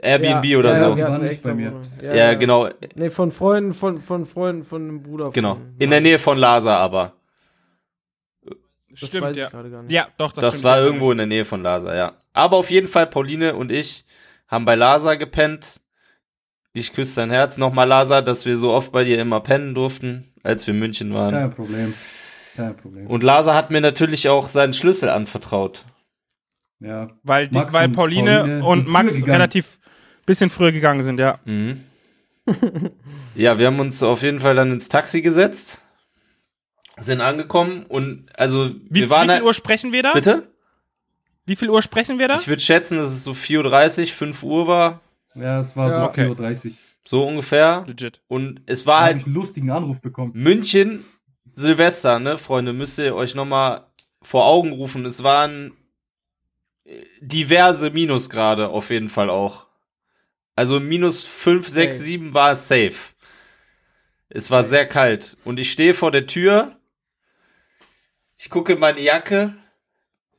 Airbnb 0.00 0.44
Ja, 0.44 0.58
oder 0.58 0.72
ja, 0.72 0.78
so. 0.92 0.96
Ja, 0.96 1.18
nicht 1.18 1.32
extra 1.32 1.50
bei 1.50 1.54
mir. 1.56 1.72
Wohnung. 1.72 1.82
Ja, 2.00 2.34
genau, 2.34 2.68
Nee, 2.94 3.10
von 3.10 3.32
Freunden, 3.32 3.74
von, 3.74 4.00
von 4.00 4.24
Freunden, 4.24 4.64
von 4.64 4.82
einem 4.82 5.02
Bruder. 5.02 5.24
Von, 5.26 5.32
genau. 5.34 5.58
In 5.78 5.90
der 5.90 6.00
Nähe 6.00 6.18
von 6.18 6.38
Lasa 6.38 6.76
aber. 6.76 7.12
Das 8.98 9.08
Stimmt, 9.08 9.24
weiß 9.24 9.36
ja. 9.36 9.46
ich 9.46 9.50
gerade 9.52 9.70
gar 9.70 9.82
nicht. 9.82 9.92
Ja, 9.92 10.08
doch, 10.18 10.32
das, 10.32 10.42
Das, 10.42 10.50
stimmt, 10.54 10.64
war 10.64 10.78
ja. 10.78 10.84
irgendwo 10.84 11.10
in 11.12 11.18
der 11.18 11.26
Nähe 11.26 11.44
von 11.44 11.62
Lasa, 11.62 11.94
ja. 11.94 12.12
Aber 12.32 12.56
auf 12.58 12.70
jeden 12.70 12.88
Fall, 12.88 13.06
Pauline 13.06 13.54
und 13.54 13.72
ich 13.72 14.04
haben 14.48 14.64
bei 14.64 14.74
Lasa 14.74 15.14
gepennt. 15.14 15.80
Ich 16.74 16.92
küsse 16.92 17.16
dein 17.16 17.30
Herz 17.30 17.58
nochmal, 17.58 17.88
Lasa, 17.88 18.22
dass 18.22 18.46
wir 18.46 18.56
so 18.56 18.72
oft 18.72 18.92
bei 18.92 19.04
dir 19.04 19.18
immer 19.20 19.40
pennen 19.40 19.74
durften, 19.74 20.32
als 20.42 20.66
wir 20.66 20.74
in 20.74 20.80
München 20.80 21.12
waren. 21.14 21.30
Kein 21.30 21.50
Problem. 21.54 21.94
Kein 22.56 22.76
Problem. 22.76 23.06
Und 23.06 23.22
Lasa 23.22 23.54
hat 23.54 23.70
mir 23.70 23.80
natürlich 23.80 24.28
auch 24.28 24.48
seinen 24.48 24.72
Schlüssel 24.74 25.08
anvertraut. 25.08 25.84
ja. 26.80 27.08
Weil, 27.22 27.48
die, 27.48 27.56
weil 27.56 27.88
Pauline, 27.88 28.38
Pauline 28.40 28.64
und 28.64 28.88
Max 28.88 29.14
gegangen. 29.14 29.32
relativ 29.32 29.78
bisschen 30.26 30.50
früher 30.50 30.72
gegangen 30.72 31.02
sind, 31.02 31.18
ja. 31.18 31.38
Mhm. 31.44 31.80
ja, 33.34 33.58
wir 33.58 33.66
haben 33.66 33.80
uns 33.80 34.02
auf 34.02 34.22
jeden 34.22 34.40
Fall 34.40 34.54
dann 34.54 34.72
ins 34.72 34.88
Taxi 34.88 35.22
gesetzt, 35.22 35.81
sind 36.98 37.20
angekommen 37.20 37.84
und 37.86 38.26
also 38.38 38.70
Wie, 38.88 39.00
wir 39.02 39.10
waren 39.10 39.22
wie 39.22 39.26
viel 39.28 39.34
halt- 39.36 39.44
Uhr 39.44 39.54
sprechen 39.54 39.92
wir 39.92 40.02
da? 40.02 40.12
Bitte? 40.12 40.48
Wie 41.46 41.56
viel 41.56 41.70
Uhr 41.70 41.82
sprechen 41.82 42.18
wir 42.18 42.28
da? 42.28 42.36
Ich 42.36 42.46
würde 42.48 42.62
schätzen, 42.62 42.98
dass 42.98 43.08
es 43.08 43.24
so 43.24 43.32
4.30 43.32 44.00
Uhr, 44.02 44.06
5 44.08 44.42
Uhr 44.42 44.66
war, 44.66 45.00
Ja, 45.34 45.58
es 45.60 45.74
war 45.76 45.88
Ja. 45.90 46.00
so 46.04 46.10
Okay. 46.10 46.26
4.30 46.28 46.66
Uhr. 46.70 46.76
so 47.04 47.26
ungefähr. 47.26 47.84
Legit. 47.86 48.20
Und 48.28 48.60
es 48.66 48.80
Da 48.84 48.86
war 48.86 48.96
habe 48.98 49.06
halt 49.06 49.16
ich 49.18 49.24
einen 49.26 49.34
lustigen 49.34 49.70
Anruf 49.70 50.00
bekommen. 50.00 50.32
München, 50.34 51.04
Silvester, 51.54 52.18
ne, 52.18 52.36
Freunde, 52.38 52.72
müsst 52.72 52.98
ihr 52.98 53.14
euch 53.16 53.34
nochmal 53.34 53.86
vor 54.22 54.44
Augen 54.46 54.72
rufen. 54.72 55.04
Es 55.06 55.22
waren 55.22 55.72
äh, 56.84 57.02
diverse 57.20 57.90
Minusgrade 57.90 58.68
auf 58.68 58.90
jeden 58.90 59.08
Fall 59.08 59.30
auch. 59.30 59.66
Also 60.54 60.78
minus 60.80 61.24
5, 61.24 61.66
6, 61.68 61.96
Safe. 61.96 62.04
7 62.06 62.34
war 62.34 62.52
es 62.52 62.68
safe. 62.68 62.94
Es 64.28 64.50
war 64.50 64.64
sehr 64.64 64.86
kalt. 64.86 65.36
Und 65.44 65.58
ich 65.58 65.72
stehe 65.72 65.94
vor 65.94 66.10
der 66.12 66.26
Tür. 66.26 66.76
Ich 68.44 68.50
gucke 68.50 68.72
in 68.72 68.80
meine 68.80 69.00
Jacke. 69.00 69.54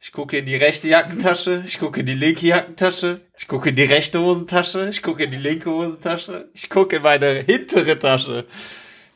Ich 0.02 0.12
gucke 0.12 0.38
in 0.38 0.46
die 0.46 0.58
rechte 0.58 0.90
Jackentasche. 0.90 1.64
Ich 1.66 1.80
gucke 1.80 2.02
in 2.02 2.06
die 2.06 2.14
linke 2.14 2.46
Jackentasche. 2.46 3.22
Ich 3.38 3.48
gucke 3.48 3.70
in 3.70 3.78
die 3.78 3.86
rechte 3.86 4.20
Hosentasche. 4.20 4.90
Ich 4.90 5.02
gucke 5.02 5.24
in 5.24 5.32
die 5.32 5.38
linke 5.38 5.72
Hosentasche. 5.72 6.50
Ich 6.54 6.70
gucke 6.70 6.98
in 6.98 7.02
meine 7.02 7.28
hintere 7.28 7.98
Tasche. 7.98 8.44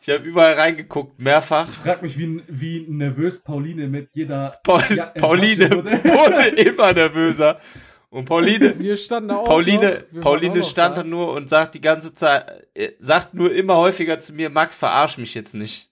Ich 0.01 0.07
habe 0.07 0.23
überall 0.23 0.53
reingeguckt, 0.53 1.19
mehrfach. 1.19 1.67
Ich 1.67 1.75
frag 1.79 2.01
mich, 2.01 2.17
wie, 2.17 2.41
wie 2.47 2.85
nervös 2.87 3.41
Pauline 3.41 3.89
mit 3.89 4.07
jeder 4.13 4.57
Paul, 4.63 4.85
Ja, 4.95 5.07
Pauline 5.07 5.69
wurde. 5.69 6.47
immer 6.55 6.93
nervöser. 6.93 7.59
Und 8.09 8.23
Pauline, 8.23 8.79
Wir 8.79 8.95
standen 8.95 9.31
auch. 9.31 9.43
Pauline, 9.43 9.75
noch. 9.75 9.81
Wir 9.81 9.97
waren 10.11 10.17
auch 10.17 10.21
Pauline 10.23 10.63
stand 10.63 10.97
da. 10.97 11.03
da 11.03 11.09
nur 11.09 11.33
und 11.33 11.49
sagt 11.49 11.75
die 11.75 11.81
ganze 11.81 12.15
Zeit, 12.15 12.69
äh, 12.73 12.91
sagt 12.99 13.33
nur 13.33 13.53
immer 13.53 13.75
häufiger 13.75 14.21
zu 14.21 14.31
mir, 14.31 14.49
Max, 14.49 14.77
verarsch 14.77 15.17
mich 15.17 15.33
jetzt 15.33 15.55
nicht. 15.55 15.91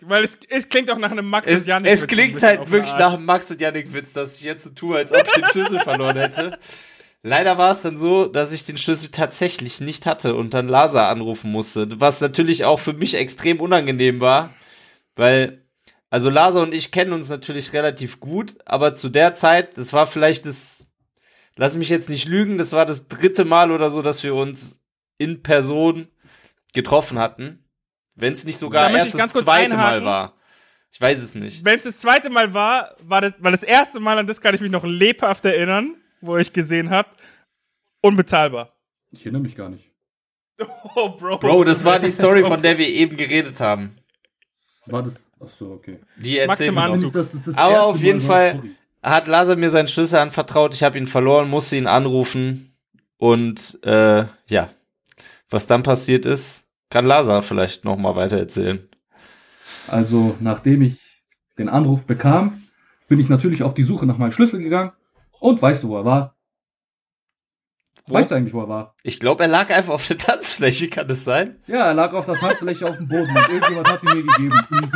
Weil 0.00 0.24
es, 0.24 0.38
es 0.48 0.68
klingt 0.68 0.90
auch 0.90 0.98
nach 0.98 1.10
einem 1.10 1.28
Max 1.28 1.46
Es, 1.46 1.60
und 1.60 1.66
Janik. 1.68 1.92
es 1.92 2.02
Witz 2.02 2.10
ein 2.10 2.16
klingt 2.16 2.42
halt 2.42 2.70
wirklich 2.70 2.96
nach 2.96 3.14
einem 3.14 3.24
Max 3.24 3.50
und 3.50 3.60
Yannick 3.60 3.92
Witz, 3.92 4.12
dass 4.12 4.36
ich 4.36 4.42
jetzt 4.42 4.64
so 4.64 4.70
tue, 4.70 4.96
als 4.96 5.12
ob 5.12 5.26
ich 5.26 5.32
den 5.32 5.46
Schlüssel 5.46 5.80
verloren 5.84 6.16
hätte. 6.16 6.58
Leider 7.22 7.58
war 7.58 7.72
es 7.72 7.82
dann 7.82 7.96
so, 7.96 8.26
dass 8.26 8.52
ich 8.52 8.64
den 8.64 8.78
Schlüssel 8.78 9.10
tatsächlich 9.10 9.80
nicht 9.80 10.06
hatte 10.06 10.34
und 10.34 10.54
dann 10.54 10.68
Lasa 10.68 11.10
anrufen 11.10 11.52
musste, 11.52 11.88
was 12.00 12.20
natürlich 12.20 12.64
auch 12.64 12.78
für 12.78 12.94
mich 12.94 13.14
extrem 13.14 13.60
unangenehm 13.60 14.20
war, 14.20 14.54
weil 15.16 15.64
also 16.10 16.28
Lasa 16.28 16.62
und 16.62 16.74
ich 16.74 16.90
kennen 16.90 17.12
uns 17.12 17.28
natürlich 17.28 17.72
relativ 17.72 18.20
gut, 18.20 18.56
aber 18.64 18.94
zu 18.94 19.08
der 19.08 19.32
Zeit, 19.32 19.78
das 19.78 19.92
war 19.92 20.06
vielleicht 20.06 20.44
das, 20.44 20.86
lass 21.56 21.76
mich 21.76 21.88
jetzt 21.88 22.10
nicht 22.10 22.26
lügen, 22.26 22.58
das 22.58 22.72
war 22.72 22.84
das 22.84 23.06
dritte 23.06 23.44
Mal 23.44 23.70
oder 23.70 23.90
so, 23.90 24.02
dass 24.02 24.22
wir 24.24 24.34
uns 24.34 24.80
in 25.18 25.42
Person 25.42 26.08
getroffen 26.72 27.18
hatten, 27.18 27.64
wenn 28.20 28.32
es 28.32 28.44
nicht 28.44 28.58
sogar 28.58 28.90
erst 28.90 29.18
das 29.18 29.32
zweite 29.32 29.76
Mal 29.76 29.82
einhaken. 29.84 30.04
war. 30.04 30.34
Ich 30.92 31.00
weiß 31.00 31.22
es 31.22 31.34
nicht. 31.34 31.64
Wenn 31.64 31.78
es 31.78 31.84
das 31.84 31.98
zweite 31.98 32.30
Mal 32.30 32.52
war, 32.52 32.96
war 33.02 33.20
das, 33.20 33.32
weil 33.38 33.52
das 33.52 33.62
erste 33.62 34.00
Mal, 34.00 34.18
an 34.18 34.26
das 34.26 34.40
kann 34.40 34.54
ich 34.54 34.60
mich 34.60 34.70
noch 34.70 34.84
lebhaft 34.84 35.44
erinnern, 35.44 35.94
wo 36.20 36.36
ich 36.36 36.52
gesehen 36.52 36.90
habe, 36.90 37.08
unbezahlbar. 38.00 38.72
Ich 39.12 39.20
erinnere 39.22 39.42
mich 39.42 39.54
gar 39.56 39.68
nicht. 39.70 39.84
Oh, 40.94 41.10
Bro. 41.10 41.38
Bro, 41.38 41.64
das 41.64 41.84
war 41.86 41.98
die 41.98 42.10
Story, 42.10 42.42
von 42.42 42.60
der 42.60 42.76
wir 42.76 42.86
eben 43.02 43.16
geredet 43.16 43.60
haben. 43.60 43.96
War 44.86 45.02
das. 45.02 45.26
Achso, 45.40 45.72
okay. 45.72 46.00
Die 46.16 46.38
erzählen. 46.38 46.76
Anzug. 46.76 47.14
Das 47.14 47.56
Aber 47.56 47.84
auf 47.84 47.96
Mal, 47.96 48.04
jeden 48.04 48.20
Fall-. 48.20 48.62
Hat 49.02 49.26
Lazar 49.26 49.56
mir 49.56 49.70
seinen 49.70 49.88
Schlüssel 49.88 50.18
anvertraut, 50.18 50.74
ich 50.74 50.82
habe 50.82 50.98
ihn 50.98 51.06
verloren, 51.06 51.48
musste 51.48 51.76
ihn 51.76 51.86
anrufen 51.86 52.76
und 53.16 53.78
äh, 53.82 54.26
ja, 54.48 54.68
was 55.48 55.66
dann 55.66 55.82
passiert 55.82 56.26
ist, 56.26 56.68
kann 56.90 57.06
Lazar 57.06 57.42
vielleicht 57.42 57.84
noch 57.84 57.96
mal 57.96 58.16
weiter 58.16 58.36
erzählen. 58.36 58.86
Also, 59.86 60.36
nachdem 60.40 60.82
ich 60.82 60.98
den 61.56 61.68
Anruf 61.68 62.04
bekam, 62.04 62.64
bin 63.08 63.20
ich 63.20 63.28
natürlich 63.28 63.62
auf 63.62 63.74
die 63.74 63.84
Suche 63.84 64.06
nach 64.06 64.18
meinem 64.18 64.32
Schlüssel 64.32 64.60
gegangen. 64.60 64.92
Und 65.38 65.62
weißt 65.62 65.84
du, 65.84 65.88
wo 65.88 65.96
er 65.96 66.04
war? 66.04 66.36
Wo? 68.06 68.14
Weißt 68.14 68.30
du 68.30 68.34
eigentlich, 68.34 68.54
wo 68.54 68.62
er 68.62 68.68
war? 68.68 68.94
Ich 69.02 69.20
glaube, 69.20 69.44
er 69.44 69.48
lag 69.48 69.70
einfach 69.70 69.94
auf 69.94 70.06
der 70.06 70.18
Tanzfläche, 70.18 70.88
kann 70.88 71.08
das 71.08 71.24
sein? 71.24 71.60
Ja, 71.66 71.86
er 71.86 71.94
lag 71.94 72.12
auf 72.12 72.26
der 72.26 72.34
Tanzfläche 72.34 72.86
auf 72.86 72.96
dem 72.96 73.08
Boden 73.08 73.30
und 73.30 73.48
irgendjemand 73.48 73.90
hat 73.90 74.02
ihn 74.02 74.16
mir 74.16 74.24
gegeben. 74.24 74.92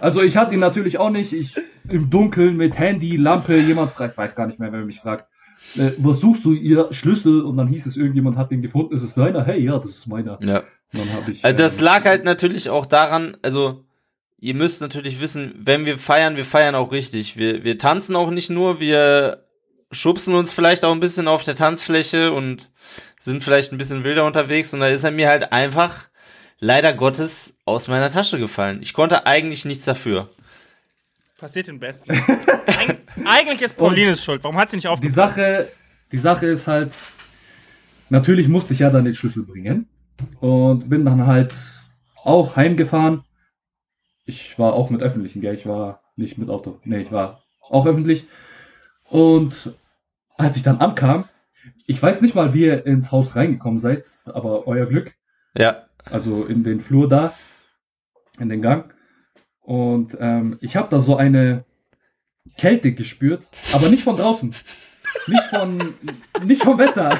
also 0.00 0.22
ich 0.22 0.36
hatte 0.36 0.54
ihn 0.54 0.60
natürlich 0.60 0.98
auch 0.98 1.10
nicht. 1.10 1.32
Ich 1.32 1.54
im 1.88 2.10
Dunkeln 2.10 2.56
mit 2.56 2.78
Handy, 2.78 3.16
Lampe, 3.16 3.58
jemand 3.58 3.92
fragt, 3.92 4.16
weiß 4.16 4.36
gar 4.36 4.46
nicht 4.46 4.58
mehr, 4.58 4.72
wer 4.72 4.84
mich 4.84 5.00
fragt. 5.00 5.28
Äh, 5.76 5.92
was 5.98 6.20
suchst 6.20 6.44
du, 6.44 6.52
ihr 6.52 6.88
Schlüssel? 6.92 7.42
Und 7.42 7.56
dann 7.56 7.68
hieß 7.68 7.86
es, 7.86 7.96
irgendjemand 7.96 8.36
hat 8.36 8.50
den 8.50 8.62
gefunden. 8.62 8.94
Ist 8.94 9.02
es 9.02 9.14
deiner? 9.14 9.44
Hey, 9.44 9.62
ja, 9.62 9.78
das 9.78 9.90
ist 9.90 10.06
meiner. 10.06 10.38
Ja. 10.42 10.62
Dann 10.92 11.12
habe 11.12 11.32
ich. 11.32 11.44
Also 11.44 11.56
das 11.56 11.78
ähm, 11.78 11.84
lag 11.84 12.04
halt 12.04 12.24
natürlich 12.24 12.70
auch 12.70 12.86
daran, 12.86 13.36
also 13.42 13.84
ihr 14.38 14.54
müsst 14.54 14.80
natürlich 14.80 15.20
wissen, 15.20 15.54
wenn 15.58 15.86
wir 15.86 15.98
feiern, 15.98 16.36
wir 16.36 16.44
feiern 16.44 16.74
auch 16.74 16.92
richtig. 16.92 17.36
Wir, 17.36 17.64
wir 17.64 17.78
tanzen 17.78 18.14
auch 18.14 18.30
nicht 18.30 18.50
nur, 18.50 18.80
wir 18.80 19.44
schubsen 19.90 20.34
uns 20.34 20.52
vielleicht 20.52 20.84
auch 20.84 20.92
ein 20.92 21.00
bisschen 21.00 21.28
auf 21.28 21.44
der 21.44 21.56
Tanzfläche 21.56 22.32
und 22.32 22.70
sind 23.18 23.42
vielleicht 23.42 23.72
ein 23.72 23.78
bisschen 23.78 24.04
wilder 24.04 24.26
unterwegs 24.26 24.74
und 24.74 24.80
da 24.80 24.88
ist 24.88 25.04
er 25.04 25.10
mir 25.10 25.28
halt 25.28 25.52
einfach 25.52 26.08
leider 26.60 26.92
Gottes 26.92 27.58
aus 27.64 27.88
meiner 27.88 28.10
Tasche 28.10 28.38
gefallen. 28.38 28.80
Ich 28.82 28.92
konnte 28.92 29.26
eigentlich 29.26 29.64
nichts 29.64 29.84
dafür. 29.84 30.28
Passiert 31.44 31.66
den 31.66 31.78
Besten. 31.78 32.10
Eig 32.10 32.98
eigentlich 33.26 33.60
ist 33.60 33.76
Paulines 33.76 34.24
schuld. 34.24 34.42
Warum 34.42 34.56
hat 34.56 34.70
sie 34.70 34.78
nicht 34.78 34.84
Die 34.84 34.88
aufgepasst? 34.88 35.14
Sache, 35.14 35.68
die 36.10 36.16
Sache 36.16 36.46
ist 36.46 36.66
halt, 36.66 36.90
natürlich 38.08 38.48
musste 38.48 38.72
ich 38.72 38.78
ja 38.78 38.88
dann 38.88 39.04
den 39.04 39.14
Schlüssel 39.14 39.42
bringen 39.42 39.86
und 40.40 40.88
bin 40.88 41.04
dann 41.04 41.26
halt 41.26 41.52
auch 42.22 42.56
heimgefahren. 42.56 43.24
Ich 44.24 44.58
war 44.58 44.72
auch 44.72 44.88
mit 44.88 45.02
öffentlichen, 45.02 45.42
gell? 45.42 45.54
Ich 45.54 45.66
war 45.66 46.00
nicht 46.16 46.38
mit 46.38 46.48
Auto. 46.48 46.80
Nee, 46.84 47.02
ich 47.02 47.12
war 47.12 47.42
auch 47.60 47.84
öffentlich. 47.84 48.26
Und 49.10 49.74
als 50.38 50.56
ich 50.56 50.62
dann 50.62 50.78
ankam, 50.78 51.28
ich 51.86 52.02
weiß 52.02 52.22
nicht 52.22 52.34
mal, 52.34 52.54
wie 52.54 52.64
ihr 52.64 52.86
ins 52.86 53.12
Haus 53.12 53.36
reingekommen 53.36 53.80
seid, 53.80 54.06
aber 54.24 54.66
euer 54.66 54.86
Glück. 54.86 55.12
Ja. 55.54 55.84
Also 56.06 56.46
in 56.46 56.64
den 56.64 56.80
Flur 56.80 57.06
da, 57.06 57.34
in 58.40 58.48
den 58.48 58.62
Gang. 58.62 58.93
Und 59.64 60.16
ähm, 60.20 60.58
ich 60.60 60.76
habe 60.76 60.88
da 60.90 61.00
so 61.00 61.16
eine 61.16 61.64
Kälte 62.58 62.92
gespürt, 62.92 63.42
aber 63.72 63.88
nicht 63.88 64.04
von 64.04 64.16
draußen. 64.16 64.54
Nicht 65.26 65.42
von, 65.44 65.94
nicht 66.44 66.62
vom 66.62 66.78
Wetter. 66.78 67.18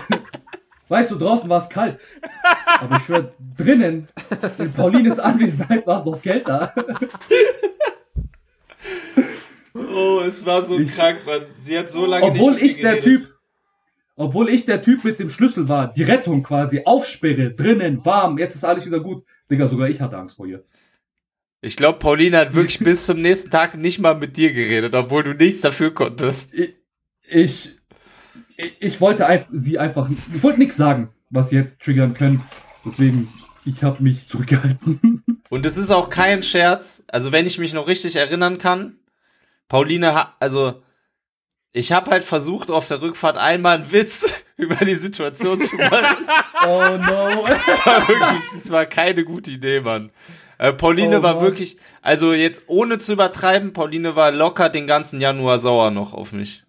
Weißt 0.89 1.11
du, 1.11 1.17
draußen 1.17 1.49
war 1.49 1.63
es 1.63 1.69
kalt. 1.71 1.99
Aber 2.81 2.97
ich 2.99 3.05
schwör, 3.05 3.33
drinnen, 3.57 4.07
in 4.59 4.73
Paulines 4.73 5.19
Anwesenheit 5.19 5.87
war 5.87 5.99
es 6.01 6.05
noch 6.05 6.21
kälter. 6.21 6.75
Oh, 9.75 10.21
es 10.27 10.45
war 10.47 10.65
so 10.65 10.79
Ich- 10.79 10.95
krank, 10.95 11.21
man. 11.27 11.43
Sie 11.61 11.79
hat 11.79 11.91
so 11.91 12.07
lange 12.07 12.27
Obwohl 12.27 12.53
nicht 12.55 12.63
ich 12.63 12.81
der. 12.81 13.01
Typ, 13.01 13.29
obwohl 14.17 14.49
ich 14.49 14.67
der 14.67 14.83
Typ 14.83 15.03
mit 15.05 15.19
dem 15.19 15.31
Schlüssel 15.31 15.69
war, 15.69 15.93
die 15.93 16.03
Rettung 16.05 16.43
quasi, 16.43 16.83
Aufsperre, 16.85 17.51
drinnen, 17.51 18.05
warm, 18.05 18.39
jetzt 18.39 18.55
ist 18.55 18.65
alles 18.65 18.87
wieder 18.87 19.01
gut. 19.01 19.25
Digga, 19.51 19.67
sogar 19.69 19.89
ich 19.89 20.01
hatte 20.01 20.17
Angst 20.17 20.37
vor 20.37 20.47
ihr. 20.47 20.63
Ich 21.65 21.77
glaube, 21.77 21.99
Pauline 21.99 22.37
hat 22.39 22.55
wirklich 22.55 22.79
bis 22.79 23.07
zum 23.07 23.23
nächsten 23.23 23.51
Tag 23.51 23.77
nicht 23.77 23.99
mal 23.99 24.15
mit 24.15 24.37
dir 24.37 24.53
geredet, 24.53 24.95
obwohl 24.95 25.23
du 25.25 25.33
nichts 25.35 25.62
dafür 25.62 25.95
konntest. 25.95 26.53
ich, 26.53 26.75
ich, 27.27 27.79
ich- 28.81 29.01
wollte 29.01 29.47
sie 29.53 29.79
einfach, 29.79 30.09
ich 30.35 30.43
wollte 30.43 30.59
nichts 30.59 30.77
sagen, 30.77 31.09
was 31.31 31.49
sie 31.51 31.57
jetzt 31.57 31.81
triggern 31.81 32.12
können. 32.15 32.43
Deswegen, 32.85 33.29
ich 33.65 33.83
habe 33.83 34.03
mich 34.03 34.29
zurückgehalten. 34.29 35.23
Und 35.51 35.65
es 35.65 35.77
ist 35.77 35.91
auch 35.91 36.11
kein 36.11 36.43
Scherz. 36.43 37.03
Also 37.09 37.33
wenn 37.33 37.47
ich 37.47 37.59
mich 37.59 37.73
noch 37.73 37.89
richtig 37.89 38.17
erinnern 38.17 38.59
kann, 38.59 38.99
Pauline 39.69 40.15
hat, 40.15 40.35
also 40.41 40.83
ich 41.73 41.93
habe 41.93 42.11
halt 42.11 42.25
versucht 42.25 42.71
auf 42.71 42.89
der 42.89 43.01
Rückfahrt 43.01 43.39
einmal 43.39 43.79
einen 43.79 43.91
Witz 43.93 44.27
über 44.59 44.77
die 44.85 44.95
Situation 44.97 45.61
zu 45.62 45.77
machen. 45.77 46.27
Oh 46.67 46.97
no. 46.97 47.45
Das 47.47 47.67
war 47.85 48.09
wirklich, 48.09 48.43
das 48.55 48.71
war 48.71 48.87
keine 48.87 49.23
gute 49.25 49.51
Idee, 49.51 49.81
Mann. 49.83 50.11
Äh, 50.59 50.73
Pauline 50.73 51.19
Oh, 51.19 51.23
war 51.23 51.35
Mann. 51.35 51.45
wirklich, 51.45 51.79
also 52.03 52.33
jetzt 52.33 52.65
ohne 52.67 52.99
zu 52.99 53.13
übertreiben, 53.15 53.73
Pauline 53.73 54.15
war 54.17 54.31
locker 54.31 54.69
den 54.69 54.87
ganzen 54.87 55.21
Januar 55.21 55.59
sauer 55.59 55.91
noch 55.91 56.15
auf 56.15 56.33
mich. 56.33 56.63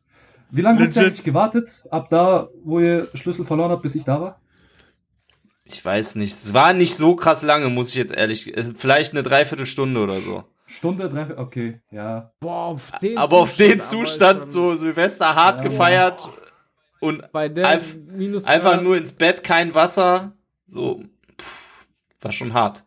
Wie 0.52 0.62
lange 0.62 0.84
habt 0.84 0.96
ihr 0.96 1.02
eigentlich 1.04 1.24
gewartet? 1.24 1.84
Ab 1.92 2.08
da, 2.10 2.50
wo 2.64 2.80
ihr 2.80 3.08
Schlüssel 3.14 3.46
verloren 3.46 3.72
habt, 3.72 3.82
bis 3.84 3.96
ich 3.96 4.04
da 4.04 4.22
war? 4.22 4.40
Ich 5.66 5.84
weiß 5.84 6.16
nicht. 6.16 6.34
Es 6.34 6.54
war 6.54 6.74
nicht 6.74 6.96
so 6.96 7.16
krass 7.16 7.42
lange, 7.42 7.70
muss 7.70 7.90
ich 7.90 7.96
jetzt 7.96 8.16
ehrlich. 8.16 8.56
äh, 8.56 8.64
Vielleicht 8.78 9.14
eine 9.14 9.24
Dreiviertelstunde 9.24 10.00
oder 10.00 10.22
so. 10.22 10.44
Stunde, 10.68 11.10
drei, 11.10 11.38
okay, 11.38 11.80
ja. 11.92 12.32
Boah, 12.40 12.66
auf 12.68 12.92
den 13.02 13.18
Aber 13.18 13.38
auf 13.38 13.56
den 13.56 13.80
Zustand 13.82 14.52
so 14.52 14.76
Silvester 14.76 15.36
hart 15.36 15.60
Ja. 15.62 15.68
gefeiert 15.70 16.28
und 17.00 17.32
Bei 17.32 17.50
der 17.50 17.68
Einf- 17.68 17.96
Minus 18.12 18.46
einfach 18.46 18.82
nur 18.82 18.98
ins 18.98 19.12
Bett, 19.12 19.44
kein 19.44 19.74
Wasser. 19.76 20.34
So, 20.68 21.04
pff, 21.40 21.66
war 22.22 22.32
schon 22.32 22.54
hart. 22.54 22.84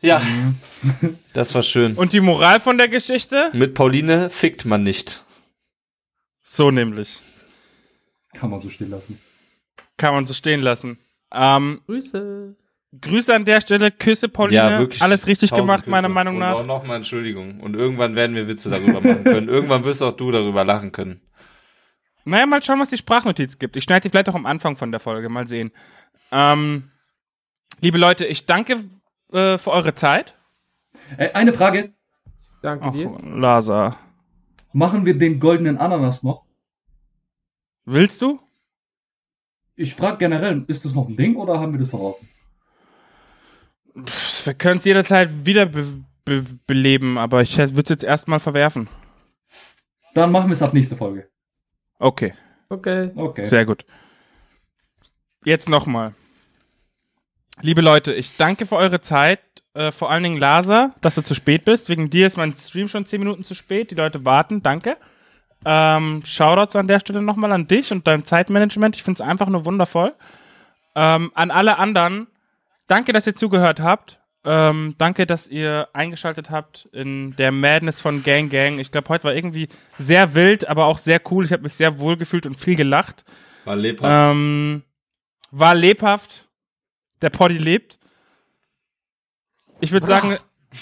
Ja, 0.00 0.22
das 1.32 1.54
war 1.54 1.62
schön. 1.62 1.94
Und 1.94 2.12
die 2.12 2.20
Moral 2.20 2.60
von 2.60 2.78
der 2.78 2.88
Geschichte? 2.88 3.50
Mit 3.52 3.74
Pauline 3.74 4.30
fickt 4.30 4.64
man 4.64 4.82
nicht. 4.82 5.24
So 6.42 6.70
nämlich. 6.70 7.20
Kann 8.34 8.50
man 8.50 8.60
so 8.60 8.68
stehen 8.68 8.90
lassen. 8.90 9.18
Kann 9.96 10.14
man 10.14 10.26
so 10.26 10.34
stehen 10.34 10.60
lassen. 10.60 10.98
Ähm, 11.32 11.80
Grüße. 11.86 12.54
Grüße 13.00 13.34
an 13.34 13.44
der 13.44 13.60
Stelle, 13.60 13.90
Küsse 13.90 14.28
Pauline. 14.28 14.56
Ja, 14.56 14.78
wirklich. 14.78 15.02
Alles 15.02 15.26
richtig 15.26 15.50
gemacht, 15.50 15.80
Küsse. 15.80 15.90
meiner 15.90 16.08
Meinung 16.08 16.34
Und 16.34 16.40
nach. 16.40 16.54
auch 16.54 16.66
nochmal 16.66 16.98
Entschuldigung. 16.98 17.60
Und 17.60 17.74
irgendwann 17.74 18.14
werden 18.14 18.36
wir 18.36 18.46
Witze 18.48 18.70
darüber 18.70 19.00
machen 19.00 19.24
können. 19.24 19.48
Irgendwann 19.48 19.84
wirst 19.84 20.02
auch 20.02 20.16
du 20.16 20.30
darüber 20.30 20.64
lachen 20.64 20.92
können. 20.92 21.20
Naja, 22.24 22.46
mal 22.46 22.62
schauen, 22.62 22.80
was 22.80 22.90
die 22.90 22.96
Sprachnotiz 22.96 23.58
gibt. 23.58 23.76
Ich 23.76 23.84
schneide 23.84 24.02
die 24.02 24.08
vielleicht 24.10 24.28
auch 24.28 24.34
am 24.34 24.46
Anfang 24.46 24.76
von 24.76 24.90
der 24.90 25.00
Folge. 25.00 25.28
Mal 25.28 25.46
sehen. 25.46 25.72
Ähm, 26.32 26.90
liebe 27.80 27.98
Leute, 27.98 28.26
ich 28.26 28.46
danke 28.46 28.78
äh, 29.32 29.58
für 29.58 29.70
eure 29.70 29.94
Zeit. 29.94 30.34
Äh, 31.16 31.32
eine 31.32 31.52
Frage. 31.52 31.92
Danke 32.62 32.86
Ach, 32.86 32.92
dir. 32.92 33.16
Lasa. 33.24 33.96
Machen 34.72 35.04
wir 35.06 35.16
den 35.16 35.40
goldenen 35.40 35.78
Ananas 35.78 36.22
noch? 36.22 36.44
Willst 37.84 38.20
du? 38.20 38.40
Ich 39.76 39.94
frage 39.94 40.18
generell, 40.18 40.64
ist 40.68 40.84
das 40.84 40.94
noch 40.94 41.08
ein 41.08 41.16
Ding 41.16 41.36
oder 41.36 41.60
haben 41.60 41.72
wir 41.72 41.78
das 41.78 41.90
verraten? 41.90 42.28
Wir 44.44 44.54
können 44.54 44.78
es 44.78 44.84
jederzeit 44.84 45.30
wieder 45.46 45.66
be 45.66 45.86
be 46.24 46.44
beleben, 46.66 47.18
aber 47.18 47.42
ich 47.42 47.56
würde 47.56 47.80
es 47.82 47.88
jetzt 47.88 48.04
erstmal 48.04 48.40
verwerfen. 48.40 48.88
Dann 50.14 50.32
machen 50.32 50.48
wir 50.48 50.54
es 50.54 50.62
ab 50.62 50.74
nächste 50.74 50.96
Folge. 50.96 51.28
Okay, 51.98 52.34
Okay. 52.68 53.12
Okay. 53.14 53.44
sehr 53.44 53.64
gut. 53.64 53.84
Jetzt 55.44 55.68
nochmal. 55.68 56.14
Liebe 57.62 57.80
Leute, 57.80 58.12
ich 58.12 58.36
danke 58.36 58.66
für 58.66 58.76
eure 58.76 59.00
Zeit. 59.00 59.40
Äh, 59.74 59.92
vor 59.92 60.10
allen 60.10 60.22
Dingen 60.22 60.38
Lasa, 60.38 60.94
dass 61.00 61.14
du 61.14 61.22
zu 61.22 61.34
spät 61.34 61.64
bist. 61.64 61.88
Wegen 61.88 62.10
dir 62.10 62.26
ist 62.26 62.36
mein 62.36 62.56
Stream 62.56 62.88
schon 62.88 63.06
10 63.06 63.18
Minuten 63.18 63.44
zu 63.44 63.54
spät. 63.54 63.90
Die 63.90 63.94
Leute 63.94 64.24
warten. 64.24 64.62
Danke. 64.62 64.96
Ähm, 65.64 66.22
Shoutouts 66.24 66.76
an 66.76 66.86
der 66.86 67.00
Stelle 67.00 67.22
nochmal 67.22 67.52
an 67.52 67.66
dich 67.66 67.92
und 67.92 68.06
dein 68.06 68.24
Zeitmanagement. 68.24 68.94
Ich 68.96 69.02
finde 69.02 69.22
es 69.22 69.28
einfach 69.28 69.48
nur 69.48 69.64
wundervoll. 69.64 70.14
Ähm, 70.94 71.30
an 71.34 71.50
alle 71.50 71.78
anderen, 71.78 72.26
danke, 72.86 73.12
dass 73.12 73.26
ihr 73.26 73.34
zugehört 73.34 73.80
habt. 73.80 74.20
Ähm, 74.44 74.94
danke, 74.96 75.26
dass 75.26 75.48
ihr 75.48 75.88
eingeschaltet 75.92 76.50
habt 76.50 76.88
in 76.92 77.34
der 77.36 77.50
Madness 77.52 78.00
von 78.00 78.22
Gang 78.22 78.48
Gang. 78.50 78.78
Ich 78.78 78.92
glaube, 78.92 79.08
heute 79.08 79.24
war 79.24 79.34
irgendwie 79.34 79.68
sehr 79.98 80.34
wild, 80.34 80.68
aber 80.68 80.84
auch 80.86 80.98
sehr 80.98 81.20
cool. 81.30 81.44
Ich 81.44 81.52
habe 81.52 81.64
mich 81.64 81.74
sehr 81.74 81.98
wohl 81.98 82.16
gefühlt 82.16 82.46
und 82.46 82.54
viel 82.54 82.76
gelacht. 82.76 83.24
War 83.64 83.76
lebhaft. 83.76 84.32
Ähm, 84.34 84.84
war 85.50 85.74
lebhaft. 85.74 86.45
Der 87.22 87.30
Poddy 87.30 87.58
lebt. 87.58 87.98
Ich 89.80 89.92
würde 89.92 90.06
sagen, 90.06 90.36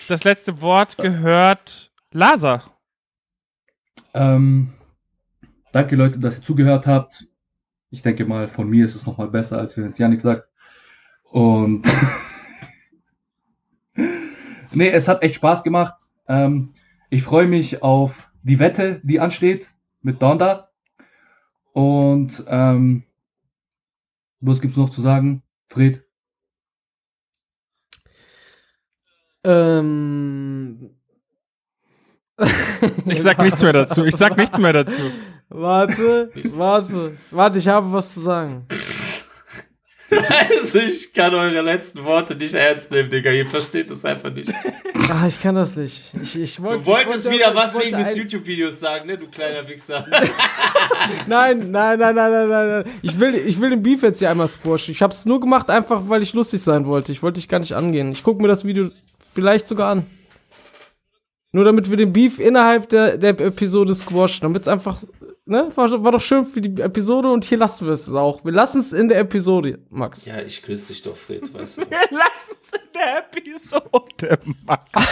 das 0.09 0.25
letzte 0.25 0.61
Wort 0.61 0.97
gehört 0.97 1.93
Lasa. 2.11 2.63
Ähm, 4.15 4.73
danke 5.73 5.97
Leute, 5.97 6.19
dass 6.19 6.39
ihr 6.39 6.43
zugehört 6.45 6.87
habt. 6.87 7.27
Ich 7.91 8.03
denke 8.03 8.25
mal, 8.25 8.49
von 8.49 8.69
mir 8.69 8.85
ist 8.85 8.95
es 8.95 9.07
nochmal 9.07 9.29
besser, 9.29 9.59
als 9.59 9.77
wenn 9.77 9.91
es 9.91 9.99
Janik 9.99 10.21
sagt. 10.21 10.49
Und 11.25 11.87
nee, 14.73 14.91
es 14.91 15.09
hat 15.09 15.23
echt 15.23 15.37
Spaß 15.37 15.63
gemacht. 15.65 15.95
Ähm, 16.29 16.73
ich 17.11 17.23
freue 17.23 17.47
mich 17.47 17.83
auf 17.83 18.31
die 18.43 18.59
Wette, 18.59 19.01
die 19.05 19.21
ansteht 19.21 19.69
mit 20.03 20.21
Donda. 20.23 20.71
Und 21.73 22.45
ähm, 22.47 23.05
Was 24.41 24.61
gibt's 24.61 24.77
noch 24.77 24.91
zu 24.91 25.03
sagen? 25.03 25.43
Fred? 25.69 26.04
Ähm. 29.45 30.91
Ich 33.07 33.23
sag 33.23 33.41
nichts 33.41 33.63
mehr 33.63 33.73
dazu. 33.73 34.05
Ich 34.05 34.17
sag 34.17 34.37
nichts 34.37 34.59
mehr 34.59 34.73
dazu. 34.73 35.03
Warte, 35.49 36.33
warte, 36.57 37.17
warte, 37.31 37.59
ich 37.61 37.69
habe 37.69 37.93
was 37.93 38.15
zu 38.15 38.21
sagen. 38.21 38.67
Also 40.11 40.79
ich 40.79 41.13
kann 41.13 41.35
eure 41.35 41.61
letzten 41.61 42.03
Worte 42.05 42.35
nicht 42.35 42.55
ernst 42.55 42.91
nehmen, 42.91 43.11
Digga. 43.11 43.31
Ihr 43.31 43.47
versteht 43.47 43.91
das 43.91 44.05
einfach 44.05 44.33
nicht. 44.33 44.53
Ah, 45.11 45.27
ich 45.27 45.41
kann 45.41 45.55
das 45.55 45.77
nicht. 45.77 46.15
Ich, 46.21 46.39
ich 46.41 46.63
wollte, 46.63 46.83
Du 46.83 46.87
wolltest 46.87 47.27
ich 47.27 47.33
wollte, 47.33 47.39
wieder 47.39 47.55
was 47.55 47.79
wegen 47.79 47.97
des 47.97 48.17
YouTube-Videos 48.17 48.81
sagen, 48.81 49.07
ne, 49.07 49.19
du 49.19 49.29
kleiner 49.29 49.67
Wichser. 49.69 50.07
Nein, 51.27 51.71
nein, 51.71 51.99
nein, 51.99 52.15
nein, 52.15 52.15
nein, 52.15 52.49
nein, 52.49 52.69
nein. 52.69 52.85
Ich 53.03 53.19
will, 53.21 53.35
ich 53.35 53.61
will 53.61 53.71
den 53.71 53.83
Beef 53.83 54.03
jetzt 54.03 54.19
hier 54.19 54.31
einmal 54.31 54.49
squashen. 54.49 54.93
Ich 54.93 55.03
hab's 55.03 55.27
nur 55.27 55.41
gemacht, 55.41 55.71
einfach 55.71 56.09
weil 56.09 56.23
ich 56.23 56.33
lustig 56.33 56.63
sein 56.63 56.87
wollte. 56.87 57.13
Ich 57.13 57.23
wollte 57.23 57.41
dich 57.41 57.49
gar 57.49 57.59
nicht 57.61 57.75
angehen. 57.75 58.13
Ich 58.13 58.23
guck 58.23 58.41
mir 58.41 58.49
das 58.49 58.65
Video 58.65 58.91
vielleicht 59.35 59.67
sogar 59.67 59.91
an. 59.91 60.07
Nur 61.53 61.65
damit 61.65 61.89
wir 61.89 61.97
den 61.97 62.13
Beef 62.13 62.41
innerhalb 62.41 62.89
der, 62.89 63.17
der 63.17 63.39
Episode 63.41 63.95
squashen. 63.95 64.43
Damit's 64.43 64.67
einfach, 64.67 65.01
ne? 65.45 65.69
War, 65.77 66.05
war 66.05 66.13
doch 66.13 66.21
schön 66.21 66.45
für 66.45 66.61
die 66.61 66.83
Episode 66.83 67.31
und 67.31 67.45
hier 67.45 67.59
lassen 67.59 67.87
wir 67.87 67.93
es 67.93 68.13
auch. 68.13 68.45
Wir 68.45 68.51
lassen 68.51 68.81
es 68.81 68.93
in 68.93 69.09
der 69.09 69.21
Episode, 69.21 69.79
Max. 69.89 70.27
ja, 70.27 70.41
ich 70.41 70.63
küsse 70.63 70.93
dich 70.93 71.03
doch, 71.03 71.17
Fred, 71.17 71.55
weißt 71.55 71.79
du. 71.79 71.81
Wir 71.91 72.09
lassen 72.11 72.55
es 72.61 72.73
in 72.73 72.93
der 72.95 73.19
Episode 73.19 74.39
machen. 74.67 75.09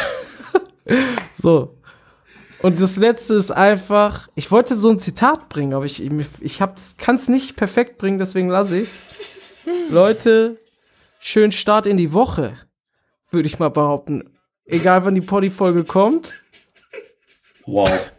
So. 1.33 1.79
Und 2.61 2.81
das 2.81 2.97
letzte 2.97 3.35
ist 3.35 3.53
einfach, 3.53 4.29
ich 4.35 4.51
wollte 4.51 4.75
so 4.75 4.91
ein 4.91 4.99
Zitat 4.99 5.49
bringen, 5.49 5.75
aber 5.75 5.85
ich, 5.85 6.03
ich, 6.03 6.27
ich 6.41 6.59
kann 6.59 7.15
es 7.17 7.29
nicht 7.29 7.57
perfekt 7.57 7.99
bringen, 7.99 8.19
deswegen 8.19 8.49
lasse 8.49 8.81
ich's. 8.81 9.07
Leute, 9.91 10.61
schönen 11.21 11.53
Start 11.53 11.87
in 11.87 11.97
die 11.97 12.13
Woche, 12.13 12.55
würde 13.33 13.49
ich 13.49 13.59
mal 13.59 13.71
behaupten. 13.71 14.37
Egal 14.65 15.05
wann 15.05 15.15
die 15.15 15.21
Poddy-Folge 15.21 15.85
kommt, 15.85 16.35
Wow. 17.67 18.13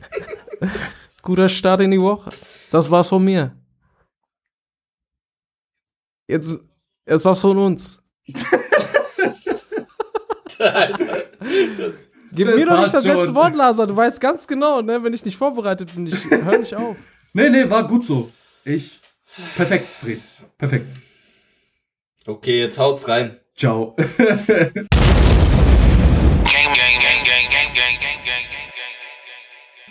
guter 1.21 1.49
Start 1.49 1.81
in 1.81 1.91
die 1.91 2.01
Woche. 2.01 2.31
Das 2.71 2.89
war's 2.89 3.09
von 3.09 3.23
mir. 3.23 3.55
Jetzt, 6.27 6.55
jetzt 7.05 7.25
war's 7.25 7.41
von 7.41 7.57
uns. 7.57 8.01
Gib 8.25 8.39
Das 12.47 12.55
mir 12.55 12.65
doch 12.65 12.79
nicht 12.79 12.93
das 12.93 13.03
letzte 13.03 13.25
schon. 13.25 13.35
Wort, 13.35 13.55
Lazar. 13.55 13.87
Du 13.87 13.95
weißt 13.95 14.21
ganz 14.21 14.47
genau, 14.47 14.81
ne, 14.81 15.03
wenn 15.03 15.13
ich 15.13 15.25
nicht 15.25 15.37
vorbereitet 15.37 15.93
bin, 15.93 16.07
ich 16.07 16.29
hör 16.29 16.57
nicht 16.57 16.75
auf. 16.75 16.97
Nee, 17.33 17.49
nee, 17.49 17.69
war 17.69 17.87
gut 17.87 18.05
so. 18.05 18.31
Ich. 18.63 18.99
Perfekt, 19.55 19.87
Fred. 19.99 20.21
Perfekt. 20.57 20.87
Okay, 22.25 22.61
jetzt 22.61 22.79
haut's 22.79 23.07
rein. 23.07 23.39
Ciao. 23.55 23.95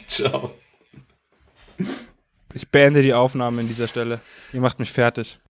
Ciao. 0.07 0.55
Ich 2.55 2.69
beende 2.69 3.03
die 3.03 3.15
Aufnahme 3.15 3.61
an 3.61 3.67
dieser 3.67 3.89
Stelle. 3.89 4.21
Ihr 4.53 4.61
macht 4.61 4.79
mich 4.79 4.93
fertig. 4.93 5.39